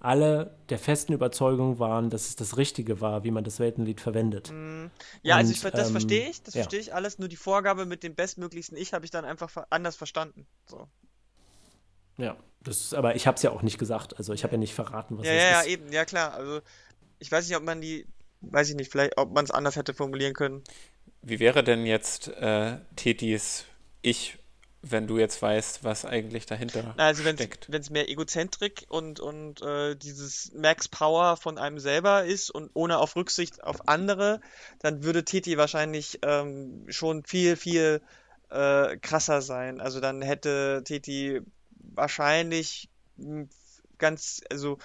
alle 0.00 0.56
der 0.68 0.78
festen 0.78 1.12
Überzeugung 1.12 1.78
waren, 1.78 2.10
dass 2.10 2.28
es 2.28 2.36
das 2.36 2.56
Richtige 2.56 3.00
war, 3.00 3.24
wie 3.24 3.30
man 3.30 3.44
das 3.44 3.58
Weltenlied 3.60 4.00
verwendet. 4.00 4.50
Ja, 5.22 5.36
also 5.36 5.50
Und, 5.50 5.52
ich, 5.52 5.60
ver- 5.60 5.70
das 5.70 5.88
ähm, 5.88 5.92
verstehe 5.92 6.28
ich, 6.30 6.42
das 6.42 6.54
ja. 6.54 6.62
verstehe 6.62 6.80
ich 6.80 6.94
alles, 6.94 7.18
nur 7.18 7.28
die 7.28 7.36
Vorgabe 7.36 7.86
mit 7.86 8.02
dem 8.02 8.14
bestmöglichsten 8.14 8.76
Ich 8.76 8.92
habe 8.92 9.04
ich 9.04 9.10
dann 9.10 9.24
einfach 9.24 9.54
anders 9.70 9.96
verstanden. 9.96 10.46
So. 10.66 10.88
Ja, 12.16 12.36
das 12.62 12.78
ist, 12.80 12.94
aber 12.94 13.14
ich 13.16 13.26
habe 13.26 13.36
es 13.36 13.42
ja 13.42 13.50
auch 13.50 13.62
nicht 13.62 13.78
gesagt. 13.78 14.16
Also 14.18 14.32
ich 14.32 14.42
habe 14.44 14.52
ja 14.54 14.58
nicht 14.58 14.74
verraten, 14.74 15.18
was 15.18 15.26
Ja, 15.26 15.32
es 15.32 15.42
ja, 15.42 15.50
ja, 15.50 15.62
ist. 15.62 15.68
eben, 15.68 15.92
ja 15.92 16.04
klar. 16.04 16.34
Also 16.34 16.60
ich 17.20 17.32
weiß 17.32 17.48
nicht, 17.48 17.56
ob 17.56 17.64
man 17.64 17.80
die, 17.80 18.06
weiß 18.42 18.70
ich 18.70 18.76
nicht, 18.76 18.90
vielleicht, 18.92 19.18
ob 19.18 19.32
man 19.34 19.44
es 19.44 19.50
anders 19.52 19.76
hätte 19.76 19.94
formulieren 19.94 20.34
können. 20.34 20.64
Wie 21.22 21.38
wäre 21.40 21.62
denn 21.64 21.86
jetzt 21.86 22.28
äh, 22.28 22.78
Tetis 22.96 23.64
Ich, 24.02 24.38
wenn 24.82 25.06
du 25.06 25.18
jetzt 25.18 25.42
weißt, 25.42 25.82
was 25.84 26.04
eigentlich 26.04 26.46
dahinter 26.46 26.82
Also 26.96 27.24
wenn 27.24 27.36
steckt? 27.36 27.68
es 27.82 27.90
mehr 27.90 28.08
Egozentrik 28.08 28.86
und, 28.88 29.20
und 29.20 29.60
äh, 29.62 29.96
dieses 29.96 30.52
Max 30.54 30.88
Power 30.88 31.36
von 31.36 31.58
einem 31.58 31.78
selber 31.80 32.24
ist 32.24 32.50
und 32.50 32.70
ohne 32.74 32.98
auf 32.98 33.16
Rücksicht 33.16 33.62
auf 33.64 33.88
andere, 33.88 34.40
dann 34.78 35.02
würde 35.02 35.24
Titi 35.24 35.56
wahrscheinlich 35.58 36.20
ähm, 36.22 36.86
schon 36.88 37.24
viel, 37.24 37.56
viel 37.56 38.00
äh, 38.50 38.96
krasser 38.98 39.42
sein. 39.42 39.80
Also 39.80 40.00
dann 40.00 40.22
hätte 40.22 40.82
Titi 40.84 41.40
wahrscheinlich 41.94 42.88
mh, 43.16 43.46
ganz, 43.98 44.42
also 44.50 44.78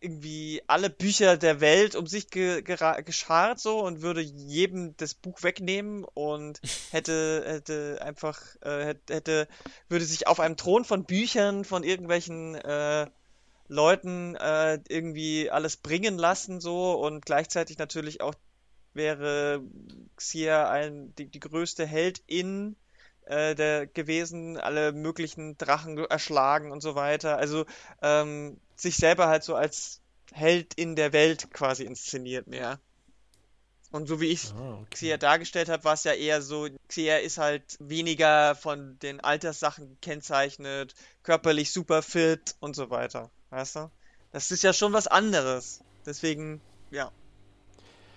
irgendwie 0.00 0.62
alle 0.66 0.88
Bücher 0.88 1.36
der 1.36 1.60
Welt 1.60 1.94
um 1.94 2.06
sich 2.06 2.30
ge 2.30 2.62
geschart 2.62 3.60
so 3.60 3.80
und 3.80 4.00
würde 4.00 4.20
jedem 4.20 4.96
das 4.96 5.14
Buch 5.14 5.42
wegnehmen 5.42 6.04
und 6.04 6.60
hätte 6.90 7.44
hätte 7.46 7.98
einfach 8.00 8.40
äh, 8.62 8.84
hätte, 8.86 9.14
hätte 9.14 9.48
würde 9.88 10.04
sich 10.04 10.26
auf 10.26 10.40
einem 10.40 10.56
Thron 10.56 10.84
von 10.84 11.04
Büchern 11.04 11.64
von 11.64 11.84
irgendwelchen 11.84 12.54
äh, 12.54 13.06
Leuten 13.68 14.36
äh, 14.36 14.80
irgendwie 14.88 15.50
alles 15.50 15.76
bringen 15.76 16.18
lassen 16.18 16.60
so 16.60 16.92
und 16.92 17.24
gleichzeitig 17.26 17.78
natürlich 17.78 18.20
auch 18.22 18.34
wäre 18.94 19.62
Xia 20.16 20.68
ein 20.70 21.14
die, 21.16 21.26
die 21.26 21.40
größte 21.40 21.86
Heldin 21.86 22.76
äh, 23.30 23.54
der 23.54 23.86
gewesen, 23.86 24.58
alle 24.58 24.92
möglichen 24.92 25.56
Drachen 25.56 25.98
erschlagen 25.98 26.72
und 26.72 26.80
so 26.80 26.94
weiter. 26.94 27.38
Also 27.38 27.64
ähm, 28.02 28.58
sich 28.76 28.96
selber 28.96 29.28
halt 29.28 29.44
so 29.44 29.54
als 29.54 30.00
Held 30.32 30.74
in 30.74 30.96
der 30.96 31.12
Welt 31.12 31.52
quasi 31.52 31.84
inszeniert 31.84 32.46
mehr. 32.46 32.80
Und 33.92 34.06
so 34.06 34.20
wie 34.20 34.28
ich 34.28 34.52
Ah, 34.52 34.78
okay. 34.82 34.86
Xia 34.90 35.16
dargestellt 35.16 35.68
habe, 35.68 35.82
war 35.82 35.94
es 35.94 36.04
ja 36.04 36.12
eher 36.12 36.42
so, 36.42 36.68
Xia 36.88 37.18
ist 37.18 37.38
halt 37.38 37.76
weniger 37.80 38.54
von 38.54 38.98
den 39.00 39.20
Alterssachen 39.20 39.88
gekennzeichnet, 39.88 40.94
körperlich 41.24 41.72
super 41.72 42.02
fit 42.02 42.54
und 42.60 42.76
so 42.76 42.90
weiter. 42.90 43.30
Weißt 43.50 43.76
du? 43.76 43.90
Das 44.30 44.52
ist 44.52 44.62
ja 44.62 44.72
schon 44.72 44.92
was 44.92 45.08
anderes. 45.08 45.80
Deswegen, 46.06 46.60
ja. 46.92 47.10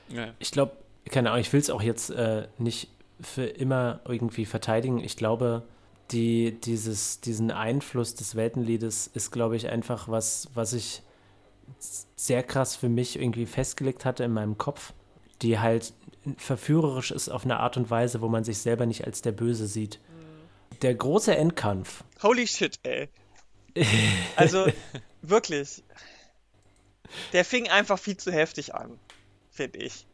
Ja. 0.09 0.33
Ich 0.37 0.51
glaube, 0.51 0.77
keine 1.09 1.31
Ahnung, 1.31 1.41
ich 1.41 1.51
will 1.51 1.59
es 1.59 1.71
auch 1.71 1.81
jetzt 1.81 2.11
äh, 2.11 2.47
nicht 2.59 2.89
für 3.23 3.45
immer 3.45 4.01
irgendwie 4.05 4.45
verteidigen. 4.45 4.99
Ich 4.99 5.17
glaube, 5.17 5.63
die, 6.11 6.59
dieses, 6.59 7.21
diesen 7.21 7.51
Einfluss 7.51 8.15
des 8.15 8.35
Weltenliedes 8.35 9.07
ist, 9.07 9.31
glaube 9.31 9.55
ich, 9.55 9.69
einfach 9.69 10.07
was, 10.07 10.49
was 10.53 10.73
ich 10.73 11.01
sehr 12.15 12.43
krass 12.43 12.75
für 12.75 12.89
mich 12.89 13.19
irgendwie 13.19 13.45
festgelegt 13.45 14.05
hatte 14.05 14.23
in 14.23 14.31
meinem 14.31 14.57
Kopf, 14.57 14.93
die 15.41 15.59
halt 15.59 15.93
verführerisch 16.37 17.11
ist 17.11 17.29
auf 17.29 17.43
eine 17.43 17.59
Art 17.59 17.77
und 17.77 17.89
Weise, 17.89 18.21
wo 18.21 18.29
man 18.29 18.43
sich 18.43 18.59
selber 18.59 18.85
nicht 18.85 19.05
als 19.05 19.21
der 19.21 19.31
Böse 19.31 19.67
sieht. 19.67 19.99
Der 20.81 20.95
große 20.95 21.35
Endkampf, 21.35 22.03
Holy 22.21 22.47
shit, 22.47 22.79
ey. 22.83 23.09
Also, 24.35 24.67
wirklich. 25.21 25.83
Der 27.31 27.45
fing 27.45 27.69
einfach 27.69 27.99
viel 27.99 28.17
zu 28.17 28.31
heftig 28.31 28.73
an, 28.73 28.99
finde 29.51 29.79
ich. 29.79 30.05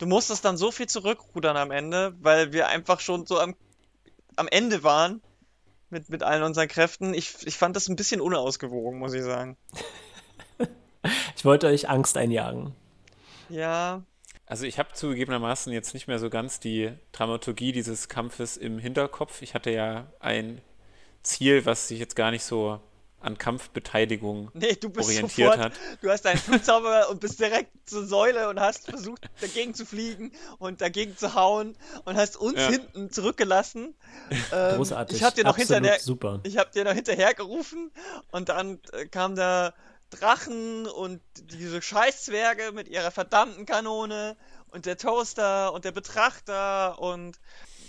Du 0.00 0.06
musstest 0.06 0.46
dann 0.46 0.56
so 0.56 0.70
viel 0.70 0.88
zurückrudern 0.88 1.58
am 1.58 1.70
Ende, 1.70 2.14
weil 2.20 2.54
wir 2.54 2.68
einfach 2.68 3.00
schon 3.00 3.26
so 3.26 3.38
am, 3.38 3.54
am 4.34 4.48
Ende 4.48 4.82
waren 4.82 5.20
mit, 5.90 6.08
mit 6.08 6.22
allen 6.22 6.42
unseren 6.42 6.68
Kräften. 6.68 7.12
Ich, 7.12 7.46
ich 7.46 7.58
fand 7.58 7.76
das 7.76 7.86
ein 7.86 7.96
bisschen 7.96 8.22
unausgewogen, 8.22 8.98
muss 8.98 9.12
ich 9.12 9.22
sagen. 9.22 9.58
ich 11.36 11.44
wollte 11.44 11.66
euch 11.66 11.90
Angst 11.90 12.16
einjagen. 12.16 12.74
Ja, 13.50 14.02
Also 14.46 14.64
ich 14.64 14.78
habe 14.78 14.94
zugegebenermaßen 14.94 15.70
jetzt 15.70 15.92
nicht 15.92 16.08
mehr 16.08 16.18
so 16.18 16.30
ganz 16.30 16.60
die 16.60 16.92
Dramaturgie 17.12 17.72
dieses 17.72 18.08
Kampfes 18.08 18.56
im 18.56 18.78
Hinterkopf. 18.78 19.42
Ich 19.42 19.52
hatte 19.52 19.70
ja 19.70 20.06
ein 20.18 20.62
Ziel, 21.22 21.66
was 21.66 21.88
sich 21.88 21.98
jetzt 21.98 22.16
gar 22.16 22.30
nicht 22.30 22.44
so 22.44 22.80
an 23.20 23.38
Kampfbeteiligung 23.38 24.50
nee, 24.54 24.74
du 24.74 24.90
bist 24.90 25.08
orientiert 25.08 25.52
sofort, 25.52 25.58
hat. 25.58 25.72
du 26.00 26.10
hast 26.10 26.22
deinen 26.24 26.38
Flugzauber 26.38 27.08
und 27.10 27.20
bist 27.20 27.38
direkt 27.40 27.70
zur 27.88 28.06
Säule 28.06 28.48
und 28.48 28.58
hast 28.60 28.88
versucht, 28.88 29.28
dagegen 29.40 29.74
zu 29.74 29.84
fliegen 29.86 30.32
und 30.58 30.80
dagegen 30.80 31.16
zu 31.16 31.34
hauen 31.34 31.76
und 32.04 32.16
hast 32.16 32.36
uns 32.36 32.58
Ja. 32.58 32.68
hinten 32.70 33.10
zurückgelassen. 33.10 33.94
Ähm, 34.52 34.76
Großartig. 34.76 35.16
Ich 35.18 35.22
hab 35.22 35.34
dir 35.34 35.44
noch 35.44 35.56
Absolut 35.58 35.74
hinterher, 35.76 36.00
super. 36.00 36.40
Ich 36.44 36.56
habe 36.58 36.70
dir 36.70 36.84
noch 36.84 36.92
hinterher 36.94 37.34
gerufen 37.34 37.90
und 38.30 38.48
dann 38.48 38.80
äh, 38.92 39.06
kam 39.06 39.36
da 39.36 39.74
Drachen 40.10 40.86
und 40.86 41.20
diese 41.36 41.80
Scheißzwerge 41.80 42.72
mit 42.72 42.88
ihrer 42.88 43.10
verdammten 43.12 43.64
Kanone 43.64 44.36
und 44.68 44.86
der 44.86 44.96
Toaster 44.96 45.72
und 45.72 45.84
der 45.84 45.92
Betrachter 45.92 46.98
und 46.98 47.38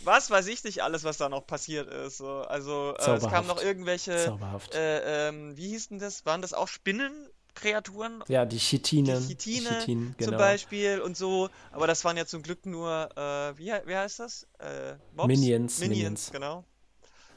was 0.05 0.29
weiß 0.29 0.47
ich 0.47 0.63
nicht 0.63 0.83
alles, 0.83 1.03
was 1.03 1.17
da 1.17 1.29
noch 1.29 1.45
passiert 1.45 1.89
ist. 1.91 2.17
So, 2.17 2.41
also 2.41 2.95
äh, 2.97 3.15
es 3.15 3.27
kamen 3.27 3.47
noch 3.47 3.61
irgendwelche, 3.61 4.11
Zauberhaft. 4.25 4.75
äh, 4.75 5.29
ähm, 5.29 5.55
wie 5.57 5.67
hießen 5.69 5.99
das? 5.99 6.25
Waren 6.25 6.41
das 6.41 6.53
auch 6.53 6.67
Spinnenkreaturen? 6.67 8.23
ja, 8.27 8.45
die 8.45 8.57
Chitinen. 8.59 9.27
die 9.27 9.35
Chitine 9.35 10.13
Zum 10.13 10.15
genau. 10.17 10.37
Beispiel 10.37 11.01
und 11.01 11.17
so, 11.17 11.49
aber 11.71 11.87
das 11.87 12.03
waren 12.05 12.17
ja 12.17 12.25
zum 12.25 12.41
Glück 12.43 12.65
nur, 12.65 13.09
äh, 13.15 13.57
wie, 13.57 13.67
wie 13.85 13.95
heißt 13.95 14.19
das? 14.19 14.47
Äh, 14.59 14.95
Mobs? 15.13 15.27
Minions, 15.27 15.79
Minions, 15.79 15.89
Minions. 15.89 16.31
genau. 16.31 16.65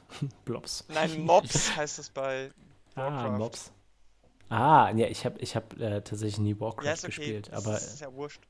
Blobs. 0.45 0.85
Nein, 0.89 1.24
Mobs 1.24 1.77
heißt 1.77 1.99
es 1.99 2.11
bei 2.11 2.51
Ah, 2.97 3.11
Warcraft. 3.11 3.39
Mobs. 3.39 3.73
Ah, 4.51 4.91
ja, 4.95 5.07
ich 5.09 5.24
habe 5.24 5.39
ich 5.41 5.57
hab, 5.57 5.73
äh, 5.81 6.01
tatsächlich 6.03 6.39
nie 6.39 6.61
Warcraft 6.61 6.85
Ja, 6.86 6.93
ist 6.93 7.05
okay. 7.05 7.07
gespielt, 7.07 7.49
das 7.53 7.66
aber 7.66 7.77
ist 7.77 8.01
ja 8.01 8.12
wurscht. 8.12 8.41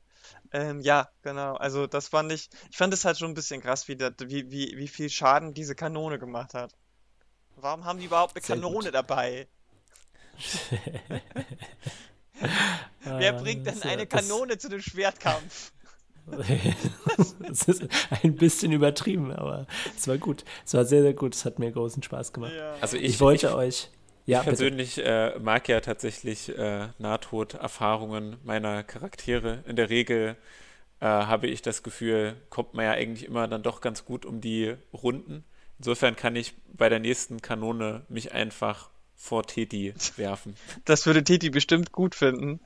Ähm, 0.55 0.79
ja, 0.79 1.09
genau. 1.21 1.55
Also 1.55 1.85
das 1.85 2.07
fand 2.07 2.31
ich, 2.31 2.49
ich 2.71 2.77
fand 2.77 2.93
es 2.93 3.03
halt 3.03 3.17
schon 3.17 3.31
ein 3.31 3.33
bisschen 3.33 3.61
krass, 3.61 3.89
wie, 3.89 3.97
das, 3.97 4.13
wie, 4.21 4.49
wie, 4.51 4.77
wie 4.77 4.87
viel 4.87 5.09
Schaden 5.09 5.53
diese 5.53 5.75
Kanone 5.75 6.17
gemacht 6.17 6.53
hat. 6.53 6.71
Warum 7.57 7.83
haben 7.83 7.99
die 7.99 8.05
überhaupt 8.05 8.35
eine 8.37 8.45
Sehr 8.45 8.55
Kanone 8.55 8.85
gut. 8.85 8.93
dabei? 8.93 9.47
Wer 13.03 13.29
äh, 13.29 13.41
bringt 13.41 13.67
denn 13.67 13.75
das, 13.75 13.83
eine 13.83 14.05
das- 14.05 14.21
Kanone 14.21 14.57
zu 14.57 14.69
dem 14.69 14.81
Schwertkampf? 14.81 15.73
das 17.47 17.63
ist 17.67 17.83
ein 18.23 18.35
bisschen 18.35 18.71
übertrieben, 18.71 19.31
aber 19.31 19.67
es 19.95 20.07
war 20.07 20.17
gut. 20.17 20.43
Es 20.65 20.73
war 20.73 20.83
sehr, 20.85 21.01
sehr 21.03 21.13
gut. 21.13 21.35
Es 21.35 21.45
hat 21.45 21.59
mir 21.59 21.71
großen 21.71 22.01
Spaß 22.01 22.33
gemacht. 22.33 22.53
Ja. 22.57 22.75
Also 22.81 22.97
ich, 22.97 23.03
Ich, 23.03 23.19
wollte 23.19 23.47
ich, 23.47 23.53
euch. 23.53 23.89
Ja, 24.25 24.39
ich 24.39 24.45
persönlich 24.45 24.97
äh, 24.97 25.37
mag 25.39 25.67
ja 25.67 25.81
tatsächlich 25.81 26.49
äh, 26.49 26.87
Nahtoderfahrungen 26.97 28.37
meiner 28.43 28.83
Charaktere. 28.83 29.63
In 29.67 29.75
der 29.75 29.89
Regel 29.89 30.35
äh, 30.99 31.05
habe 31.05 31.47
ich 31.47 31.61
das 31.61 31.83
Gefühl, 31.83 32.35
kommt 32.49 32.73
man 32.73 32.85
ja 32.85 32.91
eigentlich 32.91 33.25
immer 33.25 33.47
dann 33.47 33.61
doch 33.61 33.81
ganz 33.81 34.03
gut 34.03 34.25
um 34.25 34.41
die 34.41 34.75
Runden. 34.93 35.43
Insofern 35.77 36.15
kann 36.15 36.35
ich 36.35 36.53
bei 36.73 36.89
der 36.89 36.99
nächsten 36.99 37.41
Kanone 37.41 38.03
mich 38.09 38.31
einfach 38.31 38.89
vor 39.15 39.43
Teti 39.43 39.93
werfen. 40.17 40.55
Das 40.85 41.05
würde 41.05 41.23
Titi 41.23 41.49
bestimmt 41.49 41.91
gut 41.91 42.15
finden. 42.15 42.59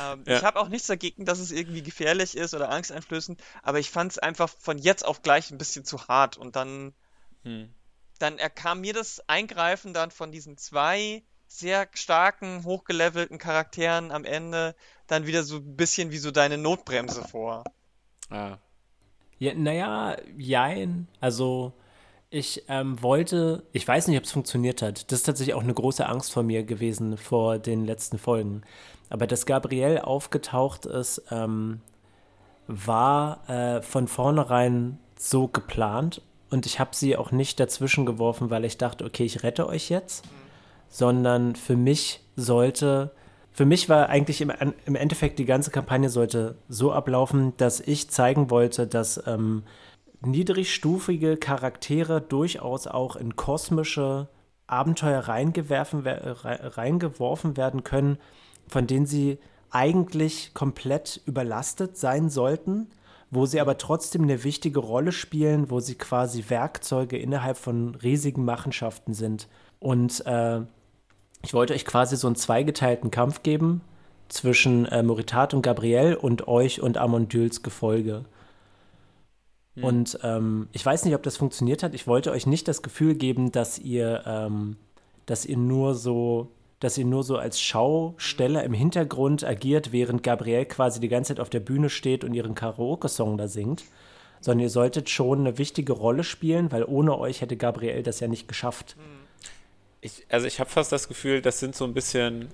Ähm, 0.00 0.22
Ja. 0.26 0.36
Ich 0.36 0.44
habe 0.44 0.60
auch 0.60 0.68
nichts 0.68 0.86
dagegen, 0.86 1.24
dass 1.24 1.40
es 1.40 1.50
irgendwie 1.50 1.82
gefährlich 1.82 2.36
ist 2.36 2.54
oder 2.54 2.70
angsteinflößend, 2.70 3.42
aber 3.62 3.78
ich 3.78 3.90
fand 3.90 4.12
es 4.12 4.18
einfach 4.18 4.48
von 4.58 4.78
jetzt 4.78 5.04
auf 5.04 5.22
gleich 5.22 5.50
ein 5.50 5.58
bisschen 5.58 5.84
zu 5.84 6.06
hart 6.08 6.36
und 6.36 6.56
dann 6.56 6.94
Hm. 7.46 7.68
Dann 8.18 8.38
erkam 8.38 8.80
mir 8.80 8.92
das 8.92 9.22
Eingreifen 9.28 9.92
dann 9.94 10.10
von 10.10 10.32
diesen 10.32 10.56
zwei 10.56 11.22
sehr 11.48 11.88
starken, 11.94 12.64
hochgelevelten 12.64 13.38
Charakteren 13.38 14.10
am 14.10 14.24
Ende 14.24 14.74
dann 15.06 15.26
wieder 15.26 15.44
so 15.44 15.56
ein 15.56 15.76
bisschen 15.76 16.10
wie 16.10 16.18
so 16.18 16.30
deine 16.30 16.58
Notbremse 16.58 17.22
vor. 17.22 17.64
Ah, 18.30 18.58
Ja, 19.38 19.54
naja, 19.54 20.16
jein. 20.36 21.08
Also, 21.20 21.72
Ich 22.30 22.64
ähm, 22.68 23.00
wollte, 23.02 23.64
ich 23.72 23.86
weiß 23.86 24.08
nicht, 24.08 24.18
ob 24.18 24.24
es 24.24 24.32
funktioniert 24.32 24.82
hat. 24.82 25.10
Das 25.12 25.20
ist 25.20 25.24
tatsächlich 25.24 25.54
auch 25.54 25.62
eine 25.62 25.74
große 25.74 26.06
Angst 26.06 26.32
von 26.32 26.44
mir 26.46 26.64
gewesen 26.64 27.16
vor 27.18 27.58
den 27.60 27.84
letzten 27.86 28.18
Folgen. 28.18 28.62
Aber 29.10 29.26
dass 29.28 29.46
Gabrielle 29.46 30.04
aufgetaucht 30.04 30.86
ist, 30.86 31.22
ähm, 31.30 31.80
war 32.66 33.48
äh, 33.48 33.82
von 33.82 34.08
vornherein 34.08 34.98
so 35.16 35.46
geplant. 35.48 36.20
Und 36.50 36.66
ich 36.66 36.78
habe 36.78 36.94
sie 36.94 37.16
auch 37.16 37.32
nicht 37.32 37.58
dazwischen 37.58 38.06
geworfen, 38.06 38.50
weil 38.50 38.64
ich 38.64 38.78
dachte, 38.78 39.04
okay, 39.04 39.24
ich 39.24 39.42
rette 39.42 39.68
euch 39.68 39.88
jetzt. 39.88 40.24
Sondern 40.88 41.56
für 41.56 41.76
mich 41.76 42.20
sollte, 42.36 43.10
für 43.52 43.66
mich 43.66 43.88
war 43.88 44.08
eigentlich 44.08 44.40
im, 44.40 44.52
im 44.84 44.94
Endeffekt 44.94 45.38
die 45.38 45.44
ganze 45.44 45.70
Kampagne 45.70 46.08
sollte 46.08 46.56
so 46.68 46.92
ablaufen, 46.92 47.56
dass 47.56 47.80
ich 47.80 48.08
zeigen 48.08 48.50
wollte, 48.50 48.86
dass 48.86 49.26
ähm, 49.26 49.64
niedrigstufige 50.20 51.36
Charaktere 51.36 52.20
durchaus 52.20 52.86
auch 52.86 53.16
in 53.16 53.34
kosmische 53.36 54.28
Abenteuer 54.66 55.20
reingeworfen 55.20 56.04
werden 57.56 57.84
können, 57.84 58.18
von 58.68 58.86
denen 58.86 59.06
sie 59.06 59.38
eigentlich 59.70 60.54
komplett 60.54 61.20
überlastet 61.26 61.96
sein 61.96 62.30
sollten, 62.30 62.88
wo 63.30 63.46
sie 63.46 63.60
aber 63.60 63.78
trotzdem 63.78 64.22
eine 64.22 64.44
wichtige 64.44 64.80
Rolle 64.80 65.12
spielen, 65.12 65.70
wo 65.70 65.80
sie 65.80 65.96
quasi 65.96 66.44
Werkzeuge 66.48 67.18
innerhalb 67.18 67.56
von 67.56 67.94
riesigen 67.96 68.44
Machenschaften 68.44 69.14
sind. 69.14 69.48
Und 69.80 70.24
äh, 70.26 70.60
ich 71.42 71.54
wollte 71.54 71.74
euch 71.74 71.84
quasi 71.84 72.16
so 72.16 72.28
einen 72.28 72.36
zweigeteilten 72.36 73.10
Kampf 73.10 73.42
geben 73.42 73.82
zwischen 74.28 74.86
äh, 74.86 75.02
Moritat 75.02 75.54
und 75.54 75.62
Gabrielle 75.62 76.18
und 76.18 76.48
euch 76.48 76.80
und 76.80 76.98
Amondyls 76.98 77.62
Gefolge. 77.62 78.24
Hm. 79.74 79.84
Und 79.84 80.18
ähm, 80.22 80.68
ich 80.72 80.84
weiß 80.84 81.04
nicht, 81.04 81.14
ob 81.14 81.22
das 81.22 81.36
funktioniert 81.36 81.82
hat. 81.82 81.94
Ich 81.94 82.06
wollte 82.06 82.32
euch 82.32 82.46
nicht 82.46 82.68
das 82.68 82.82
Gefühl 82.82 83.14
geben, 83.14 83.52
dass 83.52 83.78
ihr, 83.78 84.22
ähm, 84.26 84.76
dass 85.26 85.46
ihr 85.46 85.56
nur 85.56 85.94
so, 85.94 86.48
dass 86.80 86.98
ihr 86.98 87.04
nur 87.06 87.22
so 87.22 87.36
als 87.36 87.60
Schausteller 87.60 88.62
im 88.64 88.74
Hintergrund 88.74 89.44
agiert, 89.44 89.92
während 89.92 90.22
Gabrielle 90.22 90.66
quasi 90.66 91.00
die 91.00 91.08
ganze 91.08 91.34
Zeit 91.34 91.40
auf 91.40 91.50
der 91.50 91.60
Bühne 91.60 91.88
steht 91.88 92.22
und 92.24 92.34
ihren 92.34 92.54
Karaoke-Song 92.54 93.38
da 93.38 93.48
singt. 93.48 93.84
Sondern 94.40 94.64
ihr 94.64 94.70
solltet 94.70 95.08
schon 95.08 95.40
eine 95.40 95.58
wichtige 95.58 95.94
Rolle 95.94 96.22
spielen, 96.22 96.70
weil 96.70 96.84
ohne 96.84 97.18
euch 97.18 97.40
hätte 97.40 97.56
Gabrielle 97.56 98.02
das 98.02 98.20
ja 98.20 98.28
nicht 98.28 98.46
geschafft. 98.48 98.96
Ich, 100.02 100.26
also 100.28 100.46
ich 100.46 100.60
habe 100.60 100.68
fast 100.68 100.92
das 100.92 101.08
Gefühl, 101.08 101.40
das 101.40 101.58
sind 101.58 101.74
so 101.74 101.84
ein 101.84 101.94
bisschen 101.94 102.48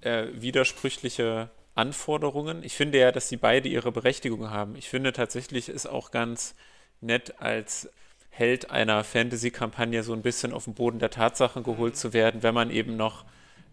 äh, 0.00 0.28
widersprüchliche 0.32 1.50
Anforderungen. 1.74 2.62
Ich 2.62 2.74
finde 2.74 2.98
ja, 2.98 3.12
dass 3.12 3.28
sie 3.28 3.36
beide 3.36 3.68
ihre 3.68 3.92
Berechtigung 3.92 4.50
haben. 4.50 4.76
Ich 4.76 4.88
finde 4.88 5.12
tatsächlich 5.12 5.68
ist 5.68 5.86
auch 5.86 6.12
ganz 6.12 6.54
nett 7.00 7.40
als 7.40 7.90
Held 8.34 8.70
einer 8.70 9.04
Fantasy-Kampagne 9.04 10.02
so 10.02 10.14
ein 10.14 10.22
bisschen 10.22 10.54
auf 10.54 10.64
den 10.64 10.72
Boden 10.72 10.98
der 10.98 11.10
Tatsachen 11.10 11.64
geholt 11.64 11.98
zu 11.98 12.14
werden, 12.14 12.42
wenn 12.42 12.54
man 12.54 12.70
eben 12.70 12.96
noch 12.96 13.26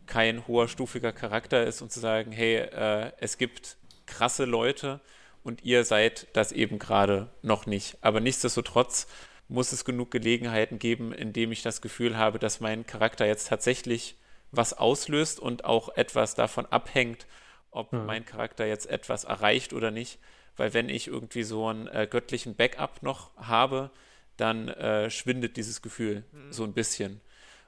kein 0.05 0.45
hoher 0.47 0.67
stufiger 0.67 1.13
Charakter 1.13 1.65
ist 1.65 1.81
und 1.81 1.93
zu 1.93 2.01
sagen, 2.01 2.33
hey, 2.33 2.57
äh, 2.57 3.13
es 3.19 3.37
gibt 3.37 3.77
krasse 4.05 4.43
Leute 4.43 4.99
und 5.43 5.63
ihr 5.63 5.85
seid 5.85 6.27
das 6.33 6.51
eben 6.51 6.77
gerade 6.77 7.29
noch 7.41 7.67
nicht. 7.67 7.97
Aber 8.01 8.19
nichtsdestotrotz 8.19 9.07
muss 9.47 9.71
es 9.71 9.85
genug 9.85 10.11
Gelegenheiten 10.11 10.77
geben, 10.77 11.13
in 11.13 11.31
dem 11.31 11.53
ich 11.53 11.61
das 11.61 11.81
Gefühl 11.81 12.17
habe, 12.17 12.37
dass 12.37 12.59
mein 12.59 12.85
Charakter 12.85 13.25
jetzt 13.25 13.47
tatsächlich 13.47 14.17
was 14.51 14.73
auslöst 14.73 15.39
und 15.39 15.63
auch 15.63 15.95
etwas 15.95 16.35
davon 16.35 16.65
abhängt, 16.65 17.27
ob 17.71 17.93
mhm. 17.93 18.05
mein 18.05 18.25
Charakter 18.25 18.65
jetzt 18.65 18.87
etwas 18.87 19.23
erreicht 19.23 19.71
oder 19.71 19.89
nicht. 19.89 20.19
Weil 20.57 20.73
wenn 20.73 20.89
ich 20.89 21.07
irgendwie 21.07 21.43
so 21.43 21.67
einen 21.67 21.87
äh, 21.87 22.07
göttlichen 22.09 22.55
Backup 22.55 23.01
noch 23.03 23.33
habe, 23.37 23.91
dann 24.39 24.67
äh, 24.69 25.09
schwindet 25.09 25.57
dieses 25.57 25.81
Gefühl 25.81 26.23
mhm. 26.31 26.51
so 26.51 26.63
ein 26.63 26.73
bisschen. 26.73 27.21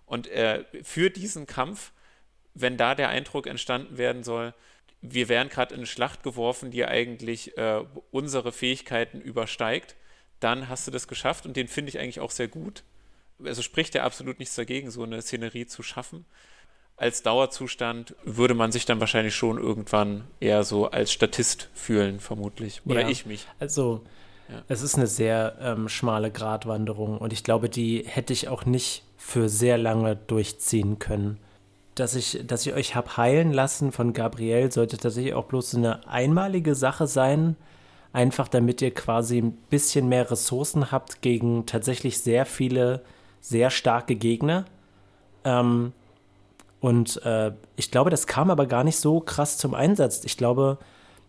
Und 0.05 0.27
äh, 0.27 0.65
für 0.83 1.09
diesen 1.09 1.45
Kampf, 1.45 1.91
wenn 2.53 2.77
da 2.77 2.95
der 2.95 3.09
Eindruck 3.09 3.47
entstanden 3.47 3.97
werden 3.97 4.23
soll, 4.23 4.53
wir 5.01 5.29
wären 5.29 5.49
gerade 5.49 5.73
in 5.73 5.79
eine 5.79 5.87
Schlacht 5.87 6.21
geworfen, 6.21 6.69
die 6.69 6.85
eigentlich 6.85 7.57
äh, 7.57 7.83
unsere 8.11 8.51
Fähigkeiten 8.51 9.19
übersteigt, 9.19 9.95
dann 10.39 10.69
hast 10.69 10.85
du 10.87 10.91
das 10.91 11.07
geschafft 11.07 11.45
und 11.45 11.55
den 11.55 11.67
finde 11.67 11.89
ich 11.89 11.99
eigentlich 11.99 12.19
auch 12.19 12.31
sehr 12.31 12.47
gut. 12.47 12.83
Also 13.43 13.61
spricht 13.61 13.95
ja 13.95 14.03
absolut 14.03 14.39
nichts 14.39 14.55
dagegen, 14.55 14.91
so 14.91 15.03
eine 15.03 15.21
Szenerie 15.21 15.65
zu 15.65 15.81
schaffen 15.81 16.25
als 17.01 17.23
Dauerzustand 17.23 18.15
würde 18.23 18.53
man 18.53 18.71
sich 18.71 18.85
dann 18.85 18.99
wahrscheinlich 18.99 19.33
schon 19.33 19.57
irgendwann 19.57 20.27
eher 20.39 20.63
so 20.63 20.91
als 20.91 21.11
Statist 21.11 21.69
fühlen, 21.73 22.19
vermutlich. 22.19 22.81
Oder 22.85 23.01
ja, 23.01 23.09
ich 23.09 23.25
mich. 23.25 23.47
Also, 23.57 24.03
es 24.67 24.81
ist 24.81 24.95
eine 24.95 25.07
sehr 25.07 25.55
ähm, 25.61 25.89
schmale 25.89 26.31
Gratwanderung 26.31 27.17
und 27.17 27.33
ich 27.33 27.43
glaube, 27.43 27.69
die 27.69 28.03
hätte 28.05 28.33
ich 28.33 28.47
auch 28.47 28.65
nicht 28.65 29.03
für 29.17 29.49
sehr 29.49 29.77
lange 29.77 30.15
durchziehen 30.15 30.99
können. 30.99 31.37
Dass 31.95 32.15
ich, 32.15 32.39
dass 32.45 32.65
ich 32.65 32.73
euch 32.73 32.95
habe 32.95 33.17
heilen 33.17 33.53
lassen 33.53 33.91
von 33.91 34.13
Gabriel, 34.13 34.71
sollte 34.71 34.97
tatsächlich 34.97 35.33
auch 35.33 35.45
bloß 35.45 35.75
eine 35.75 36.07
einmalige 36.07 36.73
Sache 36.73 37.05
sein. 37.07 37.55
Einfach 38.13 38.47
damit 38.47 38.81
ihr 38.81 38.93
quasi 38.93 39.37
ein 39.37 39.51
bisschen 39.69 40.09
mehr 40.09 40.29
Ressourcen 40.29 40.91
habt 40.91 41.21
gegen 41.21 41.65
tatsächlich 41.65 42.19
sehr 42.19 42.45
viele, 42.45 43.01
sehr 43.39 43.69
starke 43.69 44.15
Gegner. 44.15 44.65
Ähm, 45.43 45.93
und 46.79 47.23
äh, 47.25 47.51
ich 47.75 47.91
glaube, 47.91 48.09
das 48.09 48.25
kam 48.25 48.49
aber 48.49 48.65
gar 48.65 48.83
nicht 48.83 48.97
so 48.97 49.19
krass 49.19 49.57
zum 49.57 49.75
Einsatz. 49.75 50.23
Ich 50.25 50.35
glaube, 50.35 50.77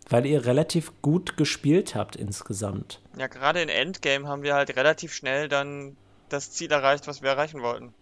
weil 0.09 0.27
ihr 0.27 0.45
relativ 0.45 0.93
gut 1.03 1.37
gespielt 1.37 1.95
habt 1.95 2.17
insgesamt. 2.17 3.01
Ja, 3.19 3.27
gerade 3.27 3.63
in 3.63 3.69
Endgame 3.69 4.27
haben 4.29 4.43
wir 4.43 4.55
halt 4.55 4.77
relativ 4.77 5.15
schnell 5.15 5.49
dann 5.49 5.97
das 6.29 6.51
Ziel 6.51 6.71
erreicht, 6.71 7.07
was 7.07 7.23
wir 7.23 7.31
erreichen 7.31 7.63
wollten. 7.63 7.95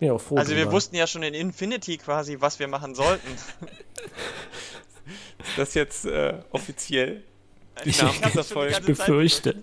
Ja, 0.00 0.12
auch 0.12 0.20
froh 0.20 0.36
also 0.36 0.54
wir 0.54 0.70
wussten 0.72 0.96
ja 0.96 1.06
schon 1.06 1.22
in 1.22 1.32
Infinity 1.32 1.96
quasi, 1.96 2.36
was 2.40 2.58
wir 2.58 2.68
machen 2.68 2.94
sollten. 2.94 3.28
Ist 5.38 5.56
das 5.56 5.74
jetzt 5.74 6.04
äh, 6.04 6.34
offiziell? 6.50 7.22
Ich, 7.84 8.02
ich, 8.02 8.24
ich 8.24 8.80
befürchte. 8.82 9.62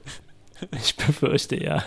Ich 0.71 0.95
befürchte 0.95 1.61
ja. 1.61 1.83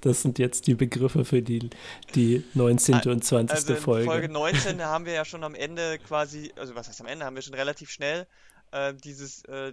Das 0.00 0.22
sind 0.22 0.38
jetzt 0.38 0.66
die 0.66 0.74
Begriffe 0.74 1.24
für 1.24 1.42
die, 1.42 1.70
die 2.14 2.44
19. 2.54 3.00
und 3.06 3.24
20. 3.24 3.56
Also 3.56 3.74
in 3.74 3.80
Folge. 3.80 4.06
Folge 4.06 4.28
19 4.28 4.82
haben 4.82 5.06
wir 5.06 5.12
ja 5.12 5.24
schon 5.24 5.44
am 5.44 5.54
Ende 5.54 5.98
quasi, 5.98 6.52
also 6.56 6.74
was 6.74 6.88
heißt 6.88 7.00
am 7.00 7.06
Ende, 7.06 7.24
haben 7.24 7.34
wir 7.34 7.42
schon 7.42 7.54
relativ 7.54 7.90
schnell 7.90 8.26
äh, 8.72 8.94
dieses, 8.94 9.44
äh, 9.44 9.72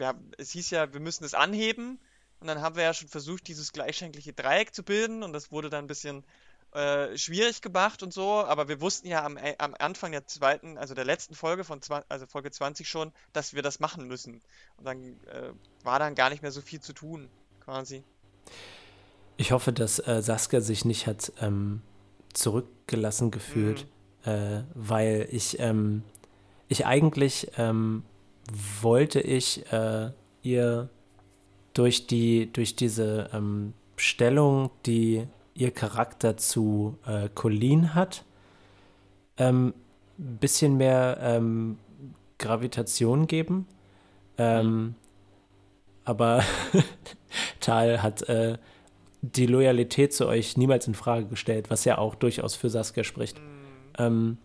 haben, 0.00 0.30
es 0.38 0.52
hieß 0.52 0.70
ja, 0.70 0.92
wir 0.92 1.00
müssen 1.00 1.24
es 1.24 1.34
anheben 1.34 1.98
und 2.40 2.46
dann 2.46 2.60
haben 2.60 2.76
wir 2.76 2.82
ja 2.84 2.94
schon 2.94 3.08
versucht, 3.08 3.48
dieses 3.48 3.72
gleichschenkliche 3.72 4.32
Dreieck 4.32 4.74
zu 4.74 4.82
bilden 4.82 5.22
und 5.22 5.32
das 5.32 5.50
wurde 5.50 5.70
dann 5.70 5.84
ein 5.84 5.88
bisschen 5.88 6.24
äh, 6.72 7.18
schwierig 7.18 7.60
gemacht 7.60 8.02
und 8.02 8.14
so, 8.14 8.44
aber 8.44 8.66
wir 8.66 8.80
wussten 8.80 9.06
ja 9.06 9.24
am, 9.24 9.36
äh, 9.36 9.54
am 9.58 9.74
Anfang 9.78 10.12
der 10.12 10.26
zweiten, 10.26 10.78
also 10.78 10.94
der 10.94 11.04
letzten 11.04 11.34
Folge 11.34 11.64
von, 11.64 11.80
also 12.08 12.26
Folge 12.26 12.50
20 12.50 12.88
schon, 12.88 13.12
dass 13.34 13.52
wir 13.52 13.60
das 13.60 13.78
machen 13.78 14.08
müssen. 14.08 14.40
Und 14.78 14.86
dann 14.86 15.02
äh, 15.26 15.52
war 15.84 15.98
dann 15.98 16.14
gar 16.14 16.30
nicht 16.30 16.40
mehr 16.40 16.50
so 16.50 16.62
viel 16.62 16.80
zu 16.80 16.94
tun, 16.94 17.28
quasi. 17.60 18.02
Ich 19.36 19.52
hoffe, 19.52 19.72
dass 19.74 19.98
äh, 19.98 20.22
Saskia 20.22 20.62
sich 20.62 20.86
nicht 20.86 21.06
hat 21.06 21.32
ähm, 21.42 21.82
zurückgelassen 22.32 23.30
gefühlt, 23.30 23.84
mhm. 23.84 23.92
Äh, 24.24 24.62
weil 24.74 25.28
ich, 25.32 25.58
ähm, 25.58 26.04
ich 26.68 26.86
eigentlich 26.86 27.50
ähm, 27.58 28.04
wollte 28.80 29.20
ich 29.20 29.64
ihr 30.42 30.88
durch 31.74 32.06
die, 32.06 32.52
durch 32.52 32.76
diese 32.76 33.30
ähm, 33.32 33.74
Stellung, 33.96 34.70
die 34.86 35.26
ihr 35.54 35.70
Charakter 35.70 36.36
zu 36.36 36.98
äh, 37.06 37.28
Colleen 37.34 37.94
hat. 37.94 38.24
Ein 39.36 39.46
ähm, 39.46 39.74
bisschen 40.16 40.76
mehr 40.76 41.18
ähm, 41.20 41.78
Gravitation 42.38 43.26
geben. 43.26 43.66
Ähm. 44.38 44.94
Aber 46.04 46.42
Tal 47.60 48.02
hat 48.02 48.28
äh, 48.28 48.58
die 49.22 49.46
Loyalität 49.46 50.12
zu 50.12 50.26
euch 50.26 50.56
niemals 50.56 50.86
in 50.88 50.94
Frage 50.94 51.26
gestellt, 51.26 51.70
was 51.70 51.84
ja 51.84 51.98
auch 51.98 52.16
durchaus 52.16 52.56
für 52.56 52.70
Saskia 52.70 53.04
spricht. 53.04 53.38
Mhm. 53.38 53.44
Ähm, 53.98 54.38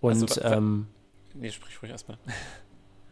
und 0.00 0.22
also, 0.22 0.42
ähm, 0.42 0.86
nee, 1.34 1.50
sprich 1.50 1.80
ruhig 1.82 1.90
erstmal. 1.90 2.18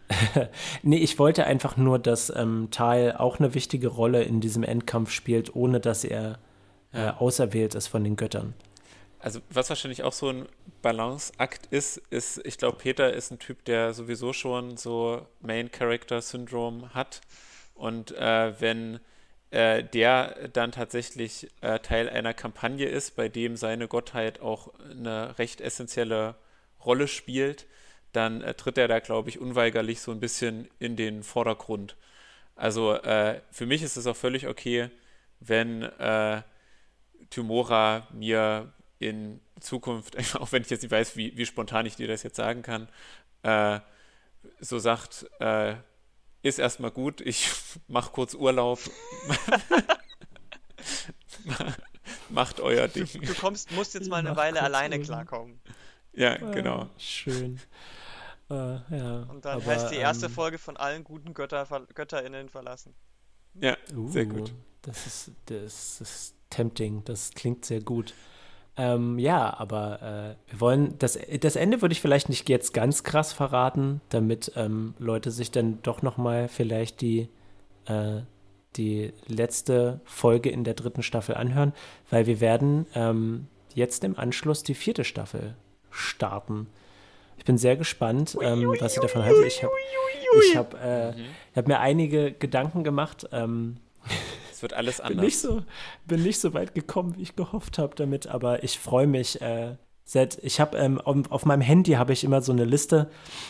nee, 0.82 0.98
ich 0.98 1.18
wollte 1.18 1.44
einfach 1.46 1.76
nur, 1.76 1.98
dass 1.98 2.30
ähm, 2.34 2.68
Tal 2.70 3.16
auch 3.16 3.38
eine 3.38 3.54
wichtige 3.54 3.88
Rolle 3.88 4.22
in 4.22 4.40
diesem 4.40 4.62
Endkampf 4.62 5.10
spielt, 5.10 5.56
ohne 5.56 5.80
dass 5.80 6.04
er 6.04 6.38
äh, 6.94 7.10
auserwählt 7.10 7.74
ist 7.74 7.88
von 7.88 8.04
den 8.04 8.16
Göttern. 8.16 8.54
Also 9.18 9.40
was 9.48 9.70
wahrscheinlich 9.70 10.02
auch 10.02 10.12
so 10.12 10.28
ein 10.28 10.46
Balanceakt 10.82 11.66
ist, 11.70 11.96
ist, 12.10 12.40
ich 12.44 12.58
glaube, 12.58 12.76
Peter 12.76 13.12
ist 13.12 13.30
ein 13.30 13.38
Typ, 13.38 13.64
der 13.64 13.94
sowieso 13.94 14.32
schon 14.32 14.76
so 14.76 15.26
Main 15.40 15.70
Character 15.72 16.20
Syndrom 16.20 16.92
hat. 16.92 17.22
Und 17.74 18.12
äh, 18.12 18.60
wenn 18.60 19.00
äh, 19.50 19.82
der 19.82 20.48
dann 20.52 20.72
tatsächlich 20.72 21.48
äh, 21.62 21.78
Teil 21.78 22.10
einer 22.10 22.34
Kampagne 22.34 22.86
ist, 22.86 23.16
bei 23.16 23.28
dem 23.28 23.56
seine 23.56 23.88
Gottheit 23.88 24.40
auch 24.40 24.72
eine 24.78 25.38
recht 25.38 25.60
essentielle 25.60 26.34
Rolle 26.84 27.08
spielt, 27.08 27.66
dann 28.12 28.42
äh, 28.42 28.54
tritt 28.54 28.78
er 28.78 28.88
da, 28.88 28.98
glaube 28.98 29.28
ich, 29.30 29.40
unweigerlich 29.40 30.00
so 30.00 30.12
ein 30.12 30.20
bisschen 30.20 30.68
in 30.78 30.96
den 30.96 31.22
Vordergrund. 31.22 31.96
Also 32.56 32.94
äh, 32.94 33.40
für 33.50 33.66
mich 33.66 33.82
ist 33.82 33.96
es 33.96 34.06
auch 34.06 34.16
völlig 34.16 34.48
okay, 34.48 34.90
wenn 35.40 35.82
äh, 35.82 36.42
Tymora 37.30 38.06
mir 38.12 38.72
in 38.98 39.40
Zukunft, 39.60 40.16
auch 40.40 40.52
wenn 40.52 40.62
ich 40.62 40.70
jetzt 40.70 40.82
nicht 40.82 40.90
weiß, 40.92 41.16
wie, 41.16 41.36
wie 41.36 41.46
spontan 41.46 41.86
ich 41.86 41.96
dir 41.96 42.08
das 42.08 42.22
jetzt 42.22 42.36
sagen 42.36 42.62
kann, 42.62 42.88
äh, 43.42 43.80
so 44.60 44.78
sagt, 44.78 45.26
äh, 45.40 45.76
ist 46.42 46.58
erstmal 46.58 46.90
gut, 46.90 47.20
ich 47.20 47.50
mach 47.88 48.12
kurz 48.12 48.34
Urlaub. 48.34 48.78
Macht 52.28 52.60
euer 52.60 52.88
Ding. 52.88 53.08
Du, 53.12 53.20
du 53.20 53.34
kommst, 53.34 53.70
musst 53.70 53.94
jetzt 53.94 54.08
mal 54.08 54.18
eine 54.18 54.30
Mach 54.30 54.36
Weile 54.36 54.62
alleine 54.62 54.98
Urlaub. 54.98 55.00
klarkommen. 55.00 55.60
Ja, 56.12 56.36
genau. 56.50 56.90
Schön. 56.98 57.60
Äh, 58.50 58.54
ja, 58.54 59.22
Und 59.28 59.44
dann 59.44 59.62
aber, 59.62 59.66
heißt 59.66 59.90
die 59.90 59.96
erste 59.96 60.26
ähm, 60.26 60.32
Folge 60.32 60.58
von 60.58 60.76
allen 60.76 61.04
guten 61.04 61.34
Götter, 61.34 61.66
GötterInnen 61.94 62.48
verlassen. 62.48 62.94
Ja, 63.54 63.76
sehr 64.06 64.26
Uh, 64.26 64.28
gut. 64.28 64.54
Das 64.82 65.06
ist, 65.06 65.32
das 65.46 66.00
ist 66.00 66.36
tempting, 66.54 67.02
das 67.04 67.30
klingt 67.32 67.64
sehr 67.64 67.80
gut. 67.80 68.14
Ähm, 68.76 69.18
ja, 69.20 69.54
aber 69.58 70.36
äh, 70.48 70.50
wir 70.52 70.60
wollen, 70.60 70.98
das, 70.98 71.18
das 71.40 71.54
Ende 71.56 71.80
würde 71.80 71.92
ich 71.92 72.00
vielleicht 72.00 72.28
nicht 72.28 72.48
jetzt 72.48 72.74
ganz 72.74 73.04
krass 73.04 73.32
verraten, 73.32 74.00
damit 74.08 74.52
ähm, 74.56 74.94
Leute 74.98 75.30
sich 75.30 75.50
dann 75.50 75.78
doch 75.82 76.02
nochmal 76.02 76.48
vielleicht 76.48 77.00
die, 77.00 77.28
äh, 77.86 78.22
die 78.76 79.12
letzte 79.28 80.00
Folge 80.04 80.50
in 80.50 80.64
der 80.64 80.74
dritten 80.74 81.04
Staffel 81.04 81.36
anhören, 81.36 81.72
weil 82.10 82.26
wir 82.26 82.40
werden 82.40 82.86
ähm, 82.96 83.46
jetzt 83.74 84.02
im 84.02 84.18
Anschluss 84.18 84.64
die 84.64 84.74
vierte 84.74 85.04
Staffel 85.04 85.54
starten. 85.90 86.66
Ich 87.36 87.44
bin 87.44 87.58
sehr 87.58 87.76
gespannt, 87.76 88.36
ähm, 88.40 88.74
was 88.80 88.96
ihr 88.96 89.02
davon 89.02 89.22
haltet. 89.24 89.46
Ich 89.46 89.62
habe 89.62 89.72
ich 90.50 90.56
hab, 90.56 90.74
äh, 90.82 91.12
Mhm. 91.12 91.24
ich 91.52 91.56
hab 91.56 91.68
mir 91.68 91.78
einige 91.78 92.32
Gedanken 92.32 92.82
gemacht. 92.82 93.28
Ähm, 93.30 93.76
wird 94.64 94.72
alles 94.72 94.96
bin 94.96 95.06
anders. 95.06 95.24
nicht 95.24 95.38
so, 95.38 95.62
bin 96.06 96.24
nicht 96.24 96.40
so 96.40 96.52
weit 96.54 96.74
gekommen, 96.74 97.14
wie 97.16 97.22
ich 97.22 97.36
gehofft 97.36 97.78
habe 97.78 97.94
damit, 97.94 98.26
aber 98.26 98.64
ich 98.64 98.80
freue 98.80 99.06
mich. 99.06 99.40
Äh, 99.40 99.76
seit, 100.04 100.38
ich 100.42 100.58
habe 100.60 100.76
ähm, 100.76 101.00
auf, 101.00 101.30
auf 101.30 101.46
meinem 101.46 101.60
Handy 101.60 101.92
habe 101.92 102.12
ich 102.12 102.24
immer 102.24 102.42
so 102.42 102.50
eine 102.50 102.64
Liste 102.64 103.08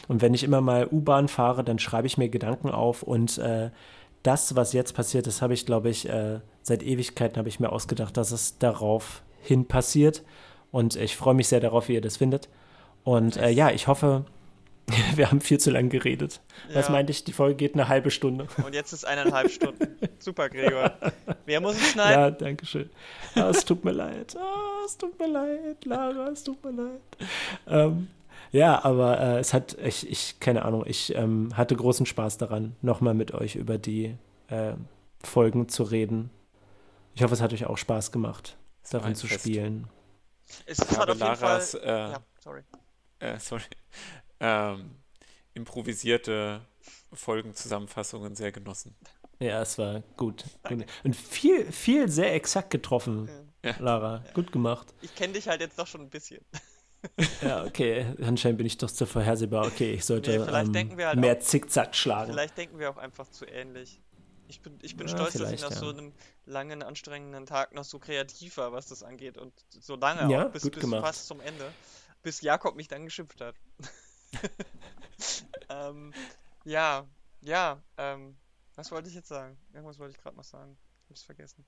und 0.09 0.21
wenn 0.21 0.35
ich 0.35 0.45
immer 0.45 0.61
mal 0.61 0.87
U-Bahn 0.91 1.29
fahre, 1.29 1.65
dann 1.65 1.79
schreibe 1.79 2.07
ich 2.07 2.19
mir 2.19 2.29
Gedanken 2.29 2.69
auf 2.69 3.03
und 3.03 3.39
äh, 3.39 3.71
das, 4.23 4.57
was 4.57 4.73
jetzt 4.73 4.95
passiert 4.95 5.27
ist, 5.27 5.43
habe 5.43 5.55
ich, 5.55 5.67
glaube 5.67 5.89
ich, 5.89 6.09
äh, 6.09 6.41
seit 6.63 6.83
Ewigkeiten 6.83 7.39
habe 7.39 7.49
ich 7.49 7.61
mir 7.61 7.71
ausgedacht, 7.71 8.17
dass 8.17 8.31
es 8.31 8.59
darauf 8.59 9.23
hin 9.43 9.67
passiert 9.67 10.23
und 10.71 10.97
ich 10.97 11.17
freue 11.17 11.35
mich 11.35 11.49
sehr 11.49 11.61
darauf, 11.61 11.89
wie 11.89 11.95
ihr 11.95 12.01
das 12.01 12.17
findet. 12.17 12.49
Und 13.05 13.37
äh, 13.37 13.51
ja, 13.51 13.71
ich 13.71 13.87
hoffe, 13.87 14.25
wir 15.15 15.31
haben 15.31 15.41
viel 15.41 15.59
zu 15.59 15.71
lange 15.71 15.89
geredet. 15.89 16.41
Was 16.73 16.87
Ja. 16.87 16.93
meinte 16.93 17.11
ich? 17.13 17.25
Die 17.25 17.33
Folge 17.33 17.57
geht 17.57 17.75
eine 17.75 17.89
halbe 17.89 18.11
Stunde. 18.11 18.47
Und 18.65 18.75
jetzt 18.75 18.93
ist 18.93 19.05
eineinhalb 19.05 19.51
Stunden. 19.51 19.97
Super, 20.19 20.49
Gregor. 20.51 20.93
Wer 21.47 21.61
muss 21.61 21.77
es 21.77 21.93
schneiden? 21.93 22.21
Ja, 22.21 22.31
danke 22.31 22.67
schön. 22.67 22.91
Ah, 23.35 23.49
es 23.51 23.65
tut 23.65 23.85
mir 23.85 23.93
leid. 23.93 24.37
Ah, 24.37 24.83
es 24.85 24.97
tut 24.97 25.19
mir 25.19 25.27
leid, 25.29 25.85
Lara, 25.85 26.29
es 26.29 26.45
tut 26.45 26.63
mir 26.65 26.71
leid. 26.73 27.01
Ähm, 27.67 28.09
ja, 28.53 28.85
aber 28.85 29.19
äh, 29.21 29.39
es 29.39 29.53
hat, 29.55 29.77
ich, 29.83 30.09
ich, 30.11 30.39
keine 30.39 30.65
Ahnung, 30.65 30.85
ich 30.87 31.15
ähm, 31.15 31.57
hatte 31.57 31.75
großen 31.75 32.07
Spaß 32.07 32.39
daran, 32.39 32.77
nochmal 32.83 33.15
mit 33.15 33.33
euch 33.33 33.57
über 33.57 33.79
die 33.79 34.17
äh, 34.49 34.75
Folgen 35.23 35.69
zu 35.69 35.83
reden. 35.83 36.31
Ich 37.15 37.23
hoffe, 37.23 37.35
es 37.35 37.41
hat 37.41 37.53
euch 37.53 37.65
auch 37.67 37.79
Spaß 37.79 38.13
gemacht, 38.13 38.57
darin 38.91 39.09
ein 39.09 39.15
zu 39.15 39.27
Fest. 39.27 39.41
spielen. 39.41 39.89
Es 40.67 40.79
Ich 40.79 40.99
hat 40.99 41.09
auf 41.09 41.17
jeden 41.17 41.37
Fall. 41.37 41.49
Laras, 41.49 41.75
äh, 41.75 41.89
Ja, 41.89 42.19
sorry. 42.39 42.61
äh, 43.21 43.39
sorry, 43.39 43.63
ähm, 44.41 44.97
improvisierte 45.55 46.61
Folgenzusammenfassungen 47.13 48.35
sehr 48.35 48.53
genossen. 48.53 48.97
Ja, 49.41 49.63
es 49.63 49.79
war 49.79 50.01
gut. 50.17 50.45
Und 51.03 51.17
viel, 51.17 51.71
viel 51.73 52.09
sehr 52.09 52.35
exakt 52.35 52.71
getroffen, 52.71 53.29
Ja. 53.65 53.75
Lara. 53.79 54.25
Gut 54.35 54.53
gemacht. 54.53 54.95
Ich 55.03 55.15
kenne 55.15 55.33
dich 55.35 55.49
halt 55.49 55.61
jetzt 55.61 55.79
doch 55.79 55.87
schon 55.87 56.03
ein 56.03 56.11
bisschen. 56.11 56.45
Ja, 57.43 57.65
okay. 57.65 58.15
Anscheinend 58.23 58.59
bin 58.59 58.67
ich 58.67 58.79
doch 58.79 58.91
zu 58.91 59.07
vorhersehbar. 59.07 59.67
Okay, 59.67 59.93
ich 59.93 60.05
sollte 60.05 60.31
Nee, 60.39 60.45
vielleicht 60.45 60.67
ähm, 60.69 60.73
denken 60.73 60.99
wir 60.99 61.09
halt 61.09 61.19
mehr 61.19 61.37
auch- 61.37 61.41
Zickzack 61.41 61.95
schlagen. 61.95 62.33
Vielleicht 62.33 62.57
denken 62.57 62.79
wir 62.79 62.89
auch 62.91 62.97
einfach 62.97 63.29
zu 63.29 63.45
ähnlich. 63.45 64.01
Ich 64.49 64.61
bin, 64.63 64.79
ich 64.83 64.97
bin 64.97 65.09
Ja, 65.09 65.15
stolz, 65.15 65.35
dass 65.35 65.51
ich 65.53 65.61
nach 65.63 65.71
ja. 65.71 65.77
so 65.77 65.89
einem 65.91 66.13
langen, 66.47 66.83
anstrengenden 66.83 67.47
Tag 67.47 67.75
noch 67.75 67.85
so 67.85 67.99
kreativ 67.99 68.57
war, 68.59 68.73
was 68.73 68.87
das 68.87 69.03
angeht. 69.03 69.37
Und 69.39 69.53
so 69.69 69.97
lange 69.97 70.31
Ja, 70.33 70.47
auch, 70.47 70.51
bis, 70.53 70.63
gut 70.63 70.73
bis 70.73 70.81
gemacht. 70.83 71.03
fast 71.05 71.27
zum 71.27 71.41
Ende. 71.41 71.71
Bis 72.23 72.41
Jakob 72.41 72.77
mich 72.77 72.89
dann 72.89 73.05
geschimpft 73.05 73.41
hat. 73.41 73.55
ähm, 75.69 76.13
ja, 76.65 77.07
ja, 77.41 77.83
ähm, 77.99 78.37
was 78.75 78.91
wollte 78.91 79.09
ich 79.09 79.15
jetzt 79.15 79.29
sagen? 79.29 79.57
Irgendwas 79.73 79.99
wollte 79.99 80.13
ich 80.17 80.23
gerade 80.23 80.37
noch 80.37 80.45
sagen. 80.45 80.77
Hab's 81.09 81.23
vergessen. 81.23 81.65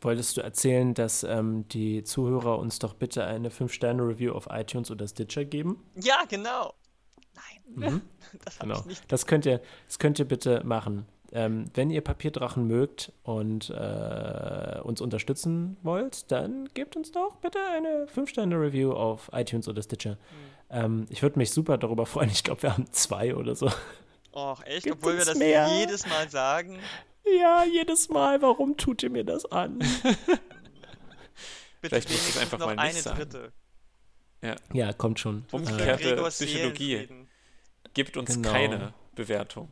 Wolltest 0.00 0.36
du 0.36 0.42
erzählen, 0.42 0.92
dass 0.94 1.24
ähm, 1.24 1.66
die 1.68 2.04
Zuhörer 2.04 2.58
uns 2.58 2.78
doch 2.78 2.94
bitte 2.94 3.24
eine 3.24 3.48
5-Sterne-Review 3.50 4.32
auf 4.32 4.48
iTunes 4.50 4.90
oder 4.90 5.06
Stitcher 5.08 5.44
geben? 5.44 5.82
Ja, 5.94 6.24
genau. 6.28 6.74
Nein, 7.34 7.74
Mhm. 7.92 8.00
das 8.44 8.58
habe 8.60 8.68
Genau. 8.68 8.80
ich 8.80 8.86
nicht. 8.86 9.12
Das 9.12 9.26
könnt 9.26 9.46
ihr, 9.46 9.60
das 9.86 9.98
könnt 9.98 10.18
ihr 10.18 10.24
bitte 10.28 10.62
machen. 10.64 11.06
Ähm, 11.32 11.64
wenn 11.74 11.90
ihr 11.90 12.00
Papierdrachen 12.02 12.66
mögt 12.66 13.12
und 13.24 13.70
äh, 13.70 14.80
uns 14.84 15.00
unterstützen 15.00 15.76
wollt, 15.82 16.30
dann 16.30 16.68
gebt 16.74 16.96
uns 16.96 17.10
doch 17.10 17.36
bitte 17.36 17.58
eine 17.72 18.06
5-Sterne-Review 18.06 18.92
auf 18.92 19.30
iTunes 19.32 19.66
oder 19.68 19.82
Stitcher. 19.82 20.12
Hm. 20.12 20.18
Ähm, 20.70 21.06
ich 21.10 21.22
würde 21.22 21.38
mich 21.38 21.50
super 21.50 21.78
darüber 21.78 22.06
freuen. 22.06 22.30
Ich 22.30 22.42
glaube, 22.44 22.62
wir 22.62 22.72
haben 22.72 22.90
zwei 22.92 23.34
oder 23.34 23.54
so. 23.54 23.70
Och, 24.32 24.62
echt? 24.64 24.84
Gibt's 24.84 24.98
Obwohl 24.98 25.18
wir 25.18 25.24
das 25.24 25.38
mehr? 25.38 25.68
jedes 25.78 26.06
Mal 26.06 26.28
sagen. 26.28 26.78
Ja, 27.40 27.64
jedes 27.64 28.08
Mal. 28.08 28.42
Warum 28.42 28.76
tut 28.76 29.02
ihr 29.02 29.10
mir 29.10 29.24
das 29.24 29.44
an? 29.46 29.78
Bitte 29.78 30.40
Vielleicht 31.80 32.08
es 32.10 32.12
wenigstens 32.14 32.42
einfach 32.42 32.58
noch 32.58 32.66
mal 32.66 32.74
nicht 32.76 32.84
eine 32.84 33.00
sagen. 33.00 33.18
dritte. 33.18 33.52
Ja, 34.72 34.92
kommt 34.92 35.20
schon. 35.20 35.44
Umgekehrte 35.52 36.02
Gregors 36.14 36.34
Psychologie. 36.36 36.96
Seelenfrieden. 36.96 37.28
Gibt 37.94 38.16
uns 38.16 38.34
Genau. 38.34 38.50
keine 38.50 38.92
Bewertung. 39.14 39.68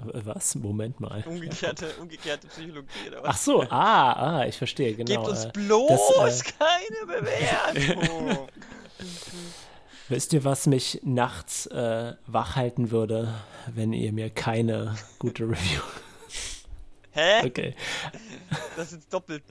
Äh, 0.00 0.20
Was? 0.24 0.54
Moment 0.54 1.00
mal. 1.00 1.24
Umgekehrte, 1.26 1.90
umgekehrte 2.00 2.46
Psychologie 2.46 3.08
oder 3.08 3.20
Ach 3.24 3.28
was? 3.30 3.44
so, 3.44 3.62
ah, 3.62 4.12
ah, 4.12 4.46
ich 4.46 4.56
verstehe, 4.56 4.94
genau. 4.94 5.24
Gebt 5.24 5.28
uns 5.28 5.44
äh, 5.46 5.50
bloß 5.52 6.12
das, 6.18 6.44
keine 6.44 7.06
Bewertung. 7.06 8.48
Wisst 10.08 10.32
ihr, 10.32 10.44
was 10.44 10.66
mich 10.66 11.00
nachts 11.04 11.66
äh, 11.66 12.14
wach 12.26 12.56
halten 12.56 12.90
würde, 12.90 13.34
wenn 13.74 13.92
ihr 13.92 14.12
mir 14.12 14.30
keine 14.30 14.96
gute 15.18 15.44
Review. 15.44 15.82
Hä? 17.10 17.46
Okay. 17.46 17.74
Das 18.76 18.92
ist 18.92 19.12
doppelt. 19.12 19.42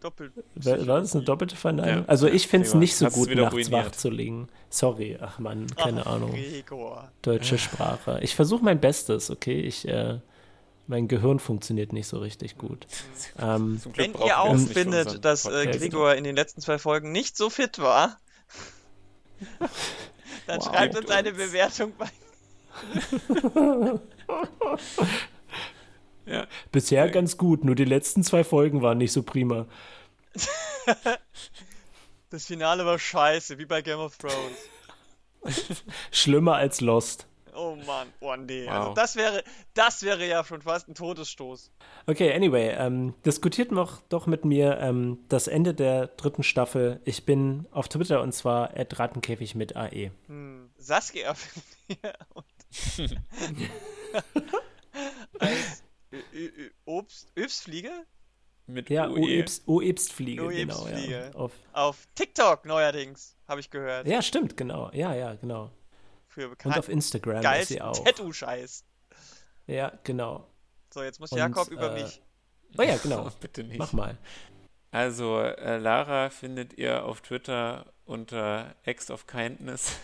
Doppelt. 0.00 0.32
War, 0.54 0.86
war 0.86 1.00
das 1.00 1.14
eine 1.14 1.24
doppelte 1.24 1.56
Verneinung? 1.56 2.04
Ja. 2.04 2.08
Also 2.08 2.26
ich 2.26 2.48
finde 2.48 2.66
es 2.68 2.74
nicht 2.74 2.96
so 2.96 3.06
Hast 3.06 3.14
gut, 3.14 3.34
nachts 3.34 3.52
ruiniert. 3.52 3.72
wach 3.72 3.90
zu 3.92 4.08
liegen. 4.08 4.48
Sorry, 4.70 5.18
ach 5.20 5.38
Mann, 5.38 5.66
keine 5.76 6.06
Ach, 6.06 6.12
Ahnung. 6.12 6.32
Gregor. 6.32 7.10
Deutsche 7.22 7.58
Sprache. 7.58 8.18
Ich 8.22 8.34
versuche 8.34 8.64
mein 8.64 8.80
Bestes, 8.80 9.30
okay? 9.30 9.60
Ich, 9.60 9.88
äh, 9.88 10.20
mein 10.86 11.08
Gehirn 11.08 11.38
funktioniert 11.38 11.92
nicht 11.92 12.06
so 12.06 12.18
richtig 12.18 12.56
gut. 12.56 12.86
Ähm, 13.38 13.80
Wenn 13.94 14.14
ihr 14.14 14.38
auch 14.38 14.56
findet, 14.56 15.24
dass 15.24 15.44
äh. 15.46 15.66
Gregor 15.66 16.14
in 16.14 16.24
den 16.24 16.36
letzten 16.36 16.60
zwei 16.60 16.78
Folgen 16.78 17.10
nicht 17.10 17.36
so 17.36 17.50
fit 17.50 17.78
war, 17.78 18.18
dann 20.46 20.58
Wow. 20.60 20.64
schreibt 20.66 20.96
uns 20.96 21.10
eine. 21.10 21.32
Bewertung 21.32 21.92
bei. 21.96 22.08
Ja, 26.26 26.48
bisher 26.72 27.08
ganz 27.08 27.36
gut, 27.36 27.64
nur 27.64 27.76
die 27.76 27.84
letzten 27.84 28.24
zwei 28.24 28.42
Folgen 28.42 28.82
waren 28.82 28.98
nicht 28.98 29.12
so 29.12 29.22
prima. 29.22 29.66
Das 32.30 32.46
Finale 32.46 32.84
war 32.84 32.98
scheiße, 32.98 33.58
wie 33.58 33.64
bei 33.64 33.80
Game 33.80 34.00
of 34.00 34.16
Thrones. 34.18 34.58
Schlimmer 36.10 36.56
als 36.56 36.80
Lost. 36.80 37.28
Oh 37.56 37.74
Mann, 37.86 38.08
oh 38.20 38.36
nee. 38.36 38.68
Also 38.68 38.88
Wow. 38.88 38.94
das 38.94 39.16
wäre, 39.16 39.42
das 39.74 40.02
wäre 40.02 40.26
ja 40.26 40.44
schon 40.44 40.60
fast 40.62 40.88
ein 40.88 40.94
Todesstoß. 40.94 41.70
Okay, 42.06 42.32
anyway, 42.32 42.74
ähm, 42.78 43.14
diskutiert 43.24 43.72
noch 43.72 44.00
doch 44.08 44.26
mit 44.26 44.44
mir 44.44 44.78
ähm, 44.78 45.18
das 45.28 45.48
Ende 45.48 45.72
der 45.74 46.08
dritten 46.08 46.42
Staffel. 46.42 47.00
Ich 47.04 47.24
bin 47.24 47.66
auf 47.70 47.88
Twitter 47.88 48.20
und 48.22 48.32
zwar 48.32 48.70
Rattenkäfig 48.76 49.54
mit 49.54 49.72
E. 49.72 49.76
AE. 49.76 50.10
Hm. 50.26 50.70
Saskia 50.76 51.34
und 52.34 52.44
als 55.38 55.82
Obst, 56.84 57.32
Öbstfliege 57.36 57.90
mit 58.66 58.90
Ja, 58.90 59.08
UE. 59.08 59.20
O-Ebst- 59.20 59.62
O-Ebstfliege, 59.66 60.48
genau. 60.48 60.86
Ja. 60.88 61.30
Auf, 61.34 61.52
auf 61.72 62.06
TikTok 62.14 62.64
neuerdings, 62.64 63.36
habe 63.46 63.60
ich 63.60 63.70
gehört. 63.70 64.06
ja, 64.08 64.22
stimmt, 64.22 64.56
genau. 64.56 64.90
Ja, 64.92 65.14
ja, 65.14 65.34
genau. 65.34 65.70
Für 66.36 66.44
Und 66.44 66.50
bekannt 66.50 66.78
auf 66.78 66.90
Instagram 66.90 67.42
ist 67.58 67.68
sie 67.68 67.80
auch. 67.80 68.04
Tattoo-Scheiß. 68.04 68.84
Ja, 69.68 69.90
genau. 70.04 70.46
So, 70.92 71.02
jetzt 71.02 71.18
muss 71.18 71.32
Und, 71.32 71.38
Jakob 71.38 71.68
über 71.68 71.96
äh, 71.96 72.02
mich. 72.02 72.20
Oh 72.76 72.82
ja, 72.82 72.98
genau. 72.98 73.30
Bitte 73.40 73.64
nicht. 73.64 73.78
Mach 73.78 73.94
mal. 73.94 74.18
Also, 74.90 75.40
äh, 75.40 75.78
Lara 75.78 76.28
findet 76.28 76.74
ihr 76.74 77.06
auf 77.06 77.22
Twitter 77.22 77.86
unter 78.04 78.74
Ext 78.84 79.10
of 79.10 79.26
Kindness. 79.26 79.96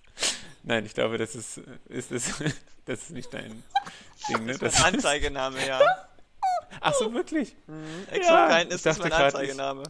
Nein, 0.64 0.84
ich 0.84 0.92
glaube, 0.92 1.16
das 1.16 1.34
ist, 1.34 1.62
ist, 1.86 2.12
ist, 2.12 2.34
das 2.84 3.04
ist 3.04 3.10
nicht 3.12 3.32
dein 3.32 3.62
Ding, 4.28 4.44
ne? 4.44 4.58
Das 4.58 4.74
ist 4.74 4.82
mein 4.82 4.96
Anzeigename, 4.96 5.66
ja. 5.66 5.80
Ach 6.82 6.92
so, 6.92 7.14
wirklich? 7.14 7.56
Mhm. 7.66 8.06
Exocrine 8.10 8.64
ich 8.64 8.74
ist 8.74 8.84
das 8.84 8.98
dachte 8.98 9.08
mein 9.08 9.22
Anzeigename. 9.22 9.84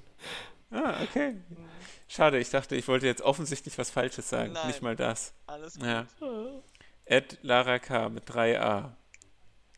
Ah, 0.71 1.03
okay. 1.03 1.35
Schade, 2.13 2.41
ich 2.41 2.51
dachte, 2.51 2.75
ich 2.75 2.89
wollte 2.89 3.07
jetzt 3.07 3.23
offensichtlich 3.23 3.79
was 3.79 3.93
Falsches 3.93 4.29
sagen. 4.29 4.53
Nein. 4.55 4.67
Nicht 4.67 4.83
mal 4.83 4.97
das. 4.97 5.33
Alles 5.47 5.75
gut. 5.75 5.85
Ja. 5.85 6.07
Ed 7.05 7.39
Lara 7.43 7.79
K. 7.79 8.09
mit 8.09 8.29
3a. 8.29 8.89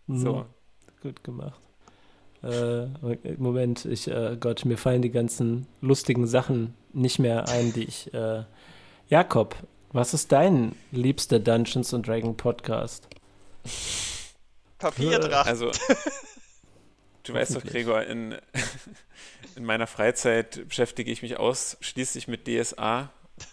So. 0.09 0.37
Mhm. 0.37 0.45
Gut 1.03 1.25
gemacht. 1.25 1.61
Äh, 2.43 2.87
Moment, 3.37 3.85
ich, 3.85 4.09
äh, 4.09 4.39
Gott, 4.41 4.65
mir 4.65 4.79
fallen 4.79 5.03
die 5.03 5.11
ganzen 5.11 5.67
lustigen 5.83 6.27
Sachen 6.27 6.75
nicht 6.95 7.19
mehr 7.19 7.51
ein, 7.51 7.75
die 7.75 7.85
ich. 7.85 8.15
Äh, 8.15 8.45
Jakob, 9.11 9.55
was 9.93 10.15
ist 10.15 10.33
dein 10.33 10.75
liebster 10.91 11.39
Dungeons 11.39 11.93
and 11.93 12.09
Dragon 12.09 12.35
Podcast? 12.35 13.09
Papierdrachen. 14.79 15.51
Also, 15.51 15.71
du 17.25 17.35
weißt 17.35 17.57
doch. 17.57 17.65
Gregor, 17.65 18.03
in, 18.03 18.37
in 19.57 19.65
meiner 19.65 19.87
Freizeit 19.87 20.69
beschäftige 20.69 21.11
ich 21.11 21.23
mich 21.23 21.37
ausschließlich 21.37 22.29
mit 22.29 22.47
DSA. 22.47 23.11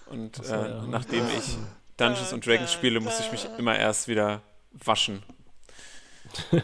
Und 0.07 0.35
so, 0.37 0.53
äh, 0.53 0.69
ja. 0.69 0.87
nachdem 0.87 1.25
ich 1.37 1.57
Dungeons 1.97 2.33
and 2.33 2.45
Dragons 2.45 2.71
spiele, 2.71 2.99
muss 2.99 3.19
ich 3.19 3.31
mich 3.31 3.47
immer 3.57 3.77
erst 3.77 4.07
wieder 4.07 4.41
waschen. 4.71 5.23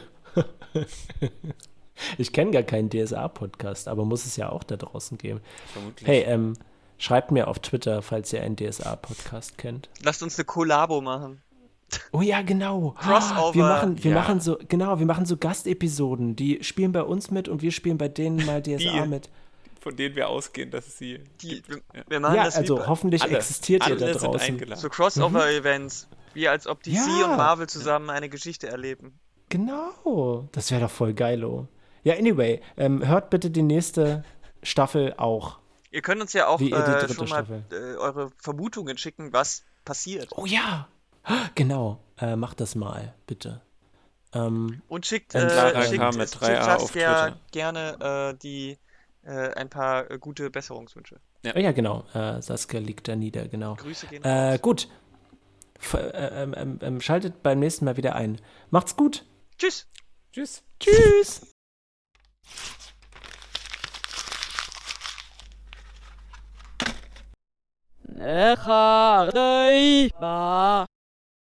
Ich 2.18 2.34
kenne 2.34 2.52
gar 2.52 2.64
keinen 2.64 2.90
DSA-Podcast, 2.90 3.88
aber 3.88 4.06
muss 4.06 4.26
es 4.26 4.36
ja 4.36 4.50
auch 4.50 4.64
da 4.64 4.76
draußen 4.76 5.18
geben. 5.18 5.42
Vermutlich. 5.72 6.08
Hey, 6.08 6.24
ähm, 6.24 6.58
schreibt 6.98 7.32
mir 7.32 7.48
auf 7.48 7.60
Twitter, 7.60 8.02
falls 8.02 8.34
ihr 8.34 8.42
einen 8.42 8.58
DSA-Podcast 8.58 9.58
kennt. 9.58 9.90
Lasst 10.04 10.22
uns 10.22 10.38
eine 10.38 10.46
Kollabo 10.46 11.02
machen. 11.02 11.42
Oh 12.12 12.22
ja, 12.22 12.42
genau. 12.42 12.96
Crossover. 13.00 13.54
Wir 13.54 13.64
machen, 13.64 14.04
wir 14.04 14.12
Ja. 14.12 14.18
machen 14.18 14.40
so, 14.40 14.58
genau, 14.68 15.00
wir 15.00 15.06
machen 15.06 15.26
so 15.26 15.38
Gastepisoden. 15.38 16.36
Die 16.36 16.64
spielen 16.64 16.92
bei 16.92 17.04
uns 17.04 17.32
mit 17.32 17.48
und 17.48 17.62
wir 17.62 17.72
spielen 17.72 17.98
bei 17.98 18.08
denen 18.08 18.46
mal 18.46 18.62
DSA 18.62 19.04
Die. 19.04 19.08
mit. 19.08 19.30
Von 19.82 19.96
denen 19.96 20.16
wir 20.16 20.30
ausgehen, 20.30 20.72
dass 20.72 20.88
es 20.88 20.98
sie 20.98 21.20
Die, 21.42 21.62
gibt. 21.62 21.70
wir, 22.10 22.20
machen 22.20 22.36
Ja, 22.36 22.46
das 22.46 22.56
also 22.56 22.88
hoffentlich 22.88 23.22
Alle, 23.22 23.36
existiert 23.38 23.84
ihr 23.88 23.96
alle 23.96 24.14
da 24.14 24.20
sind 24.20 24.24
draußen. 24.34 24.42
eingeladen. 24.42 24.82
so 24.82 24.90
Crossover-Events. 24.90 26.08
Wie 26.34 26.48
als 26.48 26.68
ob 26.68 26.82
DC 26.84 26.96
Ja. 26.96 27.32
und 27.32 27.38
Marvel 27.38 27.68
zusammen 27.68 28.10
eine 28.10 28.28
Geschichte 28.30 28.68
erleben. 28.68 29.18
Genau. 29.50 30.50
Das 30.52 30.72
wäre 30.72 30.82
doch 30.82 30.90
voll 30.92 31.14
geilo. 31.14 31.68
Ja, 32.04 32.16
anyway, 32.16 32.62
ähm, 32.78 33.06
hört 33.08 33.30
bitte 33.30 33.50
die 33.52 33.62
nächste 33.62 34.24
Staffel 34.64 35.14
auch. 35.18 35.60
Ihr 35.92 36.02
könnt 36.02 36.20
uns 36.22 36.34
ja 36.34 36.48
auch 36.48 36.60
ihr 36.60 36.76
die 36.76 37.12
äh, 37.12 37.14
schon 37.14 37.30
mal 37.30 37.46
äh, 37.72 37.96
eure 37.98 38.32
Vermutungen 38.38 38.98
schicken, 38.98 39.32
was 39.34 39.64
passiert. 39.86 40.30
Oh 40.36 40.46
ja. 40.46 40.88
Genau. 41.56 42.00
Äh, 42.18 42.36
macht 42.36 42.62
das 42.62 42.76
mal, 42.76 43.14
bitte. 43.28 43.62
Ähm, 44.34 44.82
Und 44.88 45.06
schickt, 45.06 45.36
äh, 45.36 45.50
schickt, 45.86 46.18
mit 46.18 46.30
schickt 46.30 46.44
3a 46.44 46.76
auf 46.76 46.82
Saskia 46.84 47.28
Twitter. 47.30 47.40
gerne 47.52 48.32
äh, 48.34 48.38
die, 48.42 48.78
äh, 49.24 49.54
ein 49.54 49.70
paar 49.70 50.10
äh, 50.12 50.18
gute 50.18 50.50
Besserungswünsche. 50.50 51.20
oh 51.46 51.60
ja, 51.60 51.72
genau. 51.72 52.06
Äh, 52.14 52.42
Saskia 52.42 52.80
liegt 52.80 53.08
da 53.08 53.16
nieder, 53.16 53.48
genau. 53.48 53.76
Grüße 53.76 54.08
gehen 54.08 54.24
Äh, 54.24 54.52
raus. 54.54 54.62
gut. 54.62 54.88
F 55.80 55.94
äh, 55.96 55.98
ähm, 56.44 56.54
ähm, 56.58 56.80
ähm, 56.82 57.02
schaltet 57.02 57.44
beim 57.44 57.60
nächsten 57.60 57.86
Mal 57.86 57.98
wieder 57.98 58.16
ein. 58.16 58.40
Macht's 58.70 58.96
gut. 58.96 59.26
Tschüss. 59.58 59.88
Tschüss. 60.32 60.64
Tschüss. 60.80 61.42
Necha, 68.04 69.24
Reiba. 69.34 70.86